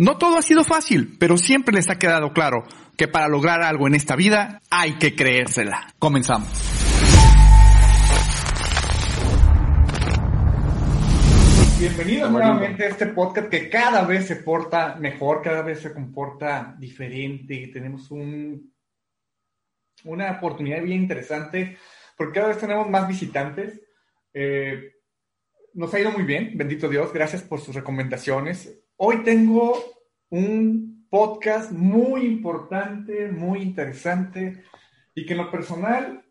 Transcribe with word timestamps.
No 0.00 0.16
todo 0.16 0.38
ha 0.38 0.42
sido 0.42 0.64
fácil, 0.64 1.18
pero 1.20 1.36
siempre 1.36 1.74
les 1.74 1.90
ha 1.90 1.98
quedado 1.98 2.32
claro 2.32 2.64
que 2.96 3.06
para 3.06 3.28
lograr 3.28 3.60
algo 3.60 3.86
en 3.86 3.94
esta 3.94 4.16
vida 4.16 4.62
hay 4.70 4.94
que 4.94 5.14
creérsela. 5.14 5.92
Comenzamos. 5.98 6.48
Bienvenidos 11.78 12.30
nuevamente 12.30 12.84
a 12.84 12.88
este 12.88 13.08
podcast 13.08 13.50
que 13.50 13.68
cada 13.68 14.06
vez 14.06 14.26
se 14.26 14.36
porta 14.36 14.96
mejor, 14.96 15.42
cada 15.42 15.60
vez 15.60 15.80
se 15.80 15.92
comporta 15.92 16.74
diferente 16.78 17.52
y 17.52 17.70
tenemos 17.70 18.10
un, 18.10 18.72
una 20.04 20.30
oportunidad 20.30 20.80
bien 20.82 21.02
interesante 21.02 21.76
porque 22.16 22.36
cada 22.36 22.48
vez 22.48 22.56
tenemos 22.58 22.88
más 22.88 23.06
visitantes. 23.06 23.78
Eh, 24.32 24.94
nos 25.74 25.92
ha 25.92 26.00
ido 26.00 26.10
muy 26.10 26.22
bien, 26.22 26.52
bendito 26.56 26.88
Dios, 26.88 27.12
gracias 27.12 27.42
por 27.42 27.60
sus 27.60 27.74
recomendaciones. 27.74 28.80
Hoy 29.02 29.22
tengo 29.22 29.82
un 30.30 31.06
podcast 31.10 31.72
muy 31.72 32.24
importante, 32.24 33.28
muy 33.28 33.62
interesante 33.62 34.62
y 35.14 35.26
que 35.26 35.32
en 35.32 35.38
lo 35.38 35.50
personal 35.50 36.24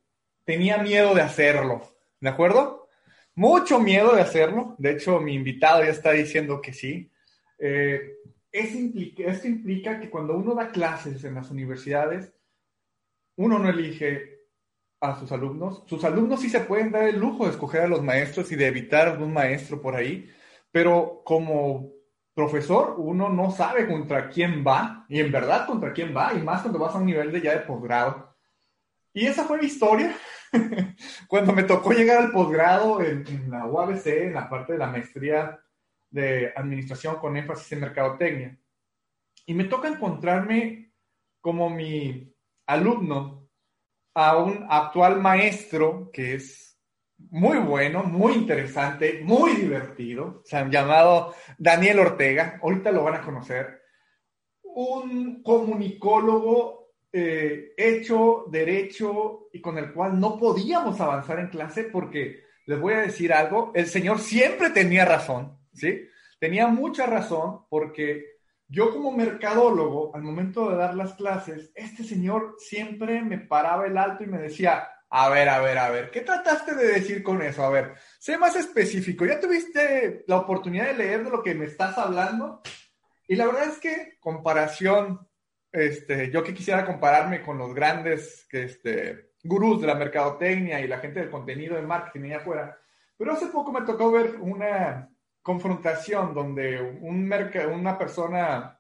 tenía 0.46 0.78
miedo 0.78 1.14
de 1.14 1.22
hacerlo, 1.22 1.84
¿de 2.22 2.30
acuerdo? 2.30 2.88
Mucho 3.36 3.80
miedo 3.80 4.16
de 4.16 4.22
hacerlo, 4.22 4.76
de 4.78 4.92
hecho 4.92 5.20
mi 5.20 5.36
invitado 5.36 5.84
ya 5.84 5.92
está 5.92 6.12
diciendo 6.12 6.62
que 6.62 6.74
sí. 6.74 7.12
Eh, 7.60 8.16
esto 8.52 9.48
implica 9.48 10.00
que 10.00 10.10
cuando 10.10 10.36
uno 10.36 10.56
da 10.56 10.72
clases 10.72 11.24
en 11.24 11.36
las 11.36 11.52
universidades, 11.52 12.34
uno 13.36 13.60
no 13.60 13.70
elige 13.70 14.40
a 15.02 15.20
sus 15.20 15.32
alumnos. 15.32 15.84
Sus 15.88 16.04
alumnos 16.04 16.42
sí 16.42 16.50
se 16.50 16.62
pueden 16.62 16.92
dar 16.92 17.08
el 17.08 17.20
lujo 17.20 17.46
de 17.46 17.52
escoger 17.52 17.82
a 17.82 17.88
los 17.88 18.02
maestros 18.02 18.52
y 18.52 18.56
de 18.56 18.68
evitar 18.68 19.08
algún 19.08 19.32
maestro 19.32 19.82
por 19.82 19.96
ahí, 19.96 20.30
pero 20.72 21.22
como 21.24 21.99
profesor, 22.40 22.96
uno 22.98 23.28
no 23.28 23.52
sabe 23.52 23.86
contra 23.86 24.30
quién 24.30 24.64
va, 24.66 25.06
y 25.10 25.20
en 25.20 25.30
verdad 25.30 25.68
contra 25.68 25.92
quién 25.92 26.16
va, 26.16 26.34
y 26.34 26.42
más 26.42 26.62
cuando 26.62 26.80
vas 26.80 26.96
a 26.96 26.98
un 26.98 27.06
nivel 27.06 27.34
de 27.34 27.42
ya 27.42 27.52
de 27.52 27.66
posgrado. 27.66 28.34
Y 29.14 29.26
esa 29.26 29.44
fue 29.44 29.58
mi 29.58 29.66
historia. 29.66 30.16
cuando 31.28 31.52
me 31.52 31.64
tocó 31.64 31.92
llegar 31.92 32.20
al 32.20 32.32
posgrado 32.32 33.02
en, 33.02 33.52
la 33.52 33.66
UABC, 33.66 34.08
en 34.08 34.34
la 34.34 34.50
parte 34.50 34.72
de 34.72 34.80
la 34.80 34.88
maestría 34.88 35.60
de 36.10 36.54
administración 36.56 37.18
con 37.18 37.36
énfasis 37.36 37.74
en 37.74 37.82
mercadotecnia. 37.82 38.58
Y 39.46 39.54
me 39.54 39.66
toca 39.66 39.90
encontrarme 39.90 40.94
como 41.42 41.70
mi 41.70 42.34
alumno 42.68 43.50
a 44.14 44.38
un 44.38 44.66
actual 44.70 45.20
maestro 45.20 46.10
que 46.14 46.36
es 46.36 46.69
muy 47.32 47.58
bueno, 47.60 48.04
muy 48.04 48.34
interesante, 48.34 49.22
muy 49.24 49.54
divertido. 49.54 50.42
Se 50.46 50.58
han 50.58 50.72
llamado 50.72 51.34
Daniel 51.58 52.00
Ortega, 52.00 52.60
ahorita 52.62 52.92
lo 52.92 53.04
van 53.04 53.16
a 53.16 53.22
conocer. 53.22 53.82
Un 54.64 55.44
comunicólogo 55.44 56.80
eh, 57.12 57.74
hecho, 57.76 58.46
derecho 58.50 59.50
y 59.52 59.62
con 59.62 59.78
el 59.78 59.92
cual 59.94 60.20
no 60.20 60.38
podíamos 60.38 61.00
avanzar 61.02 61.40
en 61.40 61.48
clase 61.48 61.86
porque, 61.86 62.44
les 62.66 62.80
voy 62.80 62.94
a 62.94 63.02
decir 63.02 63.34
algo, 63.34 63.72
el 63.74 63.88
señor 63.88 64.20
siempre 64.20 64.70
tenía 64.70 65.06
razón, 65.06 65.58
¿sí? 65.74 66.08
Tenía 66.40 66.68
mucha 66.68 67.06
razón 67.06 67.66
porque 67.68 68.40
yo 68.68 68.92
como 68.92 69.12
mercadólogo, 69.12 70.16
al 70.16 70.22
momento 70.22 70.70
de 70.70 70.78
dar 70.78 70.94
las 70.94 71.16
clases, 71.16 71.72
este 71.74 72.04
señor 72.04 72.56
siempre 72.60 73.24
me 73.24 73.40
paraba 73.40 73.88
el 73.88 73.98
alto 73.98 74.24
y 74.24 74.28
me 74.28 74.38
decía, 74.38 74.88
a 75.12 75.30
ver, 75.30 75.50
a 75.50 75.60
ver, 75.60 75.78
a 75.78 75.90
ver, 75.90 76.12
¿qué 76.12 76.22
trataste 76.22 76.76
de 76.76 76.88
decir 76.88 77.24
con 77.24 77.42
eso? 77.42 77.64
A 77.64 77.70
ver, 77.70 77.96
sé 78.20 78.38
más 78.38 78.56
específico. 78.56 79.26
¿Ya 79.26 79.40
tuviste 79.40 80.24
la 80.28 80.38
oportunidad 80.38 80.86
de 80.86 80.94
leer 80.94 81.24
de 81.24 81.32
lo 81.32 81.42
que 81.42 81.56
me 81.56 81.66
estás 81.66 81.98
hablando? 81.98 82.62
Y 83.28 83.36
la 83.36 83.48
verdad 83.48 83.66
es 83.66 83.80
que 83.80 84.18
comparación, 84.20 85.28
este, 85.72 86.30
yo 86.32 86.44
que 86.44 86.54
quisiera 86.54 86.86
compararme 86.86 87.42
con 87.42 87.58
los 87.58 87.74
grandes 87.74 88.48
este, 88.52 89.32
gurús 89.44 89.82
de 89.82 89.88
la 89.88 89.96
mercadotecnia 89.96 90.80
y 90.80 90.88
la 90.88 91.00
gente 91.00 91.22
del 91.22 91.32
contenido 91.32 91.76
de 91.76 91.82
marketing 91.82 92.26
allá 92.26 92.38
afuera, 92.38 92.78
pero 93.18 93.34
hace 93.34 93.48
poco 93.48 93.72
me 93.72 93.82
tocó 93.82 94.12
ver 94.12 94.36
una 94.40 95.10
confrontación 95.42 96.34
donde 96.34 96.82
un 96.82 97.32
una 97.72 97.98
persona 97.98 98.80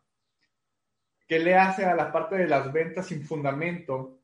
que 1.27 1.39
le 1.39 1.55
hace 1.55 1.85
a 1.85 1.95
la 1.95 2.11
parte 2.11 2.35
de 2.35 2.47
las 2.47 2.71
ventas 2.71 3.07
sin 3.07 3.25
fundamento, 3.25 4.18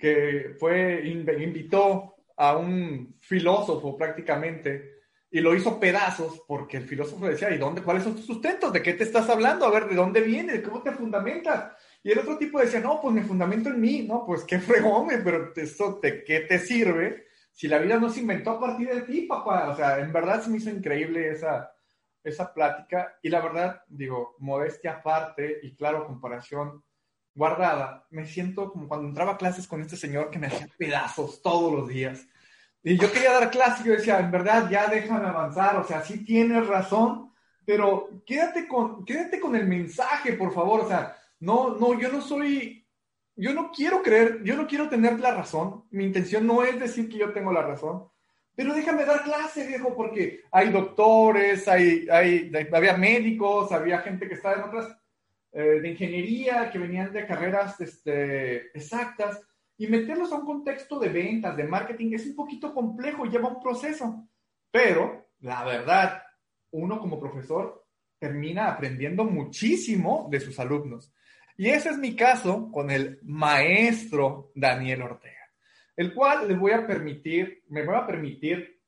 que 0.00 0.56
fue, 0.58 1.02
invitó 1.04 2.16
a 2.36 2.56
un 2.56 3.16
filósofo 3.20 3.96
prácticamente 3.96 5.00
y 5.30 5.40
lo 5.40 5.54
hizo 5.54 5.78
pedazos 5.78 6.42
porque 6.48 6.78
el 6.78 6.84
filósofo 6.84 7.28
decía, 7.28 7.54
¿y 7.54 7.58
dónde, 7.58 7.82
cuáles 7.82 8.02
son 8.02 8.16
tus 8.16 8.26
sustentos? 8.26 8.72
¿De 8.72 8.82
qué 8.82 8.94
te 8.94 9.04
estás 9.04 9.28
hablando? 9.28 9.66
A 9.66 9.70
ver, 9.70 9.88
¿de 9.88 9.94
dónde 9.94 10.22
viene? 10.22 10.62
¿Cómo 10.62 10.82
te 10.82 10.90
fundamentas? 10.90 11.72
Y 12.02 12.10
el 12.10 12.18
otro 12.18 12.38
tipo 12.38 12.58
decía, 12.58 12.80
no, 12.80 13.00
pues 13.00 13.14
me 13.14 13.22
fundamento 13.22 13.68
en 13.68 13.80
mí, 13.80 14.06
no, 14.08 14.24
pues 14.26 14.42
qué 14.44 14.58
fregón, 14.58 15.08
pero 15.22 15.52
eso 15.54 15.98
te, 16.00 16.24
¿qué 16.24 16.40
te 16.40 16.58
sirve 16.58 17.26
si 17.52 17.68
la 17.68 17.78
vida 17.78 17.98
no 17.98 18.08
se 18.08 18.20
inventó 18.20 18.52
a 18.52 18.60
partir 18.60 18.88
de 18.88 19.02
ti, 19.02 19.22
papá? 19.22 19.68
O 19.68 19.76
sea, 19.76 20.00
en 20.00 20.12
verdad 20.12 20.42
se 20.42 20.50
me 20.50 20.56
hizo 20.56 20.70
increíble 20.70 21.30
esa, 21.30 21.70
esa 22.24 22.52
plática 22.52 23.18
y 23.22 23.28
la 23.28 23.40
verdad, 23.40 23.82
digo, 23.86 24.34
modestia 24.38 24.94
aparte 24.94 25.60
y 25.62 25.76
claro, 25.76 26.06
comparación 26.06 26.82
guardada, 27.34 28.06
me 28.10 28.26
siento 28.26 28.72
como 28.72 28.88
cuando 28.88 29.08
entraba 29.08 29.32
a 29.32 29.36
clases 29.36 29.66
con 29.66 29.80
este 29.80 29.96
señor 29.96 30.30
que 30.30 30.38
me 30.38 30.48
hacía 30.48 30.68
pedazos 30.76 31.42
todos 31.42 31.72
los 31.72 31.88
días. 31.88 32.26
Y 32.82 32.96
yo 32.96 33.12
quería 33.12 33.32
dar 33.32 33.50
clases 33.50 33.84
yo 33.84 33.92
decía, 33.92 34.18
en 34.18 34.30
verdad, 34.30 34.68
ya 34.70 34.86
déjame 34.88 35.26
avanzar, 35.26 35.76
o 35.76 35.84
sea, 35.84 36.02
sí 36.02 36.24
tienes 36.24 36.66
razón, 36.66 37.32
pero 37.64 38.08
quédate 38.26 38.66
con, 38.66 39.04
quédate 39.04 39.38
con 39.38 39.54
el 39.54 39.66
mensaje, 39.66 40.32
por 40.32 40.52
favor, 40.52 40.80
o 40.80 40.88
sea, 40.88 41.16
no, 41.40 41.76
no, 41.76 41.98
yo 41.98 42.10
no 42.10 42.20
soy, 42.20 42.86
yo 43.36 43.52
no 43.52 43.70
quiero 43.70 44.02
creer, 44.02 44.42
yo 44.42 44.56
no 44.56 44.66
quiero 44.66 44.88
tener 44.88 45.20
la 45.20 45.34
razón, 45.34 45.84
mi 45.90 46.04
intención 46.04 46.46
no 46.46 46.62
es 46.62 46.80
decir 46.80 47.08
que 47.08 47.18
yo 47.18 47.32
tengo 47.32 47.52
la 47.52 47.62
razón, 47.62 48.08
pero 48.54 48.74
déjame 48.74 49.04
dar 49.04 49.22
clase, 49.22 49.66
viejo, 49.66 49.94
porque 49.94 50.42
hay 50.50 50.70
doctores, 50.70 51.68
hay, 51.68 52.06
hay, 52.10 52.50
había 52.72 52.96
médicos, 52.96 53.72
había 53.72 54.00
gente 54.00 54.26
que 54.28 54.34
estaba 54.34 54.56
en 54.56 54.62
otras 54.62 54.96
eh, 55.52 55.80
de 55.80 55.88
ingeniería, 55.88 56.70
que 56.70 56.78
venían 56.78 57.12
de 57.12 57.26
carreras 57.26 57.80
este, 57.80 58.68
exactas, 58.76 59.40
y 59.76 59.86
meterlos 59.86 60.30
a 60.32 60.36
un 60.36 60.46
contexto 60.46 60.98
de 60.98 61.08
ventas, 61.08 61.56
de 61.56 61.64
marketing, 61.64 62.12
es 62.12 62.26
un 62.26 62.36
poquito 62.36 62.72
complejo, 62.74 63.24
lleva 63.24 63.48
un 63.48 63.62
proceso. 63.62 64.28
Pero, 64.70 65.30
la 65.40 65.64
verdad, 65.64 66.22
uno 66.72 67.00
como 67.00 67.18
profesor 67.18 67.86
termina 68.18 68.68
aprendiendo 68.68 69.24
muchísimo 69.24 70.28
de 70.30 70.38
sus 70.38 70.60
alumnos. 70.60 71.12
Y 71.56 71.68
ese 71.68 71.90
es 71.90 71.98
mi 71.98 72.14
caso 72.14 72.70
con 72.70 72.90
el 72.90 73.18
maestro 73.22 74.52
Daniel 74.54 75.02
Ortega, 75.02 75.50
el 75.96 76.14
cual 76.14 76.46
les 76.46 76.58
voy 76.58 76.72
a 76.72 76.86
permitir, 76.86 77.64
me 77.68 77.84
voy 77.84 77.96
a 77.96 78.06
permitir 78.06 78.80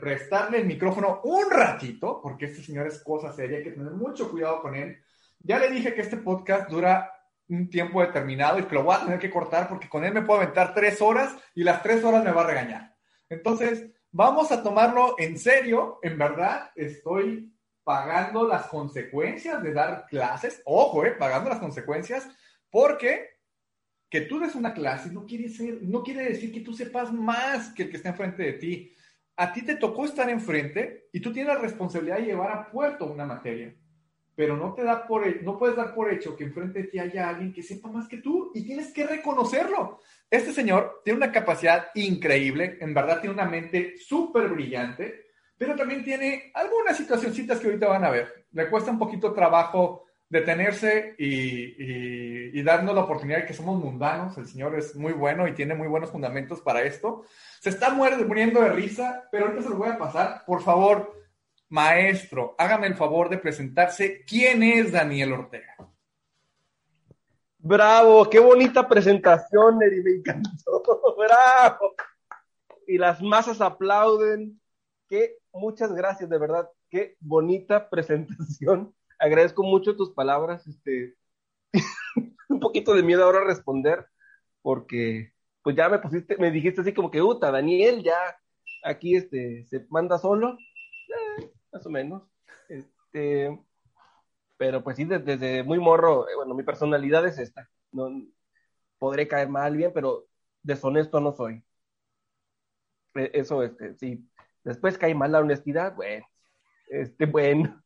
prestarle 0.00 0.58
el 0.58 0.66
micrófono 0.66 1.20
un 1.24 1.50
ratito, 1.50 2.20
porque 2.22 2.46
este 2.46 2.62
señor 2.62 2.86
es 2.86 3.02
cosa 3.02 3.32
seria, 3.32 3.58
hay 3.58 3.64
que 3.64 3.72
tener 3.72 3.92
mucho 3.92 4.30
cuidado 4.30 4.60
con 4.60 4.74
él 4.74 4.98
ya 5.44 5.58
le 5.58 5.70
dije 5.70 5.94
que 5.94 6.02
este 6.02 6.16
podcast 6.16 6.70
dura 6.70 7.10
un 7.48 7.68
tiempo 7.68 8.00
determinado 8.00 8.58
y 8.58 8.64
que 8.64 8.74
lo 8.74 8.84
voy 8.84 8.96
a 8.96 9.04
tener 9.04 9.18
que 9.18 9.30
cortar 9.30 9.68
porque 9.68 9.88
con 9.88 10.04
él 10.04 10.14
me 10.14 10.22
puedo 10.22 10.40
aventar 10.40 10.74
tres 10.74 11.02
horas 11.02 11.36
y 11.54 11.64
las 11.64 11.82
tres 11.82 12.02
horas 12.04 12.24
me 12.24 12.30
va 12.30 12.42
a 12.42 12.46
regañar. 12.46 12.96
Entonces, 13.28 13.90
vamos 14.10 14.52
a 14.52 14.62
tomarlo 14.62 15.16
en 15.18 15.38
serio. 15.38 15.98
En 16.02 16.16
verdad, 16.16 16.70
estoy 16.74 17.54
pagando 17.84 18.46
las 18.46 18.66
consecuencias 18.66 19.62
de 19.62 19.72
dar 19.72 20.06
clases. 20.06 20.62
Ojo, 20.64 21.04
eh, 21.04 21.12
pagando 21.12 21.50
las 21.50 21.58
consecuencias 21.58 22.28
porque 22.70 23.32
que 24.08 24.22
tú 24.22 24.38
des 24.38 24.54
una 24.54 24.74
clase 24.74 25.10
no 25.10 25.26
quiere, 25.26 25.48
ser, 25.48 25.82
no 25.82 26.02
quiere 26.02 26.24
decir 26.24 26.52
que 26.52 26.60
tú 26.60 26.74
sepas 26.74 27.12
más 27.12 27.72
que 27.74 27.84
el 27.84 27.90
que 27.90 27.96
está 27.96 28.10
enfrente 28.10 28.42
de 28.42 28.52
ti. 28.54 28.94
A 29.36 29.52
ti 29.52 29.62
te 29.62 29.76
tocó 29.76 30.04
estar 30.04 30.28
enfrente 30.30 31.08
y 31.12 31.20
tú 31.20 31.32
tienes 31.32 31.54
la 31.54 31.60
responsabilidad 31.60 32.18
de 32.18 32.26
llevar 32.26 32.52
a 32.52 32.70
puerto 32.70 33.06
una 33.06 33.24
materia 33.24 33.74
pero 34.34 34.56
no 34.56 34.72
te 34.74 34.82
da 34.82 35.06
por 35.06 35.42
no 35.42 35.58
puedes 35.58 35.76
dar 35.76 35.94
por 35.94 36.12
hecho 36.12 36.36
que 36.36 36.44
enfrente 36.44 36.82
de 36.82 36.88
ti 36.88 36.98
haya 36.98 37.28
alguien 37.28 37.52
que 37.52 37.62
sepa 37.62 37.88
más 37.88 38.08
que 38.08 38.18
tú 38.18 38.50
y 38.54 38.64
tienes 38.64 38.92
que 38.92 39.06
reconocerlo. 39.06 40.00
Este 40.30 40.52
señor 40.52 41.02
tiene 41.04 41.18
una 41.18 41.32
capacidad 41.32 41.88
increíble, 41.94 42.78
en 42.80 42.94
verdad 42.94 43.20
tiene 43.20 43.34
una 43.34 43.44
mente 43.44 43.94
súper 43.98 44.48
brillante, 44.48 45.26
pero 45.56 45.76
también 45.76 46.02
tiene 46.02 46.50
algunas 46.54 46.96
situacioncitas 46.96 47.60
que 47.60 47.66
ahorita 47.66 47.88
van 47.88 48.04
a 48.04 48.10
ver. 48.10 48.46
Le 48.52 48.68
cuesta 48.68 48.90
un 48.90 48.98
poquito 48.98 49.32
trabajo 49.32 50.06
detenerse 50.32 51.14
y, 51.18 52.58
y, 52.58 52.62
darnos 52.62 52.94
la 52.94 53.02
oportunidad 53.02 53.40
de 53.40 53.46
que 53.46 53.52
somos 53.52 53.78
mundanos. 53.78 54.38
El 54.38 54.46
Señor 54.46 54.78
es 54.78 54.96
muy 54.96 55.12
bueno 55.12 55.46
y 55.46 55.52
tiene 55.52 55.74
muy 55.74 55.88
buenos 55.88 56.10
fundamentos 56.10 56.62
para 56.62 56.82
esto. 56.82 57.24
Se 57.60 57.68
está 57.68 57.90
muriendo 57.90 58.62
de 58.62 58.70
risa, 58.70 59.28
pero 59.30 59.44
ahorita 59.44 59.62
se 59.62 59.68
lo 59.68 59.76
voy 59.76 59.90
a 59.90 59.98
pasar. 59.98 60.42
Por 60.46 60.62
favor, 60.62 61.21
maestro, 61.72 62.54
hágame 62.58 62.86
el 62.86 62.94
favor 62.94 63.30
de 63.30 63.38
presentarse. 63.38 64.24
¿Quién 64.26 64.62
es 64.62 64.92
Daniel 64.92 65.32
Ortega? 65.32 65.74
Bravo, 67.58 68.28
qué 68.28 68.38
bonita 68.38 68.86
presentación, 68.86 69.82
Eri, 69.82 70.02
me 70.02 70.10
encantó. 70.10 70.50
Bravo. 71.16 71.94
Y 72.86 72.98
las 72.98 73.22
masas 73.22 73.60
aplauden. 73.60 74.60
Qué 75.08 75.38
muchas 75.52 75.94
gracias, 75.94 76.28
de 76.28 76.38
verdad. 76.38 76.68
Qué 76.90 77.16
bonita 77.20 77.88
presentación. 77.88 78.94
Agradezco 79.18 79.62
mucho 79.62 79.96
tus 79.96 80.10
palabras. 80.10 80.66
Este, 80.66 81.14
un 82.48 82.60
poquito 82.60 82.94
de 82.94 83.02
miedo 83.02 83.24
ahora 83.24 83.40
a 83.40 83.44
responder, 83.44 84.06
porque 84.60 85.32
pues 85.62 85.74
ya 85.74 85.88
me 85.88 86.00
pusiste, 86.00 86.36
me 86.36 86.50
dijiste 86.50 86.82
así 86.82 86.92
como 86.92 87.10
que, 87.10 87.22
Uta, 87.22 87.50
Daniel, 87.50 88.02
ya 88.02 88.18
aquí 88.84 89.16
este, 89.16 89.64
se 89.66 89.86
manda 89.88 90.18
solo. 90.18 90.58
Eh, 91.38 91.52
más 91.72 91.86
o 91.86 91.90
menos. 91.90 92.22
Este, 92.68 93.58
pero 94.56 94.84
pues 94.84 94.96
sí, 94.96 95.04
desde, 95.04 95.62
muy 95.62 95.78
morro, 95.78 96.28
eh, 96.28 96.36
bueno, 96.36 96.54
mi 96.54 96.62
personalidad 96.62 97.26
es 97.26 97.38
esta. 97.38 97.68
No, 97.90 98.10
podré 98.98 99.26
caer 99.26 99.48
mal 99.48 99.76
bien, 99.76 99.92
pero 99.92 100.26
deshonesto 100.62 101.20
no 101.20 101.32
soy. 101.32 101.64
E, 103.14 103.30
eso, 103.34 103.62
este, 103.62 103.94
sí. 103.96 104.28
Después 104.64 104.98
cae 104.98 105.14
mal 105.14 105.32
la 105.32 105.40
honestidad, 105.40 105.94
bueno, 105.96 106.24
este, 106.88 107.26
bueno, 107.26 107.82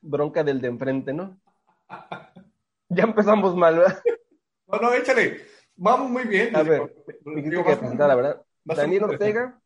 bronca 0.00 0.44
del 0.44 0.60
de 0.60 0.68
enfrente, 0.68 1.12
¿no? 1.12 1.40
Ya 2.90 3.04
empezamos 3.04 3.54
mal, 3.54 3.76
¿verdad? 3.76 4.02
No, 4.66 4.78
no, 4.78 4.94
échale. 4.94 5.42
Vamos 5.76 6.10
muy 6.10 6.24
bien. 6.24 6.56
A 6.56 6.62
ver, 6.62 6.90
me 7.22 7.42
que 7.42 7.76
presentar, 7.76 8.08
la 8.08 8.14
verdad. 8.14 8.42
Daniel 8.64 9.04
Ortega, 9.04 9.60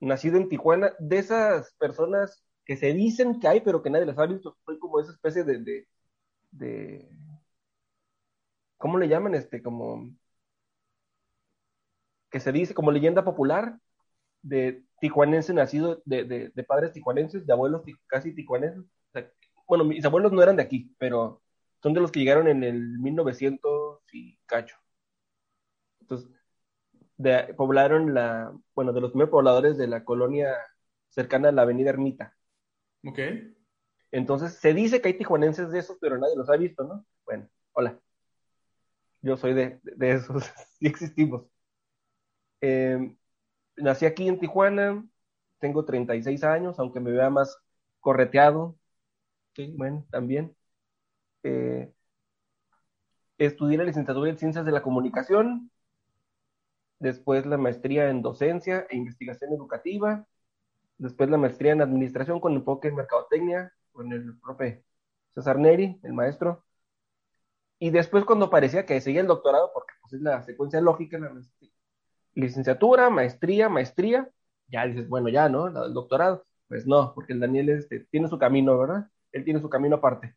nacido 0.00 0.36
en 0.36 0.48
Tijuana, 0.48 0.92
de 0.98 1.18
esas 1.18 1.72
personas 1.74 2.44
que 2.64 2.76
se 2.76 2.92
dicen 2.92 3.40
que 3.40 3.48
hay, 3.48 3.60
pero 3.60 3.82
que 3.82 3.90
nadie 3.90 4.06
las 4.06 4.18
ha 4.18 4.26
visto. 4.26 4.56
Soy 4.64 4.78
como 4.78 5.00
esa 5.00 5.12
especie 5.12 5.44
de, 5.44 5.86
de, 6.50 7.08
¿cómo 8.78 8.98
le 8.98 9.08
llaman? 9.08 9.34
Este, 9.34 9.62
como, 9.62 10.10
que 12.30 12.40
se 12.40 12.52
dice 12.52 12.74
como 12.74 12.90
leyenda 12.90 13.24
popular 13.24 13.78
de 14.42 14.84
tijuanense 15.00 15.52
nacido 15.54 16.02
de, 16.04 16.24
de, 16.24 16.64
padres 16.64 16.92
tijuanenses, 16.92 17.46
de 17.46 17.52
abuelos 17.52 17.82
casi 18.06 18.34
tijuanenses. 18.34 18.84
bueno, 19.66 19.84
mis 19.84 20.04
abuelos 20.04 20.32
no 20.32 20.42
eran 20.42 20.56
de 20.56 20.62
aquí, 20.62 20.94
pero 20.98 21.42
son 21.82 21.94
de 21.94 22.00
los 22.00 22.12
que 22.12 22.20
llegaron 22.20 22.48
en 22.48 22.64
el 22.64 22.98
1900 23.00 24.00
y 24.12 24.36
cacho. 24.46 24.76
Entonces, 26.00 26.30
poblaron 27.56 28.14
la, 28.14 28.52
bueno, 28.74 28.92
de 28.92 29.00
los 29.00 29.10
primeros 29.10 29.30
pobladores 29.30 29.76
de 29.76 29.86
la 29.86 30.04
colonia 30.04 30.54
cercana 31.08 31.48
a 31.48 31.52
la 31.52 31.62
avenida 31.62 31.90
Ermita. 31.90 32.36
Ok. 33.04 33.18
Entonces, 34.10 34.54
se 34.54 34.74
dice 34.74 35.00
que 35.00 35.08
hay 35.08 35.18
tijuanenses 35.18 35.70
de 35.70 35.78
esos, 35.78 35.98
pero 36.00 36.18
nadie 36.18 36.36
los 36.36 36.48
ha 36.50 36.56
visto, 36.56 36.84
¿no? 36.84 37.04
Bueno, 37.24 37.48
hola. 37.72 37.98
Yo 39.22 39.36
soy 39.36 39.54
de, 39.54 39.80
esos, 40.00 40.44
sí 40.78 40.86
existimos. 40.86 41.44
Em, 42.60 43.16
nací 43.76 44.06
aquí 44.06 44.28
en 44.28 44.38
Tijuana, 44.38 45.04
tengo 45.58 45.84
36 45.84 46.44
años, 46.44 46.78
aunque 46.78 47.00
me 47.00 47.10
vea 47.10 47.30
más 47.30 47.58
correteado. 48.00 48.78
Sí, 49.54 49.74
bueno, 49.76 50.06
también. 50.10 50.56
Eh, 51.42 51.92
estudié 53.38 53.78
la 53.78 53.84
licenciatura 53.84 54.30
en 54.30 54.38
Ciencias 54.38 54.64
de 54.64 54.72
la 54.72 54.82
Comunicación, 54.82 55.70
después 56.98 57.46
la 57.46 57.58
maestría 57.58 58.10
en 58.10 58.22
Docencia 58.22 58.86
e 58.90 58.96
Investigación 58.96 59.52
Educativa, 59.52 60.26
después 60.98 61.30
la 61.30 61.38
maestría 61.38 61.72
en 61.72 61.82
administración 61.82 62.40
con 62.40 62.54
enfoque 62.54 62.88
en 62.88 62.96
mercadotecnia, 62.96 63.72
con 63.92 64.12
el 64.12 64.38
profe 64.40 64.84
César 65.34 65.58
Neri, 65.58 65.98
el 66.02 66.12
maestro. 66.12 66.64
Y 67.78 67.90
después 67.90 68.24
cuando 68.24 68.50
parecía 68.50 68.86
que 68.86 69.00
seguía 69.00 69.20
el 69.20 69.26
doctorado, 69.26 69.70
porque 69.74 69.92
pues 70.00 70.14
es 70.14 70.22
la 70.22 70.42
secuencia 70.42 70.80
lógica, 70.80 71.18
la 71.18 71.32
licenciatura, 72.34 73.10
maestría, 73.10 73.68
maestría, 73.68 74.30
ya 74.68 74.86
dices, 74.86 75.08
bueno, 75.08 75.28
ya, 75.28 75.48
¿no? 75.48 75.66
El 75.68 75.94
doctorado. 75.94 76.44
Pues 76.68 76.86
no, 76.86 77.12
porque 77.14 77.32
el 77.32 77.40
Daniel 77.40 77.68
este, 77.70 78.00
tiene 78.10 78.28
su 78.28 78.38
camino, 78.38 78.78
¿verdad? 78.78 79.08
Él 79.32 79.44
tiene 79.44 79.60
su 79.60 79.68
camino 79.68 79.96
aparte. 79.96 80.34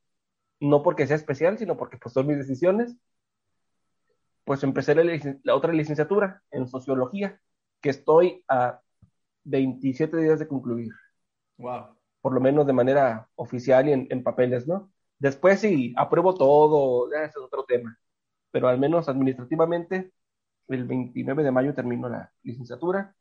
No 0.60 0.84
porque 0.84 1.08
sea 1.08 1.16
especial, 1.16 1.58
sino 1.58 1.78
porque 1.78 1.98
pues, 1.98 2.14
son 2.14 2.28
mis 2.28 2.38
decisiones. 2.38 2.96
Pues 4.50 4.64
empecé 4.64 4.96
la 5.44 5.54
otra 5.54 5.72
licenciatura 5.72 6.42
en 6.50 6.68
sociología, 6.68 7.40
que 7.82 7.92
estoy 7.92 8.44
a 8.48 8.82
27 9.44 10.18
días 10.18 10.40
de 10.40 10.48
concluir. 10.48 10.92
Wow. 11.58 11.96
Por 12.20 12.34
lo 12.34 12.40
menos 12.42 12.66
de 12.66 12.74
manera 12.74 13.30
oficial 13.36 13.88
y 13.88 14.08
en, 14.10 14.24
papeles, 14.24 14.68
¿no? 14.68 14.92
Después 15.20 15.60
sí, 15.60 15.94
apruebo 15.96 16.34
todo, 16.34 17.14
ese 17.14 17.26
es 17.26 17.38
otro 17.38 17.64
tema. 17.66 17.96
Pero 18.50 18.70
al 18.70 18.80
menos 18.80 19.08
administrativamente, 19.08 20.14
el 20.68 20.84
29 20.84 21.44
de 21.44 21.52
mayo 21.52 21.76
termino 21.76 22.10
la 22.10 22.34
licenciatura. 22.42 23.16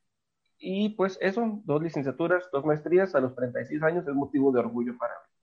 Y 0.57 0.97
pues 0.97 1.19
eso, 1.21 1.61
dos 1.67 1.83
licenciaturas, 1.83 2.49
dos 2.51 2.65
maestrías 2.65 3.15
a 3.15 3.21
los 3.21 3.35
36 3.35 3.83
años 3.83 4.09
es 4.09 4.15
motivo 4.15 4.51
de 4.51 4.61
orgullo 4.61 4.97
para 4.97 5.13
mí. 5.13 5.35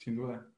Sin 0.00 0.16
duda. 0.16 0.53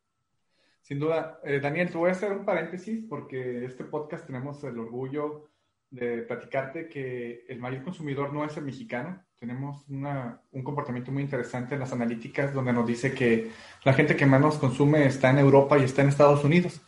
Sin 0.86 1.00
duda. 1.00 1.40
Eh, 1.42 1.58
Daniel, 1.58 1.90
te 1.90 1.98
voy 1.98 2.10
a 2.10 2.12
hacer 2.12 2.30
un 2.30 2.44
paréntesis 2.44 3.04
porque 3.08 3.64
este 3.64 3.82
podcast 3.82 4.24
tenemos 4.24 4.62
el 4.62 4.78
orgullo 4.78 5.50
de 5.90 6.18
platicarte 6.18 6.88
que 6.88 7.44
el 7.48 7.58
mayor 7.58 7.82
consumidor 7.82 8.32
no 8.32 8.44
es 8.44 8.56
el 8.56 8.66
mexicano. 8.66 9.20
Tenemos 9.36 9.84
un 9.88 10.62
comportamiento 10.62 11.10
muy 11.10 11.24
interesante 11.24 11.74
en 11.74 11.80
las 11.80 11.92
analíticas 11.92 12.54
donde 12.54 12.72
nos 12.72 12.86
dice 12.86 13.12
que 13.12 13.50
la 13.82 13.94
gente 13.94 14.14
que 14.14 14.26
más 14.26 14.40
nos 14.40 14.58
consume 14.58 15.06
está 15.06 15.30
en 15.30 15.40
Europa 15.40 15.76
y 15.76 15.82
está 15.82 16.02
en 16.02 16.10
Estados 16.10 16.44
Unidos. 16.44 16.80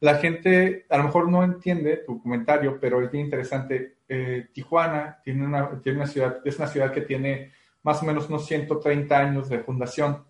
La 0.00 0.16
gente 0.16 0.86
a 0.90 0.98
lo 0.98 1.04
mejor 1.04 1.30
no 1.30 1.44
entiende 1.44 1.98
tu 1.98 2.20
comentario, 2.20 2.80
pero 2.80 3.00
es 3.02 3.12
bien 3.12 3.26
interesante. 3.26 3.98
Eh, 4.08 4.48
Tijuana 4.52 5.20
tiene 5.22 5.46
una, 5.46 5.80
tiene 5.80 5.98
una 5.98 6.08
ciudad, 6.08 6.40
es 6.44 6.58
una 6.58 6.66
ciudad 6.66 6.92
que 6.92 7.02
tiene 7.02 7.52
más 7.84 8.02
o 8.02 8.04
menos 8.04 8.28
unos 8.28 8.46
130 8.46 9.16
años 9.16 9.48
de 9.48 9.60
fundación. 9.60 10.24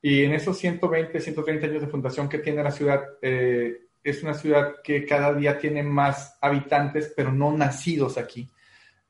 Y 0.00 0.24
en 0.24 0.32
esos 0.32 0.58
120, 0.58 1.20
130 1.20 1.66
años 1.66 1.82
de 1.82 1.88
fundación 1.88 2.28
que 2.28 2.38
tiene 2.38 2.62
la 2.62 2.70
ciudad, 2.70 3.02
eh, 3.20 3.88
es 4.02 4.22
una 4.22 4.34
ciudad 4.34 4.76
que 4.82 5.04
cada 5.04 5.34
día 5.34 5.58
tiene 5.58 5.82
más 5.82 6.38
habitantes, 6.40 7.12
pero 7.16 7.32
no 7.32 7.56
nacidos 7.56 8.16
aquí. 8.16 8.48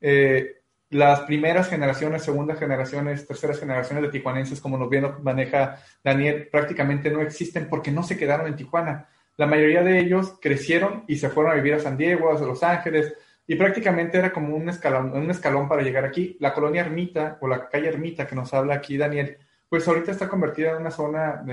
Eh, 0.01 0.59
las 0.91 1.21
primeras 1.21 1.69
generaciones, 1.69 2.23
segundas 2.23 2.59
generaciones, 2.59 3.27
terceras 3.27 3.61
generaciones 3.61 4.05
de 4.05 4.11
tijuanenses, 4.11 4.61
como 4.61 4.79
nos 4.79 4.89
bien 4.89 5.07
maneja 5.23 5.83
Daniel, 6.03 6.49
prácticamente 6.51 7.11
no 7.11 7.21
existen 7.21 7.69
porque 7.69 7.91
no 7.91 8.03
se 8.03 8.17
quedaron 8.17 8.47
en 8.47 8.57
Tijuana. 8.57 9.09
La 9.37 9.47
mayoría 9.47 9.83
de 9.83 9.99
ellos 9.99 10.39
crecieron 10.41 11.05
y 11.07 11.17
se 11.17 11.29
fueron 11.29 11.53
a 11.53 11.57
vivir 11.57 11.75
a 11.75 11.81
San 11.81 11.99
Diego, 11.99 12.35
a 12.35 12.41
Los 12.41 12.63
Ángeles, 12.63 13.15
y 13.47 13.57
prácticamente 13.57 14.19
era 14.19 14.33
como 14.33 14.57
un 14.57 14.69
escalón, 14.69 15.13
un 15.13 15.31
escalón 15.31 15.69
para 15.69 15.83
llegar 15.83 16.05
aquí. 16.05 16.37
La 16.41 16.55
colonia 16.55 16.81
Ermita 16.81 17.39
o 17.41 17.49
la 17.49 17.69
calle 17.69 17.89
Ermita 17.89 18.27
que 18.27 18.35
nos 18.35 18.53
habla 18.55 18.75
aquí 18.75 18.97
Daniel, 18.97 19.39
pues 19.69 19.87
ahorita 19.87 20.13
está 20.13 20.29
convertida 20.29 20.71
en 20.71 20.79
una 20.79 20.91
zona 20.91 21.45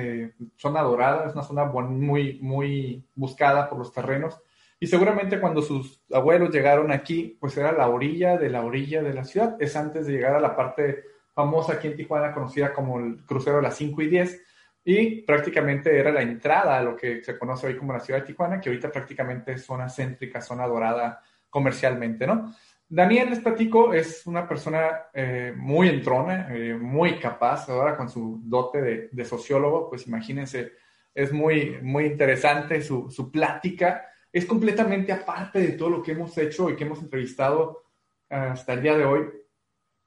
zona 0.55 0.81
dorada, 0.81 1.27
es 1.27 1.33
una 1.33 1.43
zona 1.43 1.65
muy, 1.65 2.39
muy 2.41 3.05
buscada 3.13 3.69
por 3.69 3.77
los 3.77 3.91
terrenos. 3.91 4.39
Y 4.79 4.87
seguramente 4.87 5.39
cuando 5.39 5.61
sus 5.61 6.01
abuelos 6.11 6.51
llegaron 6.51 6.91
aquí, 6.91 7.37
pues 7.39 7.55
era 7.57 7.71
la 7.71 7.87
orilla 7.87 8.37
de 8.37 8.49
la 8.49 8.63
orilla 8.63 9.01
de 9.01 9.13
la 9.13 9.23
ciudad. 9.23 9.55
Es 9.59 9.75
antes 9.75 10.05
de 10.05 10.13
llegar 10.13 10.35
a 10.35 10.39
la 10.39 10.55
parte 10.55 11.03
famosa 11.33 11.73
aquí 11.73 11.87
en 11.87 11.95
Tijuana, 11.95 12.33
conocida 12.33 12.73
como 12.73 12.99
el 12.99 13.25
crucero 13.25 13.57
de 13.57 13.63
las 13.63 13.75
5 13.75 14.01
y 14.01 14.07
10. 14.07 14.41
Y 14.85 15.21
prácticamente 15.21 15.97
era 15.97 16.11
la 16.11 16.21
entrada 16.21 16.77
a 16.77 16.83
lo 16.83 16.95
que 16.95 17.23
se 17.23 17.37
conoce 17.37 17.67
hoy 17.67 17.77
como 17.77 17.93
la 17.93 17.99
ciudad 17.99 18.21
de 18.21 18.27
Tijuana, 18.27 18.61
que 18.61 18.69
ahorita 18.69 18.91
prácticamente 18.91 19.53
es 19.53 19.65
zona 19.65 19.89
céntrica, 19.89 20.41
zona 20.41 20.67
dorada 20.67 21.21
comercialmente, 21.49 22.27
¿no? 22.27 22.53
Daniel, 22.87 23.31
les 23.31 23.39
platico, 23.39 23.93
es 23.93 24.27
una 24.27 24.47
persona 24.47 25.07
eh, 25.11 25.53
muy 25.57 25.89
entrona, 25.89 26.47
eh, 26.55 26.75
muy 26.75 27.17
capaz, 27.17 27.67
ahora 27.67 27.97
con 27.97 28.09
su 28.09 28.39
dote 28.43 29.09
de, 29.11 29.25
sociólogo, 29.25 29.89
pues 29.89 30.05
imagínense, 30.07 30.73
es 31.13 31.33
muy, 31.33 31.79
muy 31.81 32.05
interesante 32.05 32.81
su, 32.81 33.09
su, 33.09 33.31
plática, 33.31 34.05
es 34.31 34.45
completamente 34.45 35.11
aparte 35.11 35.59
de 35.59 35.71
todo 35.71 35.89
lo 35.89 36.03
que 36.03 36.11
hemos 36.11 36.37
hecho 36.37 36.69
y 36.69 36.75
que 36.75 36.83
hemos 36.83 37.01
entrevistado 37.01 37.85
hasta 38.29 38.73
el 38.73 38.81
día 38.81 38.97
de 38.97 39.05
hoy. 39.05 39.29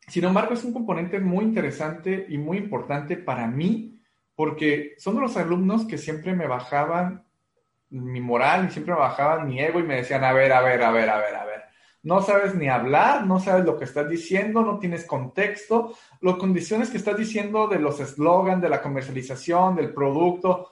Sin 0.06 0.24
embargo, 0.24 0.54
es 0.54 0.62
un 0.62 0.72
componente 0.72 1.18
muy 1.18 1.44
interesante 1.44 2.26
y 2.28 2.38
muy 2.38 2.58
importante 2.58 3.16
para 3.16 3.46
mí, 3.48 4.00
porque 4.36 4.94
son 4.98 5.16
de 5.16 5.22
los 5.22 5.36
alumnos 5.36 5.84
que 5.84 5.98
siempre 5.98 6.34
me 6.34 6.46
bajaban 6.46 7.24
mi 7.90 8.20
moral 8.20 8.66
y 8.68 8.70
siempre 8.70 8.94
me 8.94 9.00
bajaban 9.00 9.48
mi 9.48 9.60
ego 9.60 9.80
y 9.80 9.82
me 9.82 9.96
decían, 9.96 10.22
a 10.22 10.32
ver, 10.32 10.52
a 10.52 10.60
ver, 10.60 10.82
a 10.82 10.90
ver, 10.92 11.10
a 11.10 11.18
ver, 11.18 11.34
a 11.34 11.44
ver 11.44 11.47
no 12.02 12.22
sabes 12.22 12.54
ni 12.54 12.68
hablar, 12.68 13.26
no 13.26 13.40
sabes 13.40 13.64
lo 13.64 13.76
que 13.76 13.84
estás 13.84 14.08
diciendo, 14.08 14.62
no 14.62 14.78
tienes 14.78 15.04
contexto, 15.04 15.94
las 16.20 16.36
condiciones 16.36 16.90
que 16.90 16.96
estás 16.96 17.16
diciendo 17.16 17.66
de 17.68 17.78
los 17.78 18.00
eslogans, 18.00 18.62
de 18.62 18.68
la 18.68 18.80
comercialización, 18.80 19.76
del 19.76 19.92
producto, 19.92 20.70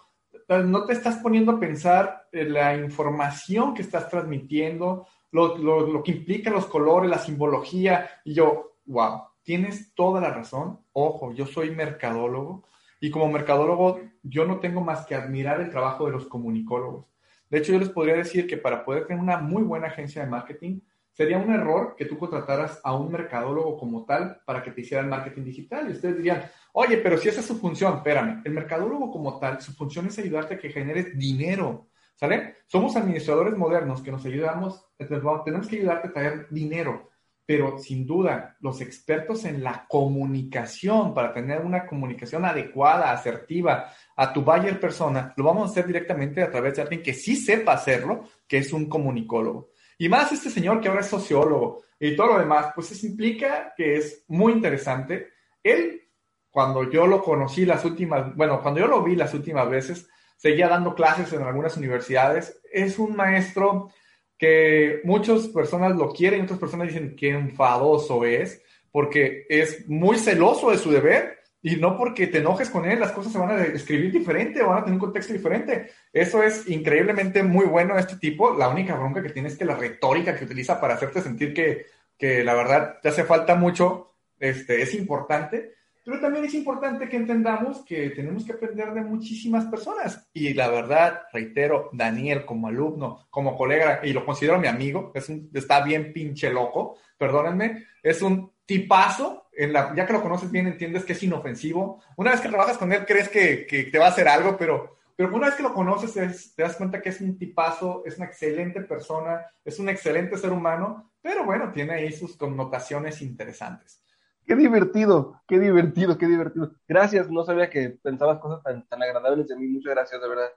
no 0.48 0.86
te 0.86 0.92
estás 0.92 1.16
poniendo 1.16 1.52
a 1.52 1.60
pensar 1.60 2.28
en 2.32 2.52
la 2.52 2.76
información 2.76 3.74
que 3.74 3.82
estás 3.82 4.08
transmitiendo, 4.08 5.06
lo, 5.32 5.56
lo, 5.58 6.02
que 6.02 6.12
implica 6.12 6.50
los 6.50 6.66
colores, 6.66 7.10
la 7.10 7.18
simbología. 7.18 8.08
Y 8.24 8.34
yo, 8.34 8.76
wow, 8.86 9.22
tienes 9.42 9.92
toda 9.94 10.20
la 10.20 10.30
razón. 10.30 10.80
Ojo, 10.92 11.32
yo 11.32 11.46
soy 11.46 11.70
mercadólogo 11.70 12.64
y 13.00 13.10
como 13.10 13.28
mercadólogo 13.28 14.00
yo 14.22 14.46
no 14.46 14.60
tengo 14.60 14.80
más 14.80 15.04
que 15.06 15.14
admirar 15.14 15.60
el 15.60 15.70
trabajo 15.70 16.06
de 16.06 16.12
los 16.12 16.26
comunicólogos. 16.26 17.06
De 17.50 17.58
hecho, 17.58 17.72
yo 17.72 17.78
les 17.78 17.90
podría 17.90 18.14
decir 18.14 18.46
que 18.46 18.56
para 18.56 18.84
poder 18.84 19.06
tener 19.06 19.22
una 19.22 19.38
muy 19.38 19.62
buena 19.62 19.88
agencia 19.88 20.24
de 20.24 20.30
marketing, 20.30 20.80
sería 21.16 21.38
un 21.38 21.50
error 21.50 21.94
que 21.96 22.04
tú 22.04 22.18
contrataras 22.18 22.78
a 22.84 22.94
un 22.94 23.10
mercadólogo 23.10 23.78
como 23.78 24.04
tal 24.04 24.42
para 24.44 24.62
que 24.62 24.70
te 24.70 24.82
hiciera 24.82 25.02
el 25.02 25.08
marketing 25.08 25.44
digital. 25.44 25.88
Y 25.88 25.92
ustedes 25.92 26.18
dirían, 26.18 26.44
oye, 26.74 26.98
pero 26.98 27.16
si 27.16 27.30
esa 27.30 27.40
es 27.40 27.46
su 27.46 27.58
función, 27.58 27.96
espérame, 27.96 28.42
el 28.44 28.52
mercadólogo 28.52 29.10
como 29.10 29.38
tal, 29.38 29.62
su 29.62 29.72
función 29.72 30.06
es 30.06 30.18
ayudarte 30.18 30.54
a 30.54 30.58
que 30.58 30.68
generes 30.68 31.18
dinero. 31.18 31.88
¿Sale? 32.16 32.56
Somos 32.66 32.96
administradores 32.96 33.56
modernos 33.56 34.02
que 34.02 34.10
nos 34.10 34.24
ayudamos, 34.24 34.84
tenemos 34.98 35.68
que 35.68 35.76
ayudarte 35.76 36.08
a 36.08 36.12
traer 36.12 36.46
dinero, 36.50 37.10
pero 37.44 37.78
sin 37.78 38.06
duda, 38.06 38.56
los 38.60 38.80
expertos 38.80 39.44
en 39.44 39.62
la 39.62 39.86
comunicación, 39.86 41.14
para 41.14 41.32
tener 41.32 41.60
una 41.60 41.86
comunicación 41.86 42.44
adecuada, 42.44 43.12
asertiva 43.12 43.92
a 44.16 44.32
tu 44.32 44.42
buyer 44.42 44.80
persona, 44.80 45.32
lo 45.36 45.44
vamos 45.44 45.68
a 45.68 45.72
hacer 45.72 45.86
directamente 45.86 46.42
a 46.42 46.50
través 46.50 46.76
de 46.76 46.82
alguien 46.82 47.02
que 47.02 47.12
sí 47.14 47.36
sepa 47.36 47.74
hacerlo, 47.74 48.24
que 48.48 48.58
es 48.58 48.72
un 48.72 48.86
comunicólogo. 48.86 49.70
Y 49.98 50.08
más 50.08 50.32
este 50.32 50.50
señor 50.50 50.80
que 50.80 50.88
ahora 50.88 51.00
es 51.00 51.08
sociólogo 51.08 51.82
y 51.98 52.14
todo 52.14 52.34
lo 52.34 52.38
demás, 52.38 52.72
pues 52.74 52.92
eso 52.92 53.06
implica 53.06 53.72
que 53.76 53.96
es 53.96 54.24
muy 54.28 54.52
interesante. 54.52 55.28
Él, 55.62 56.02
cuando 56.50 56.90
yo 56.90 57.06
lo 57.06 57.22
conocí 57.22 57.64
las 57.64 57.84
últimas, 57.84 58.34
bueno, 58.36 58.60
cuando 58.60 58.80
yo 58.80 58.86
lo 58.86 59.02
vi 59.02 59.16
las 59.16 59.32
últimas 59.34 59.68
veces, 59.68 60.08
seguía 60.36 60.68
dando 60.68 60.94
clases 60.94 61.32
en 61.32 61.42
algunas 61.42 61.76
universidades. 61.76 62.60
Es 62.70 62.98
un 62.98 63.16
maestro 63.16 63.90
que 64.38 65.00
muchas 65.04 65.48
personas 65.48 65.96
lo 65.96 66.12
quieren 66.12 66.40
y 66.40 66.44
otras 66.44 66.58
personas 66.58 66.88
dicen 66.88 67.16
que 67.16 67.30
enfadoso 67.30 68.24
es, 68.24 68.62
porque 68.92 69.46
es 69.48 69.88
muy 69.88 70.18
celoso 70.18 70.70
de 70.70 70.78
su 70.78 70.90
deber 70.90 71.38
y 71.62 71.76
no 71.76 71.96
porque 71.96 72.26
te 72.28 72.38
enojes 72.38 72.70
con 72.70 72.84
él, 72.84 73.00
las 73.00 73.12
cosas 73.12 73.32
se 73.32 73.38
van 73.38 73.50
a 73.50 73.62
escribir 73.64 74.12
diferente 74.12 74.62
o 74.62 74.68
van 74.68 74.78
a 74.78 74.84
tener 74.84 74.94
un 74.94 75.00
contexto 75.00 75.32
diferente. 75.32 75.90
Eso 76.12 76.42
es 76.42 76.68
increíblemente 76.68 77.42
muy 77.42 77.66
bueno 77.66 77.98
este 77.98 78.16
tipo. 78.16 78.54
La 78.56 78.68
única 78.68 78.94
bronca 78.94 79.22
que 79.22 79.30
tiene 79.30 79.48
es 79.48 79.56
que 79.56 79.64
la 79.64 79.76
retórica 79.76 80.36
que 80.36 80.44
utiliza 80.44 80.80
para 80.80 80.94
hacerte 80.94 81.20
sentir 81.20 81.52
que, 81.52 81.86
que 82.16 82.44
la 82.44 82.54
verdad 82.54 82.98
te 83.02 83.08
hace 83.08 83.24
falta 83.24 83.54
mucho 83.54 84.14
este, 84.38 84.82
es 84.82 84.94
importante 84.94 85.76
pero 86.06 86.20
también 86.20 86.44
es 86.44 86.54
importante 86.54 87.08
que 87.08 87.16
entendamos 87.16 87.84
que 87.84 88.10
tenemos 88.10 88.44
que 88.44 88.52
aprender 88.52 88.92
de 88.94 89.00
muchísimas 89.00 89.64
personas. 89.64 90.30
Y 90.32 90.54
la 90.54 90.68
verdad, 90.68 91.22
reitero, 91.32 91.90
Daniel 91.92 92.44
como 92.46 92.68
alumno, 92.68 93.26
como 93.28 93.56
colega, 93.56 93.98
y 94.04 94.12
lo 94.12 94.24
considero 94.24 94.60
mi 94.60 94.68
amigo, 94.68 95.10
es 95.16 95.28
está 95.52 95.82
bien 95.82 96.12
pinche 96.12 96.48
loco, 96.48 96.96
perdónenme, 97.18 97.86
es 98.04 98.22
un 98.22 98.52
tipazo, 98.64 99.45
ya 99.56 100.06
que 100.06 100.12
lo 100.12 100.22
conoces 100.22 100.50
bien, 100.50 100.66
entiendes 100.66 101.04
que 101.04 101.14
es 101.14 101.22
inofensivo. 101.22 102.02
Una 102.16 102.32
vez 102.32 102.40
que 102.40 102.48
trabajas 102.48 102.78
con 102.78 102.92
él, 102.92 103.06
crees 103.06 103.28
que, 103.28 103.88
te 103.90 103.98
va 103.98 104.06
a 104.06 104.10
hacer 104.10 104.28
algo, 104.28 104.56
pero, 104.56 104.96
una 105.18 105.46
vez 105.46 105.54
que 105.54 105.62
lo 105.62 105.72
conoces, 105.72 106.54
te 106.54 106.62
das 106.62 106.76
cuenta 106.76 107.00
que 107.00 107.08
es 107.08 107.20
un 107.20 107.38
tipazo, 107.38 108.02
es 108.04 108.16
una 108.18 108.26
excelente 108.26 108.82
persona, 108.82 109.46
es 109.64 109.78
un 109.78 109.88
excelente 109.88 110.36
ser 110.36 110.52
humano, 110.52 111.10
pero 111.22 111.44
bueno, 111.44 111.72
tiene 111.72 111.94
ahí 111.94 112.12
sus 112.12 112.36
connotaciones 112.36 113.22
interesantes. 113.22 114.02
Qué 114.46 114.54
divertido, 114.54 115.42
qué 115.48 115.58
divertido, 115.58 116.16
qué 116.16 116.26
divertido. 116.26 116.72
Gracias, 116.86 117.28
no 117.28 117.44
sabía 117.44 117.68
que 117.68 117.90
pensabas 117.90 118.38
cosas 118.38 118.62
tan, 118.62 119.02
agradables 119.02 119.48
de 119.48 119.56
mí. 119.56 119.66
Muchas 119.66 119.94
gracias, 119.94 120.20
de 120.20 120.28
verdad, 120.28 120.50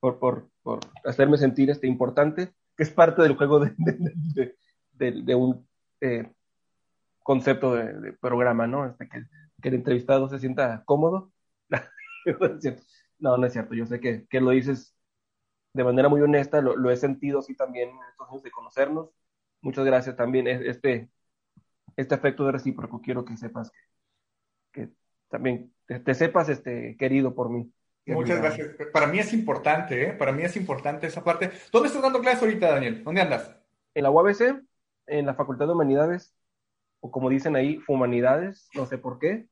por, 0.00 0.48
hacerme 1.04 1.36
sentir 1.36 1.68
este 1.68 1.86
importante, 1.86 2.54
que 2.74 2.82
es 2.84 2.90
parte 2.90 3.20
del 3.20 3.36
juego 3.36 3.60
de, 3.60 4.54
de, 4.94 5.34
un 5.34 5.66
eh, 6.00 6.32
concepto 7.24 7.74
de, 7.74 8.12
programa, 8.12 8.68
¿no? 8.68 8.86
Este, 8.86 9.08
que, 9.08 9.24
que, 9.60 9.68
el 9.70 9.74
entrevistado 9.74 10.28
se 10.28 10.38
sienta 10.38 10.84
cómodo. 10.84 11.32
no, 13.18 13.36
no 13.36 13.46
es 13.46 13.52
cierto. 13.52 13.74
Yo 13.74 13.86
sé 13.86 13.98
que, 13.98 14.26
que 14.28 14.40
lo 14.40 14.50
dices 14.50 14.94
de 15.72 15.82
manera 15.82 16.08
muy 16.08 16.20
honesta, 16.20 16.60
lo, 16.60 16.76
lo 16.76 16.90
he 16.92 16.96
sentido 16.96 17.40
así 17.40 17.56
también 17.56 17.90
en 17.90 17.98
estos 18.08 18.28
años 18.30 18.42
de 18.44 18.52
conocernos. 18.52 19.10
Muchas 19.60 19.84
gracias 19.84 20.14
también. 20.14 20.46
Este, 20.46 21.08
este 21.96 22.14
efecto 22.14 22.46
de 22.46 22.52
recíproco, 22.52 23.00
quiero 23.00 23.24
que 23.24 23.36
sepas 23.36 23.72
que, 24.70 24.90
también 25.28 25.72
te, 25.86 26.14
sepas 26.14 26.48
este, 26.48 26.96
querido 26.96 27.34
por 27.34 27.50
mí. 27.50 27.72
Muchas 28.06 28.38
gracias. 28.38 28.68
Para 28.92 29.06
mí 29.06 29.18
es 29.18 29.32
importante, 29.32 30.10
¿eh? 30.10 30.12
Para 30.12 30.32
mí 30.32 30.42
es 30.42 30.56
importante 30.56 31.06
esa 31.06 31.24
parte. 31.24 31.50
¿Dónde 31.72 31.88
estás 31.88 32.02
dando 32.02 32.20
clases 32.20 32.42
ahorita, 32.42 32.68
Daniel? 32.68 33.02
¿Dónde 33.02 33.22
andas? 33.22 33.56
En 33.94 34.02
la 34.02 34.10
UABC, 34.10 34.62
en 35.06 35.26
la 35.26 35.34
Facultad 35.34 35.66
de 35.66 35.72
Humanidades, 35.72 36.34
o 37.04 37.10
como 37.10 37.28
dicen 37.28 37.54
ahí, 37.54 37.78
Humanidades, 37.86 38.70
no 38.74 38.86
sé 38.86 38.96
por 38.96 39.18
qué. 39.18 39.46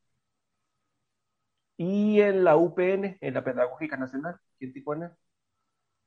Y 1.76 2.18
en 2.22 2.44
la 2.44 2.56
UPN, 2.56 3.18
en 3.20 3.34
la 3.34 3.44
Pedagógica 3.44 3.98
Nacional, 3.98 4.36
aquí 4.54 4.64
en 4.64 4.72
Tijuana. 4.72 5.14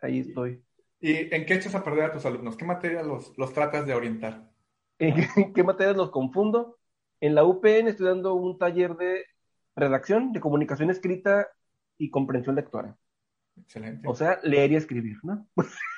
Ahí 0.01 0.21
estoy. 0.21 0.63
¿Y 0.99 1.31
en 1.35 1.45
qué 1.45 1.53
echas 1.53 1.75
a 1.75 1.83
perder 1.83 2.05
a 2.05 2.11
tus 2.11 2.25
alumnos? 2.25 2.57
¿Qué 2.57 2.65
materia 2.65 3.03
los, 3.03 3.37
los 3.37 3.53
tratas 3.53 3.85
de 3.85 3.93
orientar? 3.93 4.49
¿En 4.97 5.53
qué 5.53 5.63
materias 5.63 5.95
los 5.95 6.09
confundo? 6.09 6.79
En 7.19 7.35
la 7.35 7.43
UPN 7.43 7.89
estoy 7.89 8.07
dando 8.07 8.33
un 8.33 8.57
taller 8.57 8.95
de 8.95 9.25
redacción, 9.75 10.33
de 10.33 10.39
comunicación 10.39 10.89
escrita 10.89 11.47
y 11.99 12.09
comprensión 12.09 12.55
lectora. 12.55 12.97
Excelente. 13.55 14.07
O 14.07 14.15
sea, 14.15 14.39
leer 14.41 14.71
y 14.71 14.77
escribir, 14.77 15.17
¿no? 15.21 15.47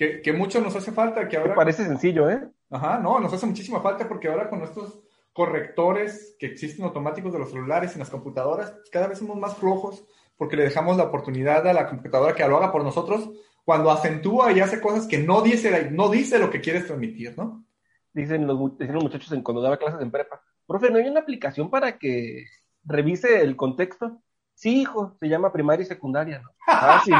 que, 0.00 0.22
que, 0.22 0.32
mucho 0.32 0.62
nos 0.62 0.74
hace 0.74 0.92
falta, 0.92 1.28
que 1.28 1.36
ahora... 1.36 1.54
parece 1.54 1.84
sencillo, 1.84 2.30
¿eh? 2.30 2.48
Ajá, 2.70 2.98
no, 2.98 3.20
nos 3.20 3.34
hace 3.34 3.44
muchísima 3.44 3.82
falta 3.82 4.08
porque 4.08 4.28
ahora 4.28 4.48
con 4.48 4.62
estos 4.62 4.98
correctores 5.34 6.36
que 6.38 6.46
existen 6.46 6.86
automáticos 6.86 7.34
de 7.34 7.38
los 7.38 7.50
celulares 7.50 7.94
y 7.94 7.98
las 7.98 8.08
computadoras, 8.08 8.74
cada 8.90 9.08
vez 9.08 9.18
somos 9.18 9.36
más 9.36 9.58
flojos 9.58 10.02
porque 10.38 10.56
le 10.56 10.62
dejamos 10.62 10.96
la 10.96 11.04
oportunidad 11.04 11.66
a 11.68 11.74
la 11.74 11.86
computadora 11.86 12.34
que 12.34 12.48
lo 12.48 12.56
haga 12.56 12.72
por 12.72 12.82
nosotros 12.82 13.28
cuando 13.66 13.90
acentúa 13.90 14.52
y 14.52 14.60
hace 14.60 14.80
cosas 14.80 15.06
que 15.06 15.18
no 15.18 15.42
dice, 15.42 15.90
no 15.90 16.08
dice 16.08 16.38
lo 16.38 16.48
que 16.48 16.62
quieres 16.62 16.86
transmitir, 16.86 17.36
¿no? 17.36 17.66
dicen 18.14 18.46
los, 18.46 18.58
muchachos 18.58 19.30
en, 19.32 19.42
cuando 19.42 19.60
daba 19.60 19.76
clases 19.76 20.00
en 20.00 20.10
prepa, 20.10 20.42
profe, 20.66 20.90
¿no 20.90 20.96
hay 20.96 21.08
una 21.08 21.20
aplicación 21.20 21.68
para 21.68 21.98
que 21.98 22.46
revise 22.84 23.42
el 23.42 23.54
contexto? 23.54 24.22
Sí, 24.54 24.80
hijo, 24.80 25.14
se 25.20 25.28
llama 25.28 25.52
primaria 25.52 25.82
y 25.82 25.86
secundaria, 25.86 26.40
¿no? 26.40 26.48
Ah, 26.66 27.02
sí. 27.04 27.12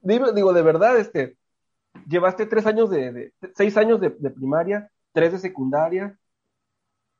Digo, 0.00 0.52
de 0.52 0.62
verdad, 0.62 0.98
este, 0.98 1.36
llevaste 2.06 2.46
tres 2.46 2.66
años 2.66 2.90
de, 2.90 3.32
seis 3.54 3.76
años 3.76 4.00
de, 4.00 4.10
primaria, 4.10 4.90
tres 5.12 5.32
de 5.32 5.38
secundaria, 5.38 6.18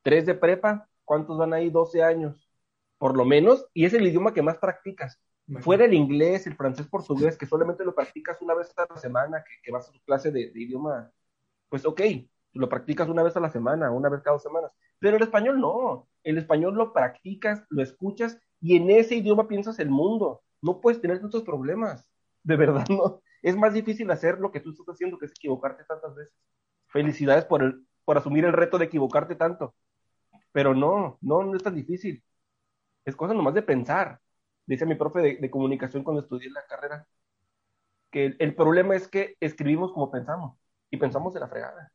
tres 0.02 0.26
de 0.26 0.34
prepa, 0.34 0.88
¿cuántos 1.04 1.38
van 1.38 1.52
ahí? 1.52 1.70
12 1.70 2.02
años, 2.02 2.48
por 2.98 3.16
lo 3.16 3.24
menos, 3.24 3.66
y 3.74 3.84
es 3.84 3.94
el 3.94 4.06
idioma 4.06 4.34
que 4.34 4.42
más 4.42 4.58
practicas. 4.58 5.18
Fuera 5.60 5.86
el 5.86 5.94
inglés, 5.94 6.46
el 6.46 6.56
francés, 6.56 6.86
portugués, 6.88 7.38
que 7.38 7.46
solamente 7.46 7.84
lo 7.84 7.94
practicas 7.94 8.42
una 8.42 8.54
vez 8.54 8.70
a 8.76 8.86
la 8.88 9.00
semana, 9.00 9.42
que, 9.62 9.72
vas 9.72 9.88
a 9.88 9.92
tu 9.92 10.00
clase 10.00 10.30
de, 10.30 10.52
idioma, 10.54 11.10
pues 11.70 11.86
ok, 11.86 12.02
lo 12.52 12.68
practicas 12.68 13.08
una 13.08 13.22
vez 13.22 13.34
a 13.36 13.40
la 13.40 13.50
semana, 13.50 13.90
una 13.90 14.10
vez 14.10 14.20
cada 14.20 14.34
dos 14.34 14.42
semanas. 14.42 14.72
Pero 14.98 15.16
el 15.16 15.22
español 15.22 15.60
no. 15.60 16.08
El 16.22 16.38
español 16.38 16.74
lo 16.74 16.92
practicas, 16.92 17.64
lo 17.70 17.82
escuchas 17.82 18.38
y 18.60 18.76
en 18.76 18.90
ese 18.90 19.16
idioma 19.16 19.48
piensas 19.48 19.78
el 19.78 19.90
mundo. 19.90 20.42
No 20.60 20.80
puedes 20.80 21.00
tener 21.00 21.20
tantos 21.20 21.44
problemas. 21.44 22.06
De 22.42 22.56
verdad, 22.56 22.86
no. 22.90 23.22
Es 23.42 23.56
más 23.56 23.72
difícil 23.72 24.10
hacer 24.10 24.38
lo 24.38 24.50
que 24.50 24.60
tú 24.60 24.70
estás 24.70 24.88
haciendo 24.88 25.18
que 25.18 25.26
es 25.26 25.32
equivocarte 25.32 25.84
tantas 25.84 26.14
veces. 26.14 26.34
Felicidades 26.88 27.44
por, 27.44 27.62
el, 27.62 27.86
por 28.04 28.18
asumir 28.18 28.44
el 28.44 28.52
reto 28.52 28.78
de 28.78 28.86
equivocarte 28.86 29.36
tanto. 29.36 29.74
Pero 30.52 30.74
no, 30.74 31.18
no, 31.20 31.44
no 31.44 31.56
es 31.56 31.62
tan 31.62 31.74
difícil. 31.74 32.22
Es 33.04 33.14
cosa 33.14 33.34
nomás 33.34 33.54
de 33.54 33.62
pensar 33.62 34.20
dice 34.68 34.86
mi 34.86 34.94
profe 34.94 35.38
de, 35.40 35.50
comunicación 35.50 36.04
cuando 36.04 36.22
estudié 36.22 36.50
la 36.50 36.64
carrera, 36.66 37.06
que 38.10 38.36
el, 38.38 38.54
problema 38.54 38.94
es 38.94 39.08
que 39.08 39.36
escribimos 39.40 39.92
como 39.92 40.10
pensamos 40.10 40.58
y 40.90 40.98
pensamos 40.98 41.34
de 41.34 41.40
la 41.40 41.48
fregada. 41.48 41.90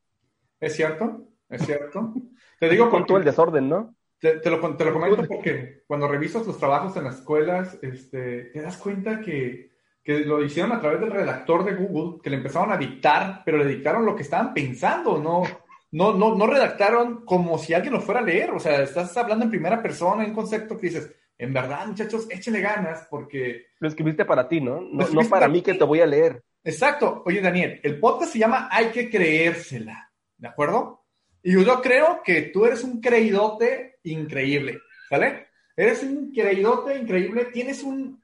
Es 0.59 0.75
cierto, 0.75 1.27
es 1.49 1.65
cierto. 1.65 2.13
Te 2.59 2.69
digo 2.69 2.89
con 2.89 3.05
todo 3.05 3.17
el 3.17 3.23
desorden, 3.23 3.69
¿no? 3.69 3.95
Te, 4.19 4.49
lo, 4.49 4.59
comento 4.59 5.27
porque 5.27 5.83
cuando 5.85 6.07
revisas 6.07 6.47
los 6.47 6.57
trabajos 6.57 6.95
en 6.97 7.03
las 7.03 7.19
escuelas, 7.19 7.77
este, 7.81 8.45
te 8.45 8.61
das 8.61 8.77
cuenta 8.77 9.19
que, 9.19 9.72
que 10.03 10.19
lo 10.19 10.43
hicieron 10.43 10.73
a 10.73 10.81
través 10.81 10.99
del 10.99 11.11
redactor 11.11 11.63
de 11.63 11.75
Google, 11.75 12.19
que 12.21 12.29
le 12.29 12.37
empezaron 12.37 12.71
a 12.71 12.77
dictar, 12.77 13.41
pero 13.45 13.57
le 13.57 13.65
dictaron 13.65 14.05
lo 14.05 14.15
que 14.15 14.23
estaban 14.23 14.53
pensando, 14.53 15.17
no, 15.17 15.43
no, 15.91 16.13
no, 16.13 16.35
no 16.35 16.47
redactaron 16.47 17.23
como 17.23 17.57
si 17.57 17.73
alguien 17.73 17.93
lo 17.93 18.01
fuera 18.01 18.19
a 18.19 18.23
leer. 18.23 18.51
O 18.51 18.59
sea, 18.59 18.81
estás 18.81 19.15
hablando 19.15 19.45
en 19.45 19.51
primera 19.51 19.81
persona, 19.81 20.23
en 20.23 20.31
un 20.31 20.35
concepto 20.35 20.77
que 20.77 20.87
dices, 20.87 21.15
en 21.37 21.53
verdad, 21.53 21.87
muchachos, 21.87 22.27
échenle 22.29 22.61
ganas 22.61 23.07
porque... 23.09 23.67
Lo 23.79 23.87
escribiste 23.87 24.25
para 24.25 24.47
ti, 24.47 24.59
¿no? 24.59 24.81
No, 24.81 25.29
para 25.29 25.47
mí 25.47 25.61
que 25.61 25.73
te 25.73 25.83
voy 25.83 26.01
a 26.01 26.05
leer. 26.05 26.43
Exacto. 26.63 27.21
Oye, 27.25 27.41
Daniel, 27.41 27.79
el 27.83 27.99
podcast 27.99 28.33
se 28.33 28.39
llama 28.39 28.69
Hay 28.71 28.87
que 28.87 29.09
creérsela, 29.09 30.11
¿de 30.37 30.47
acuerdo? 30.47 31.05
Y 31.43 31.51
yo 31.51 31.81
creo 31.81 32.21
que 32.23 32.43
tú 32.43 32.65
eres 32.65 32.83
un 32.83 33.01
creídote 33.01 33.99
increíble, 34.03 34.79
¿sale? 35.09 35.47
Eres 35.75 36.03
un 36.03 36.29
increídote, 36.29 36.97
increíble, 36.97 37.45
tienes 37.45 37.83
un, 37.83 38.22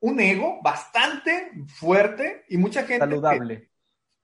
un 0.00 0.20
ego 0.20 0.60
bastante 0.62 1.52
fuerte 1.66 2.44
y 2.48 2.56
mucha 2.56 2.82
gente... 2.82 2.98
Saludable. 2.98 3.70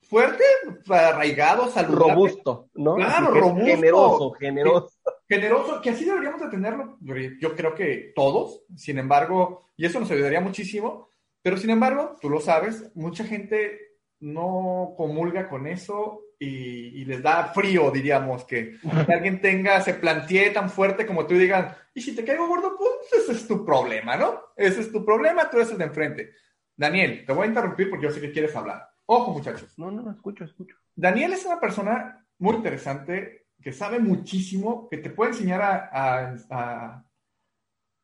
fuerte, 0.02 0.45
arraigado, 0.88 1.71
saludable. 1.71 2.12
Robusto, 2.12 2.69
¿no? 2.75 2.97
Claro, 2.97 3.29
robusto. 3.33 3.64
Generoso, 3.64 4.33
generoso. 4.33 4.91
Generoso, 5.29 5.81
que 5.81 5.91
así 5.91 6.05
deberíamos 6.05 6.41
de 6.43 6.49
tenerlo, 6.49 6.99
yo 7.41 7.57
creo 7.57 7.75
que 7.75 8.12
todos, 8.14 8.64
sin 8.76 8.99
embargo, 8.99 9.64
y 9.76 9.87
eso 9.87 9.99
nos 9.99 10.11
ayudaría 10.11 10.43
muchísimo, 10.43 11.09
pero 11.41 11.57
sin 11.57 11.71
embargo, 11.71 12.17
tú 12.21 12.29
lo 12.29 12.41
sabes, 12.41 12.95
mucha 12.95 13.25
gente 13.25 13.93
no 14.21 14.95
comulga 14.97 15.49
con 15.49 15.67
eso 15.67 16.21
y, 16.45 17.05
les 17.05 17.23
da 17.23 17.53
frío, 17.53 17.91
diríamos, 17.91 18.45
que, 18.45 18.79
alguien 19.09 19.41
tenga, 19.41 19.81
se 19.81 19.95
plantee 19.95 20.51
tan 20.51 20.71
fuerte 20.71 21.07
como 21.07 21.27
tú 21.27 21.35
y 21.35 21.39
digan, 21.39 21.75
y 21.95 22.01
si 22.01 22.15
te 22.15 22.25
caigo 22.25 22.47
gordo, 22.47 22.77
pues 22.77 23.23
ese 23.23 23.33
es 23.33 23.47
tu 23.47 23.65
problema, 23.65 24.17
¿no? 24.17 24.41
Ese 24.57 24.81
es 24.81 24.93
tu 24.93 25.05
problema, 25.05 25.51
tú 25.51 25.59
eres 25.59 25.71
el 25.71 25.79
de 25.79 25.85
enfrente. 25.85 26.33
Daniel, 26.77 27.25
te 27.27 27.33
voy 27.33 27.45
a 27.45 27.49
interrumpir 27.49 27.91
porque 27.91 28.07
yo 28.07 28.13
sé 28.13 28.21
que 28.21 28.33
quieres 28.33 28.55
hablar. 28.57 28.89
Ojo, 29.07 29.33
muchachos. 29.33 29.73
No, 29.77 29.91
no, 29.91 30.11
escucho, 30.11 30.45
escucho. 30.45 30.77
Daniel 30.95 31.33
es 31.33 31.45
una 31.45 31.61
persona 31.61 32.25
muy 32.39 32.57
interesante, 32.57 33.47
que 33.61 33.73
sabe 33.73 33.99
muchísimo, 33.99 34.89
que 34.89 34.99
te 34.99 35.11
puede 35.11 35.33
enseñar 35.33 35.63
a, 35.63 36.35
a, 36.51 37.05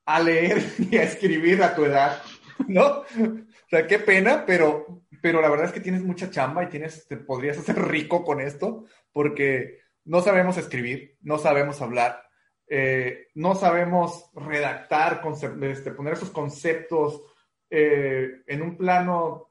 a 0.05 0.21
leer 0.21 0.63
y 0.91 0.97
a 0.97 1.03
escribir 1.03 1.63
a 1.63 1.75
tu 1.75 1.85
edad, 1.85 2.23
¿no? 2.67 2.85
O 2.87 3.69
sea, 3.69 3.87
qué 3.87 3.99
pena, 3.99 4.45
pero 4.47 5.03
pero 5.21 5.41
la 5.41 5.49
verdad 5.49 5.67
es 5.67 5.73
que 5.73 5.81
tienes 5.81 6.03
mucha 6.03 6.31
chamba 6.31 6.65
y 6.65 6.69
tienes, 6.69 7.07
te 7.07 7.17
podrías 7.17 7.59
hacer 7.59 7.77
rico 7.89 8.25
con 8.25 8.41
esto, 8.41 8.85
porque 9.13 9.81
no 10.05 10.21
sabemos 10.23 10.57
escribir, 10.57 11.17
no 11.21 11.39
sabemos 11.39 11.81
hablar, 11.83 12.23
eh, 12.67 13.29
no 13.35 13.55
sabemos 13.55 14.31
redactar, 14.35 15.23
este, 15.63 15.93
poner 15.93 16.15
esos 16.15 16.31
conceptos 16.31 17.23
eh, 17.71 18.43
en 18.47 18.63
un 18.63 18.77
plano 18.77 19.51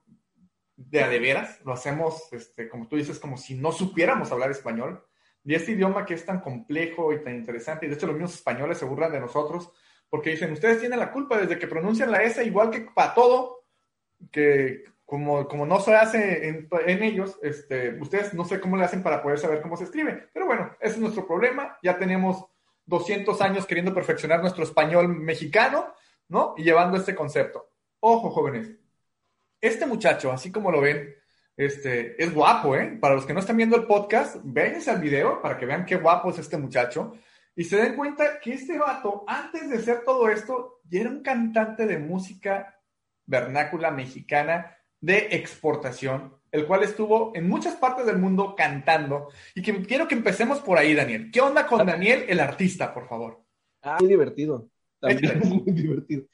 de 0.76 1.02
a 1.02 1.10
de 1.10 1.20
veras, 1.20 1.60
lo 1.66 1.74
hacemos, 1.74 2.32
este, 2.32 2.70
como 2.70 2.88
tú 2.88 2.96
dices, 2.96 3.20
como 3.20 3.38
si 3.38 3.56
no 3.56 3.72
supiéramos 3.72 4.32
hablar 4.32 4.52
español. 4.52 5.04
Y 5.44 5.56
este 5.56 5.72
idioma 5.72 6.06
que 6.06 6.14
es 6.14 6.26
tan 6.26 6.42
complejo 6.42 7.14
y 7.14 7.24
tan 7.24 7.36
interesante, 7.36 7.86
y 7.86 7.90
de 7.90 7.96
hecho 7.96 8.06
los 8.06 8.16
mismos 8.16 8.36
españoles 8.36 8.78
se 8.78 8.86
burlan 8.86 9.12
de 9.12 9.20
nosotros, 9.20 9.72
porque 10.10 10.32
dicen, 10.32 10.52
ustedes 10.52 10.80
tienen 10.80 11.00
la 11.00 11.12
culpa 11.12 11.38
desde 11.38 11.58
que 11.58 11.68
pronuncian 11.68 12.12
la 12.12 12.22
S 12.24 12.44
igual 12.44 12.70
que 12.70 12.82
para 12.82 13.14
todo, 13.14 13.66
que 14.32 14.84
como, 15.08 15.48
como 15.48 15.66
no 15.66 15.80
se 15.80 15.96
hace 15.96 16.50
en, 16.50 16.68
ellos, 17.02 17.40
este, 17.42 17.98
ustedes 18.02 18.34
no 18.34 18.44
sé 18.44 18.60
cómo 18.60 18.76
le 18.76 18.84
hacen 18.84 19.02
para 19.02 19.24
poder 19.24 19.40
saber 19.40 19.62
cómo 19.62 19.78
se 19.78 19.86
escribe. 19.86 20.28
Pero 20.34 20.46
bueno, 20.46 20.76
ese 20.82 20.96
es 20.96 21.00
nuestro 21.00 21.26
problema. 21.26 21.78
Ya 21.82 21.98
tenemos 21.98 22.46
200 22.86 23.40
años 23.40 23.66
queriendo 23.66 23.94
perfeccionar 23.94 24.42
nuestro 24.42 24.66
español 24.66 25.08
mexicano, 25.08 25.94
¿no? 26.28 26.56
Y 26.58 26.64
llevando 26.64 26.98
este 26.98 27.16
concepto. 27.16 27.72
Ojo, 28.02 28.30
jóvenes. 28.32 28.70
Este 29.62 29.86
muchacho, 29.86 30.30
así 30.30 30.52
como 30.52 30.72
lo 30.72 30.82
ven, 30.82 31.16
este, 31.56 32.22
es 32.22 32.34
guapo, 32.34 32.76
¿eh? 32.76 32.98
Para 33.00 33.16
los 33.16 33.26
que 33.26 33.34
no 33.34 33.40
están 33.40 33.56
viendo 33.56 33.78
el 33.78 33.88
podcast, 33.88 34.36
véanse 34.44 34.92
al 34.92 35.00
video 35.00 35.42
para 35.42 35.58
que 35.58 35.66
vean 35.66 35.86
qué 35.86 35.96
guapo 35.96 36.32
es 36.32 36.40
este 36.40 36.58
muchacho. 36.58 37.14
Y 37.56 37.64
se 37.64 37.78
den 37.78 37.96
cuenta 37.96 38.42
que 38.42 38.56
este 38.56 38.78
vato, 38.78 39.24
antes 39.26 39.70
de 39.70 39.78
hacer 39.78 40.04
todo 40.04 40.28
esto, 40.28 40.82
ya 40.84 41.00
era 41.00 41.10
un 41.10 41.24
cantante 41.24 41.86
de 41.86 41.98
música 41.98 42.78
vernácula 43.26 43.90
mexicana 43.90 44.77
de 45.00 45.28
exportación, 45.32 46.34
el 46.52 46.66
cual 46.66 46.84
estuvo 46.84 47.32
en 47.36 47.48
muchas 47.48 47.76
partes 47.76 48.06
del 48.06 48.18
mundo 48.18 48.56
cantando. 48.56 49.30
Y 49.56 49.62
que 49.62 49.82
quiero 49.84 50.08
que 50.08 50.16
empecemos 50.16 50.60
por 50.60 50.78
ahí, 50.78 50.94
Daniel. 50.94 51.30
¿Qué 51.32 51.42
onda 51.42 51.68
con 51.68 51.86
Daniel, 51.86 52.26
el 52.28 52.40
artista, 52.40 52.94
por 52.94 53.08
favor? 53.08 53.44
Ah, 53.82 53.98
muy 54.00 54.10
divertido. 54.10 54.70
También 55.00 55.40
muy 55.66 55.72
divertido. 55.72 56.26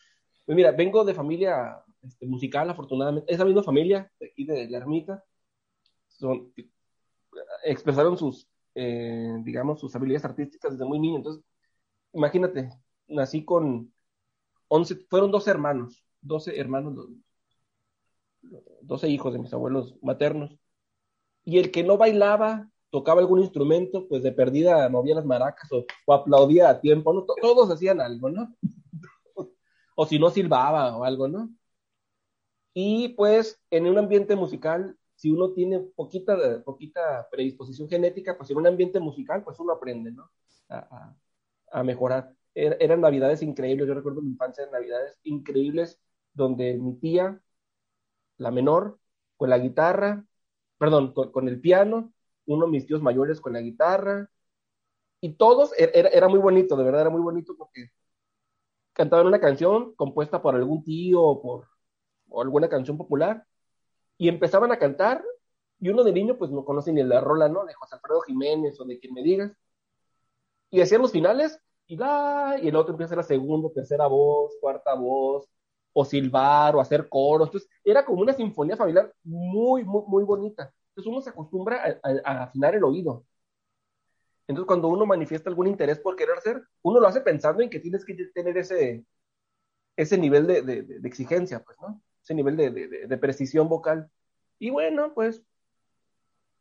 Pues 0.46 0.55
mira, 0.55 0.72
vengo 0.72 1.03
de 1.03 1.13
familia 1.13 1.84
este, 2.01 2.25
musical, 2.25 2.70
afortunadamente. 2.70 3.34
Esa 3.34 3.46
misma 3.46 3.63
familia 3.63 4.12
de 4.20 4.27
aquí 4.27 4.46
de 4.46 4.70
la 4.70 4.77
ermita. 4.77 5.24
Son, 6.08 6.53
expresaron 7.63 8.17
sus, 8.17 8.47
eh, 8.76 9.36
digamos, 9.43 9.80
sus 9.80 9.95
habilidades 9.95 10.26
artísticas 10.26 10.73
desde 10.73 10.86
muy 10.86 10.99
niño. 10.99 11.17
Entonces, 11.17 11.43
imagínate, 12.13 12.69
nací 13.08 13.43
con 13.43 13.91
11, 14.67 14.95
fueron 15.10 15.32
12 15.32 15.52
hermanos, 15.52 16.06
12 16.21 16.60
hermanos, 16.60 17.08
12 18.82 19.10
hijos 19.10 19.34
de 19.34 19.39
mis 19.39 19.53
abuelos 19.53 19.95
maternos, 20.01 20.58
y 21.45 21.60
el 21.60 21.71
que 21.71 21.84
no 21.84 21.97
bailaba, 21.97 22.69
tocaba 22.89 23.21
algún 23.21 23.39
instrumento, 23.39 24.08
pues 24.08 24.23
de 24.23 24.32
perdida 24.32 24.88
movía 24.89 25.15
las 25.15 25.25
maracas 25.25 25.69
o, 25.71 25.86
aplaudía 26.13 26.69
a 26.69 26.79
tiempo. 26.79 27.25
Todos 27.41 27.69
hacían 27.71 27.99
algo, 27.99 28.29
¿no? 28.29 28.56
o 29.95 30.06
si 30.06 30.19
no 30.19 30.29
silbaba 30.29 30.95
o 30.95 31.03
algo, 31.03 31.27
¿no? 31.27 31.49
Y 32.73 33.10
pues 33.10 33.62
en 33.69 33.88
un 33.88 33.97
ambiente 33.97 34.36
musical, 34.36 34.97
si 35.15 35.32
uno 35.32 35.51
tiene 35.53 35.79
poquita, 35.79 36.63
poquita 36.63 37.27
predisposición 37.29 37.89
genética, 37.89 38.38
pues 38.38 38.49
en 38.49 38.58
un 38.58 38.67
ambiente 38.67 38.99
musical, 38.99 39.43
pues 39.43 39.60
uno 39.60 39.73
aprende, 39.73 40.12
¿no? 40.12 40.29
A, 40.69 41.15
a, 41.71 41.84
mejorar. 41.84 42.34
Er, 42.56 42.77
eran 42.79 43.01
navidades 43.01 43.41
increíbles, 43.43 43.88
yo 43.88 43.93
recuerdo 43.93 44.21
mi 44.21 44.29
infancia 44.32 44.65
de 44.65 44.71
navidades 44.71 45.19
increíbles, 45.23 45.99
donde 46.34 46.77
mi 46.77 46.95
tía 46.95 47.41
la 48.38 48.52
menor, 48.52 49.00
con 49.38 49.50
la 49.50 49.58
guitarra, 49.58 50.26
perdón, 50.78 51.13
con, 51.13 51.48
el 51.48 51.60
piano, 51.62 52.13
uno 52.46 52.65
de 52.65 52.72
mis 52.72 52.86
tíos 52.86 53.02
mayores 53.02 53.41
con 53.41 53.54
la 53.54 53.62
guitarra, 53.62 54.30
y 55.22 55.34
todos, 55.36 55.72
er, 55.78 55.91
era, 56.13 56.28
muy 56.28 56.39
bonito, 56.39 56.76
de 56.76 56.84
verdad 56.84 57.02
era 57.02 57.10
muy 57.10 57.22
bonito 57.22 57.56
porque 57.58 57.91
cantaban 58.93 59.28
una 59.28 59.39
canción 59.39 59.96
compuesta 59.96 60.41
por 60.41 60.56
algún 60.56 60.84
tío 60.84 61.22
o 61.22 61.41
por 61.41 61.67
alguna 62.41 62.69
canción 62.69 62.98
popular, 62.98 63.46
y 64.17 64.30
empezaban 64.30 64.72
a 64.72 64.80
cantar, 64.80 65.24
y 65.80 65.89
uno 65.89 66.04
de 66.04 66.13
niño 66.13 66.38
pues 66.38 66.52
no 66.52 66.65
conoce 66.65 66.93
ni 66.93 67.04
la 67.04 67.22
rola, 67.22 67.50
¿no? 67.50 67.65
De 67.65 67.74
José 67.74 67.96
Alfredo 67.96 68.22
Jiménez 68.22 68.80
o 68.80 68.86
de 68.86 69.00
quien 69.00 69.13
me 69.13 69.24
digas, 69.24 69.52
y 70.69 70.82
hacían 70.82 71.02
los 71.02 71.12
finales, 71.12 71.60
y, 71.88 71.96
y 71.96 72.67
el 72.67 72.76
otro 72.76 72.93
empieza 72.93 73.15
la 73.15 73.24
segunda, 73.24 73.69
tercera 73.74 74.08
voz, 74.08 74.54
cuarta 74.62 74.96
voz, 74.96 75.48
o 75.93 76.03
silbar 76.03 76.75
o 76.75 76.82
hacer 76.82 77.08
coros. 77.08 77.47
Entonces, 77.47 77.69
era 77.84 78.03
como 78.03 78.21
una 78.21 78.34
sinfonía 78.34 78.75
familiar 78.75 79.13
muy, 79.23 79.84
muy, 79.84 80.03
muy 80.08 80.23
bonita. 80.23 80.73
Entonces, 80.89 81.12
uno 81.12 81.21
se 81.21 81.29
acostumbra 81.29 81.99
a, 82.03 82.43
afinar 82.43 82.75
el 82.75 82.84
oído. 82.84 83.25
Entonces, 84.47 84.67
cuando 84.67 84.89
uno 84.89 85.06
manifiesta 85.06 85.49
algún 85.49 85.67
interés 85.67 85.99
por 85.99 86.15
querer 86.15 86.38
hacer, 86.38 86.62
uno 86.82 86.99
lo 86.99 87.08
hace 87.08 87.21
pensando 87.21 87.63
en 87.63 87.69
que 87.69 87.79
tienes 87.79 88.03
que 88.03 88.13
tener 88.34 88.58
ese, 88.58 89.06
ese 89.95 90.17
nivel 90.17 90.47
de, 90.47 90.62
de, 90.62 91.08
exigencia, 91.08 91.63
pues, 91.63 91.77
¿no? 91.82 92.01
Ese 92.23 92.34
nivel 92.34 92.58
de, 92.58 93.17
precisión 93.17 93.69
vocal. 93.69 94.10
Y 94.60 94.69
bueno, 94.69 95.13
pues 95.13 95.43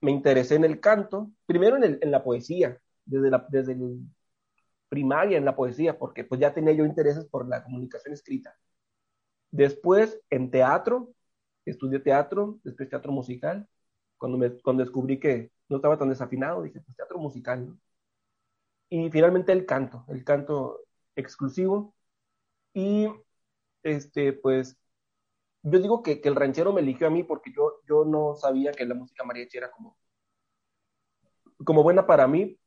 me 0.00 0.10
interesé 0.10 0.56
en 0.56 0.64
el 0.64 0.80
canto, 0.80 1.30
primero 1.46 1.76
en, 1.76 2.10
la 2.10 2.24
poesía, 2.24 2.80
desde, 3.04 3.30
la, 3.30 3.46
desde 3.48 3.76
primaria 4.88 5.38
en 5.38 5.44
la 5.44 5.56
poesía, 5.56 5.98
porque 5.98 6.24
pues 6.24 6.40
ya 6.40 6.52
tenía 6.52 6.72
yo 6.72 6.84
intereses 6.84 7.24
por 7.26 7.48
la 7.48 7.62
comunicación 7.62 8.12
escrita. 8.12 8.56
Después, 9.52 10.20
en 10.30 10.50
teatro, 10.50 11.14
estudié 11.66 12.00
teatro, 12.00 12.58
después 12.64 12.88
teatro 12.88 13.12
musical. 13.12 13.68
Cuando, 14.18 14.38
me, 14.38 14.50
cuando 14.62 14.82
descubrí 14.84 15.20
que 15.20 15.52
no 15.68 15.76
estaba 15.76 15.98
tan 15.98 16.08
desafinado, 16.08 16.62
dije, 16.62 16.80
pues 16.80 16.96
teatro 16.96 17.18
musical, 17.18 17.68
¿no? 17.68 17.78
Y 18.88 19.10
finalmente 19.10 19.52
el 19.52 19.66
canto, 19.66 20.04
el 20.08 20.24
canto 20.24 20.80
exclusivo. 21.16 21.94
Y, 22.74 23.08
este, 23.82 24.32
pues, 24.32 24.78
yo 25.62 25.80
digo 25.80 26.02
que, 26.02 26.20
que 26.20 26.28
el 26.28 26.36
ranchero 26.36 26.72
me 26.72 26.80
eligió 26.82 27.06
a 27.06 27.10
mí 27.10 27.24
porque 27.24 27.52
yo, 27.54 27.80
yo 27.88 28.04
no 28.04 28.36
sabía 28.36 28.72
que 28.72 28.86
la 28.86 28.94
música 28.94 29.24
mariachi 29.24 29.58
era 29.58 29.70
como, 29.70 29.98
como 31.64 31.82
buena 31.82 32.06
para 32.06 32.26
mí, 32.26 32.58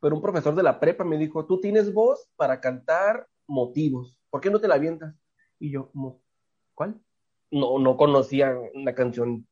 pero 0.00 0.16
un 0.16 0.22
profesor 0.22 0.54
de 0.54 0.62
la 0.62 0.78
prepa 0.80 1.04
me 1.04 1.18
dijo, 1.18 1.46
tú 1.46 1.60
tienes 1.60 1.92
voz 1.92 2.28
para 2.36 2.60
cantar 2.60 3.28
motivos, 3.46 4.18
¿por 4.30 4.40
qué 4.40 4.50
no 4.50 4.60
te 4.60 4.68
la 4.68 4.74
avientas? 4.76 5.14
Y 5.58 5.70
yo, 5.70 5.90
¿cuál? 6.74 7.00
No, 7.50 7.78
no 7.78 7.96
conocía 7.96 8.54
la 8.74 8.94
canción. 8.94 9.46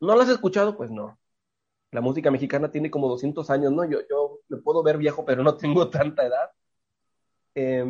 ¿No 0.00 0.14
la 0.16 0.22
has 0.24 0.30
escuchado? 0.30 0.76
Pues 0.76 0.90
no. 0.90 1.18
La 1.92 2.00
música 2.00 2.30
mexicana 2.30 2.70
tiene 2.70 2.90
como 2.90 3.08
200 3.08 3.48
años, 3.50 3.72
¿no? 3.72 3.84
Yo, 3.84 4.00
yo 4.10 4.40
me 4.48 4.58
puedo 4.58 4.82
ver 4.82 4.98
viejo, 4.98 5.24
pero 5.24 5.42
no 5.42 5.56
tengo 5.56 5.90
tanta 5.90 6.26
edad. 6.26 6.50
Eh, 7.54 7.84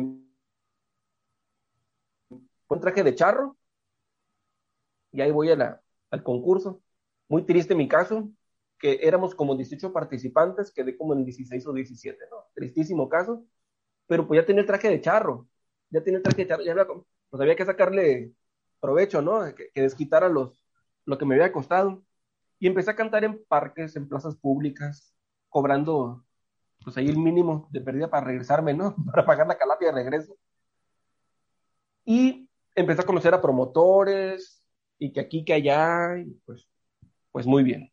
un 2.69 2.79
traje 2.81 3.03
de 3.03 3.15
charro 3.15 3.57
y 5.11 5.21
ahí 5.21 5.31
voy 5.31 5.49
a 5.51 5.55
la, 5.55 5.81
al 6.11 6.23
concurso. 6.23 6.81
Muy 7.27 7.43
triste 7.45 7.75
mi 7.75 7.87
caso, 7.87 8.29
que 8.79 8.99
éramos 9.01 9.35
como 9.35 9.55
18 9.55 9.91
participantes, 9.91 10.71
quedé 10.71 10.97
como 10.97 11.13
en 11.13 11.25
16 11.25 11.65
o 11.67 11.73
17, 11.73 12.17
¿no? 12.29 12.45
Tristísimo 12.53 13.09
caso, 13.09 13.45
pero 14.07 14.27
pues 14.27 14.39
ya 14.41 14.45
tenía 14.45 14.61
el 14.61 14.67
traje 14.67 14.89
de 14.89 15.01
charro 15.01 15.47
ya 15.89 16.01
tiene 16.01 16.17
el 16.17 16.23
traje 16.23 16.45
ya 16.45 16.57
pues 17.29 17.41
había 17.41 17.55
que 17.55 17.65
sacarle 17.65 18.31
provecho, 18.79 19.21
¿no? 19.21 19.43
Que, 19.55 19.69
que 19.73 19.81
desquitara 19.81 20.29
los, 20.29 20.65
lo 21.05 21.17
que 21.17 21.25
me 21.25 21.35
había 21.35 21.51
costado. 21.51 22.03
Y 22.59 22.67
empecé 22.67 22.91
a 22.91 22.95
cantar 22.95 23.23
en 23.23 23.43
parques, 23.47 23.95
en 23.95 24.07
plazas 24.07 24.35
públicas, 24.35 25.15
cobrando 25.49 26.23
pues 26.83 26.97
ahí 26.97 27.07
el 27.07 27.17
mínimo 27.17 27.67
de 27.71 27.81
pérdida 27.81 28.09
para 28.09 28.25
regresarme, 28.25 28.73
¿no? 28.73 28.95
Para 29.11 29.25
pagar 29.25 29.47
la 29.47 29.57
calapia 29.57 29.89
de 29.89 29.93
regreso. 29.95 30.37
Y 32.05 32.49
empecé 32.75 33.01
a 33.01 33.05
conocer 33.05 33.33
a 33.33 33.41
promotores 33.41 34.63
y 34.97 35.11
que 35.11 35.19
aquí, 35.19 35.43
que 35.43 35.53
allá, 35.53 36.17
y 36.17 36.31
pues, 36.45 36.67
pues 37.31 37.45
muy 37.45 37.63
bien. 37.63 37.91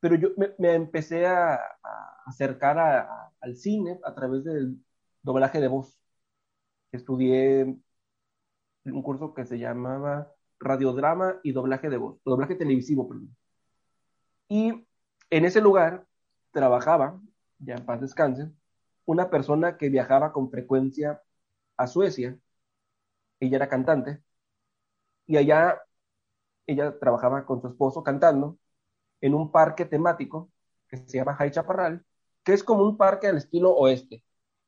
Pero 0.00 0.16
yo 0.16 0.28
me, 0.36 0.74
empecé 0.74 1.26
a, 1.26 1.58
acercar 2.26 3.08
al 3.40 3.56
cine 3.56 3.98
a 4.04 4.14
través 4.14 4.44
del 4.44 4.76
doblaje 5.22 5.60
de 5.60 5.68
voz. 5.68 5.96
Estudié 6.96 7.76
un 8.84 9.02
curso 9.02 9.34
que 9.34 9.44
se 9.44 9.58
llamaba 9.58 10.32
radiodrama 10.58 11.40
y 11.42 11.52
doblaje 11.52 11.90
de 11.90 11.98
voz, 11.98 12.18
doblaje 12.24 12.54
televisivo, 12.54 13.08
perdón. 13.08 13.36
Y 14.48 14.86
en 15.30 15.44
ese 15.44 15.60
lugar 15.60 16.06
trabajaba, 16.52 17.20
ya 17.58 17.74
en 17.74 17.84
paz 17.84 18.00
descanse, 18.00 18.50
una 19.04 19.30
persona 19.30 19.76
que 19.76 19.88
viajaba 19.88 20.32
con 20.32 20.50
frecuencia 20.50 21.22
a 21.76 21.86
Suecia. 21.86 22.38
Ella 23.40 23.56
era 23.56 23.68
cantante. 23.68 24.22
Y 25.26 25.36
allá 25.36 25.82
ella 26.66 26.98
trabajaba 26.98 27.46
con 27.46 27.60
su 27.60 27.68
esposo 27.68 28.02
cantando 28.02 28.58
en 29.20 29.34
un 29.34 29.50
parque 29.52 29.84
temático 29.84 30.50
que 30.88 30.98
se 30.98 31.18
llama 31.18 31.34
Jai 31.34 31.50
Chaparral, 31.50 32.04
que 32.44 32.52
es 32.52 32.64
como 32.64 32.82
un 32.82 32.96
parque 32.96 33.28
al 33.28 33.36
estilo 33.36 33.74
oeste, 33.74 34.24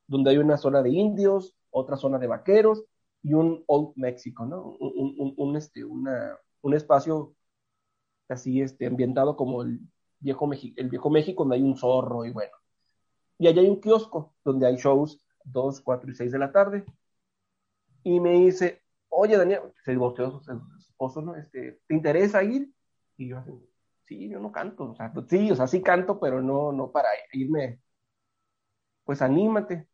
donde 0.06 0.30
hay 0.30 0.38
una 0.38 0.56
zona 0.56 0.82
de 0.82 0.90
indios, 0.90 1.57
otra 1.78 1.96
zona 1.96 2.18
de 2.18 2.26
vaqueros 2.26 2.84
y 3.22 3.34
un 3.34 3.64
Old 3.66 3.92
Mexico, 3.96 4.46
¿no? 4.46 4.76
Un, 4.78 5.56
este, 5.56 5.84
un 5.84 6.74
espacio 6.74 7.34
así 8.28 8.60
este, 8.60 8.86
ambientado 8.86 9.36
como 9.36 9.62
el 9.62 9.80
viejo, 10.20 10.50
el 10.52 10.88
viejo 10.88 11.10
México, 11.10 11.42
donde 11.42 11.56
hay 11.56 11.62
un 11.62 11.76
zorro 11.76 12.24
y 12.24 12.32
bueno. 12.32 12.52
Y 13.38 13.46
allá 13.46 13.62
hay 13.62 13.68
un 13.68 13.80
kiosco 13.80 14.34
donde 14.44 14.66
hay 14.66 14.76
shows 14.76 15.24
2, 15.44 15.80
4 15.80 16.10
y 16.10 16.14
6 16.14 16.32
de 16.32 16.38
la 16.38 16.52
tarde. 16.52 16.84
Y 18.02 18.20
me 18.20 18.32
dice, 18.32 18.82
oye 19.08 19.36
Daniel, 19.36 19.72
se 19.84 19.92
divorció 19.92 20.40
su 20.40 20.52
esposo, 20.78 21.22
¿no? 21.22 21.36
Este, 21.36 21.80
¿Te 21.86 21.94
interesa 21.94 22.42
ir? 22.42 22.72
Y 23.16 23.28
yo, 23.28 23.42
sí, 24.06 24.28
yo 24.28 24.40
no 24.40 24.52
canto, 24.52 24.90
o 24.90 24.94
sea, 24.94 25.12
sí, 25.28 25.50
o 25.50 25.56
sea, 25.56 25.66
sí 25.66 25.82
canto, 25.82 26.18
pero 26.20 26.42
no, 26.42 26.72
no 26.72 26.90
para 26.90 27.08
irme. 27.32 27.80
Pues 29.04 29.22
anímate, 29.22 29.87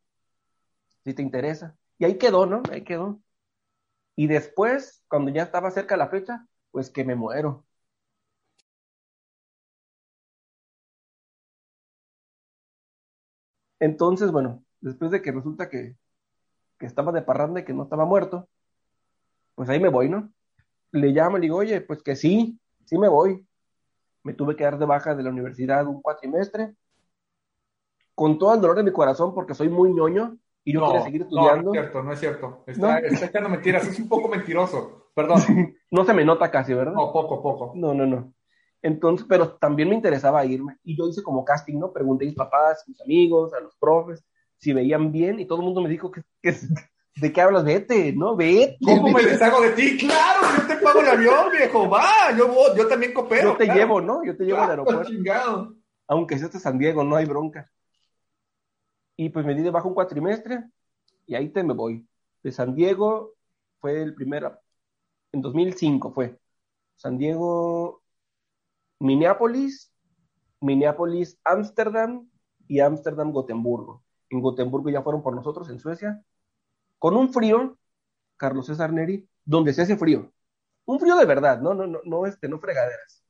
si 1.05 1.13
te 1.13 1.21
interesa. 1.21 1.77
Y 1.99 2.05
ahí 2.05 2.17
quedó, 2.17 2.45
¿no? 2.45 2.63
Ahí 2.71 2.83
quedó. 2.83 3.21
Y 4.15 4.27
después, 4.27 5.03
cuando 5.09 5.31
ya 5.31 5.43
estaba 5.43 5.71
cerca 5.71 5.97
la 5.97 6.09
fecha, 6.09 6.47
pues 6.71 6.89
que 6.89 7.05
me 7.05 7.15
muero. 7.15 7.65
Entonces, 13.79 14.31
bueno, 14.31 14.63
después 14.81 15.11
de 15.11 15.21
que 15.21 15.31
resulta 15.31 15.69
que, 15.69 15.95
estaba 16.79 17.11
de 17.11 17.21
parranda 17.23 17.61
y 17.61 17.65
que 17.65 17.73
no 17.73 17.83
estaba 17.83 18.05
muerto, 18.05 18.47
pues 19.55 19.69
ahí 19.69 19.79
me 19.79 19.89
voy, 19.89 20.09
¿no? 20.09 20.31
Le 20.91 21.09
llamo 21.09 21.37
y 21.37 21.41
le 21.41 21.45
digo, 21.45 21.57
oye, 21.57 21.81
pues 21.81 22.03
que 22.03 22.15
sí, 22.15 22.59
sí 22.85 22.97
me 22.97 23.09
voy. 23.09 23.45
Me 24.23 24.33
tuve 24.33 24.55
que 24.55 24.65
dar 24.65 24.77
de 24.79 24.85
baja 24.85 25.15
de 25.15 25.23
la 25.23 25.31
universidad 25.31 25.87
un 25.87 26.01
cuatrimestre, 26.01 26.75
con 28.15 28.39
todo 28.39 28.53
el 28.55 28.61
dolor 28.61 28.77
de 28.77 28.83
mi 28.83 28.91
corazón, 28.91 29.33
porque 29.33 29.55
soy 29.55 29.69
muy 29.69 29.93
ñoño, 29.93 30.37
y 30.65 30.73
yo 30.73 30.79
no, 30.79 31.03
seguir 31.03 31.21
estudiando. 31.21 31.71
No, 31.71 31.73
es 31.73 31.79
cierto, 31.79 32.03
no 32.03 32.11
es 32.11 32.19
cierto. 32.19 32.63
Está, 32.65 32.99
echando 32.99 33.49
mentiras, 33.49 33.87
es 33.87 33.99
un 33.99 34.09
poco 34.09 34.27
mentiroso. 34.27 35.11
Perdón. 35.13 35.37
no 35.91 36.03
se 36.03 36.13
me 36.13 36.25
nota 36.25 36.49
casi, 36.49 36.73
¿verdad? 36.73 36.93
No, 36.93 37.13
poco, 37.13 37.41
poco. 37.41 37.73
No, 37.75 37.93
no, 37.93 38.07
no. 38.07 38.33
Entonces, 38.81 39.25
pero 39.29 39.53
también 39.53 39.89
me 39.89 39.95
interesaba 39.95 40.43
irme. 40.43 40.77
Y 40.83 40.97
yo 40.97 41.07
hice 41.07 41.21
como 41.21 41.45
casting, 41.45 41.77
¿no? 41.77 41.93
Pregunté 41.93 42.25
a 42.25 42.27
mis 42.27 42.35
papás, 42.35 42.81
a 42.81 42.89
mis 42.89 42.99
amigos, 42.99 43.53
a 43.53 43.59
los 43.59 43.75
profes, 43.77 44.25
si 44.57 44.73
veían 44.73 45.11
bien, 45.11 45.39
y 45.39 45.45
todo 45.45 45.59
el 45.59 45.65
mundo 45.65 45.81
me 45.81 45.89
dijo 45.89 46.11
que, 46.11 46.23
¿de 46.41 47.31
qué 47.31 47.41
hablas? 47.41 47.63
Vete, 47.63 48.13
¿no? 48.13 48.35
Vete. 48.35 48.77
¿Cómo 48.83 49.09
me 49.09 49.23
deshago 49.23 49.61
de 49.61 49.69
ti? 49.69 49.97
Claro, 49.97 50.41
yo 50.57 50.67
te 50.67 50.83
pago 50.83 50.99
el 51.01 51.07
avión, 51.07 51.51
viejo, 51.51 51.87
va, 51.87 52.35
yo, 52.35 52.75
yo 52.75 52.87
también 52.87 53.13
coopero. 53.13 53.51
Yo 53.51 53.57
te 53.57 53.67
llevo, 53.67 54.01
¿no? 54.01 54.23
Yo 54.25 54.35
te 54.35 54.43
llevo 54.43 54.61
al 54.61 54.71
aeropuerto. 54.71 55.09
Chingado. 55.09 55.75
Aunque 56.07 56.39
sea 56.39 56.47
de 56.47 56.59
San 56.59 56.79
Diego, 56.79 57.03
no 57.03 57.15
hay 57.15 57.25
bronca. 57.25 57.71
Y 59.17 59.29
pues 59.29 59.45
me 59.45 59.55
di 59.55 59.61
debajo 59.61 59.87
un 59.87 59.93
cuatrimestre 59.93 60.63
y 61.25 61.35
ahí 61.35 61.49
te 61.49 61.63
me 61.63 61.73
voy. 61.73 62.07
De 62.43 62.51
San 62.51 62.75
Diego 62.75 63.33
fue 63.79 64.01
el 64.01 64.13
primero, 64.13 64.59
en 65.31 65.41
2005 65.41 66.11
fue. 66.11 66.39
San 66.95 67.17
Diego, 67.17 68.03
Minneapolis, 68.99 69.93
Minneapolis, 70.61 71.39
Ámsterdam 71.43 72.29
y 72.67 72.79
Ámsterdam, 72.79 73.31
Gotemburgo. 73.31 74.03
En 74.29 74.41
Gotemburgo 74.41 74.89
ya 74.89 75.01
fueron 75.01 75.21
por 75.21 75.35
nosotros, 75.35 75.69
en 75.69 75.79
Suecia, 75.79 76.23
con 76.99 77.15
un 77.15 77.31
frío, 77.31 77.77
Carlos 78.37 78.65
César 78.67 78.91
Neri, 78.93 79.27
donde 79.43 79.73
se 79.73 79.83
hace 79.83 79.97
frío. 79.97 80.31
Un 80.85 80.99
frío 80.99 81.15
de 81.15 81.25
verdad, 81.25 81.61
no, 81.61 81.73
no, 81.73 81.87
no, 81.87 81.99
no, 82.05 82.25
este, 82.25 82.47
no 82.47 82.59
fregaderas. 82.59 83.23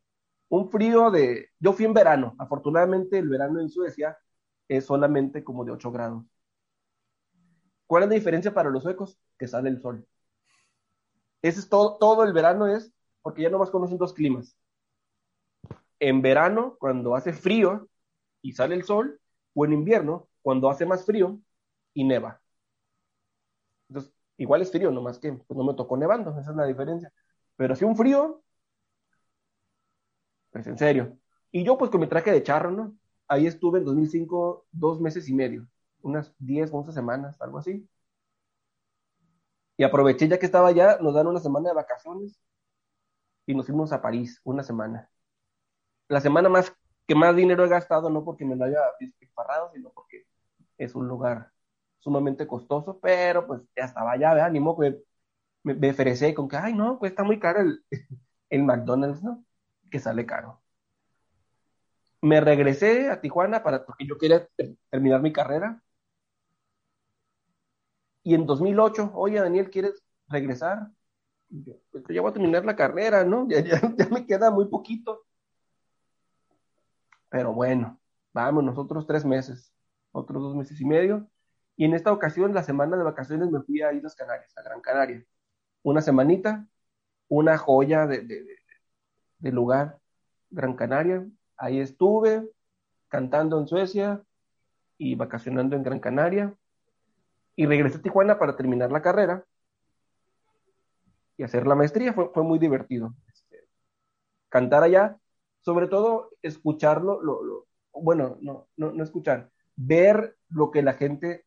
Un 0.50 0.70
frío 0.70 1.10
de, 1.12 1.50
yo 1.60 1.74
fui 1.74 1.86
en 1.86 1.94
verano, 1.94 2.36
afortunadamente 2.38 3.18
el 3.18 3.30
verano 3.30 3.60
en 3.60 3.70
Suecia 3.70 4.18
es 4.68 4.86
solamente 4.86 5.44
como 5.44 5.66
de 5.66 5.72
8 5.72 5.92
grados. 5.92 6.26
¿Cuál 7.88 8.04
es 8.04 8.10
la 8.10 8.16
diferencia 8.16 8.54
para 8.54 8.70
los 8.70 8.84
suecos? 8.84 9.20
Que 9.38 9.48
sale 9.48 9.70
el 9.70 9.82
sol. 9.82 10.08
Ese 11.42 11.60
es 11.60 11.70
todo, 11.70 11.98
todo 11.98 12.24
el 12.24 12.34
verano 12.34 12.68
es, 12.68 12.92
porque 13.22 13.44
ya 13.44 13.50
no 13.50 13.60
más 13.60 13.70
conocen 13.70 13.98
dos 13.98 14.14
climas. 14.14 14.58
En 16.00 16.22
verano, 16.22 16.76
cuando 16.80 17.16
hace 17.16 17.34
frío 17.34 17.88
y 18.42 18.54
sale 18.54 18.76
el 18.76 18.84
sol, 18.84 19.20
o 19.54 19.66
en 19.66 19.74
invierno, 19.74 20.28
cuando 20.42 20.70
hace 20.70 20.86
más 20.86 21.06
frío 21.06 21.40
y 21.94 22.04
neva. 22.04 22.42
Entonces, 23.90 24.14
igual 24.38 24.62
es 24.62 24.72
frío, 24.72 24.92
nomás 24.92 25.20
que 25.20 25.34
pues, 25.34 25.58
no 25.58 25.64
me 25.64 25.74
tocó 25.76 25.98
nevando, 25.98 26.32
esa 26.40 26.52
es 26.52 26.58
la 26.58 26.66
diferencia. 26.66 27.12
Pero 27.56 27.76
si 27.76 27.86
un 27.86 27.96
frío, 27.96 28.44
pues 30.52 30.68
en 30.68 30.78
serio. 30.78 31.18
Y 31.52 31.64
yo 31.64 31.78
pues 31.78 31.92
con 31.92 32.02
mi 32.02 32.08
traje 32.08 32.32
de 32.32 32.44
charro, 32.44 32.72
¿no? 32.72 32.96
Ahí 33.28 33.48
estuve 33.48 33.80
en 33.80 33.86
2005 33.86 34.66
dos 34.72 35.00
meses 35.02 35.28
y 35.30 35.34
medio, 35.34 35.68
unas 36.02 36.34
10, 36.40 36.72
11 36.74 36.92
semanas, 36.92 37.40
algo 37.42 37.60
así. 37.60 37.88
Y 39.78 39.84
aproveché 39.84 40.28
ya 40.28 40.38
que 40.40 40.46
estaba 40.46 40.68
allá, 40.70 40.98
nos 41.02 41.14
dan 41.14 41.28
una 41.28 41.40
semana 41.40 41.70
de 41.70 41.76
vacaciones 41.76 42.40
y 43.46 43.56
nos 43.56 43.66
fuimos 43.68 43.92
a 43.94 44.02
París 44.02 44.42
una 44.44 44.64
semana. 44.64 45.10
La 46.08 46.22
semana 46.22 46.50
más 46.50 46.74
que 47.08 47.16
más 47.16 47.36
dinero 47.36 47.66
he 47.66 47.70
gastado, 47.70 48.10
no 48.10 48.24
porque 48.24 48.46
me 48.46 48.56
lo 48.56 48.66
haya 48.66 48.80
disparado, 49.20 49.72
sino 49.74 49.92
porque 49.92 50.26
es 50.78 50.96
un 50.96 51.08
lugar 51.08 51.52
sumamente 52.00 52.48
costoso, 52.48 53.00
pero 53.02 53.48
pues 53.48 53.62
ya 53.76 53.86
estaba 53.86 54.14
allá, 54.14 54.34
¿verdad? 54.34 54.52
Ni 54.52 54.60
modo 54.60 54.80
que 54.80 55.04
me, 55.64 55.76
me 55.76 56.36
con 56.36 56.48
que, 56.50 56.58
ay, 56.58 56.74
no, 56.74 57.00
pues 57.00 57.12
está 57.12 57.24
muy 57.24 57.40
caro 57.40 57.62
el, 57.62 57.86
el 58.50 58.64
McDonald's, 58.64 59.24
¿no? 59.24 59.46
Que 59.92 60.00
sale 60.00 60.26
caro 60.26 60.62
me 62.26 62.42
regresé 62.42 63.10
a 63.12 63.22
Tijuana 63.22 63.62
para, 63.64 63.86
porque 63.86 64.06
yo 64.08 64.18
quería 64.18 64.48
terminar 64.90 65.22
mi 65.22 65.32
carrera. 65.32 65.82
Y 68.24 68.34
en 68.34 68.46
2008, 68.48 69.12
oye, 69.14 69.40
Daniel, 69.40 69.70
¿quieres 69.70 70.04
regresar? 70.28 70.90
pues 71.92 72.04
ya 72.10 72.22
voy 72.22 72.32
a 72.32 72.34
terminar 72.34 72.66
la 72.66 72.76
carrera, 72.76 73.24
¿no? 73.24 73.48
Ya, 73.50 74.08
me 74.10 74.26
queda 74.26 74.50
muy 74.50 74.66
poquito. 74.68 75.24
Pero 77.30 77.54
bueno, 77.54 78.00
vamos, 78.34 78.64
nosotros 78.64 79.06
tres 79.06 79.24
meses, 79.26 79.72
otros 80.12 80.42
dos 80.42 80.56
meses 80.56 80.80
y 80.82 80.86
medio. 80.86 81.30
Y 81.76 81.86
en 81.86 81.94
esta 81.94 82.12
ocasión, 82.12 82.54
la 82.54 82.64
semana 82.64 82.98
de 82.98 83.04
vacaciones, 83.04 83.52
me 83.52 83.62
fui 83.62 83.82
a 83.82 83.94
Islas 83.94 84.16
Canarias, 84.16 84.58
a 84.58 84.64
Gran 84.64 84.82
Canaria. 84.82 85.24
Una 85.84 86.02
semanita, 86.02 86.68
una 87.28 87.58
joya 87.58 88.08
de, 88.08 88.22
de 89.40 89.52
lugar, 89.52 90.00
Gran 90.50 90.76
Canaria, 90.76 91.28
Ahí 91.58 91.80
estuve 91.80 92.50
cantando 93.08 93.60
en 93.60 93.68
Suecia 93.68 94.22
y 94.98 95.16
vacacionando 95.16 95.76
en 95.76 95.84
Gran 95.84 96.00
Canaria. 96.00 96.54
Y 97.56 97.66
regresé 97.66 97.98
a 97.98 98.02
Tijuana 98.02 98.38
para 98.38 98.56
terminar 98.56 98.92
la 98.92 99.02
carrera 99.02 99.46
y 101.38 101.44
hacer 101.44 101.66
la 101.68 101.76
maestría. 101.76 102.14
Fue, 102.14 102.44
muy 102.44 102.60
divertido. 102.60 103.14
Este, 103.34 103.68
cantar 104.50 104.84
allá, 104.84 105.18
sobre 105.62 105.88
todo 105.88 106.32
escucharlo, 106.42 107.22
lo, 107.22 107.68
bueno, 107.94 108.38
no, 108.42 108.68
no, 108.76 108.92
no 108.92 109.04
escuchar, 109.04 109.50
ver 109.76 110.38
lo 110.50 110.72
que 110.72 110.82
la 110.82 110.94
gente 110.94 111.46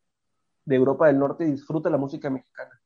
de 0.65 0.75
Europa 0.75 1.07
del 1.07 1.19
Norte 1.19 1.45
disfruta 1.45 1.89
de 1.89 1.93
la 1.93 1.99
música 1.99 2.29
mexicana. 2.29 2.81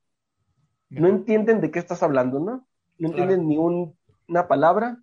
No 0.89 1.07
entienden 1.07 1.59
de 1.59 1.71
qué 1.71 1.79
estás 1.79 2.03
hablando, 2.03 2.39
¿no? 2.39 2.67
No 2.97 3.09
entienden 3.09 3.47
ni 3.47 3.57
una 3.57 4.47
palabra 4.47 5.01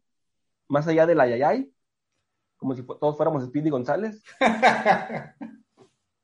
más 0.69 0.87
allá 0.87 1.07
de 1.07 1.15
la 1.15 1.27
yayay 1.27 1.73
como 2.61 2.75
si 2.75 2.83
todos 2.83 3.17
fuéramos 3.17 3.43
Speedy 3.45 3.71
González. 3.71 4.23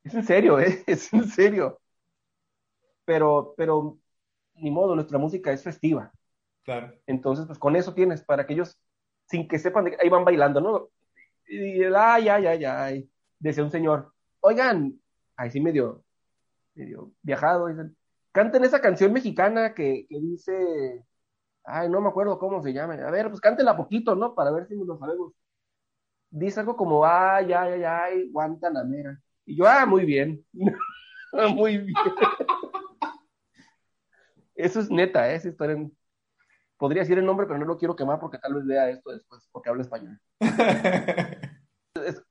es 0.04 0.14
en 0.14 0.24
serio, 0.24 0.60
¿eh? 0.60 0.84
Es 0.86 1.12
en 1.12 1.26
serio. 1.26 1.80
Pero, 3.06 3.54
pero, 3.56 3.98
ni 4.56 4.70
modo, 4.70 4.94
nuestra 4.94 5.18
música 5.18 5.50
es 5.50 5.62
festiva. 5.62 6.12
Claro. 6.62 6.92
Entonces, 7.06 7.46
pues 7.46 7.58
con 7.58 7.74
eso 7.74 7.94
tienes, 7.94 8.22
para 8.22 8.46
que 8.46 8.52
ellos, 8.52 8.78
sin 9.26 9.48
que 9.48 9.58
sepan, 9.58 9.84
de, 9.84 9.96
ahí 10.00 10.10
van 10.10 10.24
bailando, 10.24 10.60
¿no? 10.60 10.90
Y, 11.48 11.82
ay, 11.84 12.28
ay, 12.28 12.46
ay, 12.46 12.64
ay, 12.64 13.10
decía 13.38 13.64
un 13.64 13.70
señor, 13.70 14.12
oigan, 14.40 15.00
ahí 15.36 15.50
sí 15.50 15.60
medio, 15.60 16.04
medio 16.74 17.12
viajado, 17.22 17.68
dicen, 17.68 17.96
canten 18.32 18.64
esa 18.64 18.80
canción 18.80 19.12
mexicana 19.12 19.72
que, 19.74 20.06
que 20.08 20.20
dice, 20.20 21.04
ay, 21.64 21.88
no 21.88 22.00
me 22.00 22.08
acuerdo 22.08 22.38
cómo 22.38 22.62
se 22.62 22.72
llama, 22.74 22.94
a 22.94 23.10
ver, 23.10 23.30
pues 23.30 23.40
cántela 23.40 23.76
poquito, 23.76 24.14
¿no? 24.16 24.34
Para 24.34 24.50
ver 24.50 24.66
si 24.66 24.76
nos 24.76 24.86
lo 24.86 24.98
sabemos. 24.98 25.32
Dice 26.30 26.60
algo 26.60 26.76
como, 26.76 27.04
ay, 27.04 27.52
ay, 27.52 27.72
ay, 27.72 27.84
ay, 27.84 28.30
Guantanamera. 28.30 29.20
Y 29.44 29.56
yo, 29.56 29.66
ah, 29.66 29.86
muy 29.86 30.04
bien, 30.04 30.44
muy 31.54 31.78
bien. 31.78 31.96
Eso 34.54 34.80
es 34.80 34.90
neta, 34.90 35.30
¿eh? 35.30 35.36
esa 35.36 35.48
historia. 35.48 35.76
Podría 36.78 37.02
decir 37.02 37.18
el 37.18 37.26
nombre, 37.26 37.46
pero 37.46 37.58
no 37.58 37.64
lo 37.64 37.78
quiero 37.78 37.96
quemar 37.96 38.18
porque 38.18 38.38
tal 38.38 38.54
vez 38.54 38.66
vea 38.66 38.90
esto 38.90 39.10
después, 39.10 39.48
porque 39.52 39.70
habla 39.70 39.82
español. 39.82 40.18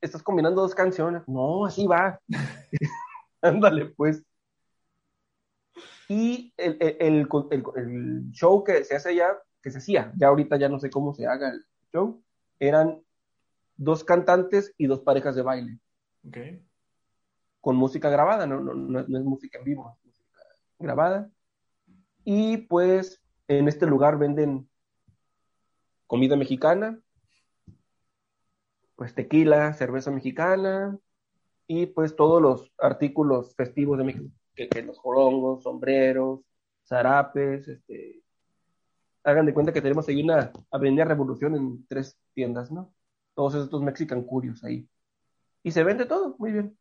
estás 0.01 0.23
combinando 0.23 0.61
dos 0.61 0.75
canciones. 0.75 1.23
No, 1.27 1.65
así 1.65 1.87
va. 1.87 2.19
Ándale, 3.41 3.85
pues. 3.95 4.23
Y 6.07 6.53
el, 6.57 6.77
el, 6.79 7.27
el, 7.75 8.31
show 8.31 8.63
que 8.63 8.83
se 8.83 8.95
hace 8.95 9.15
ya, 9.15 9.37
que 9.61 9.71
se 9.71 9.79
hacía, 9.79 10.11
ya 10.17 10.27
ahorita 10.27 10.57
ya 10.57 10.69
no 10.69 10.79
sé 10.79 10.89
cómo 10.89 11.13
se 11.13 11.25
haga 11.25 11.49
el 11.49 11.65
show, 11.91 12.23
eran 12.59 13.01
dos 13.77 14.03
cantantes 14.03 14.73
y 14.77 14.87
dos 14.87 15.01
parejas 15.01 15.35
de 15.35 15.41
baile. 15.41 15.79
Okay. 16.27 16.61
Con 17.61 17.75
música 17.75 18.09
grabada, 18.09 18.45
no, 18.45 18.59
no, 18.59 18.73
no, 18.73 18.99
es 18.99 19.23
música 19.23 19.57
en 19.59 19.63
vivo, 19.63 19.97
es 19.99 20.05
música 20.05 20.39
grabada. 20.79 21.29
Y 22.23 22.57
pues 22.57 23.21
en 23.47 23.67
este 23.67 23.85
lugar 23.85 24.17
venden 24.17 24.69
comida 26.07 26.35
mexicana, 26.35 26.99
pues 28.95 29.13
tequila, 29.13 29.73
cerveza 29.73 30.11
mexicana 30.11 30.97
y 31.67 31.87
pues 31.87 32.15
todos 32.15 32.41
los 32.41 32.71
artículos 32.77 33.55
festivos 33.55 33.97
de 33.97 34.03
México, 34.03 34.29
que, 34.55 34.69
los 34.83 34.97
jorongos, 34.97 35.63
sombreros, 35.63 36.41
zarapes, 36.87 37.67
este, 37.67 38.21
hagan 39.23 39.45
de 39.45 39.53
cuenta 39.53 39.73
que 39.73 39.81
tenemos 39.81 40.07
ahí 40.07 40.23
una 40.23 40.51
Avenida 40.71 41.03
Revolución 41.03 41.55
en 41.55 41.85
tres 41.87 42.17
tiendas, 42.33 42.71
¿no? 42.71 42.93
Todos 43.35 43.53
estos 43.55 43.83
Mexican 43.83 44.23
Curios 44.23 44.63
ahí. 44.63 44.87
Y 45.61 45.71
se 45.71 45.83
vende 45.83 46.05
todo, 46.05 46.35
muy 46.39 46.51
bien. 46.51 46.77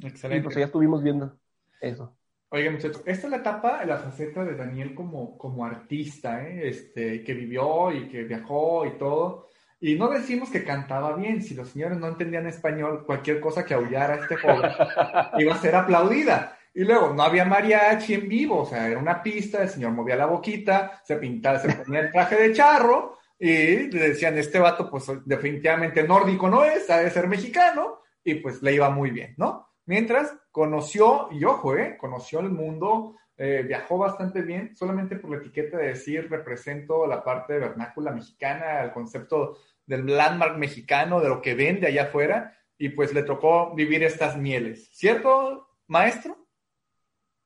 Excelente. 0.00 0.40
Y 0.40 0.42
pues 0.44 0.56
ya 0.56 0.66
estuvimos 0.66 1.02
viendo 1.02 1.36
eso. 1.80 2.16
Oigan, 2.50 2.74
muchachos, 2.74 3.02
esta 3.04 3.26
es 3.26 3.30
la 3.30 3.36
etapa, 3.38 3.84
la 3.84 3.98
faceta 3.98 4.44
de 4.44 4.56
Daniel 4.56 4.94
como, 4.94 5.36
como 5.36 5.66
artista, 5.66 6.42
¿eh? 6.42 6.68
este, 6.68 7.22
que 7.22 7.34
vivió 7.34 7.92
y 7.92 8.08
que 8.08 8.24
viajó 8.24 8.86
y 8.86 8.96
todo. 8.96 9.48
Y 9.80 9.96
no 9.96 10.08
decimos 10.08 10.50
que 10.50 10.64
cantaba 10.64 11.14
bien, 11.14 11.42
si 11.42 11.54
los 11.54 11.68
señores 11.68 11.98
no 11.98 12.08
entendían 12.08 12.46
español, 12.46 13.04
cualquier 13.04 13.38
cosa 13.38 13.64
que 13.64 13.74
aullara 13.74 14.14
a 14.14 14.16
este 14.18 14.36
joven 14.36 14.70
iba 15.38 15.54
a 15.54 15.58
ser 15.58 15.76
aplaudida. 15.76 16.56
Y 16.74 16.84
luego 16.84 17.12
no 17.12 17.22
había 17.22 17.44
mariachi 17.44 18.14
en 18.14 18.28
vivo, 18.28 18.62
o 18.62 18.66
sea, 18.66 18.88
era 18.88 18.98
una 18.98 19.22
pista, 19.22 19.62
el 19.62 19.68
señor 19.68 19.92
movía 19.92 20.16
la 20.16 20.26
boquita, 20.26 21.02
se 21.04 21.16
pintaba, 21.16 21.58
se 21.58 21.72
ponía 21.72 22.00
el 22.00 22.12
traje 22.12 22.36
de 22.36 22.52
charro 22.52 23.17
y 23.38 23.90
le 23.90 24.08
decían, 24.10 24.36
este 24.36 24.58
vato 24.58 24.90
pues 24.90 25.06
definitivamente 25.24 26.02
nórdico 26.02 26.48
no 26.48 26.64
es, 26.64 26.90
ha 26.90 26.98
de 26.98 27.10
ser 27.10 27.28
mexicano 27.28 28.00
y 28.24 28.36
pues 28.36 28.62
le 28.62 28.74
iba 28.74 28.90
muy 28.90 29.10
bien, 29.10 29.34
¿no? 29.36 29.68
Mientras 29.86 30.34
conoció, 30.50 31.28
y 31.30 31.44
ojo, 31.44 31.76
eh, 31.76 31.96
conoció 31.98 32.40
el 32.40 32.50
mundo, 32.50 33.16
eh, 33.36 33.62
viajó 33.66 33.96
bastante 33.96 34.42
bien, 34.42 34.76
solamente 34.76 35.16
por 35.16 35.30
la 35.30 35.38
etiqueta 35.38 35.78
de 35.78 35.88
decir 35.88 36.28
represento 36.28 37.06
la 37.06 37.22
parte 37.22 37.58
vernácula 37.58 38.10
mexicana, 38.10 38.82
el 38.82 38.92
concepto 38.92 39.58
del 39.86 40.04
landmark 40.06 40.58
mexicano, 40.58 41.20
de 41.20 41.28
lo 41.28 41.40
que 41.40 41.54
vende 41.54 41.86
allá 41.86 42.04
afuera, 42.04 42.58
y 42.76 42.90
pues 42.90 43.14
le 43.14 43.22
tocó 43.22 43.74
vivir 43.74 44.02
estas 44.02 44.36
mieles. 44.36 44.90
¿Cierto, 44.92 45.68
maestro? 45.86 46.46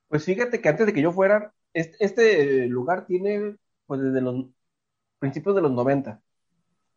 Pues 0.08 0.24
fíjate 0.24 0.60
que 0.60 0.68
antes 0.68 0.86
de 0.86 0.92
que 0.92 1.02
yo 1.02 1.12
fuera, 1.12 1.54
este, 1.72 2.66
lugar 2.66 3.06
tiene, 3.06 3.56
pues 3.86 4.00
desde 4.00 4.20
los 4.20 4.46
principios 5.22 5.54
de 5.54 5.62
los 5.62 5.70
90, 5.70 6.20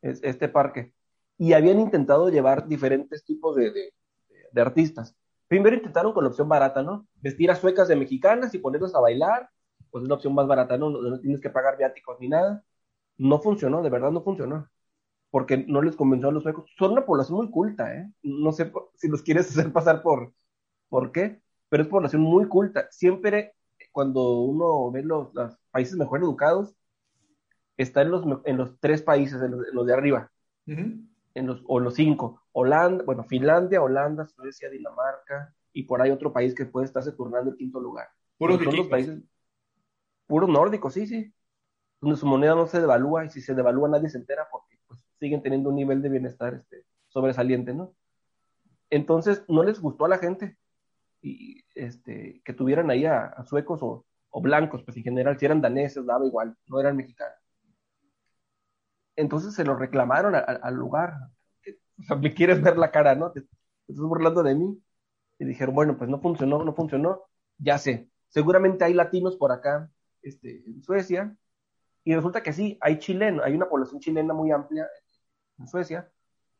este 0.02 0.50
parque, 0.50 0.92
y 1.38 1.54
habían 1.54 1.80
intentado 1.80 2.30
llevar 2.30 2.68
diferentes 2.68 3.24
tipos 3.24 3.56
de, 3.56 3.94
de 4.52 4.62
artistas. 4.62 5.16
Primero 5.48 5.76
intentaron 5.76 6.12
con 6.12 6.24
la 6.24 6.32
opción 6.32 6.50
barata, 6.50 6.82
¿no? 6.82 7.08
Vestir 7.22 7.52
a 7.52 7.56
suecas 7.56 7.88
de 7.88 7.96
mexicanas 7.96 8.52
y 8.56 8.58
ponerlos 8.58 8.96
a 8.96 9.00
bailar, 9.00 9.48
pues 9.92 10.02
es 10.02 10.10
la 10.10 10.16
opción 10.16 10.34
más 10.34 10.48
barata, 10.48 10.76
¿no? 10.76 10.90
No, 10.90 11.20
tienes 11.20 11.40
que 11.40 11.52
pagar 11.52 11.78
viáticos 11.78 12.18
ni 12.20 12.28
nada. 12.28 12.64
No 13.18 13.40
funcionó, 13.40 13.84
de 13.84 13.92
verdad 13.92 14.10
no 14.10 14.24
funcionó. 14.24 14.68
Porque 15.30 15.64
no 15.68 15.84
les 15.84 15.96
convenció 15.96 16.30
a 16.30 16.32
los 16.32 16.42
suecos. 16.42 16.66
Son 16.80 16.94
una 16.94 17.06
población 17.06 17.38
muy 17.38 17.52
culta, 17.52 17.96
¿eh? 17.96 18.12
No 18.24 18.54
sé 18.54 18.72
si 18.96 19.08
los 19.08 19.22
quieres 19.22 19.50
hacer 19.52 19.72
pasar 19.72 20.02
por, 20.02 20.34
por 20.90 21.12
qué, 21.12 21.42
pero 21.70 21.84
es 21.84 21.90
población 21.90 22.24
muy 22.24 22.48
culta. 22.48 22.88
Siempre 22.90 23.54
cuando 23.92 24.40
uno 24.40 24.90
ve 24.92 25.04
los, 25.04 25.30
países 25.70 25.96
mejor 25.96 26.22
educados, 26.22 26.76
está 27.78 28.02
en 28.02 28.12
los, 28.12 28.24
en 28.46 28.58
los 28.58 28.80
tres 28.80 29.02
países, 29.02 29.42
en 29.42 29.56
los, 29.74 29.86
de 29.86 29.94
arriba, 29.94 30.32
en 30.66 31.08
los, 31.34 31.62
o 31.68 31.80
los 31.80 31.96
cinco. 31.96 32.42
Holanda, 32.52 33.04
bueno, 33.04 33.24
Finlandia, 33.24 33.82
Holanda, 33.82 34.26
Suecia, 34.26 34.70
Dinamarca, 34.70 35.54
y 35.74 35.84
por 35.84 36.02
ahí 36.02 36.10
otro 36.10 36.32
país 36.32 36.56
que 36.56 36.66
puede 36.66 36.86
estarse 36.86 37.12
turnando 37.12 37.52
el 37.52 37.58
quinto 37.58 37.80
lugar. 37.80 38.08
Puros 38.38 38.62
los 38.62 38.88
países, 38.88 39.22
puros 40.26 40.50
nórdicos, 40.50 40.94
sí, 40.94 41.06
sí. 41.06 41.34
Donde 42.02 42.18
su 42.18 42.26
moneda 42.26 42.56
no 42.56 42.66
se 42.68 42.80
devalúa 42.80 43.26
y 43.26 43.30
si 43.30 43.42
se 43.42 43.54
devalúa 43.54 43.90
nadie 43.90 44.10
se 44.10 44.18
entera 44.18 44.48
porque 44.52 44.78
pues, 44.88 45.02
siguen 45.20 45.42
teniendo 45.42 45.70
un 45.70 45.76
nivel 45.76 46.02
de 46.02 46.10
bienestar 46.10 46.54
este, 46.54 46.86
sobresaliente, 47.08 47.74
¿no? 47.74 47.94
Entonces 48.90 49.44
no 49.48 49.64
les 49.64 49.80
gustó 49.80 50.06
a 50.06 50.10
la 50.10 50.18
gente 50.18 50.58
y, 51.22 51.64
este, 51.74 52.42
que 52.46 52.54
tuvieran 52.54 52.90
ahí 52.90 53.06
a, 53.06 53.44
suecos 53.46 53.80
o, 53.82 54.06
blancos, 54.42 54.84
pues 54.84 54.98
en 54.98 55.04
general, 55.04 55.40
si 55.40 55.46
eran 55.46 55.62
daneses, 55.62 56.06
daba 56.06 56.26
igual, 56.26 56.58
no 56.68 56.80
eran 56.80 56.98
mexicanos. 56.98 57.40
Entonces 59.16 59.54
se 59.54 59.64
lo 59.64 59.76
reclamaron 59.76 60.36
al 60.36 60.76
lugar, 60.76 61.16
o 62.00 62.04
sea, 62.04 62.16
me 62.18 62.34
quieres 62.34 62.62
ver 62.62 62.78
la 62.78 62.92
cara, 62.92 63.16
¿no? 63.16 63.32
Te, 63.32 63.40
estás 63.88 64.06
burlando 64.06 64.44
de 64.44 64.56
mí. 64.56 64.82
Y 65.38 65.46
dijeron, 65.46 65.76
bueno, 65.76 65.98
pues 65.98 66.10
no 66.10 66.22
funcionó, 66.22 66.64
no 66.64 66.74
funcionó, 66.74 67.24
ya 67.58 67.78
sé. 67.78 68.10
Seguramente 68.30 68.86
hay 68.86 68.94
latinos 68.94 69.36
por 69.36 69.52
acá, 69.52 69.90
este, 70.22 70.64
en 70.66 70.82
Suecia, 70.82 71.36
y 72.06 72.16
resulta 72.16 72.42
que 72.42 72.54
sí, 72.54 72.78
hay 72.82 73.00
chilenos, 73.00 73.44
hay 73.44 73.54
una 73.54 73.68
población 73.68 74.00
chilena 74.00 74.34
muy 74.34 74.52
amplia 74.52 74.88
en 75.60 75.68
Suecia, 75.68 76.10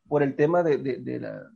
por 0.08 0.22
el 0.22 0.36
tema 0.36 0.62
de, 0.62 0.78
de, 0.78 1.20
la, 1.20 1.50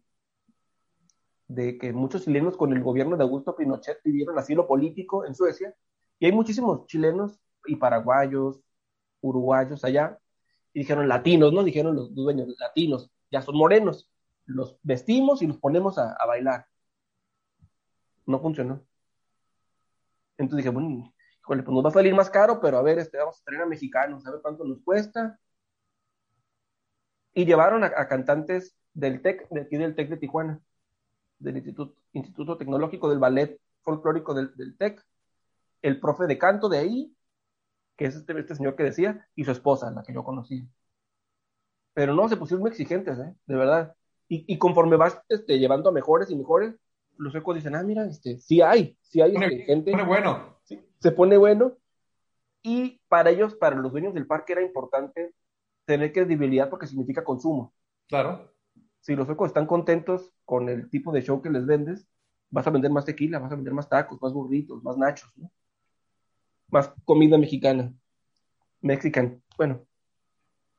de 1.49 1.77
que 1.79 1.93
muchos 1.93 2.25
chilenos 2.25 2.57
con 2.57 2.73
el 2.73 2.83
gobierno 2.83 3.17
de 3.17 3.23
Augusto 3.23 3.55
Pinochet 3.55 4.01
pidieron 4.03 4.39
asilo 4.39 4.67
político 4.67 5.27
en 5.27 5.35
Suecia, 5.35 5.75
y 6.19 6.27
hay 6.27 6.33
muchísimos 6.33 6.87
chilenos 6.87 7.41
y 7.67 7.77
paraguayos, 7.77 8.61
uruguayos 9.21 9.85
allá, 9.85 10.19
y 10.73 10.81
dijeron 10.81 11.09
latinos, 11.09 11.53
¿no? 11.53 11.65
Dijeron 11.65 11.97
los 11.97 12.15
dueños, 12.15 12.49
latinos 12.59 13.11
ya 13.31 13.43
son 13.43 13.57
morenos. 13.57 14.11
Los 14.47 14.77
vestimos 14.83 15.43
y 15.43 15.47
los 15.47 15.59
ponemos 15.59 15.99
a, 15.99 16.17
bailar. 16.27 16.67
No 18.27 18.41
funcionó. 18.41 18.85
Entonces 20.37 20.65
dije, 20.65 20.71
bueno, 20.71 21.13
híjole, 21.41 21.63
pues 21.63 21.75
nos 21.75 21.85
va 21.85 21.89
a 21.91 21.93
salir 21.93 22.15
más 22.15 22.31
caro, 22.31 22.61
pero 22.61 22.79
a 22.79 22.83
ver, 22.83 22.99
este, 22.99 23.19
vamos 23.19 23.41
a 23.41 23.45
traer 23.45 23.63
a 23.63 23.67
mexicanos, 23.67 24.27
a 24.27 24.31
ver 24.31 24.41
cuánto 24.41 24.65
nos 24.65 24.81
cuesta. 24.83 25.39
Y 27.35 27.45
llevaron 27.45 27.85
a, 27.85 28.09
cantantes 28.09 28.77
del 28.93 29.23
TEC, 29.23 29.49
de 29.51 29.61
aquí 29.61 29.77
del 29.77 29.95
TEC 29.95 30.11
de 30.11 30.17
Tijuana, 30.17 30.61
del 31.39 31.57
Instituto, 31.57 31.95
Instituto 32.13 32.57
Tecnológico 32.57 33.09
del 33.09 33.19
Ballet 33.19 33.61
Folclórico 33.83 34.35
del, 34.35 34.55
del 34.57 34.77
TEC, 34.77 35.05
el 35.83 36.01
profe 36.01 36.27
de 36.27 36.39
canto 36.39 36.69
de 36.69 36.79
ahí, 36.79 37.17
que 38.01 38.07
es 38.07 38.17
este, 38.17 38.39
este 38.41 38.55
señor 38.55 38.77
que 38.77 38.83
decía, 38.83 39.29
y 39.35 39.45
su 39.45 39.51
esposa, 39.51 39.91
la 39.91 40.03
que 40.03 40.15
yo 40.15 40.25
conocí 40.25 40.67
pero 41.93 42.15
no, 42.15 42.29
se 42.29 42.37
pusieron 42.39 42.63
muy 42.63 42.71
exigentes, 42.71 43.19
¿eh? 43.19 43.35
de 43.47 43.57
verdad. 43.57 43.95
Y, 44.33 44.57
conforme 44.59 44.97
vas 44.97 45.21
este, 45.29 45.59
llevando 45.59 45.89
a 45.89 45.93
mejores 45.93 46.31
y 46.31 46.37
mejores, 46.37 46.77
los 47.17 47.35
ecos 47.35 47.57
dicen, 47.57 47.75
ah, 47.75 47.83
mira, 47.83 48.07
este, 48.07 48.39
sí 48.39 48.63
hay, 48.63 48.97
sí 49.03 49.21
hay 49.21 49.35
este, 49.35 49.65
gente. 49.65 49.91
Se 49.91 49.97
pone 49.97 50.07
bueno. 50.07 50.61
se 51.01 51.13
pone 51.13 51.37
bueno. 51.37 51.77
Y 52.63 53.03
para 53.09 53.31
ellos, 53.31 53.57
para 53.57 53.75
los 53.75 53.91
dueños 53.91 54.15
del 54.15 54.29
parque, 54.29 54.53
era 54.53 54.63
importante 54.63 55.35
tener 55.85 56.13
credibilidad 56.13 56.71
porque 56.71 56.87
significa 56.87 57.25
consumo. 57.25 57.75
Claro. 58.09 58.55
Si 59.01 59.17
los 59.17 59.29
ecos 59.29 59.49
están 59.49 59.67
contentos 59.67 60.33
con 60.45 60.69
el 60.69 60.89
tipo 60.89 61.11
de 61.11 61.23
show 61.23 61.43
que 61.43 61.51
les 61.51 61.67
vendes, 61.67 62.07
vas 62.51 62.67
a 62.67 62.71
vender 62.71 62.93
más 62.93 63.05
tequila, 63.05 63.41
vas 63.41 63.51
a 63.51 63.57
vender 63.57 63.75
más 63.75 63.89
tacos, 63.89 64.23
más 64.23 64.33
burritos, 64.33 64.83
más 64.85 64.97
nachos, 64.97 65.31
¿no? 65.37 65.51
Más 66.71 66.93
comida 67.05 67.39
mexicana. 67.39 67.93
Mexican. 68.81 69.43
Bueno, 69.57 69.87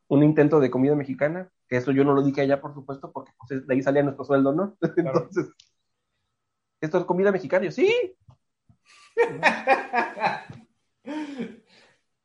un 0.07 0.23
intento 0.23 0.59
de 0.59 0.69
comida 0.69 0.93
mexicana, 0.95 1.49
que 1.67 1.77
eso 1.77 1.91
yo 1.91 2.03
no 2.03 2.13
lo 2.13 2.21
dije 2.21 2.41
allá, 2.41 2.59
por 2.59 2.73
supuesto, 2.73 3.11
porque 3.11 3.31
pues, 3.37 3.65
de 3.65 3.73
ahí 3.73 3.81
salía 3.81 4.03
nuestro 4.03 4.25
sueldo, 4.25 4.51
¿no? 4.53 4.77
Entonces, 4.97 5.49
¿esto 6.81 6.97
es 6.97 7.05
comida 7.05 7.31
mexicana? 7.31 7.65
Yo, 7.65 7.71
sí. 7.71 8.17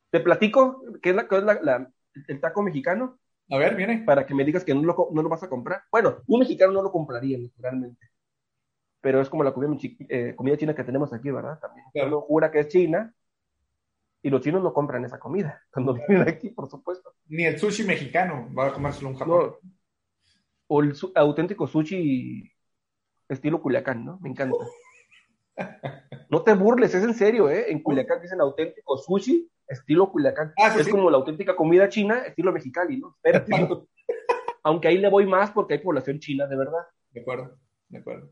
Te 0.09 0.19
platico 0.19 0.83
qué 1.01 1.11
es, 1.11 1.15
la, 1.15 1.27
qué 1.27 1.37
es 1.37 1.43
la, 1.43 1.91
el 2.27 2.41
taco 2.41 2.61
mexicano. 2.61 3.19
A 3.49 3.57
ver, 3.57 3.75
viene. 3.75 4.03
Para 4.05 4.25
que 4.25 4.35
me 4.35 4.43
digas 4.43 4.65
que 4.65 4.75
no 4.75 4.81
lo, 4.81 5.09
no 5.13 5.21
lo 5.21 5.29
vas 5.29 5.43
a 5.43 5.49
comprar. 5.49 5.83
Bueno, 5.91 6.17
un 6.27 6.39
mexicano 6.39 6.73
no 6.73 6.81
lo 6.81 6.91
compraría, 6.91 7.37
naturalmente. 7.37 8.09
pero 8.99 9.21
es 9.21 9.29
como 9.29 9.43
la 9.43 9.53
comida, 9.53 9.71
eh, 10.09 10.33
comida 10.35 10.57
china 10.57 10.75
que 10.75 10.83
tenemos 10.83 11.13
aquí, 11.13 11.31
¿verdad? 11.31 11.59
También. 11.59 11.85
Uno 12.07 12.21
jura 12.21 12.51
que 12.51 12.59
es 12.59 12.67
china 12.67 13.13
y 14.27 14.29
los 14.29 14.41
chinos 14.41 14.61
no 14.61 14.73
compran 14.73 15.05
esa 15.05 15.19
comida 15.19 15.63
cuando 15.71 15.93
vienen 15.93 16.27
aquí, 16.27 16.49
por 16.49 16.69
supuesto. 16.69 17.15
Ni 17.27 17.45
el 17.45 17.57
sushi 17.57 17.85
mexicano 17.85 18.49
va 18.53 18.67
a 18.67 18.73
comérselo 18.73 19.07
un 19.07 19.15
Japón. 19.15 19.55
o 20.67 20.81
el 20.81 20.93
auténtico 21.15 21.65
sushi 21.65 22.51
estilo 23.29 23.61
Culiacán, 23.61 24.03
¿no? 24.03 24.19
Me 24.19 24.29
encanta. 24.29 24.57
No 26.29 26.43
te 26.43 26.53
burles, 26.53 26.93
es 26.93 27.03
en 27.03 27.15
serio, 27.15 27.49
¿eh? 27.49 27.71
En 27.71 27.81
Culiacán 27.81 28.21
dicen 28.21 28.41
auténtico 28.41 28.97
sushi 28.97 29.49
estilo 29.65 30.11
Culiacán. 30.11 30.53
Ah, 30.61 30.75
es 30.77 30.87
como 30.89 31.09
la 31.09 31.17
auténtica 31.17 31.55
comida 31.55 31.87
china 31.87 32.19
estilo 32.19 32.51
mexicali, 32.51 32.97
¿no? 32.97 33.17
Aunque 34.63 34.89
ahí 34.89 34.97
le 34.97 35.09
voy 35.09 35.25
más 35.25 35.51
porque 35.51 35.75
hay 35.75 35.79
población 35.79 36.19
china, 36.19 36.45
de 36.47 36.57
verdad. 36.57 36.85
De 37.11 37.21
acuerdo, 37.21 37.57
de 37.87 37.97
acuerdo. 37.97 38.29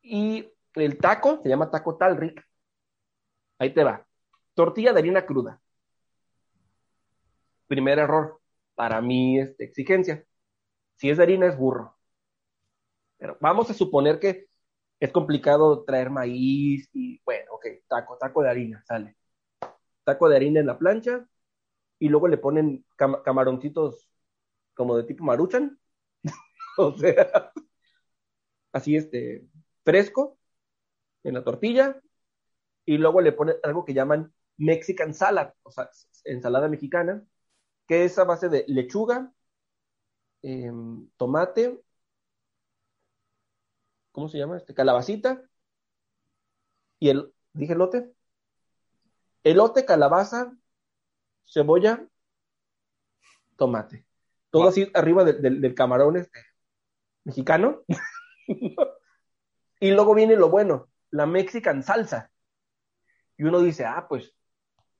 Y 0.00 0.48
el 0.76 0.96
taco 0.96 1.40
se 1.42 1.48
llama 1.48 1.70
taco 1.70 1.96
talric. 1.96 2.42
Ahí 3.58 3.74
te 3.74 3.82
va. 3.82 4.07
Tortilla 4.58 4.92
de 4.92 4.98
harina 4.98 5.24
cruda. 5.24 5.62
Primer 7.68 8.00
error. 8.00 8.40
Para 8.74 9.00
mí, 9.00 9.38
este, 9.38 9.62
exigencia. 9.62 10.24
Si 10.96 11.08
es 11.08 11.16
de 11.16 11.22
harina, 11.22 11.46
es 11.46 11.56
burro. 11.56 11.96
Pero 13.18 13.36
vamos 13.40 13.70
a 13.70 13.74
suponer 13.74 14.18
que 14.18 14.48
es 14.98 15.12
complicado 15.12 15.84
traer 15.84 16.10
maíz 16.10 16.90
y, 16.92 17.22
bueno, 17.24 17.52
ok, 17.52 17.66
taco, 17.86 18.18
taco 18.18 18.42
de 18.42 18.50
harina, 18.50 18.82
sale. 18.84 19.16
Taco 20.02 20.28
de 20.28 20.34
harina 20.34 20.58
en 20.58 20.66
la 20.66 20.76
plancha 20.76 21.24
y 22.00 22.08
luego 22.08 22.26
le 22.26 22.38
ponen 22.38 22.84
camaroncitos 22.96 24.10
como 24.74 24.96
de 24.96 25.04
tipo 25.04 25.22
maruchan. 25.22 25.78
o 26.78 26.98
sea, 26.98 27.52
así 28.72 28.96
este, 28.96 29.46
fresco 29.84 30.36
en 31.22 31.34
la 31.34 31.44
tortilla 31.44 32.02
y 32.84 32.98
luego 32.98 33.20
le 33.20 33.30
ponen 33.30 33.54
algo 33.62 33.84
que 33.84 33.94
llaman 33.94 34.34
Mexican 34.58 35.14
salad, 35.14 35.54
o 35.62 35.70
sea, 35.70 35.88
ensalada 36.24 36.68
mexicana, 36.68 37.24
que 37.86 38.04
es 38.04 38.18
a 38.18 38.24
base 38.24 38.48
de 38.48 38.64
lechuga, 38.68 39.32
em, 40.42 41.08
tomate, 41.16 41.80
¿cómo 44.12 44.28
se 44.28 44.38
llama? 44.38 44.56
Este, 44.56 44.74
calabacita 44.74 45.42
y 46.98 47.10
el, 47.10 47.32
dije 47.52 47.72
elote, 47.72 48.12
elote, 49.44 49.84
calabaza, 49.84 50.52
cebolla, 51.46 52.06
tomate. 53.56 54.04
Todo 54.50 54.68
así 54.68 54.90
arriba 54.94 55.24
del 55.24 55.74
camarón 55.74 56.16
este, 56.16 56.40
mexicano. 57.24 57.82
Y 59.80 59.92
luego 59.92 60.14
viene 60.14 60.36
lo 60.36 60.50
bueno, 60.50 60.90
la 61.10 61.26
Mexican 61.26 61.82
salsa. 61.82 62.30
Y 63.36 63.44
uno 63.44 63.60
dice, 63.60 63.84
ah, 63.84 64.06
pues, 64.08 64.34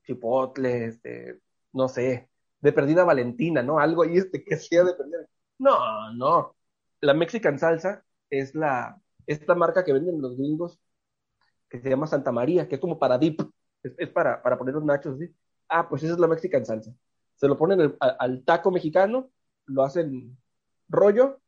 chipotle, 0.09 0.85
este, 0.85 1.39
no 1.73 1.87
sé, 1.87 2.29
de 2.61 2.73
perdida 2.73 3.03
Valentina, 3.03 3.61
¿no? 3.61 3.79
Algo 3.79 4.03
ahí 4.03 4.17
este 4.17 4.43
que 4.43 4.57
sea 4.57 4.83
de 4.83 4.93
perdida. 4.95 5.27
No, 5.59 6.11
no. 6.13 6.55
La 7.01 7.13
Mexican 7.13 7.59
salsa 7.59 8.03
es 8.29 8.55
la, 8.55 8.99
esta 9.27 9.53
marca 9.55 9.83
que 9.85 9.93
venden 9.93 10.21
los 10.21 10.35
gringos 10.35 10.79
que 11.69 11.79
se 11.79 11.89
llama 11.89 12.07
Santa 12.07 12.31
María, 12.31 12.67
que 12.67 12.75
es 12.75 12.81
como 12.81 12.97
para 12.97 13.19
dip, 13.19 13.41
es, 13.83 14.09
para, 14.09 14.41
para 14.41 14.57
poner 14.57 14.73
los 14.73 14.83
nachos, 14.83 15.19
¿sí? 15.19 15.31
Ah, 15.67 15.87
pues 15.87 16.01
esa 16.01 16.13
es 16.13 16.19
la 16.19 16.27
Mexican 16.27 16.65
salsa. 16.65 16.91
Se 17.35 17.47
lo 17.47 17.57
ponen 17.57 17.95
al 17.99 18.43
taco 18.43 18.71
mexicano, 18.71 19.29
lo 19.67 19.83
hacen 19.83 20.35
rollo 20.89 21.39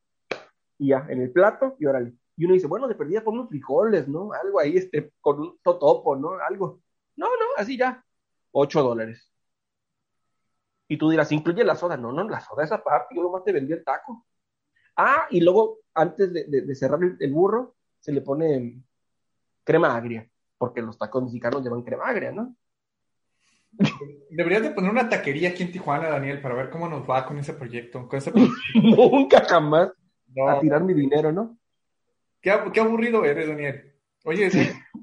y 0.78 0.90
ya, 0.90 1.08
en 1.10 1.22
el 1.22 1.32
plato 1.32 1.76
y 1.80 1.88
órale. 1.88 2.14
Y 2.38 2.46
uno 2.46 2.54
dice, 2.54 2.68
bueno, 2.68 2.88
de 2.88 2.96
perdida 2.96 3.24
con 3.24 3.34
unos 3.34 3.50
frijoles, 3.50 4.08
¿no? 4.08 4.32
Algo 4.32 4.60
ahí, 4.60 4.78
este, 4.78 5.12
con 5.20 5.40
un 5.40 5.60
totopo, 5.64 6.16
¿no? 6.16 6.34
Algo. 6.48 6.82
No, 7.16 7.26
no, 7.26 7.46
así 7.58 7.78
ya. 7.78 8.06
Ocho 8.52 8.84
dólares. 8.84 9.32
Y 10.88 10.98
tú 10.98 11.10
dirás, 11.10 11.32
incluye 11.32 11.64
la 11.64 11.76
soda. 11.76 11.96
No, 11.96 12.12
no, 12.12 12.28
la 12.28 12.42
soda 12.42 12.64
es 12.64 12.72
aparte, 12.72 13.16
yo 13.16 13.24
nomás 13.24 13.44
te 13.44 13.54
vendí 13.54 13.72
el 13.74 13.84
taco. 13.84 14.26
Ah, 14.96 15.28
y 15.30 15.40
luego, 15.42 15.80
antes 15.94 16.32
de, 16.34 16.76
cerrar 16.76 17.00
el, 17.20 17.32
burro, 17.32 17.76
se 18.00 18.12
le 18.12 18.22
pone 18.22 18.82
crema 19.64 19.96
agria, 19.96 20.30
porque 20.58 20.82
los 20.82 20.98
tacos 20.98 21.24
mexicanos 21.24 21.64
llevan 21.64 21.84
crema 21.84 22.06
agria, 22.06 22.32
¿no? 22.32 22.56
Deberías 24.30 24.64
de 24.64 24.72
poner 24.72 24.92
una 24.92 25.08
taquería 25.08 25.50
aquí 25.50 25.64
en 25.64 25.72
Tijuana, 25.72 26.10
Daniel, 26.10 26.42
para 26.42 26.56
ver 26.56 26.70
cómo 26.70 26.90
nos 26.90 27.10
va 27.10 27.26
con 27.26 27.38
ese 27.38 27.54
proyecto. 27.54 28.08
Con 28.08 28.18
ese 28.18 28.32
Nunca 28.76 29.46
jamás 29.46 29.92
a 30.48 30.60
tirar 30.60 30.84
mi 30.84 30.94
dinero, 30.94 31.32
¿no? 31.32 31.58
Qué, 32.42 32.52
aburrido 32.52 33.24
eres, 33.24 33.48
Daniel. 33.48 33.91
Oye, 34.24 34.50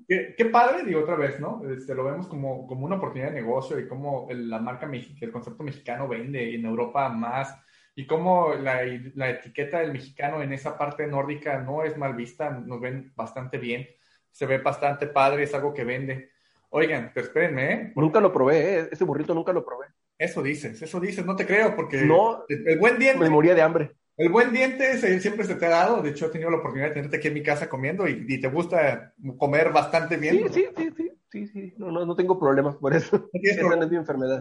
qué, 0.07 0.45
padre, 0.47 0.85
digo 0.85 1.01
otra 1.01 1.17
vez, 1.17 1.41
¿no? 1.41 1.63
Este, 1.71 1.95
lo 1.95 2.05
vemos 2.05 2.29
como, 2.29 2.67
como 2.67 2.87
una 2.87 2.97
oportunidad 2.97 3.31
de 3.31 3.41
negocio 3.41 3.79
y 3.79 3.89
cómo 3.89 4.29
la 4.31 4.61
marca, 4.61 4.89
el 4.91 5.33
concepto 5.33 5.65
mexicano 5.65 6.07
vende 6.07 6.55
en 6.55 6.65
Europa 6.65 7.09
más 7.09 7.57
y 7.97 8.07
cómo 8.07 8.55
la, 8.55 8.81
la, 9.15 9.31
etiqueta 9.31 9.81
del 9.81 9.93
mexicano 9.93 10.41
en 10.41 10.53
esa 10.53 10.79
parte 10.79 11.05
nórdica 11.09 11.59
no 11.59 11.83
es 11.83 11.97
mal 11.97 12.15
vista, 12.15 12.51
nos 12.51 12.81
ven 12.81 13.13
bastante 13.17 13.59
bien, 13.59 13.89
se 14.31 14.47
ve 14.47 14.59
bastante 14.59 15.09
padre, 15.09 15.43
es 15.43 15.55
algo 15.55 15.75
que 15.75 15.83
vende. 15.83 16.31
Oigan, 16.71 17.11
pero 17.13 17.27
espérenme, 17.27 17.73
¿eh? 17.73 17.93
Nunca 17.97 18.21
lo 18.21 18.33
probé, 18.33 18.79
¿eh? 18.79 18.89
ese 18.93 19.03
burrito 19.03 19.35
nunca 19.35 19.53
lo 19.53 19.65
probé. 19.65 19.87
Eso 20.17 20.43
dices, 20.43 20.81
eso 20.81 21.01
dices, 21.01 21.27
no 21.27 21.35
te 21.35 21.45
creo, 21.45 21.75
porque 21.75 22.03
no, 22.03 22.45
el 22.49 22.79
buen 22.79 22.99
día 22.99 23.17
Me 23.17 23.31
moría 23.31 23.55
de 23.55 23.63
hambre. 23.63 23.91
El 24.19 24.31
buen 24.31 24.53
diente 24.53 24.99
siempre 25.21 25.47
se 25.47 25.55
te 25.55 25.67
ha 25.67 25.71
dado. 25.71 26.03
De 26.03 26.11
hecho, 26.11 26.27
he 26.27 26.31
tenido 26.31 26.51
la 26.51 26.57
oportunidad 26.57 26.89
de 26.89 26.95
tenerte 26.95 27.19
aquí 27.19 27.29
en 27.29 27.35
mi 27.35 27.43
casa 27.43 27.69
comiendo 27.69 28.09
y, 28.09 28.41
te 28.41 28.49
gusta 28.49 29.15
comer 29.37 29.73
bastante 29.73 30.17
bien. 30.17 30.53
Sí, 30.53 30.67
sí, 30.77 30.91
sí, 30.97 31.11
sí, 31.31 31.47
sí, 31.47 31.75
No, 31.77 31.93
no, 31.93 32.05
no 32.05 32.17
tengo 32.17 32.37
problemas 32.37 32.75
por 32.77 32.93
eso. 32.95 33.31
Esa 33.33 33.63
no 33.63 33.85
es 33.85 33.91
mi 33.91 33.97
enfermedad. 33.97 34.41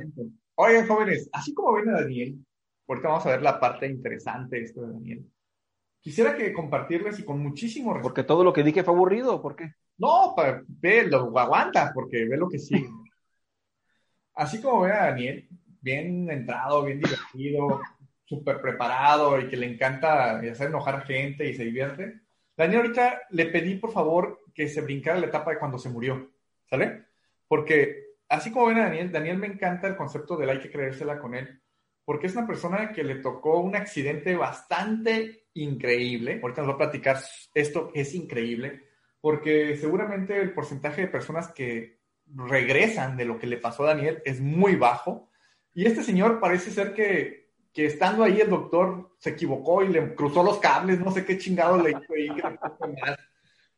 Oigan, 0.56 0.88
jóvenes, 0.88 1.30
así 1.32 1.54
como 1.54 1.74
ven 1.74 1.90
a 1.90 2.02
Daniel, 2.02 2.44
ahorita 2.88 3.08
vamos 3.08 3.26
a 3.28 3.30
ver 3.30 3.44
la 3.44 3.60
parte 3.60 3.86
interesante 3.86 4.56
de 4.56 4.64
esto 4.64 4.82
de 4.82 4.94
Daniel. 4.94 5.32
Quisiera 6.00 6.36
que 6.36 6.52
compartirles 6.54 7.20
y 7.20 7.24
con 7.24 7.40
muchísimo 7.40 7.94
respeto. 7.94 8.10
¿Porque 8.10 8.24
todo 8.24 8.44
lo 8.44 8.54
que 8.54 8.64
dije 8.64 8.84
fue 8.84 8.96
aburrido 8.96 9.40
por 9.44 9.56
qué? 9.56 9.74
No, 10.00 10.34
ve, 10.68 11.04
lo 11.08 11.38
aguanta, 11.38 11.92
porque 11.94 12.26
ve 12.26 12.36
lo 12.36 12.50
que 12.50 12.58
sigue. 12.58 12.90
así 14.34 14.60
como 14.60 14.82
ven 14.82 14.94
a 14.94 15.06
Daniel, 15.08 15.48
bien 15.82 16.32
entrado, 16.32 16.84
bien 16.84 17.00
divertido, 17.00 17.82
súper 18.28 18.62
preparado 18.62 19.40
y 19.40 19.48
que 19.48 19.58
le 19.58 19.66
encanta 19.66 20.40
hacer 20.40 20.68
enojar 20.68 20.96
a 20.96 21.02
gente 21.02 21.50
y 21.50 21.56
se 21.56 21.64
divierte. 21.64 22.22
Daniel, 22.56 22.82
ahorita 22.82 23.22
le 23.30 23.46
pedí 23.46 23.76
por 23.76 23.92
favor 23.92 24.44
que 24.54 24.68
se 24.68 24.82
brincara 24.82 25.20
la 25.20 25.28
etapa 25.28 25.52
de 25.52 25.60
cuando 25.60 25.78
se 25.78 25.90
murió, 25.90 26.32
¿sale? 26.70 27.06
Porque 27.48 28.16
así 28.28 28.52
como 28.52 28.68
ven 28.68 28.78
Daniel, 28.78 29.12
Daniel 29.12 29.38
me 29.38 29.48
encanta 29.48 29.88
el 29.88 29.96
concepto 29.96 30.36
del 30.36 30.50
hay 30.50 30.60
que 30.60 30.72
creérsela 30.72 31.20
con 31.20 31.36
él, 31.36 31.62
porque 32.04 32.28
es 32.28 32.36
una 32.36 32.48
persona 32.48 32.92
que 32.92 33.04
le 33.04 33.16
tocó 33.16 33.60
un 33.60 33.76
accidente 33.76 34.36
bastante 34.36 35.46
increíble. 35.54 36.40
Ahorita 36.42 36.62
nos 36.62 36.72
va 36.72 36.76
a 36.76 36.90
platicar 36.90 37.18
esto 37.54 37.92
es 37.94 38.14
increíble, 38.14 38.84
porque 39.22 39.78
seguramente 39.78 40.40
el 40.42 40.54
porcentaje 40.54 41.02
de 41.02 41.08
personas 41.08 41.48
que 41.54 42.00
regresan 42.26 43.16
de 43.16 43.26
lo 43.26 43.40
que 43.40 43.48
le 43.48 43.58
pasó 43.58 43.84
a 43.84 43.94
Daniel 43.94 44.22
es 44.26 44.42
muy 44.42 44.76
bajo. 44.76 45.30
Y 45.74 45.86
este 45.86 46.04
señor 46.04 46.40
parece 46.40 46.72
ser 46.72 46.94
que 46.94 47.47
que 47.78 47.86
estando 47.86 48.24
ahí 48.24 48.42
el 48.42 48.50
doctor 48.50 49.12
se 49.20 49.30
equivocó 49.30 49.84
y 49.84 49.90
le 49.90 50.16
cruzó 50.16 50.42
los 50.42 50.58
cables, 50.58 51.00
no 51.00 51.12
sé 51.12 51.24
qué 51.24 51.38
chingado 51.38 51.80
le 51.80 51.92
hizo 51.92 52.12
ahí, 52.12 52.28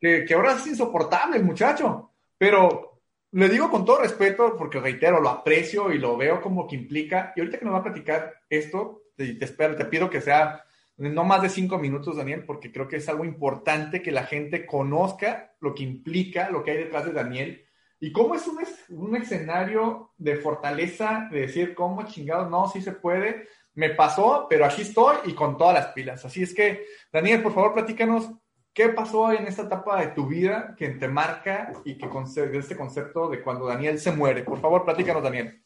que, 0.00 0.24
que, 0.24 0.32
ahora 0.32 0.52
es 0.52 0.66
insoportable 0.66 1.36
el 1.36 1.44
muchacho. 1.44 2.10
Pero 2.38 3.02
le 3.32 3.50
digo 3.50 3.70
con 3.70 3.84
todo 3.84 4.00
respeto, 4.00 4.56
porque 4.56 4.80
reitero, 4.80 5.20
lo 5.20 5.28
aprecio 5.28 5.92
y 5.92 5.98
lo 5.98 6.16
veo 6.16 6.40
como 6.40 6.66
que 6.66 6.76
implica. 6.76 7.34
Y 7.36 7.40
ahorita 7.40 7.58
que 7.58 7.64
nos 7.66 7.74
va 7.74 7.80
a 7.80 7.84
platicar 7.84 8.36
esto, 8.48 9.02
te, 9.14 9.34
te 9.34 9.44
espero, 9.44 9.76
te 9.76 9.84
pido 9.84 10.08
que 10.08 10.22
sea 10.22 10.64
no 10.96 11.24
más 11.24 11.42
de 11.42 11.50
cinco 11.50 11.76
minutos, 11.76 12.16
Daniel, 12.16 12.44
porque 12.46 12.72
creo 12.72 12.88
que 12.88 12.96
es 12.96 13.08
algo 13.10 13.26
importante 13.26 14.00
que 14.00 14.12
la 14.12 14.24
gente 14.24 14.64
conozca 14.64 15.52
lo 15.60 15.74
que 15.74 15.82
implica, 15.82 16.48
lo 16.48 16.64
que 16.64 16.70
hay 16.70 16.78
detrás 16.78 17.04
de 17.04 17.12
Daniel. 17.12 17.66
Y 18.00 18.12
cómo 18.12 18.34
es 18.34 18.46
un, 18.46 18.58
un 18.96 19.16
escenario 19.16 20.14
de 20.16 20.36
fortaleza, 20.36 21.28
de 21.30 21.40
decir 21.40 21.74
cómo 21.74 22.04
chingados, 22.04 22.50
no, 22.50 22.66
sí 22.66 22.80
se 22.80 22.92
puede, 22.92 23.46
me 23.80 23.88
pasó, 23.88 24.46
pero 24.46 24.66
aquí 24.66 24.82
estoy 24.82 25.16
y 25.24 25.32
con 25.32 25.56
todas 25.56 25.72
las 25.72 25.86
pilas. 25.94 26.22
Así 26.22 26.42
es 26.42 26.52
que, 26.52 26.84
Daniel, 27.10 27.42
por 27.42 27.54
favor, 27.54 27.72
platícanos 27.72 28.30
qué 28.74 28.90
pasó 28.90 29.32
en 29.32 29.46
esta 29.46 29.62
etapa 29.62 29.98
de 29.98 30.08
tu 30.08 30.26
vida 30.26 30.74
que 30.76 30.90
te 30.90 31.08
marca 31.08 31.72
y 31.86 31.96
que 31.96 32.06
de 32.06 32.58
este 32.58 32.76
concepto 32.76 33.30
de 33.30 33.42
cuando 33.42 33.64
Daniel 33.64 33.98
se 33.98 34.12
muere. 34.12 34.42
Por 34.42 34.60
favor, 34.60 34.84
platícanos, 34.84 35.22
Daniel. 35.22 35.64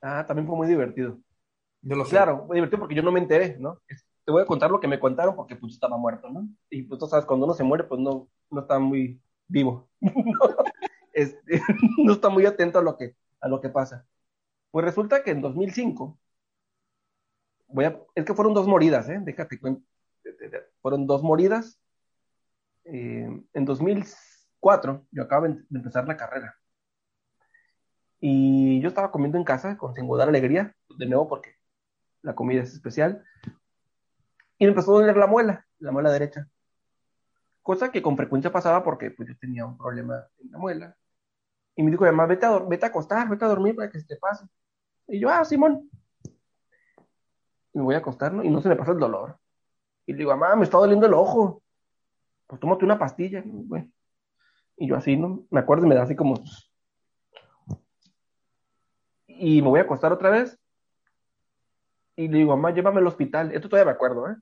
Ah, 0.00 0.24
también 0.24 0.46
fue 0.46 0.54
muy 0.54 0.68
divertido. 0.68 1.18
Yo 1.80 1.96
lo 1.96 2.04
sé. 2.04 2.12
Claro, 2.12 2.44
muy 2.46 2.58
divertido 2.58 2.78
porque 2.78 2.94
yo 2.94 3.02
no 3.02 3.10
me 3.10 3.18
enteré, 3.18 3.56
¿no? 3.58 3.80
Te 4.24 4.30
voy 4.30 4.42
a 4.42 4.46
contar 4.46 4.70
lo 4.70 4.78
que 4.78 4.86
me 4.86 5.00
contaron 5.00 5.34
porque 5.34 5.56
pues 5.56 5.72
estaba 5.72 5.96
muerto, 5.96 6.30
¿no? 6.30 6.46
Y 6.70 6.84
pues 6.84 7.00
tú 7.00 7.08
sabes, 7.08 7.26
cuando 7.26 7.46
uno 7.46 7.54
se 7.54 7.64
muere, 7.64 7.82
pues 7.82 8.00
no, 8.00 8.28
no 8.50 8.60
está 8.60 8.78
muy 8.78 9.20
vivo. 9.48 9.88
este, 11.12 11.60
no 11.98 12.12
está 12.12 12.28
muy 12.28 12.46
atento 12.46 12.78
a 12.78 12.82
lo 12.82 12.96
que, 12.96 13.16
a 13.40 13.48
lo 13.48 13.60
que 13.60 13.68
pasa. 13.68 14.06
Pues 14.70 14.84
resulta 14.84 15.24
que 15.24 15.32
en 15.32 15.40
2005 15.40 16.20
voy 17.72 17.92
es 18.14 18.24
que 18.24 18.34
fueron 18.34 18.54
dos 18.54 18.66
moridas, 18.66 19.08
¿eh? 19.08 19.18
Déjate 19.22 19.58
Fueron 20.80 21.06
dos 21.06 21.22
moridas. 21.22 21.78
eh, 22.84 23.28
en 23.54 23.64
2004 23.64 25.06
yo 25.10 25.22
acabo 25.22 25.46
de 25.48 25.64
empezar 25.70 26.06
la 26.06 26.16
carrera. 26.16 26.56
Y 28.20 28.80
yo 28.80 28.88
estaba 28.88 29.10
comiendo 29.10 29.36
en 29.36 29.44
casa 29.44 29.76
con 29.76 29.94
singular 29.94 30.28
alegría, 30.28 30.74
de 30.96 31.06
nuevo 31.06 31.28
porque 31.28 31.56
la 32.22 32.34
comida 32.34 32.62
es 32.62 32.72
especial. 32.72 33.24
Y 34.58 34.64
me 34.64 34.70
empezó 34.70 34.92
a 34.92 35.00
doler 35.00 35.16
la 35.16 35.26
muela, 35.26 35.66
la 35.78 35.90
muela 35.90 36.10
derecha. 36.10 36.48
Cosa 37.62 37.90
que 37.90 38.02
con 38.02 38.16
frecuencia 38.16 38.52
pasaba 38.52 38.84
porque 38.84 39.10
pues, 39.10 39.28
yo 39.28 39.36
tenía 39.38 39.66
un 39.66 39.76
problema 39.76 40.24
en 40.38 40.50
la 40.52 40.58
muela. 40.58 40.96
Y 41.74 41.82
me 41.82 41.90
dijo, 41.90 42.04
mamá, 42.04 42.26
vete 42.26 42.46
a, 42.46 42.58
vete 42.58 42.86
a 42.86 42.88
acostar, 42.88 43.28
vete 43.28 43.44
a 43.44 43.48
dormir 43.48 43.74
para 43.74 43.90
que 43.90 43.98
se 43.98 44.06
te 44.06 44.16
pase. 44.16 44.46
Y 45.08 45.18
yo, 45.18 45.28
ah, 45.28 45.44
Simón. 45.44 45.90
Me 47.72 47.82
voy 47.82 47.94
a 47.94 47.98
acostar, 47.98 48.32
¿no? 48.32 48.42
Y 48.42 48.50
no 48.50 48.60
se 48.60 48.68
me 48.68 48.76
pasa 48.76 48.92
el 48.92 48.98
dolor. 48.98 49.38
Y 50.06 50.12
le 50.12 50.18
digo, 50.18 50.30
mamá, 50.36 50.56
me 50.56 50.64
está 50.64 50.78
doliendo 50.78 51.06
el 51.06 51.14
ojo. 51.14 51.62
Pues 52.46 52.60
tómate 52.60 52.84
una 52.84 52.98
pastilla. 52.98 53.42
Y 54.76 54.88
yo 54.88 54.96
así, 54.96 55.16
¿no? 55.16 55.44
Me 55.50 55.60
acuerdo 55.60 55.86
y 55.86 55.88
me 55.88 55.94
da 55.94 56.02
así 56.02 56.16
como 56.16 56.34
y 59.42 59.60
me 59.60 59.68
voy 59.68 59.80
a 59.80 59.82
acostar 59.82 60.12
otra 60.12 60.30
vez. 60.30 60.56
Y 62.14 62.28
le 62.28 62.38
digo, 62.38 62.56
mamá, 62.56 62.72
llévame 62.72 62.98
al 62.98 63.06
hospital. 63.08 63.50
Esto 63.52 63.68
todavía 63.68 63.90
me 63.90 63.96
acuerdo, 63.96 64.30
¿eh? 64.30 64.36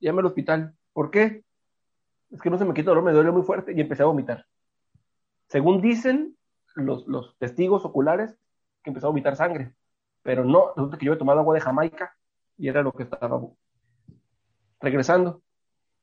Llévame 0.00 0.20
al 0.20 0.26
hospital. 0.26 0.74
¿Por 0.92 1.12
qué? 1.12 1.44
Es 2.30 2.40
que 2.40 2.50
no 2.50 2.58
se 2.58 2.64
me 2.64 2.74
quita 2.74 2.90
el 2.90 2.96
dolor, 2.96 3.04
me 3.04 3.12
duele 3.12 3.30
muy 3.30 3.42
fuerte 3.42 3.72
y 3.72 3.80
empecé 3.80 4.02
a 4.02 4.06
vomitar. 4.06 4.46
Según 5.46 5.80
dicen 5.80 6.36
los, 6.74 7.06
los 7.06 7.36
testigos 7.38 7.84
oculares, 7.84 8.36
que 8.82 8.90
empezó 8.90 9.06
a 9.06 9.10
vomitar 9.10 9.36
sangre. 9.36 9.72
Pero 10.22 10.44
no, 10.44 10.72
resulta 10.74 10.98
que 10.98 11.06
yo 11.06 11.12
he 11.12 11.16
tomado 11.16 11.38
agua 11.38 11.54
de 11.54 11.60
Jamaica 11.60 12.16
y 12.60 12.68
era 12.68 12.82
lo 12.82 12.92
que 12.92 13.04
estaba 13.04 13.40
regresando. 14.80 15.42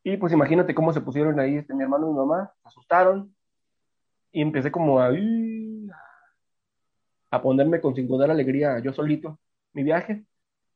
Y 0.03 0.17
pues 0.17 0.33
imagínate 0.33 0.73
cómo 0.73 0.91
se 0.91 1.01
pusieron 1.01 1.39
ahí 1.39 1.57
este, 1.57 1.75
mi 1.75 1.83
hermano 1.83 2.07
y 2.07 2.11
mi 2.11 2.17
mamá, 2.17 2.51
se 2.63 2.67
asustaron 2.67 3.35
y 4.31 4.41
empecé 4.41 4.71
como 4.71 4.99
a 4.99 5.11
a 7.29 7.41
ponerme 7.41 7.81
con 7.81 7.93
singular 7.93 8.31
alegría 8.31 8.79
yo 8.79 8.91
solito 8.93 9.39
mi 9.73 9.83
viaje. 9.83 10.25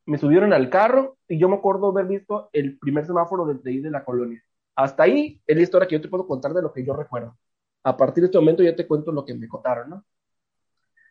Me 0.05 0.17
subieron 0.17 0.53
al 0.53 0.69
carro 0.69 1.17
y 1.27 1.39
yo 1.39 1.49
me 1.49 1.55
acuerdo 1.55 1.89
haber 1.89 2.05
visto 2.05 2.49
el 2.53 2.77
primer 2.77 3.05
semáforo 3.05 3.45
desde 3.45 3.71
ahí 3.71 3.79
de 3.79 3.89
la 3.89 4.03
colonia. 4.03 4.43
Hasta 4.75 5.03
ahí 5.03 5.41
es 5.47 5.55
la 5.55 5.63
historia 5.63 5.87
que 5.87 5.95
yo 5.95 6.01
te 6.01 6.09
puedo 6.09 6.27
contar 6.27 6.53
de 6.53 6.61
lo 6.61 6.71
que 6.71 6.85
yo 6.85 6.95
recuerdo. 6.95 7.37
A 7.83 7.97
partir 7.97 8.21
de 8.21 8.25
este 8.25 8.37
momento 8.37 8.61
ya 8.61 8.75
te 8.75 8.85
cuento 8.85 9.11
lo 9.11 9.25
que 9.25 9.33
me 9.33 9.47
contaron, 9.47 9.89
¿no? 9.89 10.05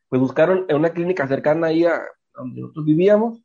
Pues 0.09 0.21
buscaron 0.21 0.67
en 0.69 0.77
una 0.77 0.91
clínica 0.91 1.27
cercana 1.27 1.69
ahí 1.69 1.85
a 1.85 2.03
donde 2.35 2.61
nosotros 2.61 2.85
vivíamos. 2.85 3.43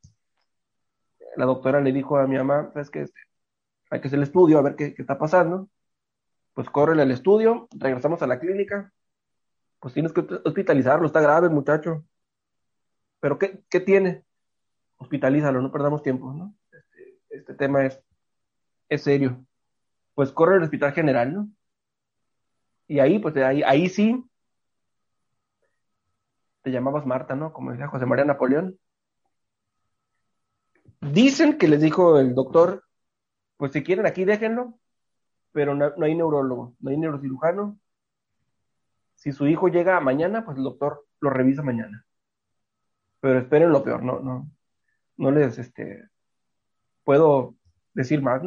La 1.36 1.46
doctora 1.46 1.82
le 1.82 1.92
dijo 1.92 2.18
a 2.18 2.28
mi 2.28 2.38
mamá, 2.38 2.70
¿sabes 2.74 2.90
qué? 2.90 3.06
Hay 3.90 4.02
que 4.02 4.08
hacer 4.08 4.18
el 4.18 4.24
estudio, 4.24 4.58
a 4.58 4.62
ver 4.62 4.76
qué, 4.76 4.96
está 4.98 5.18
pasando. 5.18 5.70
Pues 6.54 6.70
corren 6.70 7.00
al 7.00 7.12
estudio, 7.12 7.68
regresamos 7.78 8.22
a 8.22 8.28
la 8.28 8.40
clínica, 8.40 8.94
pues 9.80 9.94
tienes 9.94 10.14
que 10.14 10.26
hospitalizarlo, 10.44 11.06
está 11.08 11.22
grave 11.22 11.50
muchacho. 11.50 12.06
Pero 13.20 13.38
¿qué, 13.38 13.64
qué 13.70 13.80
tiene? 13.80 14.24
Hospitalízalo, 14.98 15.62
no 15.62 15.72
perdamos 15.72 16.02
tiempo, 16.02 16.34
¿no? 16.34 16.56
Este, 16.72 17.20
este, 17.30 17.54
tema 17.56 17.86
es, 17.86 18.02
es 18.90 19.04
serio. 19.04 19.46
Pues 20.14 20.32
corre 20.32 20.56
al 20.56 20.64
hospital 20.64 20.94
general, 20.94 21.34
¿no? 21.34 21.50
Y 22.88 23.00
ahí, 23.00 23.20
pues 23.20 23.36
ahí, 23.38 23.64
ahí 23.64 23.90
sí, 23.90 24.24
te 26.62 26.72
llamabas 26.72 27.06
Marta, 27.06 27.36
¿no? 27.36 27.54
Como 27.54 27.72
decía 27.72 27.88
José 27.88 28.06
María 28.06 28.26
Napoleón. 28.26 28.80
Dicen 31.12 31.58
que 31.58 31.68
les 31.68 31.82
dijo 31.82 32.20
el 32.20 32.34
doctor, 32.34 32.84
pues 33.58 33.72
si 33.72 33.84
quieren 33.84 34.06
aquí 34.06 34.26
déjenlo, 34.26 34.80
pero 35.52 35.76
no, 35.76 35.94
hay 36.04 36.16
neurólogo, 36.16 36.76
no 36.80 36.90
hay 36.90 36.98
neurocirujano, 36.98 37.80
si 39.16 39.32
su 39.32 39.48
hijo 39.48 39.68
llega 39.68 40.00
mañana, 40.00 40.44
pues 40.44 40.58
el 40.58 40.64
doctor 40.64 41.06
lo 41.20 41.30
revisa 41.30 41.62
mañana. 41.62 42.06
Pero 43.20 43.40
esperen 43.40 43.72
lo 43.72 43.84
peor, 43.84 44.04
no, 44.04 44.20
no, 44.20 44.50
no 45.18 45.32
les, 45.32 45.58
este, 45.58 46.10
puedo 47.04 47.56
decir 47.94 48.22
más. 48.22 48.42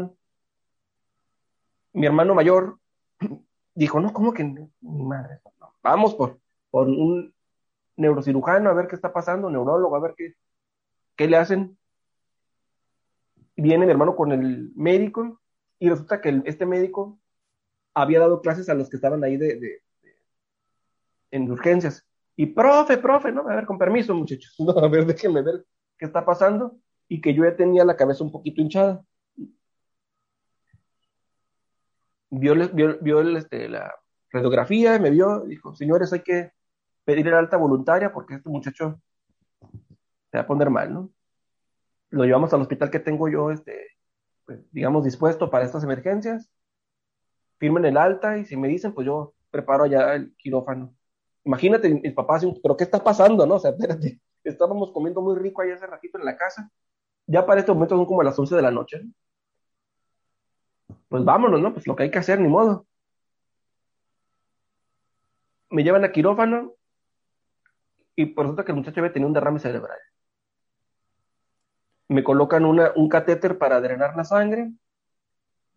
Mi 1.92 2.06
hermano 2.06 2.34
mayor 2.34 2.78
dijo, 3.74 4.00
no, 4.00 4.12
¿cómo 4.12 4.32
que 4.32 4.44
mi 4.44 5.04
madre? 5.04 5.40
Vamos 5.82 6.14
por, 6.14 6.38
por 6.70 6.88
un 6.88 7.32
neurocirujano 7.96 8.68
a 8.68 8.74
ver 8.74 8.88
qué 8.88 8.96
está 8.96 9.12
pasando, 9.12 9.48
neurólogo, 9.48 9.94
a 9.96 10.00
ver 10.00 10.14
qué, 10.16 10.34
qué 11.16 11.28
le 11.28 11.36
hacen. 11.36 11.77
Viene 13.60 13.86
mi 13.86 13.90
hermano 13.90 14.14
con 14.14 14.30
el 14.30 14.70
médico 14.76 15.40
y 15.80 15.88
resulta 15.88 16.20
que 16.20 16.42
este 16.44 16.64
médico 16.64 17.18
había 17.92 18.20
dado 18.20 18.40
clases 18.40 18.68
a 18.68 18.74
los 18.74 18.88
que 18.88 18.96
estaban 18.96 19.24
ahí 19.24 19.36
de, 19.36 19.82
en 21.32 21.50
urgencias. 21.50 22.06
Y 22.36 22.46
profe, 22.46 22.98
profe, 22.98 23.32
¿no? 23.32 23.40
A 23.48 23.56
ver, 23.56 23.66
con 23.66 23.76
permiso, 23.76 24.14
muchachos. 24.14 24.54
No, 24.60 24.70
a 24.78 24.88
ver, 24.88 25.06
déjenme 25.06 25.42
ver 25.42 25.64
qué 25.98 26.04
está 26.06 26.24
pasando. 26.24 26.78
Y 27.08 27.20
que 27.20 27.34
yo 27.34 27.42
ya 27.44 27.56
tenía 27.56 27.84
la 27.84 27.96
cabeza 27.96 28.22
un 28.22 28.30
poquito 28.30 28.60
hinchada. 28.60 29.04
Vio, 32.30 32.54
vio, 32.72 32.98
vio 33.00 33.36
este, 33.36 33.68
la 33.68 33.92
radiografía, 34.30 35.00
me 35.00 35.10
vio, 35.10 35.40
dijo, 35.40 35.74
señores, 35.74 36.12
hay 36.12 36.20
que 36.20 36.52
pedir 37.04 37.26
el 37.26 37.34
alta 37.34 37.56
voluntaria 37.56 38.12
porque 38.12 38.34
este 38.34 38.50
muchacho 38.50 39.00
se 40.30 40.36
va 40.36 40.42
a 40.42 40.46
poner 40.46 40.70
mal, 40.70 40.92
¿no? 40.92 41.10
Lo 42.10 42.24
llevamos 42.24 42.52
al 42.52 42.62
hospital 42.62 42.90
que 42.90 43.00
tengo 43.00 43.28
yo, 43.28 43.50
este, 43.50 43.88
pues, 44.46 44.60
digamos, 44.72 45.04
dispuesto 45.04 45.50
para 45.50 45.64
estas 45.64 45.84
emergencias. 45.84 46.50
Firmen 47.58 47.84
el 47.84 47.96
alta 47.96 48.38
y 48.38 48.44
si 48.44 48.56
me 48.56 48.68
dicen, 48.68 48.94
pues 48.94 49.06
yo 49.06 49.34
preparo 49.50 49.84
allá 49.84 50.14
el 50.14 50.34
quirófano 50.36 50.94
imagínate, 51.48 51.88
mi 51.88 52.10
papá, 52.10 52.38
pero 52.62 52.76
¿qué 52.76 52.84
está 52.84 53.02
pasando, 53.02 53.46
no? 53.46 53.54
O 53.54 53.58
sea, 53.58 53.70
espérate, 53.78 54.20
estábamos 54.44 54.92
comiendo 54.92 55.22
muy 55.22 55.36
rico 55.36 55.62
ahí 55.62 55.70
hace 55.70 55.86
ratito 55.86 56.18
en 56.18 56.24
la 56.24 56.36
casa, 56.36 56.70
ya 57.26 57.44
para 57.46 57.60
este 57.60 57.72
momento 57.72 57.96
son 57.96 58.06
como 58.06 58.22
las 58.22 58.38
11 58.38 58.54
de 58.54 58.62
la 58.62 58.70
noche. 58.70 59.02
Pues 61.08 61.24
vámonos, 61.24 61.60
¿no? 61.60 61.72
Pues 61.72 61.86
lo 61.86 61.96
que 61.96 62.04
hay 62.04 62.10
que 62.10 62.18
hacer, 62.18 62.38
ni 62.38 62.48
modo. 62.48 62.86
Me 65.70 65.82
llevan 65.82 66.04
a 66.04 66.12
quirófano 66.12 66.74
y 68.14 68.26
por 68.26 68.44
resulta 68.44 68.64
que 68.64 68.72
el 68.72 68.78
muchacho 68.78 69.00
había 69.00 69.12
tenido 69.12 69.28
un 69.28 69.34
derrame 69.34 69.58
cerebral. 69.58 69.98
Me 72.08 72.24
colocan 72.24 72.64
un 72.64 73.08
catéter 73.08 73.58
para 73.58 73.80
drenar 73.80 74.16
la 74.16 74.24
sangre. 74.24 74.72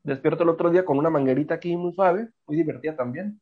Despierto 0.03 0.43
el 0.43 0.49
otro 0.49 0.69
día 0.71 0.85
con 0.85 0.97
una 0.97 1.09
manguerita 1.09 1.55
aquí 1.55 1.75
muy 1.75 1.93
suave, 1.93 2.29
muy 2.47 2.57
divertida 2.57 2.95
también 2.95 3.39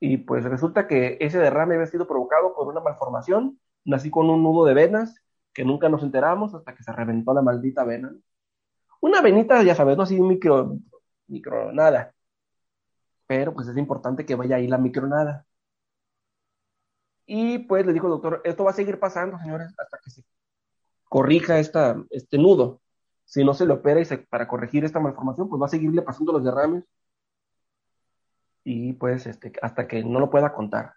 y 0.00 0.18
pues 0.18 0.44
resulta 0.44 0.86
que 0.86 1.18
ese 1.20 1.38
derrame 1.38 1.74
había 1.74 1.86
sido 1.86 2.06
provocado 2.06 2.54
por 2.54 2.68
una 2.68 2.80
malformación, 2.80 3.58
nací 3.84 4.10
con 4.10 4.30
un 4.30 4.42
nudo 4.42 4.64
de 4.64 4.74
venas 4.74 5.16
que 5.52 5.64
nunca 5.64 5.88
nos 5.88 6.02
enteramos 6.02 6.54
hasta 6.54 6.74
que 6.74 6.82
se 6.82 6.92
reventó 6.92 7.34
la 7.34 7.42
maldita 7.42 7.84
vena. 7.84 8.14
Una 9.00 9.20
venita, 9.22 9.62
ya 9.62 9.74
sabes, 9.74 9.96
no 9.96 10.04
así 10.04 10.20
micro, 10.20 10.78
micro 11.26 11.72
nada, 11.72 12.14
pero 13.26 13.52
pues 13.54 13.68
es 13.68 13.76
importante 13.76 14.24
que 14.24 14.34
vaya 14.34 14.56
ahí 14.56 14.68
la 14.68 14.78
micronada. 14.78 15.46
Y 17.26 17.58
pues 17.58 17.84
le 17.84 17.92
dijo 17.92 18.06
el 18.06 18.12
doctor, 18.12 18.40
esto 18.44 18.64
va 18.64 18.70
a 18.70 18.74
seguir 18.74 18.98
pasando, 18.98 19.38
señores, 19.38 19.74
hasta 19.78 19.98
que 20.02 20.10
se 20.10 20.22
corrija 21.08 21.58
esta, 21.58 21.96
este 22.10 22.38
nudo. 22.38 22.80
Si 23.24 23.44
no 23.44 23.54
se 23.54 23.66
le 23.66 23.74
opera 23.74 24.00
y 24.00 24.04
para 24.30 24.48
corregir 24.48 24.84
esta 24.84 25.00
malformación, 25.00 25.48
pues 25.48 25.60
va 25.60 25.66
a 25.66 25.70
seguirle 25.70 26.02
pasando 26.02 26.32
los 26.32 26.44
derrames 26.44 26.84
y 28.64 28.92
pues 28.94 29.26
este, 29.26 29.52
hasta 29.62 29.88
que 29.88 30.04
no 30.04 30.20
lo 30.20 30.30
pueda 30.30 30.52
contar. 30.52 30.94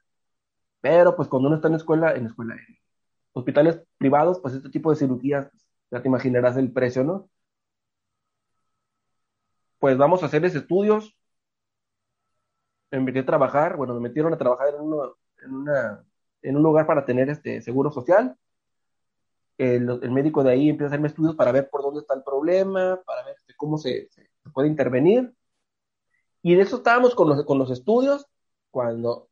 Pero 0.81 1.15
pues 1.15 1.27
cuando 1.29 1.47
uno 1.47 1.55
está 1.57 1.67
en 1.69 1.75
escuela, 1.75 2.13
en 2.13 2.25
escuela, 2.27 2.55
en 2.55 2.77
hospitales 3.33 3.81
privados, 3.97 4.39
pues 4.41 4.55
este 4.55 4.69
tipo 4.69 4.89
de 4.91 4.97
cirugías, 4.97 5.49
ya 5.91 6.01
te 6.01 6.07
imaginarás 6.07 6.57
el 6.57 6.71
precio, 6.71 7.03
¿no? 7.03 7.29
Pues 9.79 9.97
vamos 9.97 10.23
a 10.23 10.27
hacerles 10.27 10.55
estudios. 10.55 11.15
Me 12.91 12.99
metí 12.99 13.19
a 13.19 13.25
trabajar, 13.25 13.77
bueno, 13.77 13.93
me 13.93 14.01
metieron 14.01 14.33
a 14.33 14.37
trabajar 14.37 14.69
en, 14.69 14.81
en, 15.45 15.55
una, 15.55 16.03
en 16.41 16.57
un 16.57 16.63
lugar 16.63 16.85
para 16.85 17.05
tener 17.05 17.29
este 17.29 17.61
seguro 17.61 17.91
social. 17.91 18.37
El, 19.61 19.87
el, 20.01 20.09
médico 20.09 20.43
de 20.43 20.53
ahí 20.53 20.69
empieza 20.69 20.85
a 20.85 20.87
hacerme 20.87 21.07
estudios 21.07 21.35
para 21.35 21.51
ver 21.51 21.69
por 21.69 21.83
dónde 21.83 21.99
está 21.99 22.15
el 22.15 22.23
problema, 22.23 22.99
para 23.05 23.23
ver 23.23 23.35
este, 23.37 23.53
cómo 23.55 23.77
se, 23.77 24.09
puede 24.55 24.67
intervenir. 24.67 25.31
Y 26.41 26.55
de 26.55 26.63
eso 26.63 26.77
estábamos 26.77 27.13
con 27.13 27.29
los, 27.29 27.45
con 27.45 27.59
los 27.59 27.69
estudios 27.69 28.25
cuando 28.71 29.29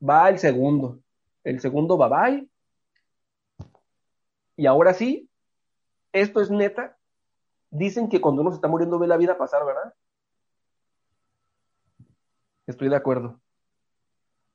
va 0.00 0.28
el 0.28 0.38
segundo. 0.38 1.00
El 1.42 1.58
segundo 1.60 1.98
va 1.98 2.08
bye. 2.08 2.48
Y 4.56 4.66
ahora 4.66 4.94
sí, 4.94 5.28
esto 6.12 6.40
es 6.40 6.48
neta. 6.48 6.96
Dicen 7.70 8.08
que 8.08 8.20
cuando 8.20 8.42
uno 8.42 8.52
se 8.52 8.58
está 8.58 8.68
muriendo 8.68 8.96
ve 8.96 9.08
la 9.08 9.16
vida 9.16 9.36
pasar, 9.36 9.66
¿verdad? 9.66 9.92
Estoy 12.68 12.90
de 12.90 12.96
acuerdo. 12.96 13.40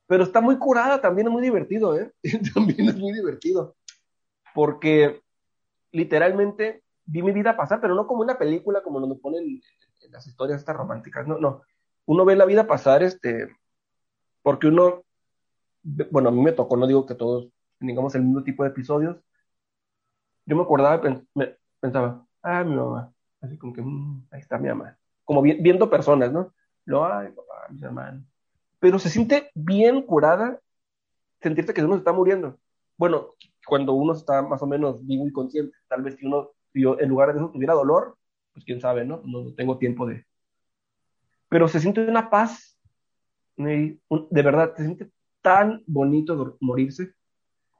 Pero 0.07 0.23
está 0.23 0.39
muy 0.39 0.57
curada, 0.57 1.01
también 1.01 1.27
es 1.27 1.33
muy 1.33 1.41
divertido, 1.41 1.99
¿eh? 1.99 2.13
también 2.53 2.87
es 2.87 2.95
muy 2.95 3.11
divertido. 3.11 3.75
Porque 4.53 5.21
literalmente 5.91 6.83
vi 7.05 7.21
mi 7.21 7.31
vida 7.31 7.57
pasar, 7.57 7.81
pero 7.81 7.95
no 7.95 8.07
como 8.07 8.21
una 8.21 8.37
película 8.37 8.81
como 8.81 8.99
nos 8.99 9.19
ponen 9.19 9.61
en 10.01 10.11
las 10.11 10.25
historias 10.27 10.59
estas 10.59 10.75
románticas, 10.75 11.27
no, 11.27 11.37
no. 11.37 11.61
Uno 12.05 12.25
ve 12.25 12.35
la 12.35 12.45
vida 12.45 12.67
pasar, 12.67 13.03
este, 13.03 13.55
porque 14.41 14.67
uno, 14.67 15.03
bueno, 15.83 16.29
a 16.29 16.31
mí 16.31 16.41
me 16.41 16.51
tocó, 16.51 16.77
no 16.77 16.87
digo 16.87 17.05
que 17.05 17.15
todos 17.15 17.49
tengamos 17.79 18.15
el 18.15 18.23
mismo 18.23 18.43
tipo 18.43 18.63
de 18.63 18.69
episodios. 18.69 19.17
Yo 20.45 20.55
me 20.55 20.63
acordaba, 20.63 21.01
me, 21.35 21.57
pensaba, 21.79 22.25
ah, 22.41 22.63
mi 22.63 22.75
mamá, 22.75 23.13
así 23.41 23.57
como 23.57 23.73
que, 23.73 23.81
mm, 23.81 24.27
ahí 24.31 24.41
está 24.41 24.57
mi 24.57 24.69
mamá, 24.69 24.97
como 25.23 25.41
viendo 25.41 25.89
personas, 25.89 26.31
¿no? 26.31 26.53
Lo, 26.85 27.05
ay, 27.05 27.29
papá, 27.29 27.67
mis 27.69 27.81
hermanos. 27.83 28.25
Pero 28.79 28.97
se 28.97 29.09
siente 29.09 29.51
bien 29.53 30.01
curada 30.01 30.59
sentirse 31.41 31.73
que 31.73 31.83
uno 31.83 31.93
se 31.93 31.99
está 31.99 32.13
muriendo. 32.13 32.57
Bueno, 33.01 33.29
cuando 33.65 33.93
uno 33.93 34.13
está 34.13 34.43
más 34.43 34.61
o 34.61 34.67
menos 34.67 35.03
vivo 35.07 35.25
y 35.25 35.31
consciente, 35.31 35.75
tal 35.87 36.03
vez 36.03 36.17
si 36.17 36.27
uno 36.27 36.51
en 36.75 37.09
lugar 37.09 37.33
de 37.33 37.39
eso 37.39 37.49
tuviera 37.49 37.73
dolor, 37.73 38.15
pues 38.53 38.63
quién 38.63 38.79
sabe, 38.79 39.03
¿no? 39.03 39.23
No 39.25 39.55
tengo 39.55 39.79
tiempo 39.79 40.05
de... 40.05 40.23
Pero 41.49 41.67
se 41.67 41.79
siente 41.79 42.07
una 42.07 42.29
paz, 42.29 42.79
de 43.57 43.97
verdad, 44.29 44.75
se 44.75 44.83
siente 44.83 45.11
tan 45.41 45.83
bonito 45.87 46.57
morirse. 46.59 47.15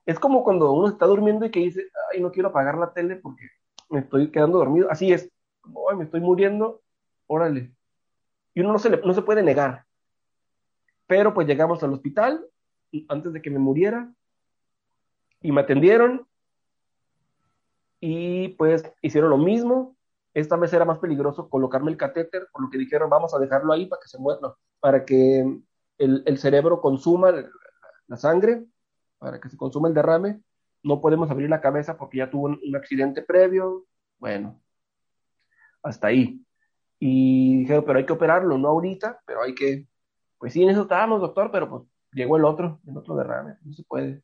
Es 0.08 0.18
como 0.18 0.44
cuando 0.44 0.72
uno 0.72 0.88
está 0.88 1.06
durmiendo 1.06 1.46
y 1.46 1.52
que 1.52 1.60
dice, 1.60 1.84
ay, 2.12 2.20
no 2.20 2.32
quiero 2.32 2.50
apagar 2.50 2.80
la 2.80 2.92
tele 2.92 3.18
porque 3.18 3.48
me 3.92 4.00
estoy 4.00 4.32
quedando 4.32 4.58
dormido. 4.58 4.90
Así 4.90 5.14
es, 5.14 5.32
como, 5.62 5.88
ay, 5.88 5.98
me 5.98 6.06
estoy 6.06 6.22
muriendo, 6.22 6.82
órale. 7.28 7.72
Y 8.56 8.62
uno 8.62 8.74
no 8.74 8.80
se, 8.80 8.90
no 8.90 9.14
se 9.14 9.22
puede 9.22 9.44
negar. 9.44 9.86
Pero 11.06 11.32
pues 11.32 11.46
llegamos 11.46 11.84
al 11.84 11.94
hospital 11.94 12.44
antes 13.08 13.34
de 13.34 13.42
que 13.44 13.52
me 13.52 13.60
muriera 13.60 14.12
y 15.42 15.52
me 15.52 15.62
atendieron 15.62 16.28
y 18.00 18.50
pues 18.50 18.84
hicieron 19.02 19.30
lo 19.30 19.38
mismo. 19.38 19.96
Esta 20.34 20.56
vez 20.56 20.74
era 20.74 20.86
más 20.86 21.00
peligroso 21.00 21.50
colocarme 21.50 21.92
el 21.92 21.98
catéter, 21.98 22.48
por 22.52 22.64
lo 22.64 22.70
que 22.70 22.78
dijeron, 22.78 23.10
vamos 23.10 23.34
a 23.34 23.40
dejarlo 23.40 23.74
ahí 23.74 23.86
para 23.86 24.02
que 24.02 24.08
se 24.08 24.18
muera, 24.18 24.40
para 24.80 25.06
que 25.06 25.62
el, 25.98 26.38
cerebro 26.38 26.82
consuma 26.82 27.32
la 28.08 28.18
sangre, 28.18 28.66
para 29.20 29.40
que 29.40 29.50
se 29.50 29.58
consuma 29.58 29.88
el 29.88 29.94
derrame. 29.94 30.42
No 30.84 31.00
podemos 31.00 31.30
abrir 31.30 31.50
la 31.50 31.62
cabeza 31.62 31.98
porque 31.98 32.20
ya 32.20 32.30
tuvo 32.30 32.46
un, 32.48 32.76
accidente 32.76 33.22
previo. 33.22 33.86
Bueno, 34.18 34.60
hasta 35.84 36.08
ahí. 36.08 36.44
Y 36.98 37.60
dijeron, 37.60 37.84
pero 37.86 38.00
hay 38.00 38.06
que 38.06 38.14
operarlo, 38.14 38.58
no 38.58 38.70
ahorita, 38.70 39.22
pero 39.26 39.42
hay 39.44 39.54
que, 39.54 39.88
pues 40.38 40.54
sí, 40.54 40.64
en 40.64 40.70
eso 40.70 40.84
estábamos, 40.84 41.22
doctor, 41.22 41.52
pero 41.52 41.70
pues 41.70 41.84
llegó 42.14 42.38
el 42.38 42.46
otro, 42.46 42.80
el 42.88 42.98
otro 42.98 43.16
derrame, 43.16 43.58
no 43.64 43.74
se 43.74 43.84
puede. 43.84 44.24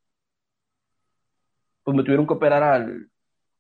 Pues 1.87 1.95
me 1.95 2.03
tuvieron 2.03 2.27
que 2.27 2.33
operar 2.33 2.63
al, 2.63 3.09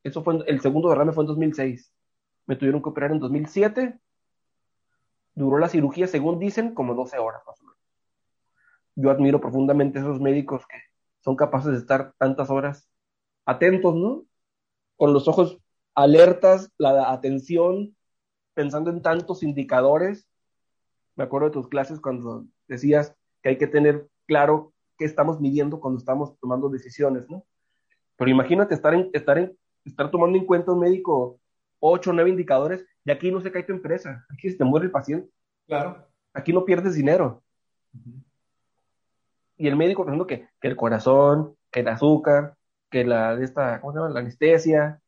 eso 0.03 0.21
fue, 0.21 0.43
el 0.47 0.59
segundo 0.59 0.89
derrame 0.89 1.13
fue 1.13 1.23
en 1.23 1.27
2006. 1.29 1.93
Me 2.45 2.57
tuvieron 2.57 2.81
que 2.81 2.89
operar 2.89 3.13
en 3.13 3.19
2007. 3.19 3.97
Duró 5.33 5.57
la 5.59 5.69
cirugía, 5.69 6.07
según 6.07 6.37
dicen, 6.37 6.73
como 6.73 6.93
12 6.93 7.19
horas 7.19 7.41
más 7.47 7.57
o 7.61 7.63
menos. 7.63 7.79
Yo 8.95 9.11
admiro 9.11 9.39
profundamente 9.39 9.99
a 9.99 10.01
esos 10.01 10.19
médicos 10.19 10.67
que 10.67 10.75
son 11.21 11.37
capaces 11.37 11.71
de 11.71 11.77
estar 11.77 12.15
tantas 12.17 12.49
horas 12.49 12.89
atentos, 13.45 13.95
¿no? 13.95 14.25
Con 14.97 15.13
los 15.13 15.29
ojos 15.29 15.59
alertas, 15.95 16.69
la 16.77 17.13
atención, 17.13 17.95
pensando 18.53 18.89
en 18.89 19.01
tantos 19.01 19.41
indicadores. 19.41 20.27
Me 21.15 21.23
acuerdo 21.23 21.47
de 21.47 21.53
tus 21.53 21.69
clases 21.69 22.01
cuando 22.01 22.45
decías 22.67 23.15
que 23.41 23.47
hay 23.47 23.57
que 23.57 23.67
tener 23.67 24.09
claro 24.25 24.73
qué 24.97 25.05
estamos 25.05 25.39
midiendo 25.39 25.79
cuando 25.79 25.97
estamos 25.97 26.37
tomando 26.41 26.67
decisiones, 26.67 27.29
¿no? 27.29 27.45
Pero 28.17 28.31
imagínate 28.31 28.73
estar 28.73 28.93
en, 28.93 29.09
estar 29.13 29.37
en 29.37 29.57
estar 29.85 30.11
tomando 30.11 30.37
en 30.37 30.45
cuenta 30.45 30.71
un 30.71 30.79
médico 30.79 31.39
ocho 31.79 32.09
o 32.09 32.13
nueve 32.13 32.29
indicadores 32.29 32.85
y 33.05 33.11
aquí 33.11 33.31
no 33.31 33.39
se 33.41 33.51
cae 33.51 33.63
tu 33.63 33.73
empresa, 33.73 34.25
aquí 34.29 34.49
se 34.49 34.57
te 34.57 34.63
muere 34.63 34.85
el 34.85 34.91
paciente. 34.91 35.29
Claro. 35.67 36.05
Aquí 36.33 36.51
no 36.51 36.65
pierdes 36.65 36.95
dinero. 36.95 37.43
Y 39.57 39.67
el 39.67 39.75
médico, 39.75 40.03
por 40.03 40.09
ejemplo, 40.09 40.27
que, 40.27 40.49
que, 40.59 40.67
el 40.67 40.75
corazón, 40.75 41.55
que 41.71 41.79
el 41.79 41.87
azúcar, 41.87 42.55
que 42.89 43.03
la 43.03 43.35
de 43.35 43.45
esta, 43.45 43.81
¿cómo 43.81 43.93
se 43.93 43.99
llama? 43.99 44.13
La 44.13 44.19
anestesia, 44.19 45.01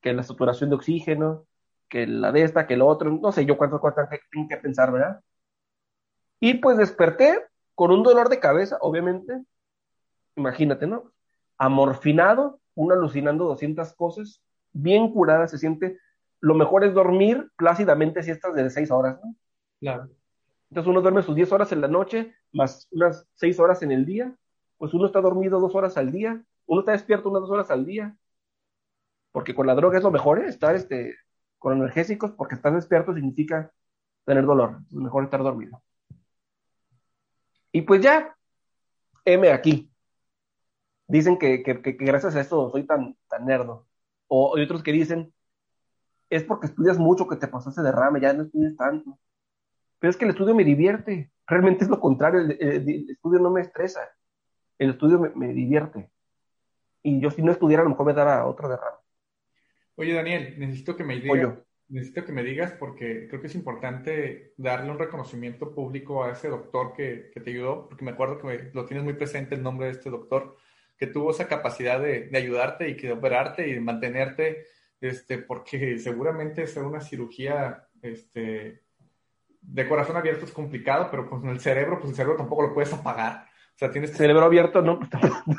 que 0.00 0.12
la 0.12 0.22
saturación 0.22 0.70
de 0.70 0.76
oxígeno, 0.76 1.46
que 1.88 2.06
la 2.06 2.32
de 2.32 2.42
esta, 2.42 2.66
que 2.66 2.74
el 2.74 2.82
otro, 2.82 3.10
no 3.10 3.32
sé 3.32 3.46
yo 3.46 3.56
cuántas 3.56 3.80
cosas 3.80 4.08
tengo 4.30 4.48
que 4.48 4.56
pensar, 4.58 4.92
¿verdad? 4.92 5.20
Y 6.40 6.54
pues 6.54 6.76
desperté 6.76 7.46
con 7.74 7.90
un 7.90 8.02
dolor 8.02 8.28
de 8.28 8.40
cabeza, 8.40 8.76
obviamente, 8.80 9.42
imagínate, 10.36 10.86
¿no? 10.86 11.12
Amorfinado, 11.58 12.60
uno 12.74 12.94
alucinando 12.94 13.44
200 13.44 13.92
cosas, 13.94 14.42
bien 14.72 15.12
curada 15.12 15.46
se 15.48 15.58
siente. 15.58 15.98
Lo 16.40 16.54
mejor 16.54 16.84
es 16.84 16.94
dormir 16.94 17.50
plácidamente 17.56 18.22
siestas 18.22 18.54
de 18.54 18.70
6 18.70 18.90
horas, 18.90 19.18
¿no? 19.22 19.34
Claro. 19.80 20.08
Entonces 20.70 20.88
uno 20.88 21.00
duerme 21.00 21.22
sus 21.22 21.34
10 21.34 21.52
horas 21.52 21.72
en 21.72 21.80
la 21.80 21.88
noche, 21.88 22.34
más 22.52 22.88
unas 22.90 23.26
6 23.34 23.58
horas 23.58 23.82
en 23.82 23.90
el 23.90 24.04
día, 24.04 24.34
pues 24.76 24.94
uno 24.94 25.06
está 25.06 25.20
dormido 25.20 25.60
2 25.60 25.74
horas 25.74 25.96
al 25.96 26.12
día, 26.12 26.42
uno 26.66 26.80
está 26.80 26.92
despierto 26.92 27.30
unas 27.30 27.42
2 27.42 27.50
horas 27.50 27.70
al 27.70 27.84
día, 27.84 28.16
porque 29.32 29.54
con 29.54 29.66
la 29.66 29.74
droga 29.74 29.98
es 29.98 30.04
lo 30.04 30.10
mejor, 30.10 30.40
¿eh? 30.40 30.48
estar 30.48 30.74
este, 30.74 31.16
con 31.58 31.76
energésicos, 31.76 32.32
porque 32.32 32.54
estar 32.54 32.72
despierto 32.74 33.14
significa 33.14 33.72
tener 34.24 34.44
dolor, 34.44 34.78
es 34.88 34.94
mejor 34.94 35.24
estar 35.24 35.42
dormido. 35.42 35.82
Y 37.72 37.82
pues 37.82 38.00
ya, 38.00 38.36
M 39.24 39.50
aquí, 39.50 39.90
dicen 41.08 41.38
que, 41.38 41.62
gracias 41.98 42.36
a 42.36 42.40
eso 42.40 42.70
soy 42.70 42.84
tan, 42.84 43.16
tan 43.28 43.46
nerdo. 43.46 43.86
O 44.28 44.56
hay 44.56 44.62
otros 44.62 44.82
que 44.82 44.92
dicen, 44.92 45.32
es 46.30 46.44
porque 46.44 46.66
estudias 46.66 46.98
mucho 46.98 47.26
que 47.26 47.36
te 47.36 47.48
pasó 47.48 47.70
ese 47.70 47.82
derrame, 47.82 48.20
ya 48.20 48.34
no 48.34 48.44
estudias 48.44 48.76
tanto. 48.76 49.18
Pero 49.98 50.10
es 50.10 50.16
que 50.16 50.26
el 50.26 50.30
estudio 50.30 50.54
me 50.54 50.64
divierte. 50.64 51.32
Realmente 51.46 51.84
es 51.84 51.90
lo 51.90 51.98
contrario, 51.98 52.40
el, 52.40 53.10
estudio 53.10 53.40
no 53.40 53.50
me 53.50 53.62
estresa. 53.62 54.00
El 54.78 54.90
estudio 54.90 55.18
me, 55.34 55.48
divierte. 55.48 56.10
Y 57.02 57.20
yo 57.20 57.30
si 57.30 57.42
no 57.42 57.50
estudiara 57.50 57.80
a 57.80 57.84
lo 57.84 57.90
mejor 57.90 58.06
me 58.06 58.12
daba 58.12 58.46
otro 58.46 58.68
derrame. 58.68 58.98
Oye, 59.96 60.12
Daniel, 60.12 60.54
necesito 60.58 60.94
que 60.94 61.02
me 61.02 61.18
digas, 61.18 61.58
necesito 61.88 62.24
que 62.24 62.32
me 62.32 62.44
digas 62.44 62.72
porque 62.72 63.26
creo 63.28 63.40
que 63.40 63.48
es 63.48 63.54
importante 63.54 64.52
darle 64.56 64.90
un 64.90 64.98
reconocimiento 64.98 65.74
público 65.74 66.22
a 66.22 66.32
ese 66.32 66.48
doctor 66.48 66.92
que, 66.92 67.30
que 67.32 67.40
te 67.40 67.50
ayudó, 67.50 67.88
porque 67.88 68.04
me 68.04 68.12
acuerdo 68.12 68.38
que 68.38 68.70
lo 68.74 68.84
tienes 68.84 69.02
muy 69.02 69.14
presente 69.14 69.56
el 69.56 69.62
nombre 69.62 69.86
de 69.86 69.92
este 69.92 70.10
doctor 70.10 70.56
que 70.98 71.06
tuvo 71.06 71.30
esa 71.30 71.46
capacidad 71.46 72.00
de, 72.00 72.28
ayudarte 72.34 72.88
y 72.88 72.96
que 72.96 73.06
de 73.06 73.12
operarte 73.12 73.68
y 73.68 73.74
de 73.74 73.80
mantenerte, 73.80 74.66
este, 75.00 75.38
porque 75.38 75.98
seguramente 75.98 76.64
hacer 76.64 76.82
una 76.82 77.00
cirugía 77.00 77.88
este, 78.02 78.82
de 79.60 79.88
corazón 79.88 80.16
abierto 80.16 80.44
es 80.44 80.52
complicado, 80.52 81.08
pero 81.10 81.30
con 81.30 81.48
el 81.48 81.60
cerebro, 81.60 81.98
pues 81.98 82.10
el 82.10 82.16
cerebro 82.16 82.36
tampoco 82.36 82.62
lo 82.62 82.74
puedes 82.74 82.92
apagar. 82.92 83.46
O 83.74 83.78
sea, 83.78 83.92
tienes 83.92 84.12
cerebro 84.12 84.44
abierto, 84.44 84.82
no, 84.82 84.98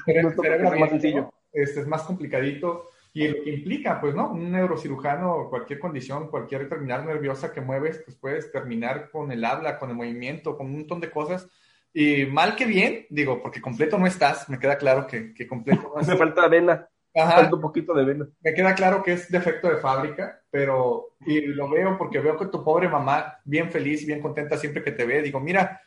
cerebro, 0.06 0.32
cerebro 0.42 0.78
más 0.78 0.90
sencillo. 0.90 1.34
Este, 1.54 1.80
es 1.80 1.88
más 1.88 2.04
complicadito 2.04 2.90
y 3.14 3.28
lo 3.28 3.42
que 3.42 3.50
implica, 3.50 4.00
pues, 4.02 4.14
¿no? 4.14 4.32
Un 4.32 4.52
neurocirujano, 4.52 5.48
cualquier 5.50 5.80
condición, 5.80 6.28
cualquier 6.28 6.68
terminal 6.68 7.06
nerviosa 7.06 7.54
que 7.54 7.62
mueves, 7.62 8.02
pues 8.06 8.18
puedes 8.18 8.52
terminar 8.52 9.10
con 9.10 9.32
el 9.32 9.44
habla, 9.46 9.80
con 9.80 9.90
el 9.90 9.96
movimiento, 9.96 10.58
con 10.58 10.68
un 10.68 10.80
montón 10.80 11.00
de 11.00 11.10
cosas 11.10 11.50
y 11.94 12.26
mal 12.26 12.56
que 12.56 12.66
bien, 12.66 13.06
digo, 13.10 13.42
porque 13.42 13.62
completo 13.62 13.98
no 13.98 14.06
estás, 14.06 14.48
me 14.50 14.60
queda 14.60 14.78
claro 14.78 15.08
que, 15.08 15.34
que 15.34 15.48
completo 15.48 15.94
no 15.96 16.02
Me 16.08 16.18
falta 16.18 16.48
vena. 16.48 16.88
Ajá. 17.16 17.38
Falta 17.38 17.56
un 17.56 17.62
poquito 17.62 17.94
de 17.94 18.06
vena. 18.06 18.28
Me 18.42 18.54
queda 18.54 18.76
claro 18.76 19.02
que 19.02 19.14
es 19.14 19.30
defecto 19.32 19.68
de 19.68 19.78
fábrica, 19.78 20.42
pero, 20.52 21.16
y 21.26 21.42
lo 21.42 21.70
veo 21.70 21.98
porque 21.98 22.20
veo 22.20 22.38
que 22.38 22.46
tu 22.46 22.64
pobre 22.64 22.88
mamá, 22.88 23.40
bien 23.44 23.72
feliz, 23.72 24.06
bien 24.06 24.22
contenta 24.22 24.58
siempre 24.58 24.84
que 24.84 24.92
te 24.92 25.06
ve, 25.06 25.22
digo, 25.22 25.40
mira, 25.40 25.82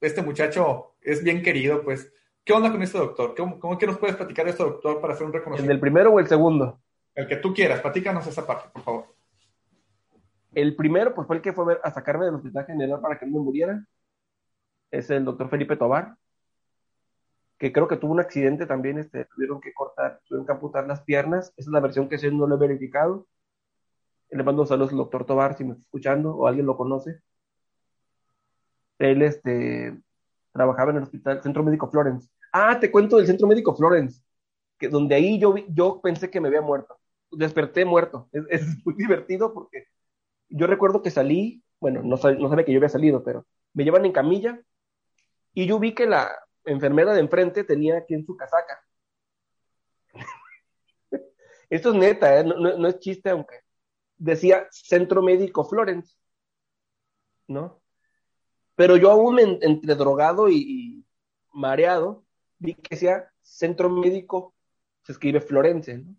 este 0.00 0.22
muchacho 0.22 0.96
es 1.00 1.24
bien 1.24 1.42
querido, 1.42 1.82
pues, 1.82 2.12
¿qué 2.44 2.52
onda 2.52 2.70
con 2.70 2.82
este 2.82 2.98
doctor? 2.98 3.34
¿Cómo, 3.34 3.58
cómo 3.58 3.78
que 3.78 3.86
nos 3.86 3.98
puedes 3.98 4.16
platicar 4.16 4.44
de 4.44 4.50
este 4.50 4.62
doctor 4.62 5.00
para 5.00 5.14
hacer 5.14 5.26
un 5.26 5.32
reconocimiento? 5.32 5.72
¿El 5.72 5.76
del 5.76 5.80
primero 5.80 6.12
o 6.12 6.20
el 6.20 6.28
segundo? 6.28 6.80
El 7.14 7.26
que 7.26 7.36
tú 7.36 7.54
quieras, 7.54 7.80
platícanos 7.80 8.26
esa 8.26 8.46
parte, 8.46 8.68
por 8.70 8.82
favor. 8.82 9.06
El 10.54 10.76
primero, 10.76 11.14
pues 11.14 11.26
fue 11.26 11.36
el 11.36 11.42
que 11.42 11.52
fue 11.52 11.80
a 11.82 11.90
sacarme 11.90 12.26
del 12.26 12.34
hospital 12.34 12.66
general 12.66 13.00
para 13.00 13.18
que 13.18 13.26
no 13.26 13.38
me 13.38 13.44
muriera 13.44 13.82
es 14.98 15.10
el 15.10 15.24
doctor 15.24 15.48
Felipe 15.48 15.76
Tobar, 15.76 16.16
que 17.58 17.72
creo 17.72 17.88
que 17.88 17.96
tuvo 17.96 18.12
un 18.12 18.20
accidente 18.20 18.66
también, 18.66 18.98
este, 18.98 19.24
tuvieron 19.26 19.60
que 19.60 19.72
cortar, 19.72 20.20
tuvieron 20.26 20.46
que 20.46 20.52
amputar 20.52 20.86
las 20.86 21.02
piernas, 21.02 21.52
esa 21.56 21.70
es 21.70 21.72
la 21.72 21.80
versión 21.80 22.08
que 22.08 22.18
sé, 22.18 22.30
no 22.30 22.46
lo 22.46 22.56
he 22.56 22.58
verificado. 22.58 23.26
Le 24.30 24.42
mando 24.42 24.66
saludos 24.66 24.90
al 24.90 24.98
doctor 24.98 25.24
Tobar 25.24 25.56
si 25.56 25.64
me 25.64 25.72
está 25.72 25.82
escuchando 25.82 26.34
o 26.34 26.46
alguien 26.46 26.66
lo 26.66 26.76
conoce. 26.76 27.20
Él 28.98 29.22
este, 29.22 29.96
trabajaba 30.52 30.90
en 30.90 30.98
el 30.98 31.02
hospital, 31.04 31.42
Centro 31.42 31.62
Médico 31.62 31.90
Florence. 31.90 32.28
Ah, 32.52 32.78
te 32.78 32.90
cuento 32.90 33.16
del 33.16 33.26
Centro 33.26 33.46
Médico 33.46 33.74
Florence, 33.74 34.22
que 34.78 34.88
donde 34.88 35.14
ahí 35.14 35.38
yo, 35.38 35.54
yo 35.68 36.00
pensé 36.00 36.30
que 36.30 36.40
me 36.40 36.48
había 36.48 36.62
muerto. 36.62 36.98
Desperté 37.30 37.84
muerto. 37.84 38.28
Es, 38.32 38.62
muy 38.84 38.94
divertido 38.94 39.52
porque 39.52 39.86
yo 40.48 40.66
recuerdo 40.66 41.02
que 41.02 41.10
salí, 41.10 41.64
bueno, 41.80 42.00
no, 42.02 42.16
no 42.16 42.48
sabía 42.48 42.64
que 42.64 42.72
yo 42.72 42.78
había 42.78 42.88
salido, 42.88 43.24
pero 43.24 43.46
me 43.72 43.84
llevan 43.84 44.04
en 44.06 44.12
camilla 44.12 44.60
y 45.54 45.66
yo 45.66 45.78
vi 45.78 45.94
que 45.94 46.06
la 46.06 46.30
enfermera 46.64 47.14
de 47.14 47.20
enfrente 47.20 47.64
tenía 47.64 47.98
aquí 47.98 48.14
en 48.14 48.26
su 48.26 48.36
casaca. 48.36 48.84
Esto 51.70 51.90
es 51.90 51.94
neta, 51.94 52.40
¿eh? 52.40 52.44
no, 52.44 52.88
es 52.88 52.98
chiste, 52.98 53.30
aunque 53.30 53.60
decía 54.16 54.66
Centro 54.70 55.22
Médico 55.22 55.64
Florence, 55.64 56.16
¿no? 57.46 57.80
Pero 58.74 58.96
yo 58.96 59.10
aún 59.10 59.38
entre 59.38 59.94
drogado 59.94 60.48
y, 60.48 61.06
mareado, 61.52 62.24
vi 62.58 62.74
que 62.74 62.96
decía 62.96 63.30
Centro 63.42 63.88
Médico, 63.88 64.54
se 65.02 65.12
escribe 65.12 65.40
Florence, 65.40 65.98
¿no? 65.98 66.16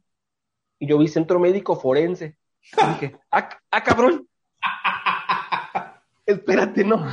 Y 0.80 0.88
yo 0.88 0.98
vi 0.98 1.08
Centro 1.08 1.40
Médico 1.40 1.76
Forense. 1.76 2.38
Y 2.62 2.86
dije, 2.88 3.20
ah, 3.32 3.50
ah 3.72 3.84
cabrón! 3.84 4.28
Espérate, 6.26 6.84
no. 6.84 7.06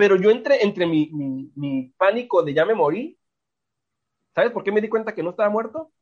Pero 0.00 0.16
yo 0.16 0.30
entré 0.30 0.64
entre 0.64 0.86
mi, 0.86 1.10
mi, 1.54 1.92
pánico 1.98 2.42
de 2.42 2.54
ya 2.54 2.64
me 2.64 2.72
morí. 2.72 3.18
¿Sabes 4.34 4.50
por 4.50 4.64
qué 4.64 4.72
me 4.72 4.80
di 4.80 4.88
cuenta 4.88 5.14
que 5.14 5.22
no 5.22 5.28
estaba 5.28 5.50
muerto? 5.50 5.92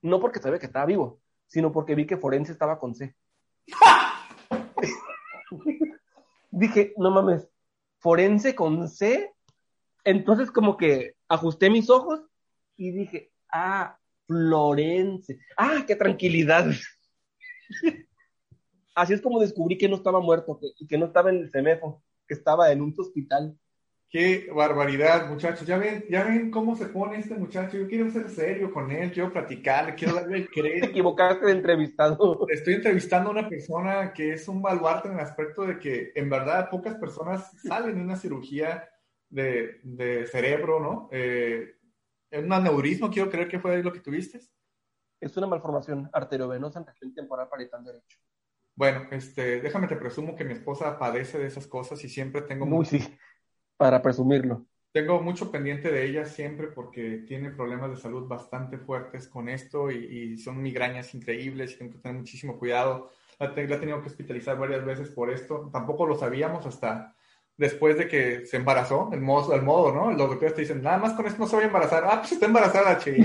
No 0.00 0.18
porque 0.18 0.40
sabía 0.40 0.58
que 0.58 0.64
estaba 0.64 0.86
vivo, 0.86 1.20
sino 1.46 1.70
porque 1.70 1.94
vi 1.94 2.06
que 2.06 2.16
Forense 2.16 2.52
estaba 2.52 2.78
con 2.78 2.94
C. 2.94 3.14
Dije, 6.50 6.94
no 6.96 7.10
mames, 7.10 7.46
Forense 7.98 8.54
con 8.54 8.88
C. 8.88 9.30
Entonces 10.04 10.50
como 10.50 10.78
que 10.78 11.14
ajusté 11.28 11.68
mis 11.68 11.90
ojos 11.90 12.22
y 12.78 12.92
dije, 12.92 13.30
ah, 13.52 13.98
Florence. 14.26 15.38
Ah, 15.54 15.84
qué 15.86 15.96
tranquilidad. 15.96 16.64
Así 18.94 19.12
es 19.12 19.20
como 19.20 19.38
descubrí 19.38 19.76
que 19.76 19.86
no 19.86 19.96
estaba 19.96 20.18
muerto 20.18 20.58
y 20.78 20.86
que 20.86 20.96
no 20.96 21.04
estaba 21.04 21.28
en 21.28 21.40
el 21.40 21.50
CEMEFO 21.50 22.02
que 22.28 22.34
estaba 22.34 22.70
en 22.70 22.82
un 22.82 22.94
hospital. 22.96 23.58
Qué 24.10 24.48
barbaridad, 24.54 25.28
muchachos. 25.28 25.66
Ya 25.66 25.76
ven, 25.76 26.04
ya 26.08 26.24
ven 26.24 26.50
cómo 26.50 26.76
se 26.76 26.86
pone 26.86 27.18
este 27.18 27.34
muchacho. 27.34 27.76
Yo 27.76 27.88
quiero 27.88 28.10
ser 28.10 28.30
serio 28.30 28.72
con 28.72 28.90
él, 28.90 29.12
quiero 29.12 29.30
platicar, 29.30 29.96
quiero 29.96 30.14
darle 30.14 30.38
el 30.38 30.48
crédito. 30.48 30.86
Te 30.86 30.90
equivocaste 30.92 31.44
de 31.44 31.52
entrevistado. 31.52 32.46
Estoy 32.48 32.74
entrevistando 32.74 33.28
a 33.30 33.32
una 33.32 33.48
persona 33.48 34.12
que 34.12 34.32
es 34.32 34.48
un 34.48 34.62
baluarte 34.62 35.08
en 35.08 35.14
el 35.14 35.20
aspecto 35.20 35.66
de 35.66 35.78
que 35.78 36.12
en 36.14 36.30
verdad 36.30 36.70
pocas 36.70 36.94
personas 36.94 37.50
salen 37.62 37.96
de 37.96 38.02
una 38.02 38.16
cirugía 38.16 38.88
de, 39.28 39.80
de 39.82 40.26
cerebro, 40.26 40.80
¿no? 40.80 41.08
Eh, 41.12 41.74
un 42.32 42.52
aneurismo, 42.52 43.10
quiero 43.10 43.30
creer 43.30 43.48
que 43.48 43.58
fue 43.58 43.82
lo 43.82 43.92
que 43.92 44.00
tuviste. 44.00 44.40
Es 45.20 45.36
una 45.36 45.46
malformación 45.48 46.08
arteriovenosa 46.12 46.78
en 46.78 46.86
región 46.86 47.14
temporal 47.14 47.48
parietal 47.48 47.84
derecho. 47.84 48.18
Bueno, 48.78 49.08
este, 49.10 49.60
déjame 49.60 49.88
te 49.88 49.96
presumo 49.96 50.36
que 50.36 50.44
mi 50.44 50.52
esposa 50.52 51.00
padece 51.00 51.36
de 51.36 51.48
esas 51.48 51.66
cosas 51.66 52.04
y 52.04 52.08
siempre 52.08 52.42
tengo... 52.42 52.64
Muy 52.64 52.84
sí, 52.84 53.02
para 53.76 54.00
presumirlo. 54.00 54.66
Tengo 54.92 55.20
mucho 55.20 55.50
pendiente 55.50 55.90
de 55.90 56.06
ella 56.06 56.24
siempre 56.26 56.68
porque 56.68 57.24
tiene 57.26 57.50
problemas 57.50 57.90
de 57.90 57.96
salud 57.96 58.28
bastante 58.28 58.78
fuertes 58.78 59.26
con 59.26 59.48
esto 59.48 59.90
y, 59.90 60.38
son 60.38 60.62
migrañas 60.62 61.12
increíbles 61.12 61.72
y 61.72 61.78
tengo 61.78 61.94
que 61.94 61.98
tener 61.98 62.18
muchísimo 62.18 62.56
cuidado. 62.56 63.10
La, 63.40 63.48
la, 63.48 63.62
he 63.62 63.78
tenido 63.78 64.00
que 64.00 64.10
hospitalizar 64.10 64.56
varias 64.56 64.84
veces 64.84 65.08
por 65.08 65.28
esto. 65.28 65.68
Tampoco 65.72 66.06
lo 66.06 66.14
sabíamos 66.14 66.64
hasta 66.64 67.16
después 67.56 67.98
de 67.98 68.06
que 68.06 68.46
se 68.46 68.58
embarazó, 68.58 69.10
el 69.12 69.20
modo, 69.20 69.54
el 69.54 69.62
modo, 69.62 69.92
¿no? 69.92 70.12
Los 70.12 70.28
doctores 70.28 70.54
te 70.54 70.60
dicen, 70.60 70.82
nada 70.82 70.98
más 70.98 71.14
con 71.14 71.26
esto 71.26 71.40
no 71.40 71.48
se 71.48 71.56
va 71.56 71.62
a 71.62 71.66
embarazar. 71.66 72.04
Ah, 72.06 72.18
pues 72.20 72.30
está 72.30 72.46
embarazada, 72.46 72.96
che. 72.98 73.16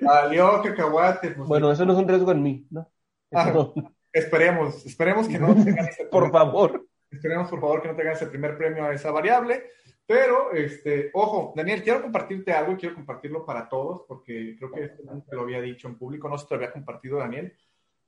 Salió 0.00 0.60
cacahuate. 0.64 1.30
Pues, 1.30 1.46
bueno, 1.46 1.70
eso 1.70 1.86
no 1.86 1.92
es 1.92 1.98
un 2.00 2.08
riesgo 2.08 2.32
en 2.32 2.42
mí, 2.42 2.66
¿no? 2.68 2.90
no. 3.30 3.74
Esperemos, 4.16 4.86
esperemos 4.86 5.28
que 5.28 5.38
no 5.38 5.54
tengan 5.64 5.88
ese 5.88 6.06
Por 6.06 6.30
favor. 6.30 6.86
Esperemos, 7.10 7.50
por 7.50 7.60
favor, 7.60 7.82
que 7.82 7.88
no 7.88 7.94
tengan 7.94 8.14
ese 8.14 8.26
primer 8.26 8.56
premio 8.56 8.84
a 8.84 8.94
esa 8.94 9.10
variable. 9.10 9.64
Pero, 10.06 10.52
este, 10.52 11.10
ojo, 11.12 11.52
Daniel, 11.54 11.82
quiero 11.82 12.00
compartirte 12.00 12.52
algo 12.52 12.72
y 12.72 12.76
quiero 12.76 12.94
compartirlo 12.94 13.44
para 13.44 13.68
todos, 13.68 14.04
porque 14.08 14.54
creo 14.56 14.70
que 14.70 14.84
esto 14.84 15.02
nunca 15.04 15.34
lo 15.34 15.42
había 15.42 15.60
dicho 15.60 15.88
en 15.88 15.98
público, 15.98 16.28
no 16.28 16.38
sé 16.38 16.44
si 16.44 16.48
te 16.48 16.54
lo 16.54 16.60
había 16.60 16.72
compartido, 16.72 17.18
Daniel. 17.18 17.52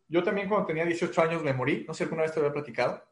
Yo 0.07 0.23
también 0.23 0.49
cuando 0.49 0.67
tenía 0.67 0.87
18 0.87 1.21
años 1.21 1.43
me 1.43 1.53
morí, 1.53 1.85
no 1.87 1.93
sé 1.93 1.99
si 1.99 2.05
alguna 2.05 2.23
vez 2.23 2.33
te 2.33 2.41
había 2.41 2.53
platicado. 2.53 3.03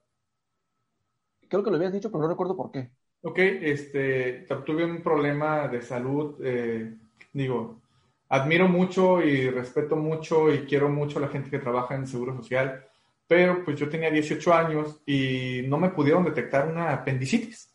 Creo 1.48 1.62
que 1.62 1.70
lo 1.70 1.76
habías 1.76 1.92
dicho, 1.92 2.10
pero 2.10 2.22
no 2.22 2.28
recuerdo 2.28 2.56
por 2.56 2.70
qué. 2.70 2.90
Ok, 3.22 3.38
este, 3.38 4.46
tuve 4.64 4.84
un 4.84 5.02
problema 5.02 5.68
de 5.68 5.82
salud, 5.82 6.36
eh, 6.42 6.94
digo, 7.32 7.82
admiro 8.28 8.68
mucho 8.68 9.22
y 9.22 9.50
respeto 9.50 9.96
mucho 9.96 10.52
y 10.52 10.66
quiero 10.66 10.88
mucho 10.88 11.18
a 11.18 11.22
la 11.22 11.28
gente 11.28 11.50
que 11.50 11.58
trabaja 11.58 11.94
en 11.94 12.06
Seguro 12.06 12.36
Social, 12.36 12.84
pero 13.26 13.64
pues 13.64 13.78
yo 13.78 13.88
tenía 13.88 14.10
18 14.10 14.54
años 14.54 15.00
y 15.06 15.62
no 15.66 15.78
me 15.78 15.90
pudieron 15.90 16.24
detectar 16.24 16.68
una 16.68 16.92
apendicitis. 16.92 17.72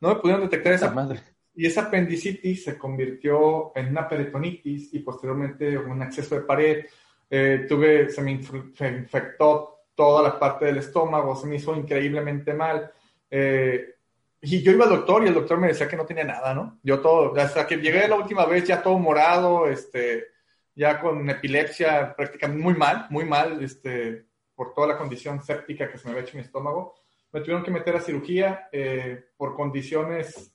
No 0.00 0.08
me 0.08 0.16
pudieron 0.16 0.42
detectar 0.42 0.72
esa 0.72 0.90
madre. 0.90 1.20
Y 1.54 1.66
esa 1.66 1.82
apendicitis 1.82 2.64
se 2.64 2.76
convirtió 2.76 3.72
en 3.74 3.88
una 3.88 4.08
peritonitis 4.08 4.92
y 4.92 4.98
posteriormente 5.00 5.76
un 5.78 6.02
acceso 6.02 6.34
de 6.34 6.42
pared. 6.42 6.84
Eh, 7.30 7.66
tuve, 7.68 8.10
se 8.10 8.22
me 8.22 8.32
infectó 8.32 9.76
toda 9.94 10.22
la 10.22 10.38
parte 10.38 10.66
del 10.66 10.78
estómago, 10.78 11.34
se 11.34 11.46
me 11.46 11.56
hizo 11.56 11.74
increíblemente 11.74 12.52
mal. 12.52 12.90
Eh, 13.30 13.95
y 14.40 14.62
yo 14.62 14.72
iba 14.72 14.84
al 14.84 14.90
doctor 14.90 15.24
y 15.24 15.28
el 15.28 15.34
doctor 15.34 15.58
me 15.58 15.68
decía 15.68 15.88
que 15.88 15.96
no 15.96 16.06
tenía 16.06 16.24
nada, 16.24 16.54
¿no? 16.54 16.78
Yo 16.82 17.00
todo, 17.00 17.34
hasta 17.36 17.66
que 17.66 17.76
llegué 17.76 18.06
la 18.06 18.16
última 18.16 18.44
vez 18.46 18.64
ya 18.64 18.82
todo 18.82 18.98
morado, 18.98 19.66
este, 19.66 20.26
ya 20.74 21.00
con 21.00 21.28
epilepsia 21.28 22.14
prácticamente 22.14 22.62
muy 22.62 22.74
mal, 22.74 23.06
muy 23.10 23.24
mal, 23.24 23.62
este, 23.62 24.26
por 24.54 24.74
toda 24.74 24.88
la 24.88 24.98
condición 24.98 25.42
séptica 25.42 25.90
que 25.90 25.98
se 25.98 26.06
me 26.06 26.12
había 26.12 26.22
hecho 26.22 26.32
en 26.32 26.38
mi 26.38 26.44
estómago. 26.44 26.94
Me 27.32 27.40
tuvieron 27.40 27.64
que 27.64 27.70
meter 27.70 27.96
a 27.96 28.00
cirugía 28.00 28.68
eh, 28.72 29.24
por 29.36 29.54
condiciones 29.54 30.52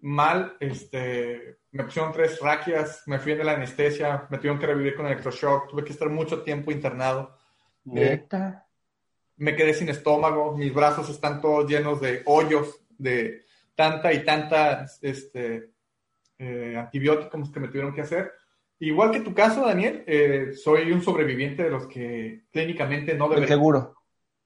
mal, 0.00 0.56
este, 0.58 1.58
me 1.70 1.84
pusieron 1.84 2.12
tres 2.12 2.40
raquias, 2.40 3.04
me 3.06 3.20
fui 3.20 3.32
en 3.32 3.46
la 3.46 3.52
anestesia, 3.52 4.26
me 4.30 4.38
tuvieron 4.38 4.58
que 4.58 4.66
revivir 4.66 4.96
con 4.96 5.06
electroshock, 5.06 5.70
tuve 5.70 5.84
que 5.84 5.92
estar 5.92 6.08
mucho 6.08 6.42
tiempo 6.42 6.72
internado. 6.72 7.36
¿Neta? 7.84 8.66
me 9.42 9.56
quedé 9.56 9.74
sin 9.74 9.88
estómago, 9.88 10.56
mis 10.56 10.72
brazos 10.72 11.08
están 11.08 11.40
todos 11.40 11.68
llenos 11.68 12.00
de 12.00 12.22
hoyos, 12.26 12.80
de 13.02 13.42
tanta 13.74 14.12
y 14.12 14.24
tanta 14.24 14.86
este, 15.00 15.70
eh, 16.38 16.76
antibióticos 16.76 17.50
que 17.50 17.60
me 17.60 17.68
tuvieron 17.68 17.94
que 17.94 18.02
hacer. 18.02 18.32
Igual 18.78 19.12
que 19.12 19.20
tu 19.20 19.32
caso, 19.32 19.64
Daniel, 19.64 20.02
eh, 20.06 20.52
soy 20.54 20.90
un 20.90 21.02
sobreviviente 21.02 21.62
de 21.62 21.70
los 21.70 21.86
que 21.86 22.46
clínicamente 22.50 23.14
no 23.14 23.28
deberían. 23.28 23.48
Seguro. 23.48 23.94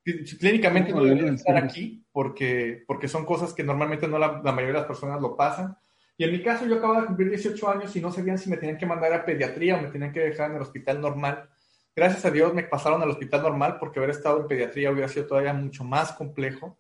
Clínicamente 0.05 0.93
no 0.93 1.03
deberían 1.03 1.35
estar 1.35 1.57
aquí 1.57 2.05
porque, 2.13 2.85
porque 2.87 3.09
son 3.09 3.25
cosas 3.25 3.53
que 3.55 3.65
normalmente 3.65 4.07
no 4.07 4.19
la, 4.19 4.41
mayoría 4.43 4.67
de 4.67 4.73
las 4.81 4.87
personas 4.87 5.21
lo 5.21 5.37
pasan. 5.37 5.77
Y 6.19 6.25
en 6.25 6.33
mi 6.33 6.43
caso, 6.43 6.67
yo 6.67 6.77
acababa 6.77 7.01
de 7.01 7.07
cumplir 7.09 7.31
18 7.31 7.69
años 7.69 7.97
y 7.97 8.01
no 8.01 8.13
sabían 8.13 8.39
si 8.39 8.49
me 8.49 8.57
tenían 8.57 8.79
que 8.79 8.87
mandar 8.87 9.13
a 9.13 9.25
pediatría 9.25 9.77
o 9.77 9.83
me 9.83 9.89
tenían 9.89 10.13
que 10.13 10.21
dejar 10.21 10.51
en 10.51 10.57
el 10.57 10.63
hospital 10.63 11.01
normal. 11.01 11.49
Gracias 11.95 12.27
a 12.27 12.31
Dios 12.31 12.53
me 12.53 12.63
pasaron 12.63 13.01
al 13.01 13.11
hospital 13.11 13.43
normal 13.43 13.79
porque 13.81 13.99
haber 13.99 14.11
estado 14.11 14.41
en 14.41 14.49
pediatría 14.49 14.91
hubiera 14.91 15.09
sido 15.09 15.27
todavía 15.27 15.55
mucho 15.55 15.83
más 15.83 16.13
complejo. 16.13 16.79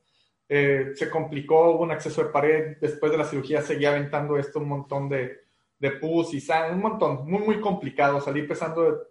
Eh, 0.49 0.93
se 0.95 1.11
complicó, 1.11 1.71
hubo 1.71 1.83
un 1.83 1.91
acceso 1.91 2.23
de 2.23 2.31
pared, 2.31 2.77
después 2.81 3.11
de 3.11 3.19
la 3.19 3.25
cirugía 3.25 3.63
seguía 3.63 3.91
aventando 3.91 4.39
esto 4.39 4.61
un 4.61 4.69
montón 4.69 5.09
de, 5.09 5.41
de 5.79 5.91
pus 5.93 6.35
y 6.35 6.41
sangre, 6.41 6.75
un 6.75 6.83
montón, 6.83 7.29
muy, 7.29 7.43
muy 7.43 7.61
complicado. 7.61 8.21
Salí 8.21 8.43
pesando, 8.43 9.09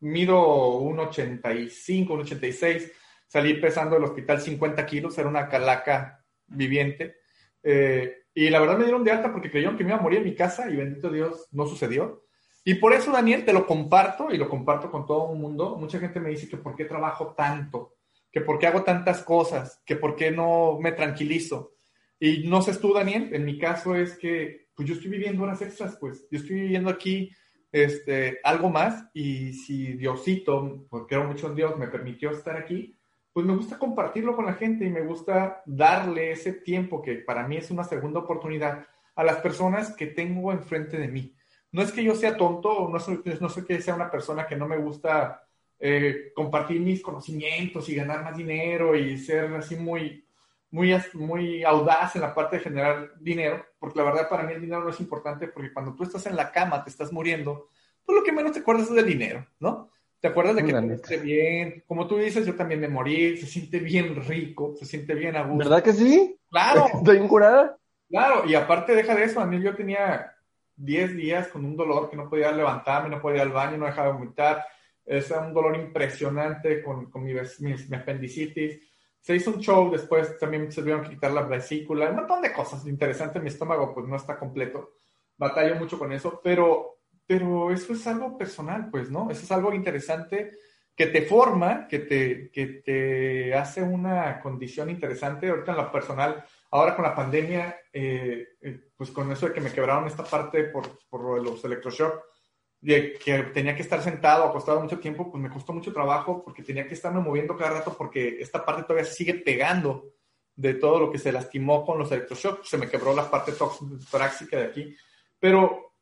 mido 0.00 0.80
1,85, 0.80 2.06
1,86, 2.06 2.92
salí 3.26 3.54
pesando 3.54 3.96
del 3.96 4.04
hospital 4.04 4.40
50 4.40 4.86
kilos, 4.86 5.16
era 5.18 5.28
una 5.28 5.48
calaca 5.48 6.24
viviente. 6.46 7.16
Eh, 7.62 8.24
y 8.34 8.50
la 8.50 8.60
verdad 8.60 8.76
me 8.76 8.84
dieron 8.84 9.02
de 9.02 9.10
alta 9.10 9.32
porque 9.32 9.50
creyeron 9.50 9.76
que 9.76 9.84
me 9.84 9.90
iba 9.90 9.98
a 9.98 10.02
morir 10.02 10.18
en 10.18 10.26
mi 10.26 10.34
casa 10.34 10.70
y 10.70 10.76
bendito 10.76 11.10
Dios, 11.10 11.48
no 11.52 11.66
sucedió. 11.66 12.24
Y 12.64 12.74
por 12.74 12.92
eso, 12.92 13.12
Daniel, 13.12 13.44
te 13.44 13.52
lo 13.52 13.66
comparto 13.66 14.30
y 14.30 14.36
lo 14.36 14.48
comparto 14.48 14.90
con 14.90 15.06
todo 15.06 15.32
el 15.32 15.38
mundo. 15.38 15.76
Mucha 15.76 15.98
gente 15.98 16.20
me 16.20 16.30
dice 16.30 16.48
que 16.48 16.56
por 16.56 16.74
qué 16.74 16.84
trabajo 16.84 17.32
tanto 17.36 17.95
que 18.36 18.42
por 18.42 18.58
qué 18.58 18.66
hago 18.66 18.82
tantas 18.82 19.22
cosas, 19.22 19.82
que 19.86 19.96
por 19.96 20.14
qué 20.14 20.30
no 20.30 20.78
me 20.78 20.92
tranquilizo. 20.92 21.72
Y 22.20 22.46
no 22.46 22.60
sé 22.60 22.76
tú, 22.76 22.92
Daniel, 22.92 23.30
en 23.32 23.46
mi 23.46 23.58
caso 23.58 23.94
es 23.94 24.18
que 24.18 24.68
pues 24.74 24.86
yo 24.86 24.94
estoy 24.94 25.10
viviendo 25.10 25.42
horas 25.42 25.62
extras, 25.62 25.96
pues 25.98 26.28
yo 26.30 26.40
estoy 26.40 26.56
viviendo 26.56 26.90
aquí 26.90 27.30
este, 27.72 28.38
algo 28.44 28.68
más 28.68 29.06
y 29.14 29.54
si 29.54 29.94
Diosito, 29.94 30.84
porque 30.90 31.14
creo 31.14 31.24
mucho 31.24 31.46
en 31.46 31.54
Dios, 31.54 31.78
me 31.78 31.88
permitió 31.88 32.30
estar 32.30 32.58
aquí, 32.58 32.94
pues 33.32 33.46
me 33.46 33.56
gusta 33.56 33.78
compartirlo 33.78 34.36
con 34.36 34.44
la 34.44 34.52
gente 34.52 34.84
y 34.84 34.90
me 34.90 35.00
gusta 35.00 35.62
darle 35.64 36.32
ese 36.32 36.52
tiempo 36.52 37.00
que 37.00 37.14
para 37.14 37.48
mí 37.48 37.56
es 37.56 37.70
una 37.70 37.84
segunda 37.84 38.20
oportunidad 38.20 38.86
a 39.14 39.24
las 39.24 39.38
personas 39.38 39.96
que 39.96 40.08
tengo 40.08 40.52
enfrente 40.52 40.98
de 40.98 41.08
mí. 41.08 41.34
No 41.72 41.80
es 41.80 41.90
que 41.90 42.04
yo 42.04 42.14
sea 42.14 42.36
tonto, 42.36 42.90
no 42.92 43.00
soy, 43.00 43.22
no 43.40 43.48
sé 43.48 43.64
que 43.64 43.80
sea 43.80 43.94
una 43.94 44.10
persona 44.10 44.46
que 44.46 44.56
no 44.56 44.68
me 44.68 44.76
gusta 44.76 45.45
eh, 45.78 46.32
compartir 46.34 46.80
mis 46.80 47.02
conocimientos 47.02 47.88
y 47.88 47.94
ganar 47.94 48.24
más 48.24 48.36
dinero 48.36 48.96
y 48.96 49.18
ser 49.18 49.52
así 49.54 49.76
muy, 49.76 50.24
muy, 50.70 50.94
muy 51.14 51.64
audaz 51.64 52.16
en 52.16 52.22
la 52.22 52.34
parte 52.34 52.56
de 52.56 52.62
generar 52.62 53.12
dinero, 53.20 53.64
porque 53.78 53.98
la 53.98 54.04
verdad 54.04 54.28
para 54.28 54.44
mí 54.44 54.52
el 54.52 54.60
dinero 54.60 54.84
no 54.84 54.90
es 54.90 55.00
importante 55.00 55.48
porque 55.48 55.72
cuando 55.72 55.94
tú 55.94 56.04
estás 56.04 56.26
en 56.26 56.36
la 56.36 56.50
cama, 56.50 56.82
te 56.82 56.90
estás 56.90 57.12
muriendo, 57.12 57.68
pues 58.04 58.18
lo 58.18 58.24
que 58.24 58.32
menos 58.32 58.52
te 58.52 58.60
acuerdas 58.60 58.88
es 58.88 58.94
del 58.94 59.06
dinero, 59.06 59.46
¿no? 59.60 59.90
Te 60.20 60.28
acuerdas 60.28 60.56
de 60.56 60.64
que 60.64 60.72
te 60.72 60.94
esté 60.94 61.18
bien, 61.18 61.84
como 61.86 62.06
tú 62.06 62.16
dices, 62.16 62.46
yo 62.46 62.54
también 62.54 62.80
me 62.80 62.88
morí, 62.88 63.36
se 63.36 63.46
siente 63.46 63.78
bien 63.78 64.16
rico, 64.24 64.74
se 64.74 64.86
siente 64.86 65.14
bien 65.14 65.36
a 65.36 65.42
gusto. 65.42 65.68
¿Verdad 65.68 65.82
que 65.82 65.92
sí? 65.92 66.38
Claro. 66.50 66.86
Estoy 66.94 67.18
curada. 67.28 67.76
Claro, 68.08 68.44
y 68.46 68.54
aparte 68.54 68.94
deja 68.94 69.14
de 69.14 69.24
eso, 69.24 69.40
a 69.40 69.46
mí 69.46 69.62
yo 69.62 69.74
tenía 69.76 70.32
10 70.76 71.16
días 71.16 71.48
con 71.48 71.64
un 71.64 71.76
dolor 71.76 72.08
que 72.08 72.16
no 72.16 72.30
podía 72.30 72.50
levantarme, 72.52 73.08
no 73.08 73.20
podía 73.20 73.36
ir 73.36 73.42
al 73.42 73.52
baño, 73.52 73.76
no 73.76 73.86
dejaba 73.86 74.08
de 74.08 74.14
vomitar, 74.14 74.64
es 75.06 75.30
un 75.30 75.54
dolor 75.54 75.76
impresionante 75.76 76.82
con, 76.82 77.10
con 77.10 77.22
mi, 77.22 77.32
mi, 77.32 77.96
apendicitis. 77.96 78.80
Se 79.20 79.36
hizo 79.36 79.52
un 79.52 79.60
show, 79.60 79.90
después 79.90 80.36
también 80.38 80.70
se 80.70 80.80
tuvieron 80.80 81.04
que 81.04 81.10
quitar 81.10 81.30
la 81.30 81.42
vesícula, 81.42 82.10
un 82.10 82.16
montón 82.16 82.42
de 82.42 82.52
cosas 82.52 82.84
interesantes. 82.86 83.40
Mi 83.40 83.48
estómago 83.48 83.94
pues 83.94 84.06
no 84.06 84.16
está 84.16 84.36
completo. 84.36 84.94
Batallo 85.36 85.76
mucho 85.76 85.98
con 85.98 86.12
eso, 86.12 86.40
pero, 86.42 86.98
pero 87.26 87.70
eso 87.70 87.92
es 87.92 88.06
algo 88.06 88.36
personal, 88.36 88.88
pues, 88.90 89.10
¿no? 89.10 89.30
Eso 89.30 89.44
es 89.44 89.52
algo 89.52 89.72
interesante 89.72 90.52
que 90.96 91.06
te 91.06 91.22
forma, 91.22 91.86
que 91.86 92.00
te, 92.00 92.50
que 92.50 92.66
te 92.66 93.54
hace 93.54 93.82
una 93.82 94.40
condición 94.40 94.88
interesante. 94.90 95.50
Ahorita 95.50 95.72
en 95.72 95.76
lo 95.76 95.92
personal, 95.92 96.44
ahora 96.70 96.96
con 96.96 97.04
la 97.04 97.14
pandemia, 97.14 97.76
eh, 97.92 98.48
eh, 98.60 98.80
pues 98.96 99.10
con 99.10 99.30
eso 99.30 99.46
de 99.46 99.52
que 99.52 99.60
me 99.60 99.72
quebraron 99.72 100.06
esta 100.06 100.24
parte 100.24 100.64
por, 100.64 100.98
por 101.08 101.42
los 101.42 101.62
electroshock, 101.64 102.24
de 102.80 103.14
que 103.14 103.42
tenía 103.44 103.74
que 103.74 103.82
estar 103.82 104.02
sentado, 104.02 104.44
acostado 104.44 104.80
mucho 104.80 104.98
tiempo, 104.98 105.30
pues 105.30 105.42
me 105.42 105.50
costó 105.50 105.72
mucho 105.72 105.92
trabajo 105.92 106.42
porque 106.44 106.62
tenía 106.62 106.86
que 106.86 106.94
estarme 106.94 107.20
moviendo 107.20 107.56
cada 107.56 107.78
rato 107.78 107.94
porque 107.96 108.36
esta 108.40 108.64
parte 108.64 108.82
todavía 108.82 109.04
sigue 109.04 109.34
pegando 109.34 110.12
de 110.54 110.74
todo 110.74 110.98
lo 111.00 111.10
que 111.10 111.18
se 111.18 111.32
lastimó 111.32 111.84
con 111.84 111.98
los 111.98 112.10
electroshocks. 112.10 112.68
Se 112.68 112.78
me 112.78 112.88
quebró 112.88 113.14
la 113.14 113.30
parte 113.30 113.52
torácica 114.10 114.58
de 114.58 114.64
aquí. 114.64 114.96
Pero 115.38 115.94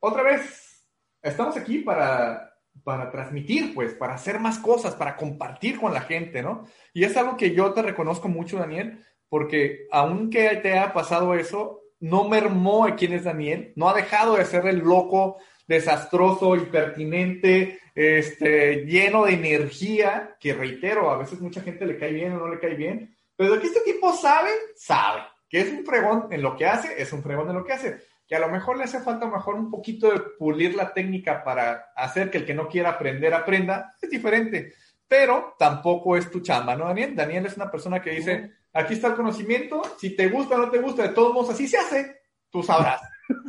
otra 0.00 0.22
vez, 0.22 0.88
estamos 1.22 1.56
aquí 1.56 1.78
para, 1.78 2.54
para 2.84 3.10
transmitir, 3.10 3.74
pues, 3.74 3.94
para 3.94 4.14
hacer 4.14 4.38
más 4.38 4.58
cosas, 4.58 4.94
para 4.94 5.16
compartir 5.16 5.80
con 5.80 5.92
la 5.92 6.02
gente, 6.02 6.42
¿no? 6.42 6.64
Y 6.92 7.04
es 7.04 7.16
algo 7.16 7.36
que 7.36 7.52
yo 7.52 7.72
te 7.72 7.82
reconozco 7.82 8.28
mucho, 8.28 8.58
Daniel, 8.58 9.04
porque 9.28 9.86
aunque 9.90 10.56
te 10.56 10.72
haya 10.72 10.92
pasado 10.92 11.34
eso, 11.34 11.82
no 11.98 12.28
mermó 12.28 12.84
a 12.84 12.94
quién 12.94 13.12
es 13.12 13.24
Daniel, 13.24 13.72
no 13.74 13.88
ha 13.88 13.94
dejado 13.94 14.36
de 14.36 14.44
ser 14.44 14.66
el 14.66 14.78
loco 14.78 15.38
desastroso, 15.66 16.54
impertinente, 16.54 17.80
este, 17.94 18.84
lleno 18.84 19.24
de 19.24 19.32
energía, 19.34 20.36
que 20.38 20.52
reitero, 20.52 21.10
a 21.10 21.16
veces 21.16 21.40
mucha 21.40 21.62
gente 21.62 21.86
le 21.86 21.98
cae 21.98 22.12
bien 22.12 22.32
o 22.32 22.38
no 22.38 22.48
le 22.48 22.60
cae 22.60 22.74
bien, 22.74 23.16
pero 23.34 23.54
de 23.54 23.60
que 23.60 23.66
este 23.66 23.80
tipo 23.80 24.12
sabe, 24.12 24.50
sabe, 24.76 25.22
que 25.48 25.60
es 25.60 25.72
un 25.72 25.84
fregón 25.84 26.28
en 26.30 26.42
lo 26.42 26.56
que 26.56 26.66
hace, 26.66 27.00
es 27.00 27.12
un 27.12 27.22
fregón 27.22 27.48
en 27.48 27.56
lo 27.56 27.64
que 27.64 27.72
hace, 27.72 27.98
que 28.26 28.36
a 28.36 28.40
lo 28.40 28.48
mejor 28.48 28.76
le 28.76 28.84
hace 28.84 29.00
falta 29.00 29.26
mejor 29.26 29.54
un 29.54 29.70
poquito 29.70 30.10
de 30.10 30.20
pulir 30.38 30.74
la 30.74 30.92
técnica 30.92 31.42
para 31.42 31.92
hacer 31.96 32.30
que 32.30 32.38
el 32.38 32.46
que 32.46 32.54
no 32.54 32.68
quiera 32.68 32.90
aprender 32.90 33.32
aprenda, 33.34 33.94
es 34.00 34.10
diferente, 34.10 34.74
pero 35.08 35.54
tampoco 35.58 36.16
es 36.16 36.30
tu 36.30 36.40
chamba, 36.40 36.76
¿no, 36.76 36.86
Daniel? 36.86 37.14
Daniel 37.14 37.46
es 37.46 37.56
una 37.56 37.70
persona 37.70 38.02
que 38.02 38.10
dice, 38.10 38.52
aquí 38.72 38.94
está 38.94 39.08
el 39.08 39.14
conocimiento, 39.14 39.82
si 39.98 40.16
te 40.16 40.28
gusta 40.28 40.56
o 40.56 40.58
no 40.58 40.70
te 40.70 40.78
gusta, 40.78 41.02
de 41.02 41.14
todos 41.14 41.32
modos 41.32 41.50
así 41.50 41.68
se 41.68 41.78
hace, 41.78 42.20
tú 42.50 42.62
sabrás, 42.62 43.00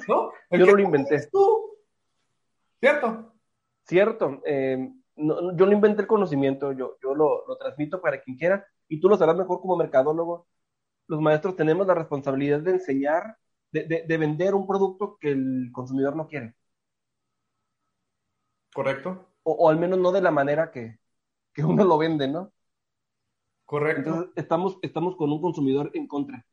¿no? 0.08 0.32
Yo 0.52 0.66
no 0.66 0.74
lo 0.74 0.84
inventé. 0.84 1.28
Tú, 1.32 1.77
¿Cierto? 2.80 3.34
Cierto. 3.84 4.42
Eh, 4.46 4.92
yo 5.18 5.66
no 5.66 5.72
inventé 5.72 6.02
el 6.02 6.08
conocimiento, 6.08 6.72
yo, 6.74 6.98
yo 7.02 7.16
lo, 7.16 7.44
transmito 7.60 8.02
para 8.02 8.22
quien 8.22 8.38
quiera 8.38 8.66
y 8.88 9.00
tú 9.00 9.10
lo 9.10 9.18
sabrás 9.18 9.38
mejor 9.38 9.62
como 9.62 9.78
mercadólogo. 9.78 10.48
Los 11.08 11.22
maestros 11.22 11.56
tenemos 11.56 11.88
la 11.88 11.96
responsabilidad 11.96 12.60
de 12.60 12.72
enseñar, 12.72 13.38
de, 13.72 14.18
vender 14.18 14.54
un 14.54 14.68
producto 14.68 15.18
que 15.20 15.32
el 15.32 15.70
consumidor 15.74 16.16
no 16.16 16.28
quiere. 16.28 16.56
Correcto. 18.74 19.28
O, 19.44 19.70
al 19.70 19.80
menos 19.80 19.98
no 20.00 20.12
de 20.12 20.22
la 20.22 20.32
manera 20.32 20.72
que, 20.72 21.00
que 21.54 21.64
uno 21.64 21.84
lo 21.84 21.98
vende, 21.98 22.28
¿no? 22.28 22.52
Correcto. 23.66 24.10
Entonces 24.10 24.34
estamos, 24.36 24.78
estamos 24.82 25.16
con 25.16 25.32
un 25.32 25.42
consumidor 25.42 25.92
en 25.94 26.08
contra. 26.08 26.46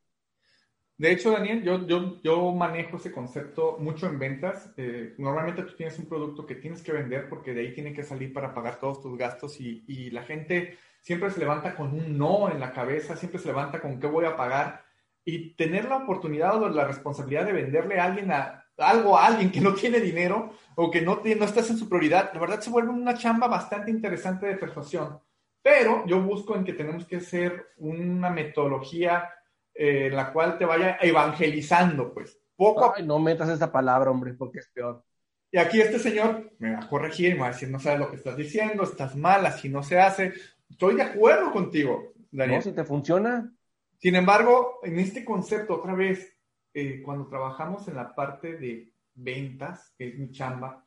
De 0.97 1.11
hecho, 1.11 1.33
Daniel, 1.33 1.63
yo, 1.65 1.87
yo, 1.87 2.23
yo 2.23 2.53
manejo 2.53 2.99
ese 2.99 3.11
concepto 3.11 3.79
mucho 3.81 4.07
en 4.07 4.19
ventas. 4.19 4.73
Eh, 4.77 5.15
normalmente 5.19 5.65
tú 5.65 5.75
tienes 5.77 5.99
un 5.99 6.07
producto 6.07 6.47
que 6.47 6.55
tienes 6.55 6.83
que 6.83 6.93
vender 6.93 7.29
porque 7.29 7.53
de 7.53 7.63
ahí 7.63 7.75
tiene 7.75 7.93
que 7.93 8.05
salir 8.05 8.33
para 8.33 8.55
pagar 8.55 8.79
todos 8.79 9.03
tus 9.03 9.19
gastos 9.19 9.61
y, 9.61 9.85
y, 9.89 10.11
la 10.11 10.23
gente 10.23 10.79
siempre 11.01 11.31
se 11.31 11.41
levanta 11.41 11.75
con 11.75 11.93
un 11.93 12.17
no 12.17 12.49
en 12.49 12.61
la 12.61 12.73
cabeza, 12.73 13.17
siempre 13.17 13.41
se 13.41 13.49
levanta 13.49 13.81
con 13.81 13.99
qué 13.99 14.07
voy 14.07 14.25
a 14.25 14.37
pagar 14.37 14.85
y 15.25 15.55
tener 15.55 15.87
la 15.87 15.97
oportunidad 15.97 16.63
o 16.63 16.69
la 16.69 16.85
responsabilidad 16.85 17.47
de 17.47 17.53
venderle 17.53 17.99
a 17.99 18.05
alguien 18.05 18.31
a, 18.31 18.65
algo 18.79 19.19
a 19.19 19.27
alguien 19.27 19.51
que 19.51 19.61
no 19.61 19.75
tiene 19.75 20.01
dinero 20.01 20.53
o 20.77 20.91
que 20.91 21.01
no, 21.01 21.23
no 21.25 21.45
estás 21.45 21.71
en 21.71 21.79
su 21.79 21.89
prioridad, 21.89 22.33
la 22.35 22.41
verdad 22.41 22.61
se 22.61 22.71
vuelve 22.71 22.91
una 22.91 23.15
chamba 23.15 23.49
bastante 23.49 23.91
interesante 23.91 24.47
de 24.47 24.57
persuasión. 24.57 25.19
Pero 25.63 26.05
yo 26.07 26.21
busco 26.21 26.55
en 26.57 26.65
que 26.65 26.75
tenemos 26.75 27.07
que 27.07 27.17
hacer 27.17 27.69
una 27.79 28.29
metodología 28.29 29.31
eh, 29.75 30.11
la 30.11 30.33
cual 30.33 30.57
te 30.57 30.65
vaya 30.65 30.99
evangelizando, 31.01 32.13
pues. 32.13 32.39
Poco 32.57 32.95
no 33.03 33.19
metas 33.19 33.49
esa 33.49 33.73
palabra, 33.73 34.11
hombre, 34.11 34.35
porque 34.35 34.61
es 34.61 34.69
peor. 34.69 35.05
Y 35.51 35.59
aquí 35.59 35.81
este 35.81 35.99
señor 35.99 36.53
me 36.59 36.73
va 36.73 36.81
a 36.81 36.89
corregir 36.89 37.35
me 37.35 37.41
va 37.41 37.47
a 37.47 37.51
decir, 37.51 37.71
no 37.71 37.79
sabes 37.79 38.01
lo 38.01 38.11
que 38.11 38.17
estás 38.17 38.37
diciendo, 38.37 38.83
estás 38.83 39.15
mal, 39.17 39.45
así 39.47 39.69
no 39.69 39.83
se 39.83 40.01
hace. 40.01 40.33
Estoy 40.69 40.97
de 40.97 41.03
acuerdo 41.03 41.53
contigo, 41.53 42.13
Daniel. 42.31 42.59
No, 42.59 42.63
si 42.63 42.73
te 42.73 42.85
funciona. 42.85 43.53
Sin 43.99 44.17
embargo, 44.17 44.81
en 44.83 44.99
este 44.99 45.25
concepto, 45.25 45.77
otra 45.77 45.95
vez, 45.95 46.37
eh, 46.73 47.01
cuando 47.03 47.29
trabajamos 47.29 47.87
en 47.89 47.97
la 47.97 48.15
parte 48.15 48.57
de 48.57 48.93
ventas, 49.15 49.93
que 49.97 50.09
es 50.09 50.19
mi 50.19 50.31
chamba, 50.31 50.85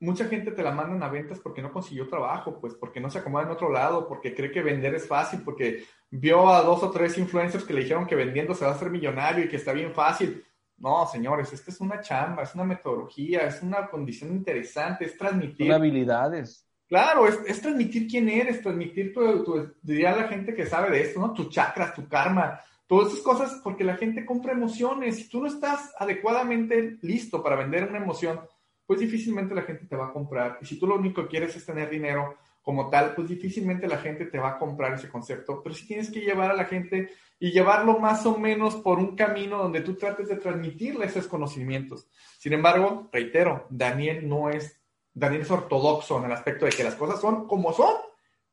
mucha 0.00 0.26
gente 0.26 0.52
te 0.52 0.62
la 0.62 0.70
mandan 0.70 1.02
a 1.02 1.08
ventas 1.08 1.40
porque 1.40 1.62
no 1.62 1.72
consiguió 1.72 2.08
trabajo, 2.08 2.60
pues 2.60 2.74
porque 2.74 3.00
no 3.00 3.10
se 3.10 3.18
acomoda 3.18 3.44
en 3.44 3.50
otro 3.50 3.70
lado, 3.70 4.08
porque 4.08 4.34
cree 4.34 4.50
que 4.50 4.62
vender 4.62 4.94
es 4.94 5.06
fácil, 5.06 5.42
porque 5.44 5.84
vio 6.16 6.48
a 6.48 6.62
dos 6.62 6.82
o 6.82 6.90
tres 6.90 7.18
influencers 7.18 7.64
que 7.64 7.74
le 7.74 7.82
dijeron 7.82 8.06
que 8.06 8.14
vendiendo 8.14 8.54
se 8.54 8.64
va 8.64 8.72
a 8.72 8.74
hacer 8.74 8.90
millonario 8.90 9.44
y 9.44 9.48
que 9.48 9.56
está 9.56 9.72
bien 9.72 9.92
fácil. 9.92 10.44
No, 10.78 11.06
señores, 11.06 11.52
esta 11.52 11.70
es 11.70 11.80
una 11.80 12.00
chamba, 12.00 12.42
es 12.42 12.54
una 12.54 12.64
metodología, 12.64 13.46
es 13.46 13.62
una 13.62 13.88
condición 13.88 14.32
interesante, 14.32 15.04
es 15.04 15.16
transmitir. 15.16 15.66
Son 15.66 15.76
habilidades. 15.76 16.66
Claro, 16.86 17.26
es, 17.26 17.60
transmitir 17.60 18.06
quién 18.06 18.28
eres, 18.28 18.60
transmitir 18.60 19.12
tu, 19.12 19.42
tu, 19.42 19.74
diría 19.82 20.14
la 20.14 20.28
gente 20.28 20.54
que 20.54 20.66
sabe 20.66 20.90
de 20.90 21.02
esto, 21.02 21.20
¿no? 21.20 21.32
Tu 21.32 21.48
chakras, 21.48 21.94
tu 21.94 22.06
karma, 22.08 22.60
todas 22.86 23.12
esas 23.12 23.22
cosas, 23.22 23.60
porque 23.64 23.84
la 23.84 23.96
gente 23.96 24.26
compra 24.26 24.52
emociones. 24.52 25.16
Si 25.16 25.28
tú 25.28 25.40
no 25.40 25.46
estás 25.46 25.92
adecuadamente 25.98 26.98
listo 27.02 27.42
para 27.42 27.56
vender 27.56 27.88
una 27.88 27.98
emoción, 27.98 28.40
pues 28.86 29.00
difícilmente 29.00 29.54
la 29.54 29.62
gente 29.62 29.86
te 29.86 29.96
va 29.96 30.08
a 30.08 30.12
comprar. 30.12 30.58
Y 30.60 30.66
si 30.66 30.78
tú 30.78 30.86
lo 30.86 30.96
único 30.96 31.22
que 31.22 31.28
quieres 31.28 31.56
es 31.56 31.64
tener 31.64 31.88
dinero, 31.88 32.36
como 32.64 32.88
tal, 32.88 33.14
pues 33.14 33.28
difícilmente 33.28 33.86
la 33.86 33.98
gente 33.98 34.24
te 34.24 34.38
va 34.38 34.52
a 34.52 34.58
comprar 34.58 34.94
ese 34.94 35.10
concepto, 35.10 35.62
pero 35.62 35.74
sí 35.74 35.86
tienes 35.86 36.10
que 36.10 36.22
llevar 36.22 36.50
a 36.50 36.54
la 36.54 36.64
gente 36.64 37.10
y 37.38 37.52
llevarlo 37.52 37.98
más 37.98 38.24
o 38.24 38.38
menos 38.38 38.76
por 38.76 38.98
un 38.98 39.14
camino 39.14 39.58
donde 39.58 39.82
tú 39.82 39.96
trates 39.96 40.28
de 40.28 40.36
transmitirle 40.36 41.04
esos 41.04 41.28
conocimientos. 41.28 42.08
Sin 42.38 42.54
embargo, 42.54 43.10
reitero, 43.12 43.66
Daniel 43.68 44.26
no 44.26 44.48
es, 44.48 44.80
Daniel 45.12 45.42
es 45.42 45.50
ortodoxo 45.50 46.18
en 46.18 46.24
el 46.24 46.32
aspecto 46.32 46.64
de 46.64 46.72
que 46.72 46.84
las 46.84 46.94
cosas 46.94 47.20
son 47.20 47.46
como 47.46 47.74
son. 47.74 47.94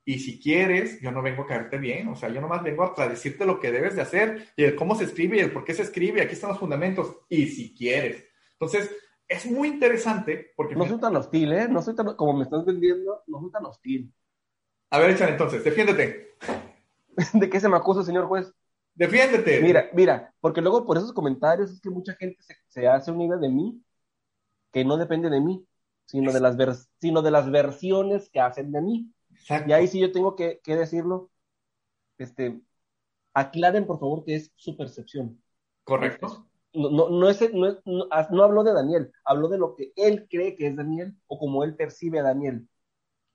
Y 0.03 0.19
si 0.19 0.41
quieres, 0.41 0.99
yo 0.99 1.11
no 1.11 1.21
vengo 1.21 1.43
a 1.43 1.47
caerte 1.47 1.77
bien, 1.77 2.09
o 2.09 2.15
sea, 2.15 2.27
yo 2.27 2.41
nomás 2.41 2.63
vengo 2.63 2.93
a 2.97 3.07
decirte 3.07 3.45
lo 3.45 3.61
que 3.61 3.71
debes 3.71 3.95
de 3.95 4.01
hacer 4.01 4.47
y 4.57 4.63
el 4.65 4.75
cómo 4.75 4.95
se 4.95 5.05
escribe 5.05 5.37
y 5.37 5.41
el 5.41 5.51
por 5.51 5.63
qué 5.63 5.73
se 5.73 5.83
escribe, 5.83 6.21
aquí 6.21 6.33
están 6.33 6.49
los 6.49 6.59
fundamentos, 6.59 7.15
y 7.29 7.45
si 7.45 7.73
quieres. 7.73 8.25
Entonces, 8.53 8.91
es 9.31 9.45
muy 9.45 9.69
interesante 9.69 10.51
porque... 10.57 10.75
No 10.75 10.85
soy 10.85 10.99
tan 10.99 11.15
hostil, 11.15 11.53
¿eh? 11.53 11.67
No 11.69 11.81
soy 11.81 11.95
tan, 11.95 12.15
como 12.17 12.33
me 12.33 12.43
estás 12.43 12.65
vendiendo, 12.65 13.23
no 13.27 13.39
soy 13.39 13.49
tan 13.49 13.65
hostil. 13.65 14.13
A 14.89 14.99
ver, 14.99 15.11
échale 15.11 15.31
entonces, 15.31 15.63
defiéndete. 15.63 16.35
¿De 17.33 17.49
qué 17.49 17.59
se 17.61 17.69
me 17.69 17.77
acusa, 17.77 18.03
señor 18.03 18.25
juez? 18.25 18.53
Defiéndete. 18.93 19.61
Mira, 19.61 19.89
mira, 19.93 20.33
porque 20.41 20.59
luego 20.59 20.85
por 20.85 20.97
esos 20.97 21.13
comentarios 21.13 21.71
es 21.71 21.79
que 21.79 21.89
mucha 21.89 22.13
gente 22.15 22.43
se, 22.67 22.87
hace 22.89 23.09
una 23.09 23.23
idea 23.23 23.37
de 23.37 23.47
mí 23.47 23.81
que 24.73 24.83
no 24.83 24.97
depende 24.97 25.29
de 25.29 25.39
mí, 25.39 25.65
sino 26.05 26.33
de 26.33 26.41
las, 26.41 26.89
sino 26.99 27.21
de 27.21 27.31
las 27.31 27.49
versiones 27.49 28.29
que 28.29 28.41
hacen 28.41 28.73
de 28.73 28.81
mí. 28.81 29.13
Y 29.65 29.71
ahí 29.71 29.87
sí 29.87 29.97
yo 29.97 30.11
tengo 30.11 30.35
que, 30.35 30.59
que 30.61 30.75
decirlo. 30.75 31.31
Este, 32.17 32.59
aclaren, 33.33 33.87
por 33.87 33.97
favor, 33.97 34.25
que 34.25 34.35
es 34.35 34.51
su 34.55 34.75
percepción. 34.75 35.41
Correcto 35.85 36.50
no, 36.73 36.89
no, 36.89 37.09
no, 37.09 37.29
es, 37.29 37.53
no, 37.53 37.77
no, 37.85 38.43
habló 38.43 38.63
de 38.63 38.73
Daniel, 38.73 39.11
habló 39.25 39.49
de 39.49 39.57
lo 39.57 39.75
que 39.75 39.91
él 39.95 40.27
cree 40.29 40.55
que 40.55 40.67
es 40.67 40.75
Daniel 40.75 41.15
o 41.27 41.37
como 41.37 41.63
él 41.63 41.75
percibe 41.75 42.19
a 42.19 42.23
Daniel. 42.23 42.67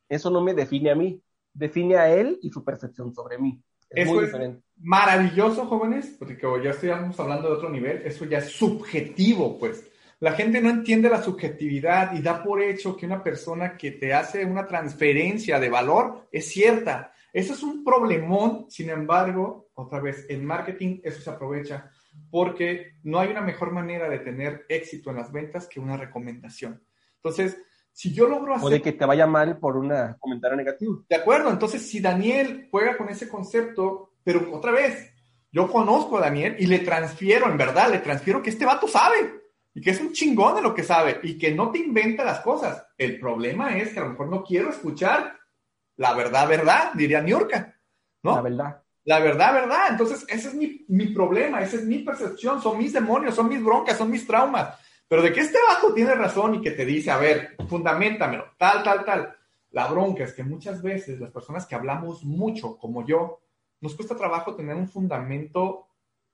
Eso 0.09 0.31
no 0.31 0.41
me 0.41 0.55
define 0.55 0.91
a 0.91 0.95
mí, 0.95 1.21
define 1.53 1.97
a 1.97 2.13
él 2.13 2.39
y 2.43 2.51
su 2.51 2.65
percepción 2.65 3.15
sobre 3.15 3.39
mí. 3.39 3.61
Es 3.91 4.09
muy 4.09 4.25
diferente. 4.25 4.63
maravilloso, 4.79 5.67
jóvenes, 5.67 6.17
porque 6.19 6.39
ya 6.63 6.71
estamos 6.71 7.19
hablando 7.21 7.49
de 7.49 7.55
otro 7.55 7.71
nivel, 7.71 8.03
eso 8.05 8.25
ya 8.25 8.39
es 8.39 8.51
subjetivo, 8.51 9.59
pues. 9.59 9.85
La 10.19 10.33
gente 10.33 10.63
no 10.63 10.71
entiende 10.71 11.11
la 11.11 11.23
subjetividad 11.23 12.15
y 12.15 12.23
da 12.23 12.43
por 12.43 12.63
hecho 12.63 12.97
que 12.97 13.05
una 13.05 13.23
persona 13.23 13.77
que 13.77 13.93
te 13.93 14.15
hace 14.15 14.45
una 14.47 14.67
transferencia 14.67 15.61
de 15.61 15.69
valor 15.69 16.27
es 16.33 16.49
cierta. 16.49 17.13
Eso 17.33 17.53
es 17.53 17.63
un 17.63 17.85
problemón, 17.85 18.65
sin 18.71 18.89
embargo, 18.89 19.69
otra 19.75 20.01
vez, 20.01 20.25
en 20.31 20.45
marketing 20.45 21.01
eso 21.05 21.21
se 21.21 21.29
aprovecha 21.29 21.91
porque 22.31 22.95
no 23.03 23.19
hay 23.19 23.31
una 23.31 23.41
mejor 23.41 23.73
manera 23.73 24.09
de 24.09 24.19
tener 24.19 24.67
éxito 24.69 25.11
en 25.11 25.17
las 25.17 25.33
ventas 25.33 25.69
que 25.69 25.81
una 25.81 25.97
recomendación. 25.97 26.83
Entonces, 27.17 27.59
si 27.93 28.13
yo 28.13 28.29
logro 28.29 28.55
hacer... 28.55 28.67
O 28.67 28.71
de 28.71 28.83
que 28.83 28.93
te 28.93 29.07
vaya 29.07 29.27
mal 29.27 29.59
por 29.59 29.77
un 29.77 29.93
comentario 30.19 30.57
negativo. 30.57 31.05
De 31.09 31.17
acuerdo, 31.17 31.51
entonces 31.51 31.89
si 31.89 32.01
Daniel 32.01 32.69
juega 32.71 32.97
con 32.97 33.09
ese 33.09 33.29
concepto, 33.29 34.13
pero 34.23 34.55
otra 34.55 34.73
vez, 34.73 35.13
yo 35.51 35.71
conozco 35.71 36.19
a 36.19 36.23
Daniel 36.23 36.57
y 36.59 36.67
le 36.67 36.81
transfiero, 36.81 37.51
en 37.51 37.57
verdad, 37.57 37.91
le 37.91 38.01
transfiero 38.01 38.43
que 38.43 38.51
este 38.51 38.67
vato 38.67 38.87
sabe. 38.87 39.41
y 39.77 39.83
que 39.83 39.91
es 39.91 40.01
un 40.01 40.13
chingón 40.13 40.55
de 40.55 40.63
lo 40.63 40.75
que 40.75 40.83
sabe 40.83 41.21
y 41.23 41.37
que 41.37 41.55
no 41.55 41.71
te 41.71 41.79
inventa 41.79 42.25
las 42.25 42.41
cosas. 42.41 42.87
El 42.97 43.21
problema 43.21 43.77
es 43.77 43.93
que 43.93 44.01
a 44.01 44.05
lo 44.05 44.11
mejor 44.11 44.29
no 44.29 44.43
quiero 44.43 44.71
escuchar 44.71 45.37
la 45.97 46.15
verdad, 46.15 46.49
verdad, 46.49 46.93
diría 46.95 47.21
Niurka, 47.21 47.75
¿no? 48.23 48.37
La 48.37 48.43
verdad. 48.43 48.83
La 49.07 49.21
verdad, 49.21 49.55
verdad. 49.55 49.87
Entonces, 49.91 50.27
ese 50.29 50.49
es 50.49 50.55
mi, 50.55 50.85
mi 50.89 51.07
problema, 51.07 51.63
esa 51.63 51.77
es 51.77 51.85
mi 51.85 52.01
percepción, 52.01 52.61
son 52.61 52.77
mis 52.77 52.93
demonios, 52.93 53.37
son 53.37 53.49
mis 53.49 53.63
broncas, 53.63 53.97
son 53.97 54.11
mis 54.11 54.27
traumas. 54.27 54.77
Pero 55.09 55.23
de 55.23 55.33
que 55.33 55.41
este 55.41 55.59
bajo 55.69 55.95
tiene 55.95 56.13
razón 56.15 56.57
y 56.57 56.61
que 56.61 56.73
te 56.73 56.85
dice, 56.85 57.13
a 57.13 57.17
ver, 57.17 57.57
fundamentamelo, 57.69 58.47
tal, 58.59 58.83
tal, 58.83 59.05
tal. 59.05 59.37
La 59.71 59.87
bronca 59.87 60.25
es 60.25 60.33
que 60.33 60.43
muchas 60.43 60.83
veces 60.83 61.21
las 61.21 61.31
personas 61.31 61.67
que 61.67 61.77
hablamos 61.77 62.25
mucho, 62.25 62.77
como 62.77 63.07
yo, 63.07 63.41
nos 63.81 63.95
cuesta 63.95 64.17
trabajo 64.17 64.57
tener 64.57 64.75
un 64.75 64.89
fundamento 64.89 65.87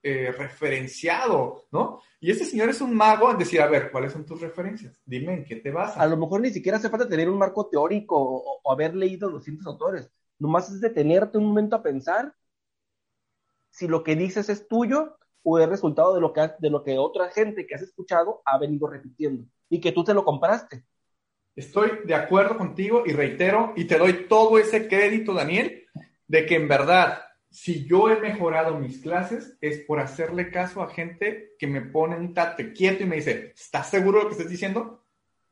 eh, 0.02 0.32
referenciado, 0.32 1.66
¿no? 1.72 2.00
Y 2.20 2.30
este 2.30 2.46
señor 2.46 2.70
es 2.70 2.80
un 2.80 2.94
mago 2.94 3.30
en 3.30 3.38
decir, 3.38 3.60
a 3.60 3.66
ver, 3.66 3.90
¿cuáles 3.90 4.12
son 4.12 4.24
tus 4.24 4.40
referencias? 4.40 4.98
Dime 5.04 5.34
en 5.34 5.44
qué 5.44 5.56
te 5.56 5.70
vas. 5.70 5.94
A 5.98 6.06
lo 6.06 6.16
mejor 6.16 6.40
ni 6.40 6.50
siquiera 6.50 6.78
hace 6.78 6.88
falta 6.88 7.06
tener 7.06 7.28
un 7.28 7.38
marco 7.38 7.66
teórico 7.66 8.16
o, 8.16 8.60
o 8.62 8.72
haber 8.72 8.96
leído 8.96 9.28
200 9.28 9.66
autores. 9.66 10.10
Nomás 10.38 10.70
es 10.70 10.80
detenerte 10.80 11.36
un 11.36 11.44
momento 11.44 11.76
a 11.76 11.82
pensar 11.82 12.34
si 13.72 13.88
lo 13.88 14.04
que 14.04 14.14
dices 14.14 14.48
es 14.48 14.68
tuyo 14.68 15.16
o 15.42 15.58
es 15.58 15.68
resultado 15.68 16.14
de 16.14 16.20
lo 16.20 16.32
que, 16.32 16.50
de 16.58 16.70
lo 16.70 16.84
que 16.84 16.98
otra 16.98 17.30
gente 17.30 17.66
que 17.66 17.74
has 17.74 17.82
escuchado 17.82 18.42
ha 18.44 18.58
venido 18.58 18.86
repitiendo 18.86 19.44
y 19.68 19.80
que 19.80 19.92
tú 19.92 20.04
te 20.04 20.14
lo 20.14 20.24
compraste. 20.24 20.84
Estoy 21.56 21.90
de 22.04 22.14
acuerdo 22.14 22.56
contigo 22.56 23.02
y 23.04 23.12
reitero 23.12 23.72
y 23.74 23.86
te 23.86 23.98
doy 23.98 24.26
todo 24.28 24.58
ese 24.58 24.88
crédito, 24.88 25.34
Daniel, 25.34 25.86
de 26.28 26.46
que 26.46 26.56
en 26.56 26.68
verdad, 26.68 27.24
si 27.50 27.86
yo 27.86 28.10
he 28.10 28.20
mejorado 28.20 28.78
mis 28.78 28.98
clases, 28.98 29.56
es 29.60 29.80
por 29.80 30.00
hacerle 30.00 30.50
caso 30.50 30.82
a 30.82 30.90
gente 30.90 31.54
que 31.58 31.66
me 31.66 31.80
pone 31.82 32.16
un 32.16 32.32
tate 32.32 32.72
quieto 32.72 33.02
y 33.02 33.06
me 33.06 33.16
dice, 33.16 33.52
¿estás 33.56 33.90
seguro 33.90 34.18
de 34.18 34.24
lo 34.24 34.30
que 34.30 34.36
estás 34.36 34.50
diciendo? 34.50 35.02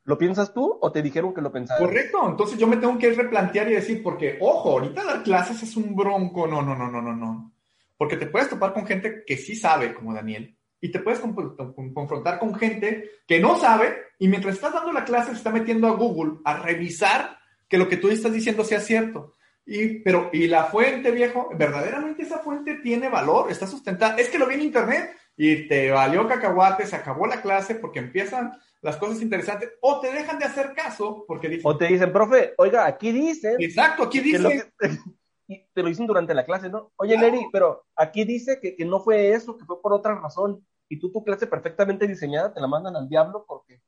¿Lo 0.04 0.16
piensas 0.16 0.54
tú 0.54 0.78
o 0.80 0.92
te 0.92 1.02
dijeron 1.02 1.34
que 1.34 1.42
lo 1.42 1.52
pensaras? 1.52 1.82
Correcto, 1.82 2.26
entonces 2.26 2.58
yo 2.58 2.66
me 2.66 2.78
tengo 2.78 2.98
que 2.98 3.12
replantear 3.12 3.70
y 3.70 3.74
decir, 3.74 4.02
porque, 4.02 4.38
ojo, 4.40 4.70
ahorita 4.70 5.04
dar 5.04 5.22
clases 5.22 5.62
es 5.62 5.76
un 5.76 5.94
bronco, 5.94 6.46
no, 6.46 6.62
no, 6.62 6.74
no, 6.74 6.90
no, 6.90 7.02
no, 7.02 7.14
no. 7.14 7.52
Porque 8.01 8.16
te 8.16 8.28
puedes 8.28 8.48
topar 8.48 8.72
con 8.72 8.86
gente 8.86 9.24
que 9.26 9.36
sí 9.36 9.55
sabe, 9.55 9.92
como 9.92 10.14
Daniel, 10.14 10.57
y 10.80 10.90
te 10.90 11.01
puedes 11.01 11.20
confrontar 11.20 12.38
con 12.38 12.55
gente 12.55 13.11
que 13.26 13.38
no 13.38 13.59
sabe 13.59 13.94
y 14.18 14.26
mientras 14.26 14.55
estás 14.55 14.72
dando 14.72 14.90
la 14.90 15.05
clase 15.05 15.32
se 15.32 15.36
está 15.36 15.51
metiendo 15.51 15.86
a 15.86 15.90
Google 15.90 16.38
a 16.46 16.57
revisar 16.57 17.36
que 17.68 17.76
lo 17.76 17.90
que 17.90 17.98
tú 17.98 18.09
estás 18.09 18.32
diciendo 18.32 18.64
sea 18.64 18.80
cierto. 18.80 19.34
Y, 19.66 19.98
pero, 19.98 20.30
¿y 20.32 20.46
la 20.46 20.64
fuente, 20.64 21.11
viejo? 21.11 21.51
¿Verdaderamente 21.55 22.22
esa 22.22 22.38
fuente 22.38 22.76
tiene 22.76 23.11
valor? 23.11 23.53
¿Está 23.53 23.66
sustentada? 23.66 24.16
Es 24.16 24.30
que 24.30 24.38
lo 24.38 24.46
vi 24.46 24.55
en 24.55 24.62
internet 24.62 25.11
y 25.36 25.68
te 25.68 25.90
valió 25.90 26.26
cacahuate, 26.26 26.86
se 26.86 26.96
acabó 26.96 27.26
la 27.26 27.42
clase 27.42 27.74
porque 27.74 27.98
empiezan 27.98 28.51
las 28.80 28.96
cosas 28.96 29.20
interesantes 29.20 29.72
o 29.82 30.01
te 30.01 30.11
dejan 30.11 30.38
de 30.38 30.46
hacer 30.46 30.72
caso 30.72 31.26
porque 31.28 31.51
dicen... 31.51 31.66
O 31.66 31.76
te 31.76 31.88
dicen, 31.88 32.11
profe, 32.11 32.55
oiga, 32.57 32.86
aquí 32.86 33.12
dice... 33.12 33.57
Exacto, 33.59 34.05
aquí 34.05 34.20
dice... 34.20 34.72
y 35.51 35.66
te 35.74 35.82
lo 35.82 35.88
dicen 35.88 36.07
durante 36.07 36.32
la 36.32 36.44
clase, 36.44 36.70
¿no? 36.70 36.92
Oye, 36.94 37.18
Neri, 37.18 37.40
pero 37.53 37.84
aquí 37.96 38.24
dice 38.24 38.61
que, 38.61 38.76
que, 38.76 38.84
no 38.84 39.01
fue 39.01 39.32
eso, 39.32 39.59
que 39.59 39.64
fue 39.64 39.82
por 39.82 39.92
otra 39.92 40.14
razón. 40.14 40.64
Y 40.88 41.01
tú 41.01 41.11
tu 41.11 41.24
clase 41.24 41.48
perfectamente 41.48 42.07
diseñada 42.07 42.55
te 42.55 42.61
la 42.61 42.68
mandan 42.68 42.94
al 42.94 43.09
diablo 43.09 43.44
porque, 43.48 43.82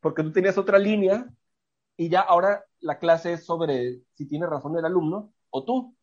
porque 0.00 0.22
tú 0.22 0.30
tenías 0.30 0.58
otra 0.58 0.78
línea 0.78 1.26
y 1.96 2.10
ya 2.10 2.20
ahora 2.20 2.66
la 2.80 2.98
clase 2.98 3.32
es 3.32 3.46
sobre 3.46 4.02
si 4.14 4.26
tiene 4.28 4.46
razón 4.46 4.76
el 4.76 4.84
alumno 4.84 5.32
o 5.48 5.64
tú. 5.64 5.96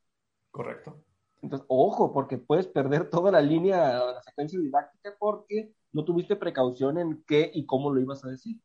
Correcto. 0.50 1.04
Entonces, 1.43 1.66
ojo, 1.70 2.12
porque 2.12 2.39
puedes 2.39 2.66
perder 2.66 3.10
toda 3.12 3.32
la 3.32 3.41
línea, 3.41 4.00
la 4.00 4.22
secuencia 4.24 4.60
didáctica 4.60 5.16
porque 5.20 5.74
no 5.91 6.04
tuviste 6.06 6.36
precaución 6.36 6.98
en 6.98 7.24
qué 7.28 7.52
y 7.54 7.68
cómo 7.68 7.91
lo 7.91 8.02
ibas 8.02 8.26
a 8.26 8.30
decir. 8.30 8.60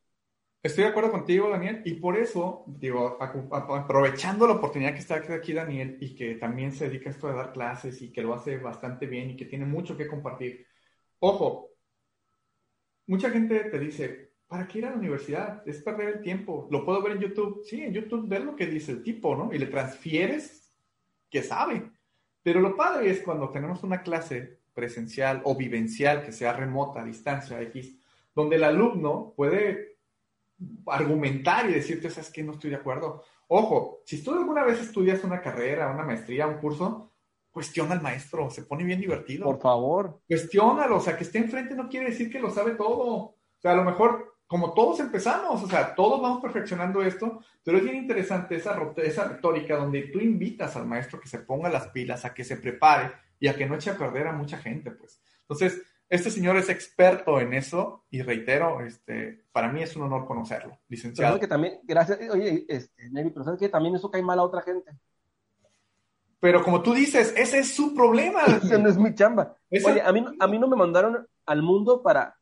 Estoy 0.63 0.85
de 0.85 0.91
acuerdo 0.91 1.11
contigo, 1.11 1.49
Daniel, 1.49 1.83
y 1.85 1.95
por 1.95 2.17
eso, 2.17 2.63
digo, 2.69 3.19
aprovechando 3.21 4.47
la 4.47 4.53
oportunidad 4.53 4.93
que 4.93 5.01
está 5.01 5.17
aquí 5.17 5.53
Daniel 5.53 5.99
y 6.01 6.15
que 6.15 6.37
también 6.37 6.71
se 6.71 6.89
dedica 6.89 7.11
a 7.11 7.13
esto 7.13 7.27
de 7.27 7.35
dar 7.35 7.53
clases 7.53 8.01
y 8.01 8.13
que 8.13 8.23
lo 8.23 8.33
hace 8.33 8.59
bastante 8.59 9.07
bien 9.07 9.31
y 9.31 9.37
que 9.37 9.47
tiene 9.47 9.65
mucho 9.65 9.97
que 9.97 10.07
compartir. 10.07 10.65
Ojo, 11.19 11.71
mucha 13.09 13.31
gente 13.31 13.59
te 13.65 13.79
dice, 13.81 14.35
¿para 14.47 14.69
qué 14.69 14.79
ir 14.79 14.87
a 14.87 14.91
la 14.91 14.99
universidad? 14.99 15.67
Es 15.67 15.83
perder 15.83 16.17
el 16.17 16.23
tiempo. 16.23 16.69
Lo 16.71 16.85
puedo 16.85 17.03
ver 17.03 17.17
en 17.17 17.23
YouTube. 17.23 17.65
Sí, 17.65 17.83
en 17.83 17.93
YouTube 17.93 18.29
ver 18.29 18.45
lo 18.45 18.55
que 18.55 18.67
dice 18.67 18.93
el 18.93 19.03
tipo, 19.03 19.35
¿no? 19.35 19.53
Y 19.53 19.59
le 19.59 19.67
transfieres 19.67 20.73
que 21.29 21.43
sabe. 21.43 21.91
Pero 22.41 22.61
lo 22.61 22.77
padre 22.77 23.11
es 23.11 23.21
cuando 23.23 23.51
tenemos 23.51 23.83
una 23.83 24.03
clase 24.03 24.61
presencial 24.75 25.43
o 25.45 25.57
vivencial 25.57 26.25
que 26.25 26.31
sea 26.31 26.53
remota, 26.53 27.03
a 27.03 27.05
distancia, 27.05 27.61
X, 27.63 27.99
donde 28.33 28.57
el 28.57 28.65
alumno 28.65 29.35
puede 29.37 29.91
argumentar 30.87 31.69
y 31.69 31.75
decirte, 31.75 32.11
¿sabes 32.11 32.31
que 32.31 32.43
No 32.43 32.53
estoy 32.53 32.71
de 32.71 32.77
acuerdo. 32.77 33.25
Ojo, 33.49 34.01
si 34.07 34.23
tú 34.23 34.33
alguna 34.33 34.65
vez 34.65 34.81
estudias 34.81 35.23
una 35.25 35.41
carrera, 35.41 35.91
una 35.91 36.05
maestría, 36.05 36.47
un 36.47 36.59
curso, 36.59 37.13
cuestiona 37.51 37.93
al 37.93 38.03
maestro, 38.03 38.51
se 38.51 38.63
pone 38.63 38.83
bien 38.83 39.01
divertido. 39.01 39.45
Por 39.45 39.61
favor. 39.61 40.21
Cuestiónalo, 40.27 40.97
o 40.97 41.01
sea, 41.01 41.17
que 41.17 41.25
esté 41.25 41.39
enfrente 41.39 41.75
no 41.75 41.89
quiere 41.89 42.11
decir 42.11 42.31
que 42.31 42.41
lo 42.41 42.51
sabe 42.51 42.73
todo. 42.73 43.05
O 43.05 43.37
sea, 43.61 43.73
a 43.73 43.77
lo 43.77 43.85
mejor, 43.85 44.39
como 44.47 44.73
todos 44.73 45.01
empezamos, 45.01 45.63
o 45.63 45.69
sea, 45.69 45.95
todos 45.95 46.21
vamos 46.21 46.41
perfeccionando 46.41 47.03
esto, 47.03 47.41
pero 47.63 47.77
es 47.77 47.85
bien 47.85 47.97
interesante 47.97 48.57
esa, 48.57 48.77
esa 48.97 49.29
retórica 49.29 49.77
donde 49.77 50.03
tú 50.05 50.19
invitas 50.19 50.75
al 50.77 50.87
maestro 50.87 51.21
que 51.21 51.29
se 51.29 51.41
ponga 51.41 51.69
las 51.69 51.89
pilas, 51.89 52.25
a 52.25 52.33
que 52.33 52.45
se 52.45 52.57
prepare 52.57 53.13
y 53.39 53.49
a 53.49 53.55
que 53.55 53.67
no 53.67 53.75
eche 53.75 53.91
a 53.91 53.99
perder 53.99 54.29
a 54.29 54.33
mucha 54.33 54.57
gente, 54.57 54.91
pues. 54.91 55.21
Entonces, 55.43 55.83
este 56.13 56.31
señor 56.31 56.59
es 56.59 56.69
experto 56.69 57.41
en 57.41 57.55
eso 57.55 58.05
y 58.11 58.21
reitero, 58.21 58.85
este, 58.85 59.47
para 59.51 59.73
mí 59.73 59.83
es 59.83 59.97
un 59.97 60.03
honor 60.03 60.27
conocerlo, 60.27 60.79
licenciado. 60.87 61.33
Pero 61.33 61.41
que 61.41 61.49
también, 61.49 61.81
gracias, 61.85 62.19
oye, 62.31 62.67
este, 62.69 63.11
pero 63.33 63.43
sabes 63.43 63.59
que 63.59 63.71
también 63.71 63.95
eso 63.95 64.11
cae 64.11 64.21
mal 64.21 64.39
a 64.39 64.43
otra 64.43 64.61
gente. 64.61 64.93
Pero 66.39 66.63
como 66.63 66.83
tú 66.83 66.93
dices, 66.93 67.33
ese 67.35 67.61
es 67.61 67.75
su 67.75 67.95
problema. 67.95 68.43
Ese 68.63 68.79
no 68.79 68.91
es 68.91 68.99
mi 68.99 69.15
chamba. 69.15 69.57
Oye, 69.71 70.03
a 70.03 70.13
mí, 70.13 70.23
a 70.39 70.47
mí 70.47 70.59
no 70.59 70.69
me 70.69 70.77
mandaron 70.77 71.27
al 71.47 71.63
mundo 71.63 72.03
para, 72.03 72.37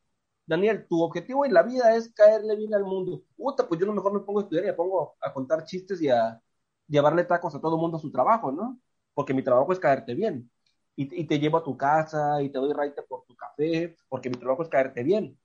Daniel, 0.45 0.85
tu 0.89 1.01
objetivo 1.01 1.47
en 1.47 1.55
la 1.55 1.63
vida 1.63 1.95
es 1.95 2.13
caerle 2.13 2.57
bien 2.57 2.75
al 2.75 2.83
mundo. 2.83 3.23
Puta, 3.37 3.69
pues 3.69 3.79
yo 3.79 3.87
lo 3.87 3.93
mejor 3.93 4.13
me 4.13 4.21
pongo 4.21 4.41
a 4.41 4.43
estudiar 4.43 4.65
y 4.65 4.69
me 4.69 4.75
pongo 4.75 5.15
a 5.21 5.33
contar 5.33 5.65
chistes 5.65 6.03
y 6.03 6.09
a 6.09 6.43
llevarle 6.89 7.23
tacos 7.23 7.55
a 7.55 7.61
todo 7.61 7.79
mundo 7.79 7.99
a 7.99 8.01
su 8.01 8.11
trabajo, 8.11 8.51
¿no? 8.51 8.81
Porque 9.15 9.33
mi 9.33 9.45
trabajo 9.45 9.73
es 9.73 9.79
caerte 9.79 10.13
bien 10.13 10.51
y, 10.97 11.25
te 11.25 11.39
llevo 11.39 11.59
a 11.59 11.65
tu 11.65 11.77
casa 11.77 12.43
y 12.43 12.51
te 12.51 12.59
doy 12.59 12.73
raite 12.73 13.03
por 13.03 13.25
tu 13.25 13.35
café, 13.35 13.97
porque 14.09 14.29
mi 14.29 14.37
trabajo 14.37 14.63
es 14.63 14.69
caerte 14.69 15.03
bien. 15.03 15.39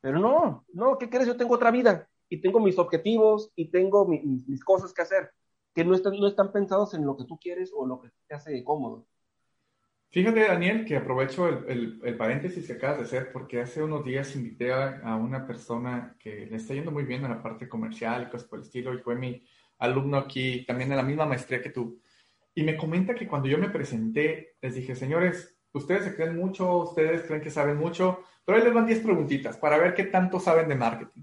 Pero 0.00 0.18
no, 0.18 0.64
no, 0.72 0.98
¿qué 0.98 1.10
crees? 1.10 1.26
Yo 1.26 1.36
tengo 1.36 1.54
otra 1.54 1.70
vida 1.70 2.08
y 2.28 2.40
tengo 2.40 2.60
mis 2.60 2.78
objetivos 2.78 3.50
y 3.56 3.70
tengo 3.70 4.06
mis 4.06 4.64
cosas 4.64 4.92
que 4.92 5.02
hacer, 5.02 5.32
que 5.74 5.84
no 5.84 5.94
están, 5.94 6.18
no 6.18 6.26
están 6.26 6.52
pensados 6.52 6.94
en 6.94 7.04
lo 7.04 7.16
que 7.16 7.24
tú 7.24 7.38
quieres 7.38 7.72
o 7.74 7.86
lo 7.86 8.00
que 8.00 8.10
te 8.26 8.34
hace 8.34 8.62
cómodo. 8.64 9.06
Fíjate, 10.12 10.40
Daniel, 10.40 10.84
que 10.84 10.96
aprovecho 10.96 11.48
el, 11.48 12.00
el, 12.02 12.16
paréntesis 12.16 12.66
que 12.66 12.72
acabas 12.72 12.98
de 12.98 13.04
hacer, 13.04 13.30
porque 13.32 13.60
hace 13.60 13.80
unos 13.80 14.04
días 14.04 14.34
invité 14.34 14.72
a, 14.72 15.00
a, 15.04 15.14
una 15.14 15.46
persona 15.46 16.16
que 16.18 16.46
le 16.46 16.56
está 16.56 16.74
yendo 16.74 16.90
muy 16.90 17.04
bien 17.04 17.24
en 17.24 17.30
la 17.30 17.40
parte 17.40 17.68
comercial 17.68 18.24
y 18.24 18.30
cosas 18.30 18.48
por 18.48 18.58
el 18.58 18.64
estilo, 18.64 18.92
y 18.92 18.98
fue 18.98 19.14
mi 19.14 19.40
alumno 19.78 20.16
aquí, 20.16 20.64
también 20.66 20.90
en 20.90 20.96
la 20.96 21.04
misma 21.04 21.26
maestría 21.26 21.62
que 21.62 21.70
tú. 21.70 22.00
Y 22.54 22.62
me 22.62 22.76
comenta 22.76 23.14
que 23.14 23.28
cuando 23.28 23.48
yo 23.48 23.58
me 23.58 23.70
presenté, 23.70 24.56
les 24.60 24.74
dije, 24.74 24.96
señores, 24.96 25.56
ustedes 25.72 26.04
se 26.04 26.14
creen 26.14 26.36
mucho, 26.36 26.78
ustedes 26.78 27.22
creen 27.22 27.42
que 27.42 27.50
saben 27.50 27.76
mucho, 27.76 28.24
pero 28.44 28.58
ahí 28.58 28.64
les 28.64 28.74
van 28.74 28.86
10 28.86 29.00
preguntitas 29.00 29.56
para 29.56 29.78
ver 29.78 29.94
qué 29.94 30.04
tanto 30.04 30.40
saben 30.40 30.68
de 30.68 30.74
marketing. 30.74 31.22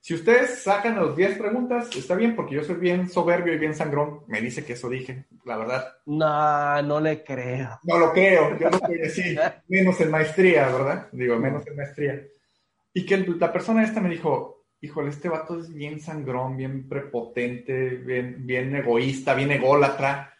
Si 0.00 0.14
ustedes 0.14 0.62
sacan 0.62 0.94
las 0.94 1.16
10 1.16 1.38
preguntas, 1.38 1.88
está 1.96 2.14
bien, 2.14 2.36
porque 2.36 2.54
yo 2.54 2.62
soy 2.62 2.76
bien 2.76 3.08
soberbio 3.08 3.54
y 3.54 3.58
bien 3.58 3.74
sangrón. 3.74 4.20
Me 4.28 4.40
dice 4.40 4.64
que 4.64 4.74
eso 4.74 4.88
dije, 4.88 5.24
la 5.44 5.56
verdad. 5.56 5.94
No, 6.04 6.80
no 6.82 7.00
le 7.00 7.24
creo. 7.24 7.80
No 7.82 7.98
lo 7.98 8.12
creo, 8.12 8.56
yo 8.56 8.70
no 8.70 8.78
puedo 8.78 9.02
decir, 9.02 9.40
menos 9.66 10.00
en 10.00 10.10
maestría, 10.10 10.68
¿verdad? 10.68 11.08
Digo, 11.10 11.36
menos 11.38 11.66
en 11.66 11.76
maestría. 11.76 12.22
Y 12.94 13.04
que 13.04 13.16
la 13.16 13.52
persona 13.52 13.82
esta 13.82 14.00
me 14.00 14.10
dijo, 14.10 14.66
híjole, 14.80 15.10
este 15.10 15.28
vato 15.28 15.58
es 15.58 15.74
bien 15.74 15.98
sangrón, 15.98 16.56
bien 16.56 16.88
prepotente, 16.88 17.88
bien, 17.96 18.46
bien 18.46 18.76
egoísta, 18.76 19.34
bien 19.34 19.50
ególatra 19.50 20.35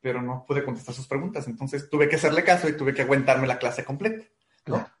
pero 0.00 0.22
no 0.22 0.44
pude 0.46 0.64
contestar 0.64 0.94
sus 0.94 1.06
preguntas. 1.06 1.46
Entonces 1.46 1.88
tuve 1.88 2.08
que 2.08 2.16
hacerle 2.16 2.44
caso 2.44 2.68
y 2.68 2.76
tuve 2.76 2.94
que 2.94 3.02
aguantarme 3.02 3.46
la 3.46 3.58
clase 3.58 3.84
completa. 3.84 4.24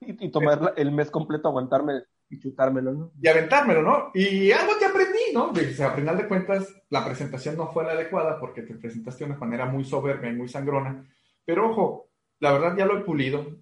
Y, 0.00 0.30
tomar 0.30 0.74
el 0.76 0.90
mes 0.90 1.10
completo, 1.10 1.48
aguantarme 1.48 2.02
y 2.28 2.38
chutármelo, 2.38 2.92
¿no? 2.92 3.12
Y 3.20 3.28
aventármelo, 3.28 3.82
¿no? 3.82 4.10
Y 4.14 4.50
algo 4.52 4.76
te 4.78 4.86
aprendí, 4.86 5.32
¿no? 5.32 5.48
De, 5.48 5.74
o 5.78 5.86
a 5.86 5.92
final 5.92 6.16
de 6.16 6.26
cuentas, 6.26 6.74
la 6.88 7.04
presentación 7.04 7.56
no 7.56 7.70
fue 7.70 7.84
la 7.84 7.92
adecuada 7.92 8.38
porque 8.38 8.62
te 8.62 8.74
presentaste 8.74 9.24
de 9.24 9.30
una 9.30 9.38
manera 9.38 9.66
muy 9.66 9.84
soberbia 9.84 10.30
y 10.30 10.34
muy 10.34 10.48
sangrona. 10.48 11.06
Pero 11.44 11.70
ojo, 11.70 12.10
la 12.38 12.52
verdad 12.52 12.76
ya 12.76 12.86
lo 12.86 12.98
he 12.98 13.04
pulido, 13.04 13.58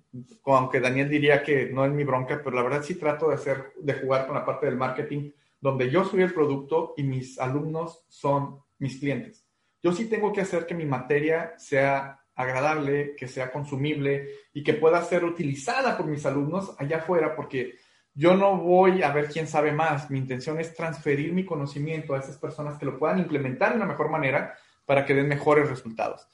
aunque 0.47 0.81
Daniel 0.81 1.09
diría 1.09 1.43
que 1.43 1.71
no 1.71 1.85
es 1.85 1.93
mi 1.93 2.05
bronca, 2.05 2.41
pero 2.43 2.57
la 2.57 2.63
verdad 2.63 2.83
sí 2.83 2.95
trato 2.95 3.29
de 3.29 3.35
hacer, 3.35 3.73
de 3.81 3.95
jugar 3.95 4.27
con 4.27 4.37
la 4.37 4.45
parte 4.45 4.67
del 4.67 4.77
marketing, 4.77 5.33
donde 5.61 5.91
yo 5.91 6.05
soy 6.05 6.23
el 6.23 6.33
producto 6.33 6.95
y 6.97 7.03
mis 7.03 7.39
alumnos 7.39 8.05
son 8.09 8.61
mis 8.79 8.99
clientes 8.99 9.48
yo 9.83 9.93
sí 9.93 10.09
tengo 10.09 10.33
que 10.33 10.41
hacer 10.41 10.67
que 10.67 10.75
mi 10.75 10.85
materia 10.85 11.55
sea 11.57 12.21
agradable, 12.35 13.17
que 13.17 13.27
sea 13.27 13.51
consumible 13.51 14.29
y 14.53 14.63
que 14.63 14.75
pueda 14.75 15.03
ser 15.03 15.25
utilizada 15.25 15.97
por 15.97 16.07
mis 16.07 16.25
alumnos 16.25 16.75
allá 16.79 16.99
afuera, 16.99 17.35
porque 17.35 17.75
yo 18.15 18.37
no 18.37 18.57
voy 18.57 19.03
a 19.03 19.13
ver 19.13 19.29
quién 19.29 19.47
sabe 19.47 19.73
más. 19.73 20.11
Mi 20.11 20.19
intención 20.19 20.59
es 20.61 20.75
transferir 20.75 21.33
mi 21.33 21.45
conocimiento 21.45 22.15
a 22.15 22.19
esas 22.19 22.37
personas 22.37 22.79
que 22.79 22.87
lo 22.87 22.99
puedan 22.99 23.19
implementar 23.19 23.71
de 23.71 23.77
una 23.77 23.87
mejor 23.87 24.09
manera 24.09 24.55
para 24.87 25.05
que 25.05 25.15
den 25.15 25.29
mejores 25.29 25.69
resultados. 25.69 26.27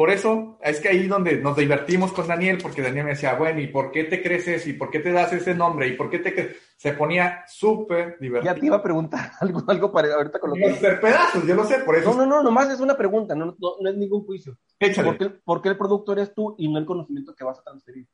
Por 0.00 0.08
eso 0.08 0.56
es 0.62 0.80
que 0.80 0.88
ahí 0.88 1.06
donde 1.06 1.36
nos 1.42 1.54
divertimos 1.54 2.10
con 2.12 2.26
Daniel, 2.26 2.56
porque 2.62 2.80
Daniel 2.80 3.04
me 3.04 3.10
decía, 3.10 3.34
bueno, 3.34 3.60
¿y 3.60 3.66
por 3.66 3.92
qué 3.92 4.04
te 4.04 4.22
creces? 4.22 4.66
¿Y 4.66 4.72
por 4.72 4.90
qué 4.90 5.00
te 5.00 5.12
das 5.12 5.30
ese 5.34 5.54
nombre? 5.54 5.88
¿Y 5.88 5.92
por 5.92 6.08
qué 6.08 6.20
te 6.20 6.56
Se 6.74 6.94
ponía 6.94 7.44
súper 7.46 8.18
divertido. 8.18 8.54
Ya 8.54 8.58
te 8.58 8.64
iba 8.64 8.76
a 8.76 8.82
preguntar 8.82 9.32
algo, 9.42 9.62
algo 9.68 9.92
para 9.92 10.14
ahorita 10.14 10.40
con 10.40 10.48
lo 10.48 10.56
que... 10.56 10.70
hacer 10.70 11.02
pedazos, 11.02 11.46
yo 11.46 11.54
lo 11.54 11.66
sé, 11.66 11.80
por 11.80 11.96
eso... 11.96 12.14
No, 12.14 12.24
no, 12.24 12.36
no, 12.36 12.42
nomás 12.42 12.70
es 12.70 12.80
una 12.80 12.96
pregunta, 12.96 13.34
no, 13.34 13.54
no, 13.58 13.90
es 13.90 13.94
ningún 13.94 14.24
juicio. 14.24 14.56
Échale. 14.78 15.18
¿Por 15.44 15.60
qué, 15.60 15.68
el 15.68 15.76
producto 15.76 16.14
eres 16.14 16.32
tú 16.32 16.54
y 16.56 16.72
no 16.72 16.78
el 16.78 16.86
conocimiento 16.86 17.34
que 17.34 17.44
vas 17.44 17.58
a 17.58 17.62
transferir? 17.62 18.08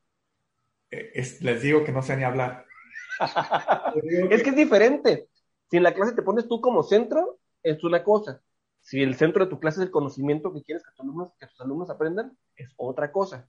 Eh, 0.91 1.23
les 1.41 1.63
digo 1.63 1.85
que 1.85 1.93
no 1.93 2.03
sé 2.03 2.17
ni 2.17 2.25
hablar. 2.25 2.67
es 4.31 4.43
que 4.43 4.51
es 4.51 4.57
diferente. 4.57 5.29
Si 5.71 5.77
en 5.77 5.85
la 5.85 5.95
clase 5.95 6.17
te 6.17 6.23
pones 6.23 6.49
tú 6.49 6.61
como 6.61 6.83
centro, 6.83 7.39
es 7.63 7.85
una 7.85 8.03
cosa. 8.03 8.43
Si 8.87 9.03
el 9.03 9.17
centro 9.17 9.45
de 9.45 9.51
tu 9.51 9.59
clase 9.59 9.81
es 9.81 9.87
el 9.87 9.91
conocimiento 9.91 10.53
que 10.53 10.63
quieres 10.63 10.85
que 10.85 10.93
tus 10.93 11.01
alumnos, 11.01 11.33
que 11.41 11.47
tus 11.49 11.61
alumnos 11.61 11.91
aprendan, 11.91 12.39
es 12.55 12.73
otra 12.77 13.11
cosa. 13.11 13.49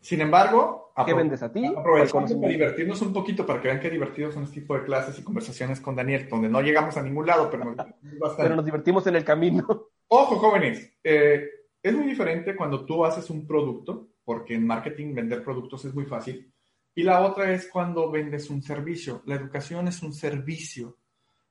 Sin 0.00 0.20
embargo, 0.20 0.92
¿qué 1.04 1.12
vendes 1.12 1.42
a 1.42 1.52
ti? 1.52 1.66
Aprovechamos 1.66 2.32
para 2.34 2.48
divertirnos 2.48 3.02
un 3.02 3.12
poquito 3.12 3.44
para 3.44 3.60
que 3.60 3.66
vean 3.66 3.80
qué 3.80 3.90
divertidos 3.90 4.34
son 4.34 4.44
este 4.44 4.60
tipo 4.60 4.76
de 4.76 4.84
clases 4.84 5.18
y 5.18 5.24
conversaciones 5.24 5.80
con 5.80 5.96
Daniel, 5.96 6.28
donde 6.28 6.48
no 6.48 6.60
llegamos 6.60 6.96
a 6.96 7.02
ningún 7.02 7.26
lado, 7.26 7.50
pero 7.50 7.64
nos 7.64 7.74
divertimos 7.74 8.34
Pero 8.36 8.54
nos 8.54 8.64
divertimos 8.64 9.06
en 9.08 9.16
el 9.16 9.24
camino. 9.24 9.66
Ojo, 10.06 10.36
jóvenes, 10.36 10.88
eh, 11.02 11.48
es 11.82 11.92
muy 11.92 12.06
diferente 12.06 12.54
cuando 12.54 12.86
tú 12.86 13.04
haces 13.04 13.28
un 13.30 13.44
producto, 13.44 14.10
porque 14.24 14.54
en 14.54 14.64
marketing 14.64 15.16
vender 15.16 15.42
productos 15.42 15.84
es 15.84 15.92
muy 15.92 16.04
fácil, 16.04 16.54
y 16.94 17.02
la 17.02 17.22
otra 17.22 17.52
es 17.52 17.66
cuando 17.66 18.08
vendes 18.08 18.50
un 18.50 18.62
servicio. 18.62 19.20
La 19.26 19.34
educación 19.34 19.88
es 19.88 20.00
un 20.00 20.12
servicio. 20.12 20.96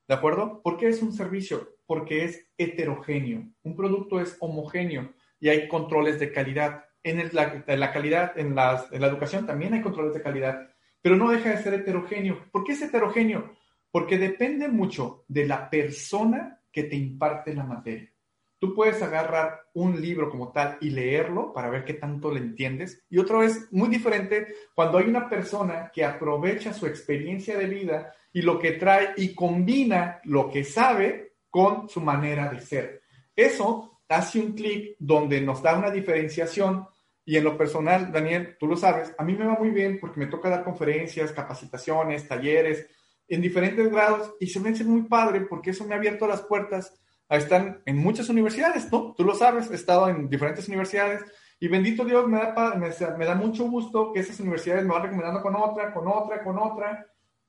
¿De 0.07 0.15
acuerdo? 0.15 0.61
¿Por 0.61 0.77
qué 0.77 0.87
es 0.87 1.01
un 1.01 1.11
servicio? 1.11 1.75
Porque 1.85 2.23
es 2.23 2.47
heterogéneo. 2.57 3.43
Un 3.63 3.75
producto 3.75 4.21
es 4.21 4.37
homogéneo 4.39 5.13
y 5.39 5.49
hay 5.49 5.67
controles 5.67 6.19
de 6.19 6.31
calidad. 6.31 6.85
En 7.03 7.29
la, 7.33 7.91
calidad, 7.91 8.37
en, 8.37 8.55
la 8.55 8.87
educación 8.91 9.45
también 9.45 9.73
hay 9.73 9.81
controles 9.81 10.13
de 10.13 10.21
calidad, 10.21 10.69
pero 11.01 11.15
no 11.15 11.29
deja 11.29 11.51
de 11.51 11.57
ser 11.57 11.73
heterogéneo. 11.73 12.49
¿Por 12.51 12.63
qué 12.63 12.73
es 12.73 12.81
heterogéneo? 12.81 13.53
Porque 13.91 14.17
depende 14.17 14.67
mucho 14.67 15.25
de 15.27 15.45
la 15.45 15.69
persona 15.69 16.61
que 16.71 16.83
te 16.83 16.95
imparte 16.95 17.53
la 17.53 17.63
materia. 17.63 18.11
Tú 18.59 18.73
puedes 18.73 19.01
agarrar 19.01 19.67
un 19.73 20.01
libro 20.01 20.29
como 20.29 20.51
tal 20.51 20.77
y 20.81 20.89
leerlo 20.89 21.53
para 21.53 21.69
ver 21.69 21.85
qué 21.85 21.93
tanto 21.93 22.31
le 22.31 22.39
entiendes. 22.39 23.05
Y 23.09 23.19
otra 23.19 23.39
vez, 23.39 23.67
muy 23.71 23.87
diferente 23.87 24.47
cuando 24.73 24.97
hay 24.97 25.05
una 25.05 25.29
persona 25.29 25.91
que 25.93 26.03
aprovecha 26.03 26.73
su 26.73 26.87
experiencia 26.87 27.57
de 27.57 27.67
vida 27.67 28.13
y 28.37 28.43
lo 28.43 28.59
que 28.59 28.73
trae 28.73 29.13
y 29.17 29.33
combina 29.33 30.21
lo 30.25 30.47
que 30.47 30.63
sabe 30.63 31.37
con 31.49 31.89
su 31.89 32.01
manera 32.01 32.47
de 32.47 32.61
ser. 32.61 33.01
Eso 33.35 34.03
hace 34.07 34.39
un 34.39 34.53
clic 34.53 34.95
donde 34.99 35.41
nos 35.41 35.63
da 35.63 35.75
una 35.75 35.89
diferenciación 35.89 36.85
y 37.25 37.35
en 37.35 37.43
lo 37.43 37.57
personal, 37.57 38.11
Daniel, 38.11 38.55
tú 38.59 38.67
lo 38.67 38.77
sabes, 38.77 39.11
a 39.17 39.23
mí 39.23 39.33
me 39.33 39.47
va 39.47 39.55
muy 39.55 39.71
bien 39.71 39.97
porque 39.99 40.19
me 40.19 40.27
toca 40.27 40.49
dar 40.49 40.63
conferencias, 40.63 41.31
capacitaciones, 41.31 42.27
talleres 42.27 42.85
en 43.27 43.41
diferentes 43.41 43.89
grados 43.89 44.35
y 44.39 44.45
se 44.45 44.59
me 44.59 44.69
hace 44.69 44.83
muy 44.83 45.01
padre 45.07 45.41
porque 45.41 45.71
eso 45.71 45.85
me 45.85 45.95
ha 45.95 45.97
abierto 45.97 46.27
las 46.27 46.43
puertas 46.43 46.93
están 47.29 47.81
en 47.87 47.97
muchas 47.97 48.29
universidades, 48.29 48.91
¿no? 48.91 49.15
Tú 49.17 49.23
lo 49.23 49.33
sabes, 49.33 49.71
he 49.71 49.75
estado 49.75 50.09
en 50.09 50.29
diferentes 50.29 50.67
universidades 50.67 51.25
y 51.59 51.67
bendito 51.69 52.05
Dios, 52.05 52.27
me 52.27 52.37
da, 52.37 52.75
me, 52.75 53.25
da 53.25 53.33
mucho 53.33 53.67
gusto 53.67 54.13
que 54.13 54.19
esas 54.19 54.39
universidades 54.39 54.85
me 54.85 54.93
van 54.93 55.01
recomendando 55.01 55.41
con 55.41 55.55
otra, 55.55 55.91
con 55.91 56.07
otra, 56.07 56.43
con 56.43 56.59
otra, 56.59 57.03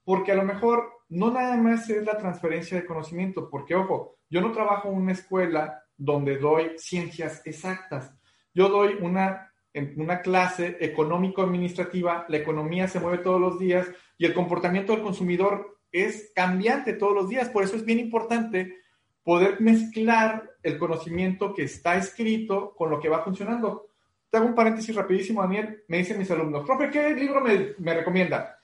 porque 0.09 0.33
a 0.33 0.37
lo 0.37 0.43
mejor 0.43 0.91
no 1.11 1.31
nada 1.31 1.55
más 1.59 1.91
es 1.91 2.03
la 2.03 2.17
transferencia 2.17 2.79
de 2.79 2.87
conocimiento, 2.87 3.51
porque 3.51 3.75
ojo, 3.75 4.17
yo 4.31 4.41
no 4.41 4.53
trabajo 4.53 4.89
en 4.89 4.95
una 4.95 5.13
escuela 5.13 5.83
donde 5.99 6.39
doy 6.39 6.71
ciencias 6.79 7.43
exactas, 7.45 8.15
yo 8.55 8.71
doy 8.71 8.97
una, 9.03 9.53
una 9.97 10.23
clase 10.23 10.79
económico-administrativa, 10.81 12.25
la 12.27 12.39
economía 12.39 12.89
se 12.89 13.01
mueve 13.01 13.19
todos 13.19 13.39
los 13.39 13.59
días 13.59 13.87
y 14.17 14.25
el 14.25 14.33
comportamiento 14.33 14.95
del 14.95 15.03
consumidor 15.03 15.79
es 15.93 16.33
cambiante 16.35 16.95
todos 16.95 17.15
los 17.15 17.29
días, 17.29 17.51
por 17.51 17.65
eso 17.65 17.77
es 17.77 17.85
bien 17.85 17.99
importante 17.99 18.79
poder 19.23 19.61
mezclar 19.61 20.53
el 20.63 20.79
conocimiento 20.79 21.53
que 21.53 21.65
está 21.65 21.99
escrito 21.99 22.75
con 22.75 22.89
lo 22.89 22.99
que 22.99 23.11
va 23.11 23.23
funcionando. 23.23 23.89
Te 24.31 24.39
hago 24.39 24.47
un 24.47 24.55
paréntesis 24.55 24.97
rapidísimo, 24.97 25.43
Daniel. 25.43 25.85
Me 25.87 25.99
dicen 25.99 26.19
mis 26.19 26.31
alumnos, 26.31 26.65
profe, 26.65 26.89
¿qué 26.89 27.15
libro 27.15 27.43
me, 27.43 27.75
me 27.77 27.93
recomienda? 27.93 28.58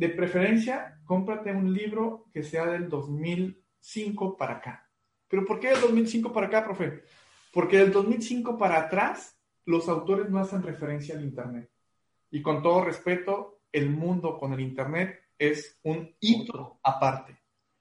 De 0.00 0.08
preferencia, 0.08 0.98
cómprate 1.04 1.52
un 1.52 1.74
libro 1.74 2.24
que 2.32 2.42
sea 2.42 2.64
del 2.64 2.88
2005 2.88 4.34
para 4.34 4.54
acá. 4.54 4.88
¿Pero 5.28 5.44
por 5.44 5.60
qué 5.60 5.68
del 5.68 5.82
2005 5.82 6.32
para 6.32 6.46
acá, 6.46 6.64
profe? 6.64 7.02
Porque 7.52 7.76
del 7.76 7.92
2005 7.92 8.56
para 8.56 8.78
atrás, 8.78 9.38
los 9.66 9.90
autores 9.90 10.30
no 10.30 10.38
hacen 10.38 10.62
referencia 10.62 11.14
al 11.14 11.22
Internet. 11.22 11.70
Y 12.30 12.40
con 12.40 12.62
todo 12.62 12.82
respeto, 12.82 13.60
el 13.70 13.90
mundo 13.90 14.38
con 14.38 14.54
el 14.54 14.60
Internet 14.60 15.20
es 15.38 15.78
un 15.82 16.16
hito 16.18 16.80
aparte. 16.82 17.36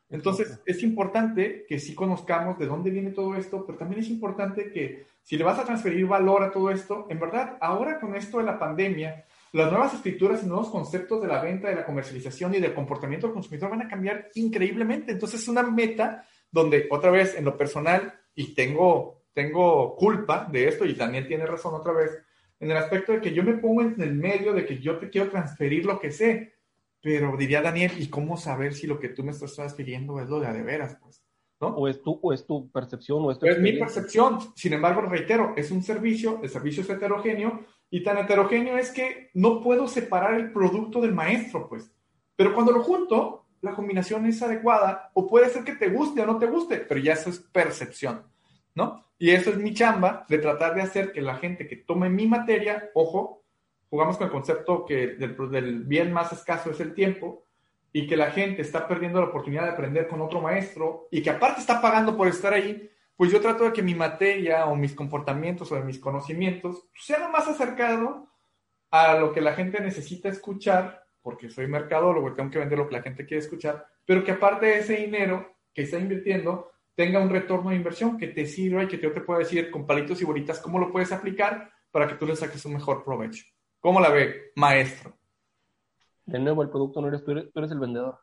Entonces, 0.09 0.59
es 0.65 0.84
importante 0.84 1.65
que 1.70 1.80
sí 1.80 1.95
conozcamos 1.95 2.59
de 2.59 2.65
dónde 2.65 2.89
viene 2.89 3.11
todo 3.11 3.34
esto, 3.36 3.65
pero 3.65 3.78
también 3.78 4.01
es 4.01 4.09
importante 4.09 4.74
que 4.74 5.05
si 5.24 5.38
le 5.38 5.45
vas 5.45 5.57
a 5.57 5.63
transferir 5.63 6.05
valor 6.05 6.43
a 6.43 6.51
todo 6.51 6.70
esto, 6.70 7.07
en 7.09 7.17
verdad, 7.17 7.57
ahora 7.61 7.97
con 7.97 8.13
esto 8.13 8.39
de 8.39 8.43
la 8.43 8.59
pandemia, 8.59 9.24
las 9.54 9.72
nuevas 9.72 9.93
escrituras 9.93 10.43
y 10.43 10.47
nuevos 10.47 10.70
conceptos 10.70 11.22
de 11.22 11.28
la 11.28 11.41
venta, 11.41 11.70
de 11.70 11.76
la 11.76 11.86
comercialización 11.86 12.56
y 12.56 12.60
del 12.60 12.74
comportamiento 12.74 13.28
del 13.28 13.34
consumidor 13.34 13.72
van 13.72 13.84
a 13.84 13.88
cambiar 13.88 14.30
increíblemente. 14.36 15.12
Entonces, 15.12 15.41
es 15.41 15.47
una 15.47 15.64
meta 15.64 16.26
donde, 16.52 16.88
otra 16.89 17.12
vez, 17.12 17.36
en 17.36 17.45
lo 17.45 17.58
personal, 17.58 18.14
y 18.36 18.54
tengo, 18.54 19.24
tengo 19.34 19.95
culpa 19.95 20.47
de 20.52 20.68
esto, 20.68 20.86
y 20.86 20.93
Daniel 20.93 21.28
tiene 21.28 21.45
razón 21.45 21.74
otra 21.76 21.93
vez, 21.93 22.12
en 22.60 22.72
el 22.72 22.78
aspecto 22.78 23.14
de 23.14 23.22
que 23.22 23.34
yo 23.34 23.43
me 23.43 23.54
pongo 23.54 23.82
en 23.82 24.02
el 24.02 24.14
medio 24.16 24.54
de 24.54 24.66
que 24.66 24.80
yo 24.80 24.97
te 24.97 25.10
quiero 25.10 25.30
transferir 25.30 25.86
lo 25.86 26.00
que 26.00 26.12
sé 26.12 26.60
pero 27.02 27.36
diría 27.38 27.62
Daniel, 27.62 27.91
¿y 27.97 28.10
cómo 28.10 28.38
saber 28.38 28.74
si 28.74 28.86
lo 28.86 29.00
que 29.00 29.10
tú 29.10 29.24
me 29.24 29.32
estás 29.32 29.56
transfiriendo 29.56 30.20
es 30.20 30.28
lo 30.28 30.39
de 30.39 30.47
a 30.47 30.54
de 30.54 30.64
veras? 30.64 30.97
Pues, 31.02 31.24
¿no? 31.62 31.68
O 31.70 31.88
es 31.88 32.02
tu, 32.02 32.20
o 32.22 32.34
es 32.34 32.45
tu 32.45 32.70
percepción, 32.70 33.24
o 33.24 33.32
es 33.32 33.39
tu 33.39 33.45
Es 33.45 33.60
mi 33.60 33.74
percepción. 33.74 34.39
Sin 34.56 34.74
embargo, 34.74 35.02
reitero, 35.02 35.54
es 35.56 35.72
un 35.72 35.82
servicio, 35.82 36.39
el 36.43 36.50
servicio 36.50 36.84
es 36.84 36.89
heterogéneo, 36.89 37.66
y 37.91 38.03
tan 38.03 38.17
heterogéneo 38.17 38.77
es 38.77 38.91
que 38.91 39.31
no 39.33 39.61
puedo 39.61 39.87
separar 39.87 40.35
el 40.35 40.51
producto 40.51 41.01
del 41.01 41.13
maestro, 41.13 41.67
pues. 41.67 41.91
Pero 42.35 42.53
cuando 42.53 42.71
lo 42.71 42.83
junto, 42.83 43.45
la 43.61 43.73
combinación 43.73 44.25
es 44.25 44.41
adecuada, 44.41 45.11
o 45.13 45.27
puede 45.27 45.49
ser 45.49 45.63
que 45.63 45.75
te 45.75 45.89
guste 45.89 46.21
o 46.21 46.25
no 46.25 46.37
te 46.37 46.45
guste, 46.45 46.77
pero 46.77 46.99
ya 46.99 47.13
eso 47.13 47.29
es 47.29 47.39
percepción, 47.39 48.23
¿no? 48.75 49.05
Y 49.17 49.31
eso 49.31 49.49
es 49.49 49.57
mi 49.57 49.73
chamba 49.73 50.25
de 50.29 50.37
tratar 50.37 50.75
de 50.75 50.81
hacer 50.81 51.11
que 51.11 51.21
la 51.21 51.35
gente 51.35 51.67
que 51.67 51.75
tome 51.75 52.09
mi 52.09 52.25
materia, 52.25 52.89
ojo, 52.93 53.43
jugamos 53.89 54.17
con 54.17 54.27
el 54.27 54.31
concepto 54.31 54.85
que 54.85 55.15
del, 55.15 55.83
bien 55.83 56.13
más 56.13 56.31
escaso 56.31 56.71
es 56.71 56.79
el 56.79 56.93
tiempo 56.93 57.43
y 57.91 58.07
que 58.07 58.15
la 58.15 58.31
gente 58.31 58.61
está 58.61 58.87
perdiendo 58.87 59.19
la 59.19 59.27
oportunidad 59.27 59.63
de 59.63 59.71
aprender 59.71 60.07
con 60.07 60.21
otro 60.21 60.41
maestro 60.41 61.07
y 61.11 61.21
que 61.21 61.31
aparte 61.31 61.59
está 61.59 61.81
pagando 61.81 62.15
por 62.15 62.27
estar 62.27 62.53
ahí, 62.53 62.89
pues 63.20 63.34
yo 63.34 63.41
trato 63.41 63.65
de 63.65 63.74
que 63.74 63.84
mi 63.84 63.95
materia 63.95 64.65
o 64.67 64.78
mis 64.78 64.95
comportamientos 64.95 65.70
o 65.74 65.84
mis 65.84 65.99
conocimientos 65.99 66.88
sean 66.95 67.24
lo 67.24 67.30
más 67.30 67.49
acercado 67.49 68.30
a 68.91 69.15
lo 69.15 69.34
que 69.34 69.41
la 69.41 69.51
gente 69.55 69.82
necesita 69.82 70.30
escuchar, 70.30 71.03
porque 71.22 71.49
soy 71.49 71.67
mercadólogo 71.67 72.30
y 72.30 72.34
tengo 72.34 72.49
que 72.49 72.59
vender 72.59 72.78
lo 72.78 72.88
que 72.88 72.95
la 72.95 73.01
gente 73.01 73.26
quiere 73.26 73.43
escuchar, 73.43 73.86
pero 74.05 74.24
que 74.24 74.32
aparte 74.32 74.67
de 74.67 74.78
ese 74.78 74.95
dinero 74.95 75.53
que 75.74 75.82
está 75.82 75.99
invirtiendo, 75.99 76.72
tenga 76.95 77.20
un 77.20 77.30
retorno 77.30 77.72
de 77.72 77.76
inversión 77.76 78.17
que 78.17 78.28
te 78.28 78.45
sirva 78.45 78.86
y 78.86 78.88
que 78.88 78.99
yo 78.99 79.11
te 79.11 79.20
pueda 79.20 79.39
decir 79.39 79.70
con 79.70 79.86
palitos 79.86 80.22
y 80.22 80.24
bolitas 80.24 80.61
cómo 80.61 80.80
lo 80.80 80.89
puedes 80.89 81.11
aplicar 81.11 81.70
para 81.91 82.07
que 82.07 82.15
tú 82.15 82.26
le 82.26 82.38
saques 82.38 82.63
un 82.63 82.76
mejor 82.76 83.03
provecho. 83.03 83.43
¿Cómo 83.82 83.99
la 83.99 84.11
ve, 84.11 84.53
maestro? 84.55 85.17
De 86.26 86.39
nuevo, 86.39 86.63
el 86.63 86.70
producto 86.70 87.01
no 87.01 87.09
eres 87.09 87.26
tú, 87.26 87.32
eres 87.32 87.72
el 87.72 87.80
vendedor. 87.80 88.17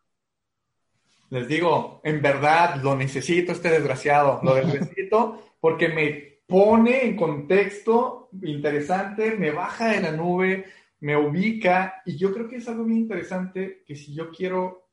Les 1.31 1.49
digo, 1.49 2.01
en 2.05 2.22
verdad 2.22 2.77
lo 2.83 2.97
necesito 2.97 3.53
este 3.53 3.70
desgraciado, 3.70 4.41
lo 4.43 4.55
necesito 4.64 5.43
porque 5.61 5.89
me 5.89 6.41
pone 6.47 7.05
en 7.05 7.16
contexto 7.16 8.29
interesante, 8.43 9.37
me 9.37 9.51
baja 9.51 9.89
de 9.89 10.01
la 10.01 10.12
nube, 10.12 10.66
me 11.01 11.16
ubica 11.16 12.03
y 12.05 12.16
yo 12.16 12.33
creo 12.33 12.49
que 12.49 12.57
es 12.57 12.68
algo 12.68 12.85
bien 12.85 13.01
interesante 13.01 13.83
que 13.87 13.97
si 13.97 14.14
yo 14.14 14.31
quiero 14.31 14.89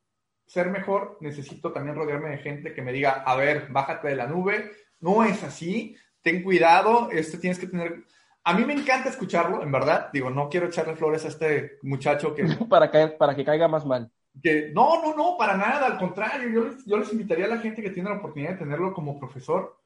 ser 0.46 0.70
mejor, 0.70 1.18
necesito 1.20 1.72
también 1.72 1.96
rodearme 1.96 2.30
de 2.30 2.38
gente 2.38 2.74
que 2.74 2.82
me 2.82 2.92
diga, 2.92 3.22
a 3.24 3.36
ver, 3.36 3.68
bájate 3.70 4.08
de 4.08 4.16
la 4.16 4.26
nube, 4.26 4.72
no 5.00 5.24
es 5.24 5.42
así, 5.42 5.96
ten 6.22 6.42
cuidado, 6.42 7.08
esto 7.10 7.38
tienes 7.38 7.58
que 7.58 7.66
tener 7.66 8.04
a 8.46 8.52
mí 8.52 8.64
me 8.66 8.74
encanta 8.74 9.08
escucharlo, 9.08 9.62
en 9.62 9.72
verdad. 9.72 10.10
Digo, 10.12 10.28
no 10.28 10.50
quiero 10.50 10.66
echarle 10.66 10.94
flores 10.94 11.24
a 11.24 11.28
este 11.28 11.78
muchacho 11.82 12.34
que... 12.34 12.44
para, 12.68 12.90
caer, 12.90 13.16
para 13.16 13.34
que 13.34 13.44
caiga 13.44 13.68
más 13.68 13.86
mal. 13.86 14.10
Que, 14.42 14.70
no, 14.72 15.02
no, 15.02 15.16
no, 15.16 15.36
para 15.38 15.56
nada, 15.56 15.86
al 15.86 15.98
contrario. 15.98 16.48
Yo 16.50 16.64
les, 16.64 16.84
yo 16.84 16.96
les 16.96 17.12
invitaría 17.12 17.46
a 17.46 17.48
la 17.48 17.58
gente 17.58 17.82
que 17.82 17.90
tiene 17.90 18.10
la 18.10 18.16
oportunidad 18.16 18.52
de 18.52 18.58
tenerlo 18.58 18.92
como 18.92 19.18
profesor 19.18 19.78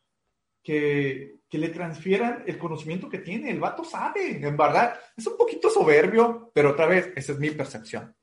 que, 0.62 1.40
que 1.48 1.58
le 1.58 1.68
transfieran 1.68 2.44
el 2.46 2.58
conocimiento 2.58 3.08
que 3.08 3.18
tiene. 3.18 3.50
El 3.50 3.60
vato 3.60 3.84
sabe, 3.84 4.44
en 4.44 4.56
verdad. 4.56 4.98
Es 5.16 5.26
un 5.26 5.36
poquito 5.36 5.70
soberbio, 5.70 6.50
pero 6.54 6.70
otra 6.70 6.86
vez, 6.86 7.12
esa 7.16 7.32
es 7.32 7.38
mi 7.38 7.50
percepción. 7.50 8.14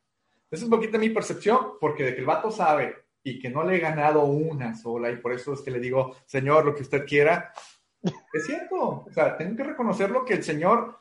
Esa 0.49 0.61
es 0.61 0.63
un 0.63 0.69
poquito 0.69 0.99
mi 0.99 1.09
percepción, 1.09 1.73
porque 1.79 2.03
de 2.03 2.13
que 2.13 2.21
el 2.21 2.25
vato 2.25 2.51
sabe 2.51 2.95
y 3.23 3.39
que 3.39 3.49
no 3.49 3.63
le 3.63 3.75
he 3.75 3.79
ganado 3.79 4.23
una 4.25 4.75
sola, 4.75 5.09
y 5.09 5.17
por 5.17 5.33
eso 5.33 5.53
es 5.53 5.61
que 5.61 5.71
le 5.71 5.79
digo, 5.79 6.15
señor, 6.25 6.63
lo 6.63 6.75
que 6.75 6.83
usted 6.83 7.05
quiera, 7.05 7.51
es 8.31 8.45
cierto. 8.45 9.05
O 9.07 9.11
sea, 9.11 9.35
tengo 9.35 9.57
que 9.57 9.63
reconocerlo 9.63 10.23
que 10.23 10.35
el 10.35 10.43
señor 10.43 10.99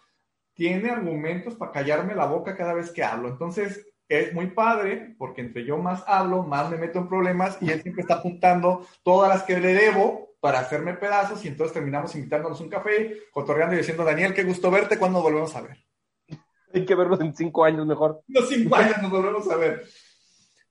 tiene 0.54 0.88
argumentos 0.90 1.54
para 1.54 1.72
callarme 1.72 2.14
la 2.14 2.26
boca 2.26 2.56
cada 2.56 2.72
vez 2.72 2.90
que 2.90 3.04
hablo. 3.04 3.28
Entonces, 3.28 3.86
es 4.20 4.32
muy 4.32 4.48
padre, 4.48 5.14
porque 5.18 5.40
entre 5.40 5.64
yo 5.64 5.78
más 5.78 6.04
hablo, 6.06 6.42
más 6.42 6.70
me 6.70 6.76
meto 6.76 6.98
en 6.98 7.08
problemas, 7.08 7.58
y 7.60 7.70
él 7.70 7.82
siempre 7.82 8.02
está 8.02 8.14
apuntando 8.14 8.86
todas 9.02 9.28
las 9.28 9.42
que 9.44 9.58
le 9.58 9.74
debo 9.74 10.36
para 10.40 10.58
hacerme 10.58 10.94
pedazos, 10.94 11.44
y 11.44 11.48
entonces 11.48 11.74
terminamos 11.74 12.14
invitándonos 12.14 12.60
un 12.60 12.68
café, 12.68 13.18
cotorreando 13.32 13.74
y 13.74 13.78
diciendo, 13.78 14.04
Daniel, 14.04 14.34
qué 14.34 14.44
gusto 14.44 14.70
verte, 14.70 14.98
¿cuándo 14.98 15.22
volvemos 15.22 15.54
a 15.56 15.62
ver? 15.62 15.78
Hay 16.72 16.84
que 16.84 16.94
verlos 16.94 17.20
en 17.20 17.34
cinco 17.34 17.64
años 17.64 17.86
mejor. 17.86 18.22
Los 18.26 18.48
cinco 18.48 18.74
años 18.76 19.00
nos 19.00 19.10
volvemos 19.10 19.48
a 19.50 19.56
ver. 19.56 19.84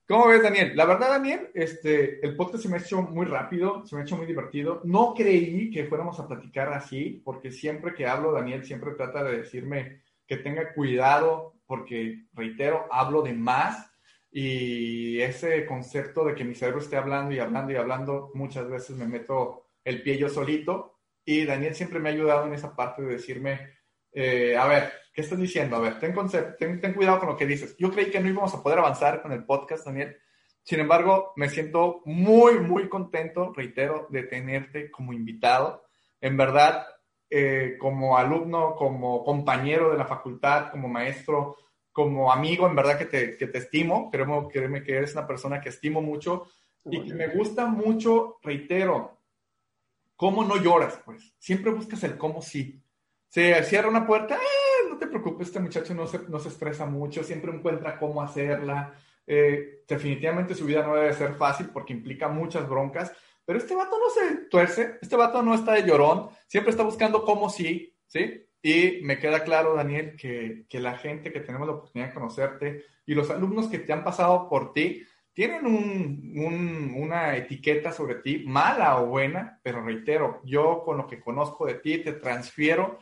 ¿Cómo 0.06 0.28
ves, 0.28 0.42
Daniel? 0.42 0.76
La 0.76 0.84
verdad, 0.84 1.08
Daniel, 1.08 1.50
este, 1.54 2.24
el 2.24 2.36
podcast 2.36 2.62
se 2.62 2.68
me 2.68 2.76
ha 2.76 2.80
hecho 2.80 3.00
muy 3.00 3.24
rápido, 3.24 3.86
se 3.86 3.96
me 3.96 4.02
ha 4.02 4.04
hecho 4.04 4.18
muy 4.18 4.26
divertido. 4.26 4.82
No 4.84 5.14
creí 5.14 5.70
que 5.70 5.86
fuéramos 5.86 6.20
a 6.20 6.28
platicar 6.28 6.70
así, 6.74 7.22
porque 7.24 7.50
siempre 7.50 7.94
que 7.94 8.06
hablo, 8.06 8.30
Daniel 8.30 8.66
siempre 8.66 8.92
trata 8.92 9.24
de 9.24 9.38
decirme 9.38 10.02
que 10.26 10.36
tenga 10.36 10.74
cuidado, 10.74 11.53
porque, 11.66 12.26
reitero, 12.32 12.86
hablo 12.90 13.22
de 13.22 13.32
más 13.32 13.90
y 14.30 15.20
ese 15.20 15.64
concepto 15.64 16.24
de 16.24 16.34
que 16.34 16.44
mi 16.44 16.54
cerebro 16.54 16.80
esté 16.80 16.96
hablando 16.96 17.32
y 17.32 17.38
hablando 17.38 17.72
y 17.72 17.76
hablando, 17.76 18.30
muchas 18.34 18.68
veces 18.68 18.96
me 18.96 19.06
meto 19.06 19.68
el 19.84 20.02
pie 20.02 20.18
yo 20.18 20.28
solito. 20.28 20.98
Y 21.24 21.44
Daniel 21.44 21.74
siempre 21.74 22.00
me 22.00 22.08
ha 22.08 22.12
ayudado 22.12 22.46
en 22.46 22.54
esa 22.54 22.74
parte 22.74 23.02
de 23.02 23.12
decirme, 23.12 23.74
eh, 24.12 24.56
a 24.56 24.66
ver, 24.66 24.92
¿qué 25.12 25.20
estás 25.20 25.38
diciendo? 25.38 25.76
A 25.76 25.80
ver, 25.80 25.98
ten, 25.98 26.14
ten, 26.58 26.80
ten, 26.80 26.94
cuidado 26.94 27.20
con 27.20 27.28
lo 27.28 27.36
que 27.36 27.46
dices. 27.46 27.76
Yo 27.78 27.90
creí 27.90 28.10
que 28.10 28.20
no 28.20 28.28
íbamos 28.28 28.54
a 28.54 28.62
poder 28.62 28.80
avanzar 28.80 29.22
con 29.22 29.32
el 29.32 29.44
podcast, 29.44 29.86
Daniel. 29.86 30.16
Sin 30.64 30.80
embargo, 30.80 31.32
me 31.36 31.48
siento 31.48 32.02
muy, 32.04 32.58
muy 32.58 32.88
contento, 32.88 33.52
reitero, 33.54 34.08
de 34.10 34.24
tenerte 34.24 34.90
como 34.90 35.12
invitado. 35.12 35.84
En 36.20 36.36
verdad, 36.36 36.86
eh, 37.30 37.76
como 37.78 38.16
alumno, 38.16 38.74
como 38.76 39.24
compañero 39.24 39.90
de 39.90 39.98
la 39.98 40.06
facultad, 40.06 40.70
como 40.70 40.88
maestro, 40.88 41.56
como 41.92 42.32
amigo, 42.32 42.66
en 42.66 42.76
verdad 42.76 42.98
que 42.98 43.06
te, 43.06 43.36
que 43.36 43.46
te 43.46 43.58
estimo. 43.58 44.10
Créeme, 44.10 44.48
créeme 44.52 44.82
que 44.82 44.96
eres 44.96 45.12
una 45.12 45.26
persona 45.26 45.60
que 45.60 45.68
estimo 45.68 46.00
mucho 46.00 46.46
y 46.84 47.02
que 47.02 47.14
me 47.14 47.28
gusta 47.28 47.66
mucho, 47.66 48.38
reitero, 48.42 49.18
cómo 50.16 50.44
no 50.44 50.56
lloras, 50.56 51.00
pues. 51.04 51.34
Siempre 51.38 51.70
buscas 51.70 52.02
el 52.04 52.16
cómo 52.18 52.42
sí 52.42 52.80
se 53.34 53.60
cierra 53.64 53.88
una 53.88 54.06
puerta, 54.06 54.36
eh, 54.36 54.88
no 54.88 54.96
te 54.96 55.08
preocupes, 55.08 55.48
este 55.48 55.58
muchacho 55.58 55.92
no 55.92 56.06
se, 56.06 56.20
no 56.28 56.38
se 56.38 56.50
estresa 56.50 56.86
mucho, 56.86 57.24
siempre 57.24 57.50
encuentra 57.50 57.98
cómo 57.98 58.22
hacerla. 58.22 58.94
Eh, 59.26 59.82
definitivamente 59.88 60.54
su 60.54 60.64
vida 60.64 60.86
no 60.86 60.94
debe 60.94 61.12
ser 61.14 61.34
fácil 61.34 61.70
porque 61.72 61.92
implica 61.92 62.28
muchas 62.28 62.68
broncas, 62.68 63.12
pero 63.44 63.58
este 63.58 63.74
vato 63.74 63.98
no 63.98 64.10
se 64.10 64.36
tuerce, 64.46 64.98
este 65.00 65.16
vato 65.16 65.42
no 65.42 65.54
está 65.54 65.72
de 65.72 65.86
llorón, 65.86 66.30
siempre 66.46 66.70
está 66.70 66.82
buscando 66.82 67.24
cómo 67.24 67.50
sí, 67.50 67.94
¿sí? 68.06 68.46
Y 68.62 69.00
me 69.02 69.18
queda 69.18 69.44
claro, 69.44 69.74
Daniel, 69.74 70.16
que, 70.16 70.64
que 70.68 70.80
la 70.80 70.96
gente 70.96 71.32
que 71.32 71.40
tenemos 71.40 71.66
la 71.66 71.74
oportunidad 71.74 72.08
de 72.08 72.14
conocerte 72.14 72.84
y 73.04 73.14
los 73.14 73.30
alumnos 73.30 73.68
que 73.68 73.78
te 73.78 73.92
han 73.92 74.04
pasado 74.04 74.48
por 74.48 74.72
ti, 74.72 75.06
tienen 75.34 75.66
un, 75.66 76.32
un, 76.36 76.94
una 76.96 77.36
etiqueta 77.36 77.92
sobre 77.92 78.16
ti, 78.16 78.44
mala 78.46 79.00
o 79.00 79.06
buena, 79.06 79.60
pero 79.62 79.84
reitero, 79.84 80.40
yo 80.44 80.82
con 80.84 80.96
lo 80.96 81.06
que 81.06 81.20
conozco 81.20 81.66
de 81.66 81.74
ti 81.74 81.98
te 81.98 82.12
transfiero 82.12 83.00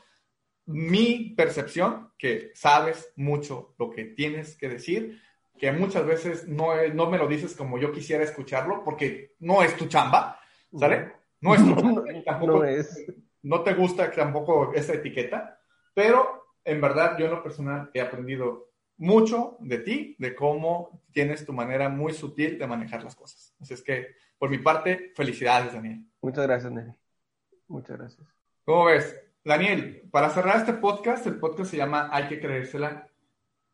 mi 0.66 1.34
percepción, 1.36 2.10
que 2.16 2.50
sabes 2.54 3.12
mucho 3.16 3.74
lo 3.78 3.90
que 3.90 4.04
tienes 4.04 4.56
que 4.56 4.68
decir, 4.68 5.20
que 5.62 5.70
muchas 5.70 6.04
veces 6.04 6.48
no, 6.48 6.74
no 6.92 7.08
me 7.08 7.16
lo 7.16 7.28
dices 7.28 7.54
como 7.54 7.78
yo 7.78 7.92
quisiera 7.92 8.24
escucharlo, 8.24 8.82
porque 8.82 9.36
no 9.38 9.62
es 9.62 9.76
tu 9.76 9.86
chamba, 9.86 10.40
¿sale? 10.76 11.12
No 11.40 11.54
es 11.54 11.64
tu 11.64 11.76
chamba, 11.80 12.02
tampoco, 12.24 12.52
no, 12.58 12.64
es. 12.64 13.06
no 13.42 13.62
te 13.62 13.72
gusta 13.74 14.10
tampoco 14.10 14.74
esa 14.74 14.94
etiqueta, 14.94 15.60
pero 15.94 16.56
en 16.64 16.80
verdad 16.80 17.16
yo 17.16 17.26
en 17.26 17.30
lo 17.30 17.44
personal 17.44 17.88
he 17.94 18.00
aprendido 18.00 18.70
mucho 18.96 19.56
de 19.60 19.78
ti, 19.78 20.16
de 20.18 20.34
cómo 20.34 21.00
tienes 21.12 21.46
tu 21.46 21.52
manera 21.52 21.88
muy 21.88 22.12
sutil 22.12 22.58
de 22.58 22.66
manejar 22.66 23.04
las 23.04 23.14
cosas. 23.14 23.54
Así 23.60 23.74
es 23.74 23.82
que, 23.82 24.16
por 24.38 24.50
mi 24.50 24.58
parte, 24.58 25.12
felicidades, 25.14 25.74
Daniel. 25.74 26.04
Muchas 26.22 26.44
gracias, 26.44 26.72
Nelly. 26.72 26.92
Muchas 27.68 27.98
gracias. 27.98 28.26
¿Cómo 28.64 28.86
ves? 28.86 29.16
Daniel, 29.44 30.08
para 30.10 30.28
cerrar 30.30 30.56
este 30.56 30.72
podcast, 30.72 31.24
el 31.28 31.38
podcast 31.38 31.70
se 31.70 31.76
llama 31.76 32.10
Hay 32.12 32.26
que 32.26 32.40
creérsela. 32.40 33.06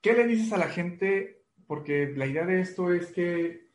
¿Qué 0.02 0.12
le 0.12 0.26
dices 0.26 0.52
a 0.52 0.58
la 0.58 0.68
gente? 0.68 1.37
Porque 1.68 2.12
la 2.16 2.26
idea 2.26 2.44
de 2.44 2.60
esto 2.60 2.92
es 2.92 3.06
que 3.12 3.68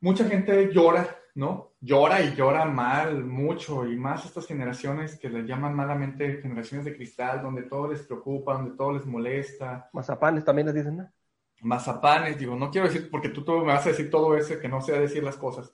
mucha 0.00 0.24
gente 0.24 0.72
llora, 0.72 1.16
¿no? 1.36 1.76
Llora 1.80 2.20
y 2.22 2.34
llora 2.34 2.64
mal, 2.64 3.24
mucho, 3.24 3.86
y 3.86 3.94
más 3.94 4.24
estas 4.24 4.48
generaciones 4.48 5.16
que 5.16 5.30
les 5.30 5.46
llaman 5.46 5.76
malamente 5.76 6.40
generaciones 6.42 6.84
de 6.84 6.96
cristal, 6.96 7.40
donde 7.40 7.62
todo 7.62 7.92
les 7.92 8.02
preocupa, 8.02 8.54
donde 8.54 8.76
todo 8.76 8.94
les 8.94 9.06
molesta. 9.06 9.88
Mazapanes 9.92 10.44
también 10.44 10.66
les 10.66 10.74
dicen, 10.74 10.96
¿no? 10.96 11.12
Mazapanes, 11.60 12.36
digo, 12.36 12.56
no 12.56 12.72
quiero 12.72 12.88
decir, 12.88 13.08
porque 13.08 13.28
tú, 13.28 13.44
tú 13.44 13.58
me 13.58 13.72
vas 13.72 13.86
a 13.86 13.90
decir 13.90 14.10
todo 14.10 14.36
eso, 14.36 14.58
que 14.58 14.68
no 14.68 14.80
sé 14.80 14.98
decir 14.98 15.22
las 15.22 15.36
cosas. 15.36 15.72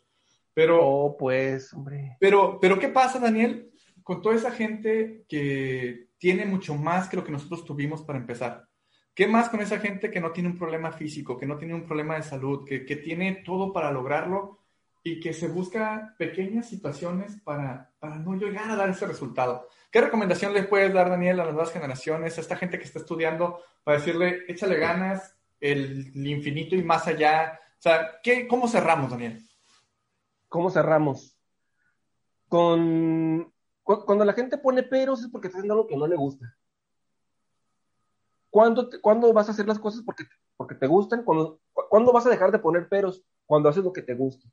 Pero. 0.53 0.81
Oh, 0.87 1.17
pues, 1.17 1.73
hombre. 1.73 2.19
Pero, 2.21 2.59
pero, 2.61 2.79
¿qué 2.79 2.89
pasa, 2.89 3.19
Daniel? 3.19 3.73
con 4.03 4.21
toda 4.23 4.35
esa 4.35 4.51
gente 4.51 5.25
que 5.29 6.09
tiene 6.19 6.45
mucho 6.45 6.75
más 6.75 7.09
que 7.09 7.17
lo 7.17 7.25
que 7.25 7.33
nosotros 7.33 7.65
tuvimos 7.65 8.03
para 8.03 8.19
empezar. 8.19 8.69
¿Qué 9.15 9.27
más 9.27 9.51
con 9.51 9.61
esa 9.61 9.79
gente 9.79 10.11
que 10.11 10.21
no 10.21 10.33
tiene 10.33 10.49
un 10.49 10.59
problema 10.59 10.91
físico, 10.93 11.37
que 11.37 11.47
no 11.47 11.59
tiene 11.59 11.75
un 11.75 11.85
problema 11.85 12.17
de 12.17 12.23
salud, 12.23 12.65
que, 12.67 12.87
que 12.87 12.97
tiene 12.97 13.43
todo 13.45 13.73
para 13.73 13.91
lograrlo 13.91 14.59
y 15.05 15.21
que 15.21 15.33
se 15.35 15.49
busca 15.49 16.15
pequeñas 16.19 16.69
situaciones 16.69 17.39
para, 17.43 17.91
para 17.99 18.17
no 18.17 18.35
llegar 18.35 18.71
a 18.71 18.77
dar 18.77 18.89
ese 18.89 19.07
resultado? 19.07 19.69
¿Qué 19.91 20.01
recomendación 20.01 20.55
le 20.55 20.63
puedes 20.63 20.95
dar, 20.95 21.11
Daniel, 21.11 21.41
a 21.41 21.45
las 21.45 21.53
nuevas 21.53 21.73
generaciones, 21.73 22.39
a 22.39 22.41
esta 22.41 22.57
gente 22.57 22.79
que 22.79 22.85
está 22.85 23.01
estudiando, 23.01 23.61
para 23.85 23.99
decirle, 23.99 24.45
échale 24.49 24.77
ganas, 24.77 25.37
el, 25.61 26.11
el 26.15 26.27
infinito 26.27 26.75
y 26.75 26.83
más 26.83 27.07
allá? 27.07 27.61
O 27.79 27.83
sea, 27.83 28.21
¿qué, 28.23 28.49
¿cómo 28.49 28.67
cerramos, 28.67 29.11
Daniel? 29.11 29.45
¿Cómo 30.49 30.71
cerramos? 30.71 31.37
Con 32.49 33.53
cuando 33.83 34.25
la 34.25 34.33
gente 34.33 34.59
pone 34.59 34.83
peros 34.83 35.23
es 35.23 35.29
porque 35.29 35.49
está 35.49 35.59
haciendo 35.59 35.75
algo 35.75 35.87
que 35.87 35.97
no 35.97 36.07
le 36.07 36.17
gusta. 36.17 36.57
¿Cuándo, 38.53 38.91
¿Cuándo, 39.01 39.33
vas 39.33 39.49
a 39.49 39.53
hacer 39.53 39.67
las 39.67 39.79
cosas 39.79 40.03
porque, 40.05 40.75
te 40.75 40.87
gustan? 40.87 41.25
¿Cuándo, 41.25 41.59
¿Cuándo 41.73 42.13
vas 42.13 42.27
a 42.27 42.31
dejar 42.31 42.53
de 42.53 42.59
poner 42.59 42.87
peros? 42.87 43.25
Cuando 43.47 43.71
haces 43.71 43.83
lo 43.83 43.95
que 43.95 44.03
te 44.03 44.15
gusta. 44.15 44.47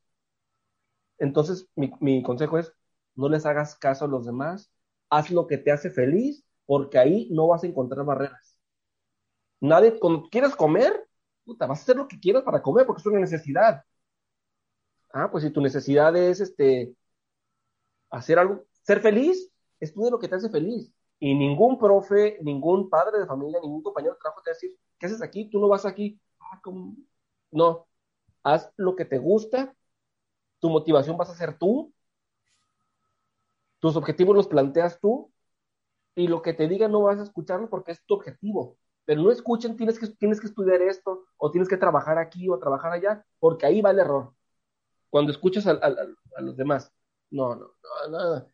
Entonces, 1.18 1.68
mi, 1.76 2.24
consejo 2.24 2.58
es, 2.58 2.74
no 3.16 3.28
les 3.28 3.46
hagas 3.46 3.76
caso 3.76 4.06
a 4.06 4.08
los 4.08 4.26
demás, 4.26 4.72
haz 5.10 5.32
lo 5.32 5.48
que 5.48 5.58
te 5.58 5.72
hace 5.72 5.90
feliz, 5.90 6.46
porque 6.66 6.98
ahí 6.98 7.28
no 7.32 7.48
vas 7.48 7.64
a 7.64 7.68
encontrar 7.68 8.06
barreras. 8.06 8.58
Nadie, 9.60 10.00
cuando 10.00 10.30
quieres 10.30 10.56
comer, 10.56 11.06
puta, 11.44 11.68
vas 11.68 11.80
a 11.80 11.84
hacer 11.84 11.98
lo 11.98 12.08
que 12.08 12.20
quieras 12.22 12.44
para 12.44 12.62
comer, 12.62 12.86
porque 12.86 13.02
es 13.02 13.06
una 13.06 13.20
necesidad. 13.20 13.84
Ah, 15.12 15.30
pues 15.30 15.44
si 15.44 15.50
tu 15.52 15.60
necesidad 15.60 16.16
es 16.16 16.40
este, 16.40 16.96
hacer 18.12 18.40
algo, 18.40 18.66
ser 18.84 19.02
feliz, 19.02 19.52
estudia 19.82 20.12
lo 20.12 20.20
que 20.20 20.30
te 20.30 20.36
hace 20.36 20.50
feliz. 20.50 20.90
Y 21.20 21.36
ningún 21.36 21.78
profe, 21.78 22.40
ningún 22.42 22.90
padre 22.90 23.20
de 23.20 23.26
familia, 23.28 23.60
ningún 23.62 23.84
compañero 23.84 24.14
de 24.14 24.20
trabajo 24.20 24.42
te 24.42 24.52
va 24.52 24.54
a 24.54 24.56
decir, 24.56 24.78
¿qué 24.98 25.06
haces 25.06 25.22
aquí? 25.22 25.50
Tú 25.50 25.60
no 25.60 25.68
vas 25.68 25.86
aquí. 25.86 26.20
Ah, 26.40 26.62
no, 27.52 27.88
haz 28.44 28.72
lo 28.78 28.96
que 28.96 29.06
te 29.06 29.18
gusta, 29.18 29.76
tu 30.60 30.70
motivación 30.70 31.18
vas 31.18 31.30
a 31.30 31.36
ser 31.36 31.58
tú, 31.58 31.94
tus 33.80 33.96
objetivos 33.96 34.36
los 34.36 34.48
planteas 34.48 35.00
tú, 35.00 35.32
y 36.16 36.28
lo 36.28 36.42
que 36.42 36.54
te 36.54 36.68
digan 36.68 36.92
no 36.92 37.04
vas 37.04 37.20
a 37.20 37.24
escucharlo 37.24 37.70
porque 37.70 37.94
es 37.94 38.04
tu 38.06 38.16
objetivo. 38.16 38.78
Pero 39.06 39.22
no 39.22 39.32
escuchen, 39.32 39.78
tienes 39.78 39.98
que, 39.98 40.08
tienes 40.08 40.40
que 40.40 40.48
estudiar 40.48 40.82
esto, 40.82 41.26
o 41.38 41.50
tienes 41.52 41.70
que 41.70 41.78
trabajar 41.78 42.18
aquí 42.18 42.50
o 42.50 42.60
trabajar 42.60 42.92
allá, 42.92 43.26
porque 43.40 43.66
ahí 43.66 43.82
va 43.82 43.92
el 43.92 44.00
error. 44.00 44.34
Cuando 45.10 45.32
escuchas 45.32 45.66
a, 45.68 45.80
los 46.42 46.58
demás. 46.58 46.92
No, 47.32 47.56
no, 47.56 47.74
no, 47.84 48.12
nada. 48.12 48.48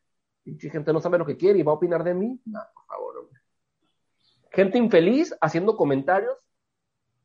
Si 0.45 0.69
gente 0.69 0.93
no 0.93 1.01
sabe 1.01 1.17
lo 1.17 1.25
que 1.25 1.37
quiere 1.37 1.57
y 1.57 1.63
va 1.63 1.71
a 1.71 1.75
opinar 1.75 2.03
de 2.03 2.13
mí, 2.13 2.39
no, 2.45 2.59
por 2.73 2.85
favor, 2.85 3.17
hombre. 3.17 3.41
Gente 4.51 4.77
infeliz 4.77 5.35
haciendo 5.41 5.75
comentarios 5.75 6.37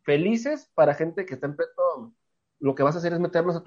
felices 0.02 0.70
para 0.74 0.94
gente 0.94 1.26
que 1.26 1.34
está 1.34 1.46
en 1.46 1.56
peto. 1.56 2.14
Lo 2.58 2.74
que 2.74 2.82
vas 2.82 2.94
a 2.94 2.98
hacer 2.98 3.12
es 3.12 3.20
meterlos 3.20 3.56
a 3.56 3.62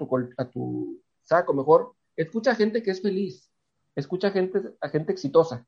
tu, 0.50 1.00
saco. 1.22 1.54
Mejor 1.54 1.94
escucha 2.16 2.50
a 2.50 2.54
gente 2.56 2.82
que 2.82 2.90
es 2.90 3.00
feliz. 3.00 3.50
Escucha 3.94 4.28
a 4.28 4.30
gente, 4.32 4.60
a 4.80 4.88
gente 4.88 5.12
exitosa. 5.12 5.66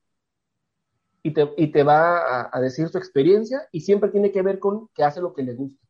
Y 1.23 1.33
te, 1.33 1.53
y 1.57 1.69
te 1.69 1.83
va 1.83 2.19
a, 2.19 2.51
a, 2.53 2.61
decir 2.61 2.89
su 2.89 2.99
experiencia 2.99 3.69
y 3.73 3.81
siempre 3.81 4.11
tiene 4.11 4.31
que 4.31 4.43
ver 4.43 4.59
con 4.59 4.89
que 4.89 5.03
hace 5.03 5.21
lo 5.21 5.33
que 5.33 5.43
le 5.43 5.55
gusta. 5.55 5.85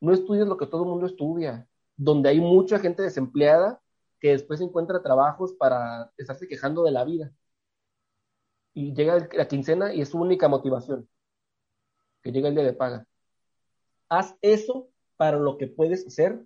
No 0.00 0.12
estudies 0.12 0.46
lo 0.46 0.56
que 0.56 0.66
todo 0.66 0.82
el 0.82 0.90
mundo 0.90 1.06
estudia, 1.06 1.66
donde 1.96 2.28
hay 2.28 2.40
mucha 2.40 2.78
gente 2.78 3.02
desempleada 3.02 3.80
que 4.20 4.30
después 4.30 4.60
encuentra 4.60 5.02
trabajos 5.02 5.52
para 5.54 6.12
estarse 6.16 6.48
quejando 6.48 6.84
de 6.84 6.92
la 6.92 7.04
vida. 7.04 7.32
Y 8.74 8.94
llega 8.94 9.28
la 9.32 9.48
quincena 9.48 9.92
y 9.94 10.00
es 10.00 10.10
su 10.10 10.18
única 10.18 10.48
motivación, 10.48 11.08
que 12.22 12.32
llega 12.32 12.48
el 12.48 12.54
día 12.54 12.64
de 12.64 12.72
paga. 12.72 13.06
Haz 14.08 14.36
eso 14.40 14.88
para 15.16 15.38
lo 15.38 15.58
que 15.58 15.66
puedes 15.66 16.06
hacer 16.06 16.44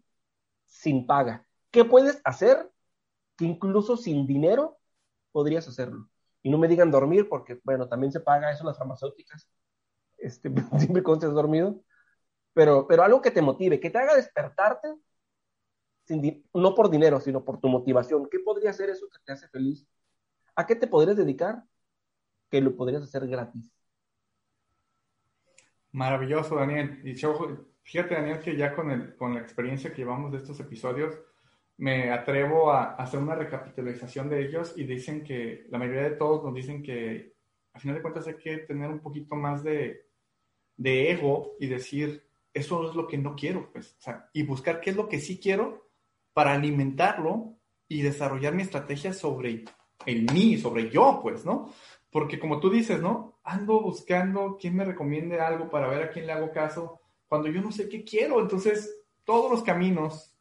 sin 0.67 1.07
paga. 1.07 1.47
¿Qué 1.71 1.85
puedes 1.85 2.21
hacer 2.25 2.71
que 3.37 3.45
incluso 3.45 3.97
sin 3.97 4.27
dinero 4.27 4.79
podrías 5.31 5.69
hacerlo? 5.69 6.09
Y 6.43 6.51
no 6.51 6.59
me 6.59 6.69
digan 6.69 6.91
dormir, 6.91 7.29
porque, 7.29 7.61
bueno, 7.65 7.89
también 7.89 8.13
se 8.13 8.21
paga 8.21 8.51
eso 8.51 8.63
en 8.63 8.69
las 8.69 8.79
farmacéuticas. 8.79 9.49
Este, 10.19 10.53
siempre 10.79 11.03
constes 11.03 11.33
dormido. 11.33 11.83
Pero, 12.55 12.87
pero 12.87 13.03
algo 13.03 13.23
que 13.23 13.31
te 13.31 13.41
motive, 13.41 13.81
que 13.81 13.91
te 13.91 13.99
haga 13.99 14.15
despertarte, 14.15 14.95
sin 16.05 16.45
no 16.55 16.75
por 16.75 16.91
dinero, 16.91 17.21
sino 17.21 17.45
por 17.45 17.61
tu 17.61 17.69
motivación. 17.69 18.29
¿Qué 18.31 18.39
podría 18.41 18.73
ser 18.73 18.91
eso 18.91 19.09
que 19.09 19.19
te 19.25 19.33
hace 19.33 19.49
feliz? 19.49 19.87
¿A 20.55 20.67
qué 20.67 20.77
te 20.77 20.87
podrías 20.87 21.17
dedicar? 21.17 21.65
Que 22.51 22.61
lo 22.61 22.77
podrías 22.77 23.03
hacer 23.03 23.27
gratis. 23.27 23.73
Maravilloso, 25.93 26.57
Daniel. 26.57 27.01
Y 27.05 27.15
fíjate, 27.15 28.15
Daniel, 28.15 28.41
que 28.41 28.57
ya 28.57 28.75
con, 28.75 28.91
el, 28.91 29.17
con 29.17 29.35
la 29.35 29.41
experiencia 29.41 29.91
que 29.91 30.03
llevamos 30.03 30.33
de 30.33 30.39
estos 30.39 30.59
episodios, 30.61 31.19
me 31.79 32.11
atrevo 32.11 32.71
a, 32.71 32.95
hacer 32.95 33.21
una 33.21 33.35
recapitalización 33.35 34.29
de 34.29 34.45
ellos 34.45 34.75
y 34.77 34.85
dicen 34.85 35.25
que 35.25 35.67
la 35.71 35.79
mayoría 35.79 36.03
de 36.03 36.17
todos 36.17 36.45
nos 36.45 36.55
dicen 36.55 36.83
que 36.83 37.35
a 37.73 37.79
final 37.79 37.97
de 37.97 38.03
cuentas 38.03 38.27
hay 38.27 38.37
que 38.37 38.59
tener 38.59 38.91
un 38.91 39.01
poquito 39.01 39.35
más 39.35 39.63
de, 39.63 40.07
de 40.77 41.11
ego 41.11 41.57
y 41.59 41.67
decir, 41.67 42.27
eso 42.53 42.89
es 42.89 42.95
lo 42.95 43.07
que 43.07 43.17
no 43.19 43.35
quiero, 43.35 43.71
pues, 43.73 43.97
y 44.33 44.43
buscar 44.43 44.81
qué 44.81 44.91
es 44.91 44.97
lo 44.97 45.09
que 45.09 45.19
sí 45.19 45.41
quiero 45.41 45.92
para 46.33 46.53
alimentarlo 46.53 47.57
y 47.89 48.03
desarrollar 48.03 48.55
mi 48.55 48.63
estrategia 48.63 49.13
sobre 49.13 49.65
el 50.07 50.33
mí, 50.33 50.59
sobre 50.59 50.91
yo, 50.91 51.21
pues, 51.23 51.45
¿no? 51.45 51.73
Porque 52.11 52.39
como 52.39 52.61
tú 52.61 52.71
dices, 52.71 53.01
¿no? 53.01 53.39
Ando 53.45 53.81
buscando 53.81 54.57
quién 54.61 54.77
me 54.77 54.85
recomiende 54.85 55.41
algo 55.41 55.69
para 55.71 55.89
ver 55.89 56.03
a 56.03 56.11
quién 56.11 56.27
le 56.27 56.33
hago 56.33 56.53
caso 56.53 57.01
cuando 57.27 57.49
yo 57.49 57.63
no 57.63 57.73
sé 57.73 57.89
qué 57.89 58.05
quiero. 58.05 58.41
Entonces, 58.41 58.95
todos 59.25 59.51
los 59.51 59.63
caminos 59.63 60.37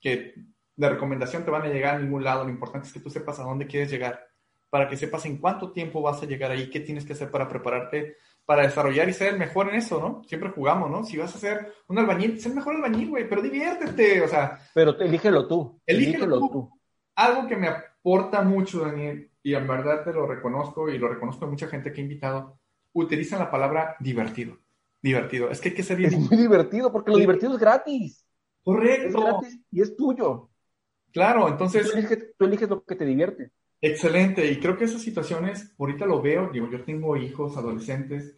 que 0.00 0.34
de 0.76 0.88
recomendación 0.88 1.44
te 1.44 1.50
van 1.50 1.62
a 1.62 1.68
llegar 1.68 1.96
a 1.96 1.98
ningún 1.98 2.24
lado. 2.24 2.44
Lo 2.44 2.50
importante 2.50 2.88
es 2.88 2.92
que 2.92 3.00
tú 3.00 3.10
sepas 3.10 3.38
a 3.38 3.44
dónde 3.44 3.66
quieres 3.66 3.90
llegar, 3.90 4.26
para 4.70 4.88
que 4.88 4.96
sepas 4.96 5.26
en 5.26 5.36
cuánto 5.38 5.72
tiempo 5.72 6.02
vas 6.02 6.22
a 6.22 6.26
llegar 6.26 6.50
ahí, 6.50 6.70
qué 6.70 6.80
tienes 6.80 7.04
que 7.04 7.12
hacer 7.12 7.30
para 7.30 7.48
prepararte, 7.48 8.16
para 8.44 8.62
desarrollar 8.62 9.08
y 9.08 9.12
ser 9.12 9.32
el 9.32 9.38
mejor 9.38 9.68
en 9.68 9.76
eso, 9.76 10.00
¿no? 10.00 10.22
Siempre 10.24 10.50
jugamos, 10.50 10.90
¿no? 10.90 11.04
Si 11.04 11.16
vas 11.16 11.34
a 11.34 11.38
ser 11.38 11.72
un 11.88 11.98
albañil, 11.98 12.40
sé 12.40 12.48
el 12.48 12.54
mejor 12.54 12.74
albañil, 12.76 13.10
güey, 13.10 13.28
pero 13.28 13.42
diviértete, 13.42 14.20
o 14.22 14.28
sea. 14.28 14.58
Pero 14.74 14.98
elígelo 14.98 15.46
tú. 15.46 15.80
Elígelo, 15.86 16.38
tú. 16.38 16.70
Algo 17.14 17.46
que 17.46 17.56
me 17.56 17.68
aporta 17.68 18.42
mucho, 18.42 18.80
Daniel, 18.80 19.30
y 19.42 19.54
en 19.54 19.66
verdad 19.66 20.04
te 20.04 20.12
lo 20.12 20.26
reconozco 20.26 20.88
y 20.88 20.98
lo 20.98 21.08
reconozco 21.08 21.44
a 21.44 21.48
mucha 21.48 21.68
gente 21.68 21.92
que 21.92 22.00
he 22.00 22.04
invitado, 22.04 22.58
utilizan 22.92 23.38
la 23.38 23.50
palabra 23.50 23.96
divertido. 24.00 24.58
Divertido. 25.00 25.50
Es 25.50 25.60
que 25.60 25.70
hay 25.70 25.74
que 25.74 25.82
ser 25.82 26.00
Es 26.00 26.16
muy 26.16 26.36
divertido 26.36 26.92
porque 26.92 27.10
lo 27.10 27.18
divertido 27.18 27.54
es 27.54 27.58
gratis. 27.58 28.24
Correcto. 28.62 29.08
Es 29.08 29.14
gratis 29.14 29.60
y 29.70 29.82
es 29.82 29.96
tuyo. 29.96 30.50
Claro, 31.12 31.48
entonces. 31.48 31.90
Tú 32.38 32.44
eliges, 32.44 32.68
lo 32.68 32.84
que 32.84 32.96
te 32.96 33.04
divierte. 33.04 33.50
Excelente. 33.82 34.46
Y 34.50 34.60
creo 34.60 34.78
que 34.78 34.84
esas 34.84 35.02
situaciones, 35.02 35.74
ahorita 35.76 36.06
lo 36.06 36.22
veo, 36.22 36.48
digo, 36.52 36.70
yo 36.70 36.84
tengo 36.84 37.16
hijos, 37.16 37.56
adolescentes, 37.56 38.36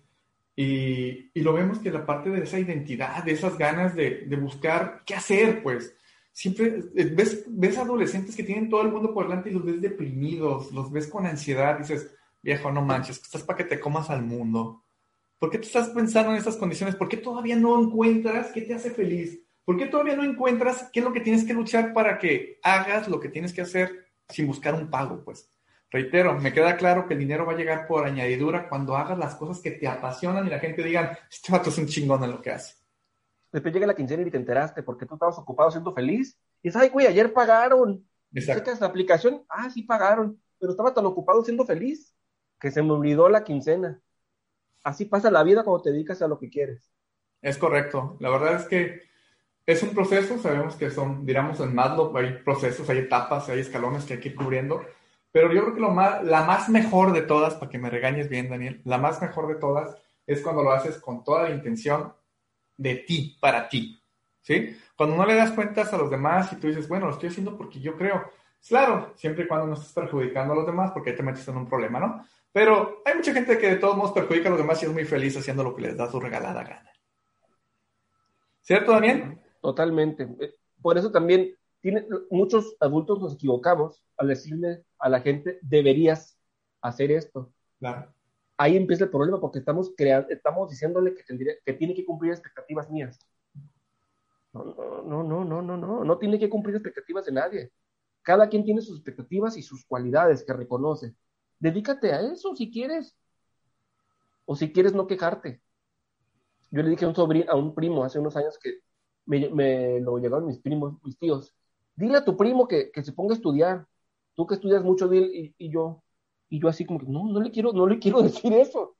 y, 0.57 1.31
y 1.39 1.43
lo 1.43 1.53
vemos 1.53 1.81
que 1.81 1.91
la 1.91 2.07
parte 2.07 2.31
de 2.31 2.45
esa 2.45 2.59
identidad, 2.59 3.23
de 3.23 3.33
esas 3.33 3.59
ganas 3.59 3.95
de, 3.95 4.25
de 4.27 4.37
buscar 4.37 5.03
qué 5.05 5.15
hacer, 5.15 5.63
pues 5.63 5.95
siempre 6.33 6.83
ves, 6.95 7.45
ves 7.49 7.77
adolescentes 7.77 8.35
que 8.35 8.43
tienen 8.43 8.71
todo 8.71 8.83
el 8.83 8.91
mundo 8.91 9.13
por 9.13 9.29
delante 9.29 9.51
y 9.51 9.53
los 9.53 9.65
ves 9.65 9.83
deprimidos, 9.83 10.73
los 10.73 10.91
ves 10.91 11.09
con 11.09 11.27
ansiedad, 11.27 11.79
dices, 11.79 12.11
viejo, 12.41 12.73
no 12.73 12.83
manches, 12.83 13.21
estás 13.21 13.43
para 13.43 13.59
que 13.59 13.65
te 13.65 13.81
comas 13.81 14.09
al 14.09 14.23
mundo. 14.23 14.85
¿Por 15.39 15.51
qué 15.51 15.59
tú 15.59 15.67
estás 15.67 15.91
pensando 15.91 16.31
en 16.31 16.39
estas 16.39 16.57
condiciones? 16.57 16.97
¿Por 16.97 17.09
qué 17.09 17.19
todavía 17.19 17.57
no 17.57 17.79
encuentras 17.83 18.51
qué 18.53 18.63
te 18.63 18.75
hace 18.75 18.91
feliz? 18.91 19.41
¿Por 19.65 19.77
qué 19.77 19.87
todavía 19.87 20.17
no 20.17 20.25
encuentras 20.25 20.89
qué 20.93 21.01
es 21.01 21.05
lo 21.05 21.13
que 21.13 21.21
tienes 21.21 21.45
que 21.45 21.53
luchar 21.53 21.93
para 21.93 22.19
que 22.19 22.61
hagas 22.63 23.09
lo 23.09 23.21
que 23.21 23.29
tienes 23.29 23.53
que 23.53 23.61
hacer 23.61 24.04
sin 24.29 24.47
buscar 24.47 24.75
un 24.75 24.91
pago? 24.91 25.23
Pues 25.25 25.49
reitero, 25.91 26.39
me 26.39 26.53
queda 26.53 26.77
claro 26.77 27.07
que 27.07 27.15
el 27.15 27.21
dinero 27.21 27.47
va 27.47 27.53
a 27.53 27.57
llegar 27.57 27.87
por 27.87 28.05
añadidura 28.05 28.69
cuando 28.69 28.97
hagas 28.97 29.19
las 29.19 29.35
cosas 29.37 29.61
que 29.61 29.73
te 29.73 29.87
apasionan 29.87 30.47
y 30.47 30.51
la 30.51 30.59
gente 30.59 30.83
diga, 30.83 31.19
este 31.31 31.53
vato 31.53 31.71
es 31.71 31.79
un 31.79 31.87
chingón 31.87 32.23
en 32.25 32.33
lo 32.33 32.43
que 32.43 32.51
hace. 32.51 32.75
Después 33.53 33.73
llega 33.73 33.87
la 33.87 33.95
quincena 33.95 34.27
y 34.27 34.31
te 34.31 34.37
enteraste 34.37 34.83
porque 34.83 35.07
tú 35.07 35.15
estabas 35.15 35.39
ocupado 35.39 35.71
siendo 35.71 35.95
feliz. 35.95 36.37
Y 36.61 36.69
dices, 36.69 36.83
ay, 36.83 36.89
güey, 36.89 37.07
ayer 37.07 37.33
pagaron. 37.33 38.05
Exacto. 38.33 38.73
la 38.81 38.87
aplicación? 38.87 39.45
Ah, 39.49 39.71
sí 39.71 39.83
pagaron. 39.83 40.41
Pero 40.59 40.73
estaba 40.73 40.93
tan 40.93 41.07
ocupado 41.07 41.45
siendo 41.45 41.65
feliz 41.65 42.13
que 42.59 42.73
se 42.73 42.83
me 42.83 42.91
olvidó 42.91 43.29
la 43.29 43.45
quincena. 43.45 44.01
Así 44.83 45.05
pasa 45.05 45.31
la 45.31 45.45
vida 45.45 45.63
cuando 45.63 45.83
te 45.83 45.93
dedicas 45.93 46.21
a 46.21 46.27
lo 46.27 46.39
que 46.39 46.51
quieres. 46.51 46.91
Es 47.41 47.57
correcto. 47.57 48.17
La 48.21 48.31
verdad 48.31 48.57
es 48.57 48.67
que 48.67 49.03
es 49.67 49.83
un 49.83 49.91
proceso. 49.91 50.39
Sabemos 50.39 50.77
que 50.77 50.91
son, 50.91 51.25
digamos, 51.25 51.61
en 51.61 51.75
Maslow 51.75 52.17
hay 52.17 52.39
procesos, 52.45 52.89
hay 52.89 52.99
etapas, 52.99 53.49
hay 53.49 53.61
escalones 53.61 54.05
que 54.05 54.15
hay 54.15 54.21
que 54.21 54.29
ir 54.31 54.35
cubriendo. 54.35 54.85
Pero 55.33 55.53
yo 55.53 55.63
creo 55.63 55.75
que 55.75 55.81
lo 55.81 55.91
más, 55.91 56.23
la 56.23 56.45
más 56.45 56.69
mejor 56.69 57.13
de 57.13 57.23
todas, 57.23 57.55
para 57.55 57.71
que 57.71 57.79
me 57.79 57.91
regañes 57.91 58.29
bien, 58.29 58.49
Daniel, 58.49 58.81
la 58.85 58.99
más 58.99 59.21
mejor 59.21 59.49
de 59.49 59.57
todas 59.57 59.97
es 60.27 60.41
cuando 60.41 60.63
lo 60.63 60.73
haces 60.73 60.99
con 60.99 61.25
toda 61.25 61.45
la 61.45 61.51
intención 61.51 62.15
de 62.77 62.97
ti, 62.97 63.37
para 63.41 63.69
ti. 63.69 64.01
¿Sí? 64.43 64.77
Cuando 64.97 65.17
no 65.17 65.27
le 65.27 65.35
das 65.35 65.53
cuentas 65.53 65.93
a 65.93 65.97
los 65.97 66.11
demás 66.11 66.53
y 66.53 66.57
tú 66.57 66.69
dices, 66.69 66.87
bueno, 66.87 67.07
lo 67.07 67.13
estoy 67.13 67.31
haciendo 67.31 67.57
porque 67.57 67.81
yo 67.81 67.97
creo. 67.97 68.31
Claro, 68.67 69.13
siempre 69.17 69.45
y 69.45 69.47
cuando 69.49 69.67
no 69.67 69.75
estés 69.75 69.93
perjudicando 69.93 70.53
a 70.53 70.57
los 70.57 70.67
demás, 70.67 70.91
porque 70.93 71.11
ahí 71.11 71.17
te 71.17 71.23
metes 71.23 71.49
en 71.49 71.57
un 71.57 71.69
problema, 71.69 71.99
¿no? 71.99 72.25
Pero 72.53 73.03
hay 73.05 73.17
mucha 73.17 73.33
gente 73.33 73.59
que 73.59 73.71
de 73.71 73.77
todos 73.77 73.97
modos 73.97 74.13
perjudica 74.13 74.49
a 74.49 74.51
los 74.51 74.61
demás 74.61 74.81
y 74.83 74.87
es 74.87 74.93
muy 74.93 75.05
feliz 75.05 75.37
haciendo 75.37 75.65
lo 75.65 75.75
que 75.75 75.83
les 75.83 75.97
da 75.97 76.11
su 76.11 76.21
regalada 76.21 76.63
gana. 76.63 76.93
¿Cierto, 78.61 78.93
Daniel? 78.93 79.39
Totalmente. 79.65 80.29
Eh, 80.41 80.55
por 80.81 80.99
eso 80.99 81.11
también 81.11 81.55
tiene, 81.81 82.07
muchos 82.31 82.77
adultos 82.81 83.21
nos 83.21 83.35
equivocamos 83.35 84.05
al 84.17 84.29
decirle 84.29 84.85
a 84.99 85.09
la 85.09 85.21
gente, 85.21 85.59
deberías 85.63 86.39
hacer 86.81 87.11
esto. 87.11 87.53
Claro 87.79 88.15
ahí 88.57 88.77
empieza 88.77 89.05
el 89.05 89.11
problema 89.11 89.41
porque 89.41 89.59
estamos 89.59 89.93
creando, 89.97 90.29
estamos 90.31 90.71
diciéndole 90.71 91.15
que, 91.15 91.23
tendría, 91.25 91.55
que 91.65 91.73
tiene 91.73 91.95
que 91.95 92.05
cumplir 92.05 92.33
expectativas 92.33 92.91
mías. 92.91 93.19
No, 94.53 94.65
no, 94.65 95.23
no, 95.23 95.45
no, 95.45 95.63
no, 95.63 95.77
no, 95.77 96.05
no 96.05 96.19
tiene 96.19 96.39
que 96.39 96.49
cumplir 96.49 96.77
expectativas 96.77 97.25
de 97.25 97.33
nadie. 97.33 97.73
Cada 98.23 98.49
quien 98.49 98.65
tiene 98.65 98.81
sus 98.81 98.97
expectativas 98.97 99.57
y 99.57 99.63
sus 99.63 99.85
cualidades 99.85 100.45
que 100.45 100.53
reconoce. 100.53 101.15
Dedícate 101.59 102.13
a 102.13 102.21
eso 102.21 102.55
si 102.55 102.71
quieres. 102.71 103.17
O 104.47 104.55
si 104.55 104.73
quieres 104.73 104.95
no 104.95 105.07
quejarte. 105.07 105.61
Yo 106.71 106.83
le 106.83 106.91
dije 106.91 107.05
a 107.05 107.09
un 107.09 107.15
sobrino, 107.15 107.51
a 107.51 107.57
un 107.57 107.75
primo 107.75 108.05
hace 108.05 108.19
unos 108.19 108.37
años 108.37 108.59
que 108.63 108.81
me, 109.27 110.01
lo 110.01 110.19
llegaron 110.19 110.47
mis 110.47 110.59
primos, 110.59 110.95
mis 111.03 111.19
tíos. 111.19 111.55
Dile 111.97 112.19
a 112.19 112.25
tu 112.25 112.37
primo 112.37 112.69
que, 112.69 112.91
se 113.03 113.13
ponga 113.13 113.35
a 113.35 113.37
estudiar. 113.37 113.87
Tú 114.35 114.47
que 114.47 114.55
estudias 114.55 114.83
mucho, 114.83 115.09
dile, 115.09 115.55
y 115.57 115.71
yo, 115.71 116.03
y 116.49 116.61
yo 116.61 116.69
así 116.69 116.85
como 116.85 116.99
que, 117.01 117.07
no, 117.07 117.25
no 117.25 117.41
le 117.41 117.51
quiero, 117.51 117.73
no 117.73 117.87
le 117.87 117.99
quiero 117.99 118.23
decir 118.23 118.53
eso. 118.53 118.97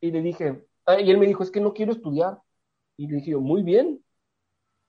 Y 0.00 0.10
le 0.10 0.22
dije, 0.22 0.66
ah, 0.86 1.00
y 1.00 1.10
él 1.10 1.18
me 1.18 1.26
dijo, 1.26 1.42
es 1.42 1.50
que 1.50 1.60
no 1.60 1.72
quiero 1.74 1.92
estudiar. 1.92 2.40
Y 2.96 3.08
le 3.08 3.16
dije 3.16 3.32
yo, 3.32 3.40
muy 3.40 3.62
bien, 3.62 4.04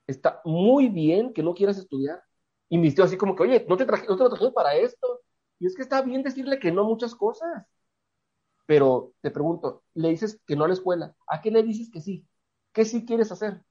está 0.08 0.42
muy 0.46 0.90
bien 0.90 1.34
que 1.34 1.44
no 1.44 1.54
quieras 1.54 1.78
estudiar. 1.78 2.24
Y 2.70 2.78
me 2.78 2.90
dijo 2.90 3.04
así 3.04 3.18
como 3.18 3.36
que, 3.36 3.44
oye, 3.44 3.66
no 3.68 3.78
te, 3.78 3.86
traje, 3.86 4.08
no 4.08 4.18
te 4.18 4.24
lo 4.24 4.30
traje 4.30 4.52
para 4.52 4.76
esto. 4.76 5.22
Y 5.60 5.68
es 5.68 5.76
que 5.76 5.82
está 5.82 6.02
bien 6.02 6.24
decirle 6.24 6.60
que 6.60 6.72
no 6.72 6.84
muchas 6.84 7.16
cosas. 7.16 7.66
Pero 8.66 9.14
te 9.22 9.32
pregunto, 9.32 9.84
le 9.94 10.10
dices 10.10 10.40
que 10.46 10.56
no 10.56 10.66
a 10.66 10.68
la 10.68 10.74
escuela, 10.74 11.16
¿a 11.28 11.42
qué 11.42 11.52
le 11.52 11.64
dices 11.64 11.90
que 11.90 12.02
sí? 12.02 12.28
¿Qué 12.74 12.86
sí 12.86 13.06
quieres 13.06 13.32
hacer? 13.32 13.62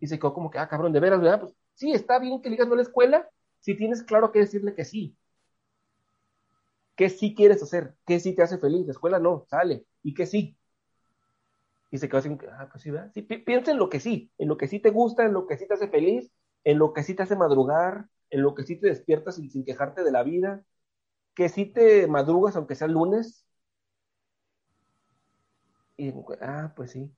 Y 0.00 0.06
se 0.06 0.18
quedó 0.18 0.34
como 0.34 0.50
que, 0.50 0.58
ah, 0.58 0.68
cabrón, 0.68 0.92
de 0.92 1.00
veras, 1.00 1.20
¿verdad? 1.20 1.40
Pues 1.40 1.54
sí, 1.74 1.92
está 1.92 2.18
bien 2.18 2.40
que 2.42 2.48
le 2.48 2.54
digas 2.54 2.68
no 2.68 2.74
a 2.74 2.76
la 2.76 2.82
escuela 2.82 3.28
si 3.60 3.76
tienes 3.76 4.02
claro 4.02 4.32
que 4.32 4.40
decirle 4.40 4.74
que 4.74 4.84
sí. 4.84 5.16
¿Qué 6.96 7.08
sí 7.08 7.34
quieres 7.34 7.62
hacer? 7.62 7.94
¿Qué 8.06 8.20
sí 8.20 8.34
te 8.34 8.42
hace 8.42 8.58
feliz? 8.58 8.86
La 8.86 8.92
escuela 8.92 9.18
no, 9.18 9.46
sale. 9.48 9.86
¿Y 10.02 10.14
qué 10.14 10.26
sí? 10.26 10.56
Y 11.90 11.98
se 11.98 12.08
quedó 12.08 12.18
así, 12.18 12.36
ah, 12.52 12.68
pues 12.70 12.82
sí, 12.82 12.90
¿verdad? 12.90 13.10
Sí, 13.12 13.22
piensa 13.22 13.72
en 13.72 13.78
lo 13.78 13.88
que 13.88 14.00
sí, 14.00 14.30
en 14.38 14.48
lo 14.48 14.56
que 14.56 14.68
sí 14.68 14.80
te 14.80 14.90
gusta, 14.90 15.24
en 15.24 15.32
lo 15.32 15.46
que 15.46 15.56
sí 15.56 15.66
te 15.66 15.74
hace 15.74 15.88
feliz, 15.88 16.30
en 16.64 16.78
lo 16.78 16.92
que 16.92 17.02
sí 17.02 17.14
te 17.14 17.22
hace 17.22 17.36
madrugar, 17.36 18.06
en 18.30 18.42
lo 18.42 18.54
que 18.54 18.62
sí 18.64 18.76
te 18.76 18.88
despiertas 18.88 19.36
sin, 19.36 19.50
sin 19.50 19.64
quejarte 19.64 20.04
de 20.04 20.12
la 20.12 20.22
vida, 20.22 20.64
que 21.34 21.48
sí 21.48 21.66
te 21.66 22.06
madrugas 22.08 22.56
aunque 22.56 22.74
sea 22.76 22.88
lunes. 22.88 23.46
Y, 25.96 26.12
ah, 26.40 26.72
pues 26.76 26.92
sí. 26.92 27.10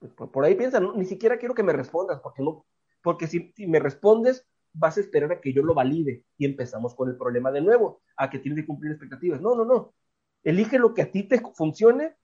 Pues 0.00 0.12
por, 0.12 0.44
ahí 0.44 0.54
piensa, 0.54 0.80
ni 0.80 1.04
siquiera 1.04 1.38
quiero 1.38 1.54
que 1.54 1.62
me 1.62 1.74
respondas, 1.74 2.20
porque 2.20 2.42
no, 2.42 2.64
porque 3.02 3.26
si, 3.26 3.52
me 3.66 3.78
respondes, 3.78 4.46
vas 4.72 4.96
a 4.96 5.00
esperar 5.00 5.30
a 5.32 5.40
que 5.40 5.52
yo 5.52 5.62
lo 5.62 5.74
valide 5.74 6.24
y 6.38 6.46
empezamos 6.46 6.94
con 6.94 7.10
el 7.10 7.16
problema 7.16 7.52
de 7.52 7.60
nuevo, 7.60 8.02
a 8.16 8.30
que 8.30 8.38
tienes 8.38 8.62
que 8.62 8.66
cumplir 8.66 8.92
expectativas. 8.92 9.40
No, 9.40 9.54
no, 9.54 9.64
no. 9.64 9.94
Elige 10.42 10.78
lo 10.78 10.94
que 10.94 11.02
a 11.02 11.10
ti 11.10 11.24
te 11.24 11.40
funcione 11.54 12.16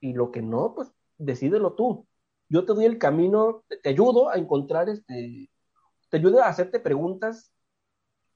y 0.00 0.14
lo 0.14 0.30
que 0.30 0.42
no, 0.42 0.74
pues 0.74 0.92
decídelo 1.18 1.74
tú. 1.74 2.06
Yo 2.48 2.64
te 2.64 2.72
doy 2.72 2.86
el 2.86 2.98
camino, 2.98 3.64
te, 3.82 3.90
ayudo 3.90 4.30
a 4.30 4.36
encontrar 4.36 4.88
este, 4.88 5.50
te 6.08 6.16
ayudo 6.16 6.42
a 6.42 6.48
hacerte 6.48 6.80
preguntas 6.80 7.52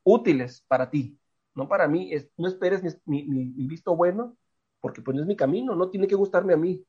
útiles 0.05 0.65
para 0.69 0.91
ti, 0.91 1.19
no 1.55 1.69
para 1.69 1.89
mí. 1.89 2.13
no 2.37 2.49
esperes 2.49 2.83
mi, 3.07 3.25
mi 3.25 3.67
visto 3.67 3.97
bueno, 3.97 4.37
porque 4.81 5.03
pues 5.03 5.15
no 5.17 5.23
es 5.23 5.29
mi 5.29 5.37
camino, 5.37 5.75
no 5.75 5.91
tiene 5.91 6.07
que 6.07 6.15
gustarme 6.15 6.55
a 6.55 6.59
mí. 6.59 6.85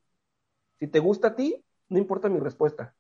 Si 0.80 0.88
te 0.88 0.99
gusta 0.99 1.30
a 1.30 1.35
ti, 1.35 1.64
no 1.89 1.97
importa 1.97 2.30
mi 2.30 2.39
respuesta. 2.39 2.95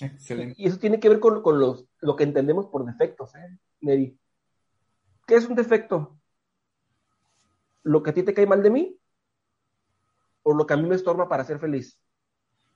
Excelente. 0.00 0.54
Y 0.56 0.68
eso 0.68 0.78
tiene 0.78 1.00
que 1.00 1.08
ver 1.08 1.20
con, 1.20 1.58
los, 1.58 1.86
lo 2.00 2.16
que 2.16 2.24
entendemos 2.24 2.66
por 2.66 2.84
defectos, 2.84 3.34
¿eh, 3.34 3.58
Neri? 3.80 4.18
¿Qué 5.26 5.34
es 5.34 5.46
un 5.46 5.56
defecto? 5.56 6.18
¿Lo 7.82 8.02
que 8.02 8.10
a 8.10 8.14
ti 8.14 8.22
te 8.22 8.34
cae 8.34 8.46
mal 8.46 8.62
de 8.62 8.70
mí? 8.70 8.98
¿O 10.42 10.54
lo 10.54 10.66
que 10.66 10.74
a 10.74 10.76
mí 10.76 10.88
me 10.88 10.94
estorba 10.94 11.28
para 11.28 11.44
ser 11.44 11.58
feliz? 11.58 11.98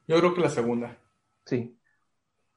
Yo 0.09 0.19
creo 0.19 0.35
que 0.35 0.41
la 0.41 0.51
segunda. 0.51 0.99
Sí. 1.47 1.79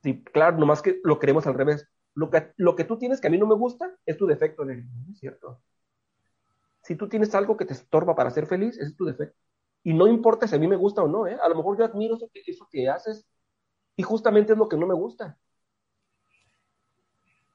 Sí, 0.04 0.24
claro, 0.24 0.58
nomás 0.58 0.82
que 0.82 1.00
lo 1.04 1.20
queremos 1.20 1.46
al 1.48 1.54
revés. 1.54 1.88
Lo 2.16 2.30
que, 2.30 2.54
lo 2.58 2.76
que 2.76 2.86
tú 2.86 2.98
tienes 2.98 3.22
que 3.22 3.28
a 3.28 3.30
mí 3.30 3.38
no 3.38 3.48
me 3.48 3.56
gusta 3.56 3.96
es 4.06 4.18
tu 4.18 4.26
defecto, 4.26 4.66
Neri. 4.66 4.84
No 4.84 5.12
es 5.12 5.20
cierto. 5.20 5.62
Si 6.82 6.96
tú 6.96 7.08
tienes 7.08 7.34
algo 7.36 7.58
que 7.58 7.66
te 7.66 7.74
estorba 7.74 8.16
para 8.16 8.32
ser 8.32 8.46
feliz, 8.46 8.78
ese 8.78 8.90
es 8.90 8.96
tu 8.96 9.06
defecto. 9.06 9.38
Y 9.86 9.94
no 9.94 10.08
importa 10.08 10.48
si 10.48 10.56
a 10.56 10.58
mí 10.58 10.68
me 10.68 10.76
gusta 10.76 11.04
o 11.04 11.08
no, 11.08 11.28
¿eh? 11.28 11.38
A 11.40 11.48
lo 11.48 11.54
mejor 11.54 11.78
yo 11.78 11.86
admiro 11.86 12.16
eso 12.16 12.28
que, 12.34 12.42
eso 12.48 12.68
que 12.72 12.90
haces 12.90 13.24
y 13.96 14.02
justamente 14.02 14.54
es 14.54 14.58
lo 14.58 14.68
que 14.68 14.78
no 14.78 14.88
me 14.88 14.96
gusta. 14.96 15.38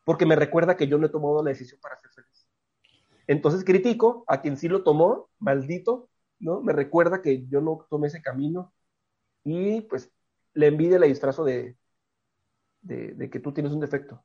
Porque 0.05 0.25
me 0.27 0.37
recuerda 0.37 0.77
que 0.77 0.87
yo 0.87 0.97
no 0.97 1.07
he 1.07 1.11
tomado 1.11 1.43
la 1.43 1.51
decisión 1.51 1.81
para 1.81 1.99
ser 1.99 2.13
feliz. 2.13 2.49
Entonces 3.27 3.65
critico 3.65 4.23
a 4.29 4.41
quien 4.43 4.57
sí 4.57 4.69
lo 4.69 4.85
tomó, 4.85 5.29
maldito, 5.41 6.09
¿no? 6.39 6.61
Me 6.61 6.73
recuerda 6.73 7.21
que 7.21 7.49
yo 7.49 7.61
no 7.61 7.85
tomé 7.91 8.07
ese 8.07 8.23
camino 8.23 8.73
y 9.43 9.81
pues 9.81 10.13
le 10.55 10.69
envidia 10.69 11.01
la 11.01 11.07
disfrazo 11.07 11.43
de, 11.45 11.77
de, 12.83 13.29
que 13.29 13.41
tú 13.41 13.53
tienes 13.53 13.73
un 13.73 13.81
defecto. 13.81 14.23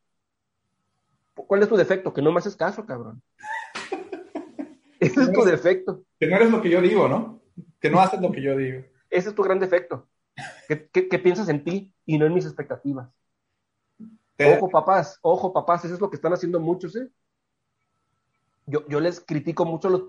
¿Cuál 1.33 1.63
es 1.63 1.69
tu 1.69 1.75
defecto? 1.75 2.13
Que 2.13 2.21
no 2.21 2.31
me 2.31 2.37
haces 2.37 2.55
caso, 2.55 2.85
cabrón. 2.85 3.23
Ese 4.99 5.23
es 5.23 5.31
tu 5.31 5.41
defecto. 5.43 6.03
Que 6.19 6.27
no 6.27 6.35
eres 6.35 6.51
lo 6.51 6.61
que 6.61 6.69
yo 6.69 6.81
digo, 6.81 7.07
¿no? 7.07 7.44
Que 7.79 7.89
no 7.89 7.99
haces 7.99 8.21
lo 8.21 8.31
que 8.31 8.41
yo 8.41 8.55
digo. 8.57 8.83
Ese 9.09 9.29
es 9.29 9.35
tu 9.35 9.43
gran 9.43 9.59
defecto. 9.59 10.07
Que, 10.67 11.19
piensas 11.19 11.47
en 11.49 11.63
ti 11.63 11.93
y 12.05 12.17
no 12.17 12.25
en 12.25 12.33
mis 12.33 12.45
expectativas. 12.45 13.09
Ojo, 14.37 14.69
papás, 14.69 15.17
ojo, 15.21 15.53
papás, 15.53 15.85
eso 15.85 15.93
es 15.93 16.01
lo 16.01 16.09
que 16.09 16.17
están 16.17 16.33
haciendo 16.33 16.59
muchos, 16.59 16.95
¿eh? 16.95 17.09
Yo, 18.65 18.85
yo 18.87 18.99
les 18.99 19.21
critico 19.21 19.63
mucho 19.63 19.87
a 19.87 19.91
los 19.91 20.03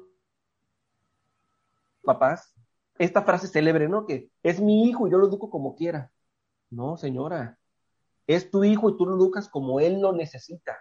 papás 2.03 2.57
esta 2.99 3.23
frase 3.23 3.49
célebre, 3.49 3.89
¿no? 3.89 4.07
Que 4.07 4.31
es 4.43 4.61
mi 4.61 4.89
hijo 4.89 5.07
y 5.07 5.11
yo 5.11 5.19
lo 5.19 5.29
educo 5.29 5.51
como 5.51 5.75
quiera. 5.75 6.11
No, 6.71 6.97
señora. 6.97 7.59
Es 8.27 8.51
tu 8.51 8.65
hijo 8.65 8.91
y 8.91 8.97
tú 8.97 9.07
lo 9.07 9.17
educas 9.17 9.49
como 9.49 9.81
él 9.81 10.01
lo 10.01 10.13
necesita. 10.13 10.77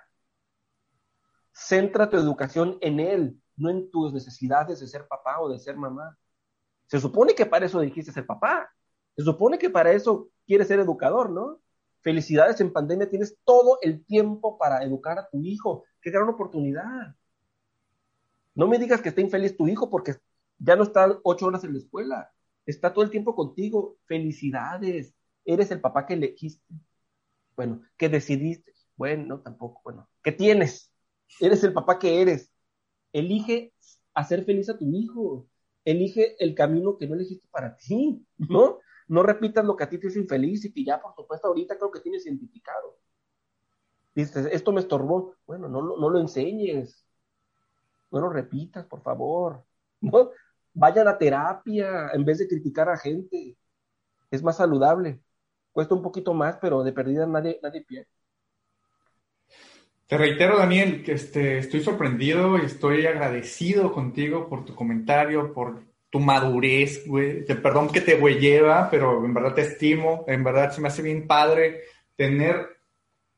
Centra 1.51 2.09
tu 2.09 2.17
educación 2.17 2.77
en 2.81 2.99
él, 2.99 3.41
no 3.55 3.69
en 3.69 3.89
tus 3.91 4.13
necesidades 4.13 4.79
de 4.79 4.87
ser 4.87 5.07
papá 5.07 5.39
o 5.39 5.49
de 5.49 5.59
ser 5.59 5.77
mamá. 5.77 6.17
Se 6.87 6.99
supone 6.99 7.33
que 7.33 7.45
para 7.45 7.65
eso 7.65 7.79
dijiste 7.79 8.11
ser 8.11 8.25
papá. 8.25 8.69
Se 9.15 9.23
supone 9.23 9.57
que 9.57 9.69
para 9.69 9.91
eso 9.91 10.29
quieres 10.45 10.67
ser 10.67 10.79
educador, 10.79 11.29
¿no? 11.29 11.61
Felicidades 12.01 12.61
en 12.61 12.71
pandemia, 12.71 13.09
tienes 13.09 13.37
todo 13.43 13.79
el 13.81 14.05
tiempo 14.05 14.57
para 14.57 14.83
educar 14.83 15.17
a 15.17 15.27
tu 15.29 15.41
hijo. 15.43 15.85
Qué 16.01 16.11
gran 16.11 16.29
oportunidad. 16.29 17.15
No 18.53 18.67
me 18.67 18.77
digas 18.77 19.01
que 19.01 19.09
está 19.09 19.21
infeliz 19.21 19.57
tu 19.57 19.67
hijo 19.67 19.89
porque 19.89 20.15
ya 20.59 20.75
no 20.75 20.83
está 20.83 21.19
ocho 21.23 21.47
horas 21.47 21.63
en 21.63 21.73
la 21.73 21.79
escuela. 21.79 22.31
Está 22.65 22.93
todo 22.93 23.03
el 23.03 23.11
tiempo 23.11 23.35
contigo. 23.35 23.97
Felicidades. 24.05 25.13
Eres 25.43 25.71
el 25.71 25.81
papá 25.81 26.05
que 26.05 26.13
elegiste. 26.13 26.73
Bueno, 27.55 27.81
que 27.97 28.09
decidiste. 28.09 28.73
Bueno, 28.95 29.41
tampoco. 29.41 29.81
Bueno, 29.83 30.09
¿qué 30.23 30.31
tienes? 30.31 30.91
Eres 31.39 31.63
el 31.63 31.73
papá 31.73 31.99
que 31.99 32.21
eres. 32.21 32.51
Elige 33.13 33.73
hacer 34.13 34.45
feliz 34.45 34.69
a 34.69 34.77
tu 34.77 34.89
hijo. 34.91 35.47
Elige 35.85 36.35
el 36.43 36.55
camino 36.55 36.97
que 36.97 37.07
no 37.07 37.15
elegiste 37.15 37.47
para 37.51 37.77
ti, 37.77 38.25
¿no? 38.37 38.79
No 39.07 39.23
repitas 39.23 39.63
lo 39.63 39.75
que 39.75 39.83
a 39.83 39.89
ti 39.89 39.99
te 39.99 40.07
hizo 40.07 40.19
infeliz 40.19 40.65
y 40.65 40.73
que 40.73 40.83
ya, 40.83 40.99
por 40.99 41.13
supuesto, 41.15 41.47
ahorita 41.47 41.77
creo 41.77 41.91
que 41.91 41.99
tienes 41.99 42.25
identificado. 42.25 42.97
Dices, 44.15 44.47
esto 44.51 44.71
me 44.71 44.81
estorbó. 44.81 45.35
Bueno, 45.45 45.67
no, 45.69 45.81
no 45.81 46.09
lo 46.09 46.19
enseñes. 46.19 47.05
No 48.11 48.21
lo 48.21 48.29
repitas, 48.29 48.85
por 48.85 49.01
favor. 49.01 49.63
¿No? 50.01 50.31
Vayan 50.73 51.07
a 51.07 51.17
terapia 51.17 52.09
en 52.13 52.25
vez 52.25 52.39
de 52.39 52.47
criticar 52.47 52.89
a 52.89 52.97
gente. 52.97 53.57
Es 54.31 54.41
más 54.43 54.57
saludable. 54.57 55.21
Cuesta 55.71 55.93
un 55.95 56.01
poquito 56.01 56.33
más, 56.33 56.57
pero 56.57 56.83
de 56.83 56.93
perdida 56.93 57.27
nadie, 57.27 57.59
nadie 57.61 57.83
pierde. 57.83 58.09
Te 60.07 60.19
reitero, 60.19 60.57
Daniel, 60.57 61.03
que 61.03 61.13
este, 61.13 61.57
estoy 61.57 61.81
sorprendido 61.81 62.59
y 62.59 62.65
estoy 62.65 63.07
agradecido 63.07 63.91
contigo 63.91 64.47
por 64.47 64.63
tu 64.63 64.75
comentario, 64.75 65.51
por 65.51 65.81
tu 66.11 66.19
madurez, 66.19 67.07
güey. 67.07 67.43
Perdón 67.43 67.89
que 67.89 68.01
te 68.01 68.15
güey 68.15 68.39
lleva, 68.39 68.87
pero 68.91 69.25
en 69.25 69.33
verdad 69.33 69.55
te 69.55 69.61
estimo. 69.61 70.23
En 70.27 70.43
verdad 70.43 70.71
se 70.71 70.79
me 70.79 70.89
hace 70.89 71.01
bien 71.01 71.25
padre 71.25 71.81
tener. 72.15 72.67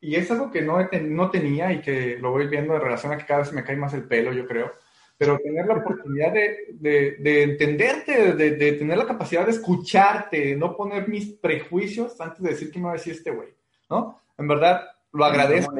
Y 0.02 0.15
es 0.15 0.30
algo 0.30 0.52
que 0.52 0.61
no, 0.61 0.77
no 1.03 1.31
tenía 1.31 1.72
y 1.72 1.80
que 1.80 2.18
lo 2.18 2.31
voy 2.31 2.48
viendo 2.48 2.76
en 2.76 2.81
relación 2.81 3.14
a 3.14 3.18
que 3.18 3.26
cada 3.26 3.39
vez 3.39 3.53
me 3.53 3.64
cae 3.64 3.77
más 3.77 3.94
el 3.94 4.03
pelo, 4.03 4.34
yo 4.34 4.45
creo. 4.45 4.73
Pero 5.18 5.39
tener 5.39 5.65
la 5.65 5.76
oportunidad 5.76 6.34
de, 6.34 6.57
de, 6.73 7.15
de 7.19 7.44
entenderte, 7.44 8.34
de, 8.34 8.52
de, 8.52 8.73
tener 8.73 8.98
la 8.98 9.07
capacidad 9.07 9.45
de 9.45 9.52
escucharte, 9.52 10.48
de 10.48 10.56
no 10.57 10.76
poner 10.76 11.07
mis 11.07 11.34
prejuicios 11.34 12.19
antes 12.19 12.44
de 12.44 12.49
decir 12.49 12.72
qué 12.72 12.77
me 12.77 12.85
va 12.85 12.91
a 12.91 12.95
decir 12.95 13.14
este 13.14 13.31
güey, 13.31 13.56
¿no? 13.89 14.22
En 14.38 14.48
verdad, 14.48 14.81
lo 15.14 15.26
agradezco. 15.26 15.73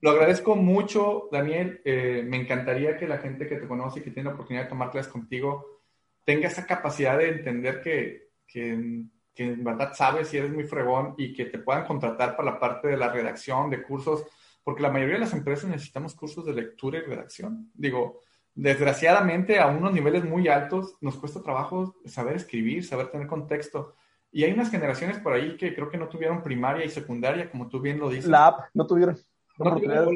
Lo 0.00 0.10
agradezco 0.10 0.54
mucho, 0.54 1.28
Daniel. 1.32 1.80
Eh, 1.84 2.24
me 2.26 2.36
encantaría 2.36 2.96
que 2.96 3.08
la 3.08 3.18
gente 3.18 3.46
que 3.46 3.56
te 3.56 3.66
conoce 3.66 4.00
y 4.00 4.02
que 4.02 4.10
tiene 4.10 4.28
la 4.28 4.34
oportunidad 4.34 4.64
de 4.64 4.70
tomar 4.70 4.90
clases 4.90 5.12
contigo 5.12 5.78
tenga 6.24 6.48
esa 6.48 6.66
capacidad 6.66 7.16
de 7.16 7.30
entender 7.30 7.80
que, 7.80 8.28
en 8.54 9.64
verdad 9.64 9.94
sabes 9.94 10.34
y 10.34 10.36
eres 10.36 10.52
muy 10.52 10.64
fregón 10.64 11.14
y 11.16 11.32
que 11.32 11.46
te 11.46 11.58
puedan 11.58 11.86
contratar 11.86 12.36
para 12.36 12.52
la 12.52 12.58
parte 12.60 12.88
de 12.88 12.98
la 12.98 13.10
redacción, 13.10 13.70
de 13.70 13.82
cursos, 13.82 14.26
porque 14.62 14.82
la 14.82 14.90
mayoría 14.90 15.14
de 15.14 15.20
las 15.20 15.32
empresas 15.32 15.70
necesitamos 15.70 16.14
cursos 16.14 16.44
de 16.44 16.52
lectura 16.52 16.98
y 16.98 17.00
redacción. 17.00 17.70
Digo, 17.72 18.20
desgraciadamente 18.54 19.58
a 19.58 19.68
unos 19.68 19.90
niveles 19.92 20.22
muy 20.22 20.48
altos 20.48 20.98
nos 21.00 21.16
cuesta 21.16 21.42
trabajo 21.42 21.96
saber 22.04 22.36
escribir, 22.36 22.84
saber 22.84 23.08
tener 23.08 23.26
contexto. 23.26 23.94
Y 24.30 24.44
hay 24.44 24.52
unas 24.52 24.70
generaciones 24.70 25.18
por 25.20 25.32
ahí 25.32 25.56
que 25.56 25.74
creo 25.74 25.88
que 25.88 25.96
no 25.96 26.08
tuvieron 26.08 26.42
primaria 26.42 26.84
y 26.84 26.90
secundaria, 26.90 27.50
como 27.50 27.68
tú 27.68 27.80
bien 27.80 27.98
lo 27.98 28.10
dices. 28.10 28.28
La 28.28 28.48
app, 28.48 28.68
no 28.74 28.86
tuvieron. 28.86 29.16
No 29.58 29.76
tengo 29.76 30.14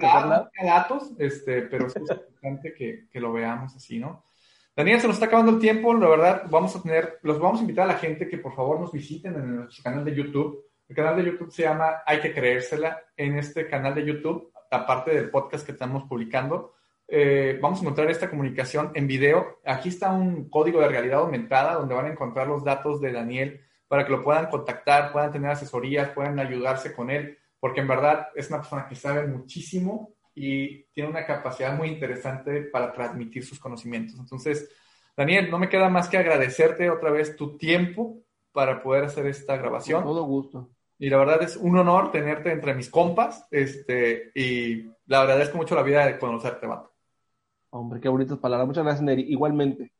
datos, 0.65 1.11
este, 1.19 1.63
pero 1.63 1.87
es 1.87 1.97
importante 1.97 2.75
que, 2.75 3.09
que, 3.11 3.21
lo 3.21 3.33
veamos 3.33 3.75
así, 3.75 3.99
¿no? 3.99 4.25
Daniel, 4.77 5.01
se 5.01 5.07
nos 5.07 5.17
está 5.17 5.27
acabando 5.27 5.53
el 5.53 5.59
tiempo, 5.59 5.93
la 5.95 6.09
verdad, 6.09 6.45
vamos 6.49 6.75
a 6.77 6.83
tener, 6.83 7.19
los 7.23 7.39
vamos 7.39 7.59
a 7.59 7.63
invitar 7.63 7.85
a 7.85 7.93
la 7.93 7.99
gente 7.99 8.29
que 8.29 8.39
por 8.39 8.55
favor 8.55 8.81
nos 8.81 8.93
visiten 8.93 9.35
en 9.35 9.57
nuestro 9.57 9.83
canal 9.83 10.05
de 10.05 10.15
YouTube. 10.15 10.65
El 10.89 10.97
canal 10.97 11.17
de 11.17 11.25
YouTube 11.25 11.53
se 11.53 11.63
llama 11.63 12.03
Hay 12.07 12.21
que 12.21 12.33
creérsela. 12.33 13.03
En 13.17 13.37
este 13.37 13.67
canal 13.69 13.95
de 13.95 14.07
YouTube, 14.07 14.51
aparte 14.71 15.11
del 15.11 15.31
podcast 15.31 15.67
que 15.67 15.73
estamos 15.73 16.05
publicando, 16.05 16.73
eh, 17.09 17.59
vamos 17.61 17.81
a 17.81 17.83
encontrar 17.83 18.11
esta 18.11 18.31
comunicación 18.31 18.93
en 18.95 19.07
video. 19.07 19.59
Aquí 19.67 19.91
está 19.91 20.11
un 20.13 20.49
código 20.49 20.81
de 20.81 20.89
realidad 20.89 21.21
aumentada 21.21 21.75
donde 21.75 21.95
van 21.95 22.07
a 22.07 22.13
encontrar 22.13 22.47
los 22.47 22.65
datos 22.65 23.01
de 23.01 23.13
Daniel 23.13 23.61
para 23.89 24.07
que 24.07 24.13
lo 24.13 24.25
puedan 24.25 24.47
contactar, 24.47 25.13
puedan 25.13 25.33
tener 25.33 25.51
asesorías, 25.51 26.11
puedan 26.11 26.39
ayudarse 26.39 26.95
con 26.95 27.11
él 27.11 27.39
porque 27.63 27.81
en 27.81 27.87
verdad 27.87 28.27
es 28.35 28.49
una 28.49 28.59
persona 28.59 28.89
que 28.89 28.97
sabe 28.97 29.25
muchísimo 29.25 30.17
y 30.35 30.83
tiene 30.87 31.11
una 31.11 31.25
capacidad 31.25 31.77
muy 31.77 31.91
interesante 31.91 32.63
para 32.63 32.93
transmitir 32.93 33.45
sus 33.45 33.61
conocimientos. 33.61 34.19
Entonces, 34.19 34.69
Daniel, 35.17 35.49
no 35.49 35.61
me 35.61 35.69
queda 35.69 35.89
más 35.89 36.09
que 36.09 36.17
agradecerte 36.17 36.91
otra 36.91 37.13
vez 37.13 37.37
tu 37.37 37.57
tiempo 37.57 38.19
para 38.51 38.83
poder 38.83 39.05
hacer 39.05 39.27
esta 39.27 39.57
grabación. 39.57 40.03
Con 40.03 40.13
todo 40.13 40.25
gusto. 40.25 40.71
Y 40.99 41.09
la 41.09 41.19
verdad 41.19 41.41
es 41.41 41.57
un 41.57 41.79
honor 41.79 42.11
tenerte 42.11 42.51
entre 42.51 42.75
mis 42.75 42.91
compas, 42.91 43.47
este, 43.53 44.33
y 44.35 44.91
la 45.07 45.21
agradezco 45.21 45.57
mucho 45.57 45.77
la 45.77 45.85
vida 45.85 46.05
de 46.05 46.19
conocerte, 46.19 46.67
Vato. 46.67 46.93
Hombre, 47.71 48.01
qué 48.01 48.09
bonitas 48.09 48.39
palabras. 48.39 48.67
Muchas 48.67 48.83
gracias, 48.83 49.05
Neri. 49.05 49.23
Igualmente, 49.23 49.93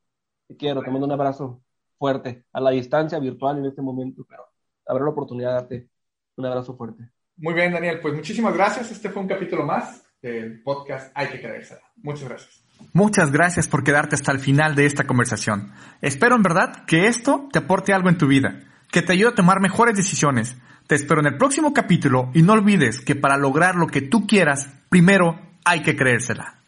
te 0.49 0.57
quiero, 0.57 0.83
te 0.83 0.91
mando 0.91 1.05
un 1.05 1.13
abrazo 1.13 1.63
fuerte, 1.97 2.43
a 2.51 2.59
la 2.59 2.71
distancia 2.71 3.19
virtual 3.19 3.59
en 3.59 3.67
este 3.67 3.81
momento, 3.81 4.25
pero 4.27 4.43
habrá 4.85 5.05
la 5.05 5.11
oportunidad 5.11 5.49
de 5.51 5.55
darte 5.55 5.89
un 6.35 6.45
abrazo 6.45 6.75
fuerte. 6.75 7.09
Muy 7.37 7.53
bien, 7.53 7.73
Daniel. 7.73 7.99
Pues 8.01 8.13
muchísimas 8.13 8.53
gracias. 8.53 8.91
Este 8.91 9.09
fue 9.09 9.21
un 9.21 9.27
capítulo 9.27 9.65
más 9.65 10.03
del 10.21 10.61
podcast 10.61 11.11
Hay 11.15 11.27
que 11.27 11.41
creérsela. 11.41 11.81
Muchas 11.97 12.29
gracias. 12.29 12.63
Muchas 12.91 13.31
gracias 13.31 13.67
por 13.67 13.83
quedarte 13.83 14.15
hasta 14.15 14.31
el 14.31 14.39
final 14.39 14.75
de 14.75 14.85
esta 14.85 15.05
conversación. 15.05 15.71
Espero 16.01 16.35
en 16.35 16.43
verdad 16.43 16.85
que 16.85 17.07
esto 17.07 17.47
te 17.51 17.59
aporte 17.59 17.93
algo 17.93 18.09
en 18.09 18.17
tu 18.17 18.27
vida, 18.27 18.59
que 18.91 19.01
te 19.01 19.13
ayude 19.13 19.29
a 19.29 19.35
tomar 19.35 19.61
mejores 19.61 19.95
decisiones. 19.95 20.57
Te 20.87 20.95
espero 20.95 21.21
en 21.21 21.27
el 21.27 21.37
próximo 21.37 21.73
capítulo 21.73 22.29
y 22.33 22.41
no 22.41 22.53
olvides 22.53 22.99
que 22.99 23.15
para 23.15 23.37
lograr 23.37 23.75
lo 23.75 23.87
que 23.87 24.01
tú 24.01 24.27
quieras, 24.27 24.67
primero 24.89 25.39
hay 25.63 25.81
que 25.81 25.95
creérsela. 25.95 26.62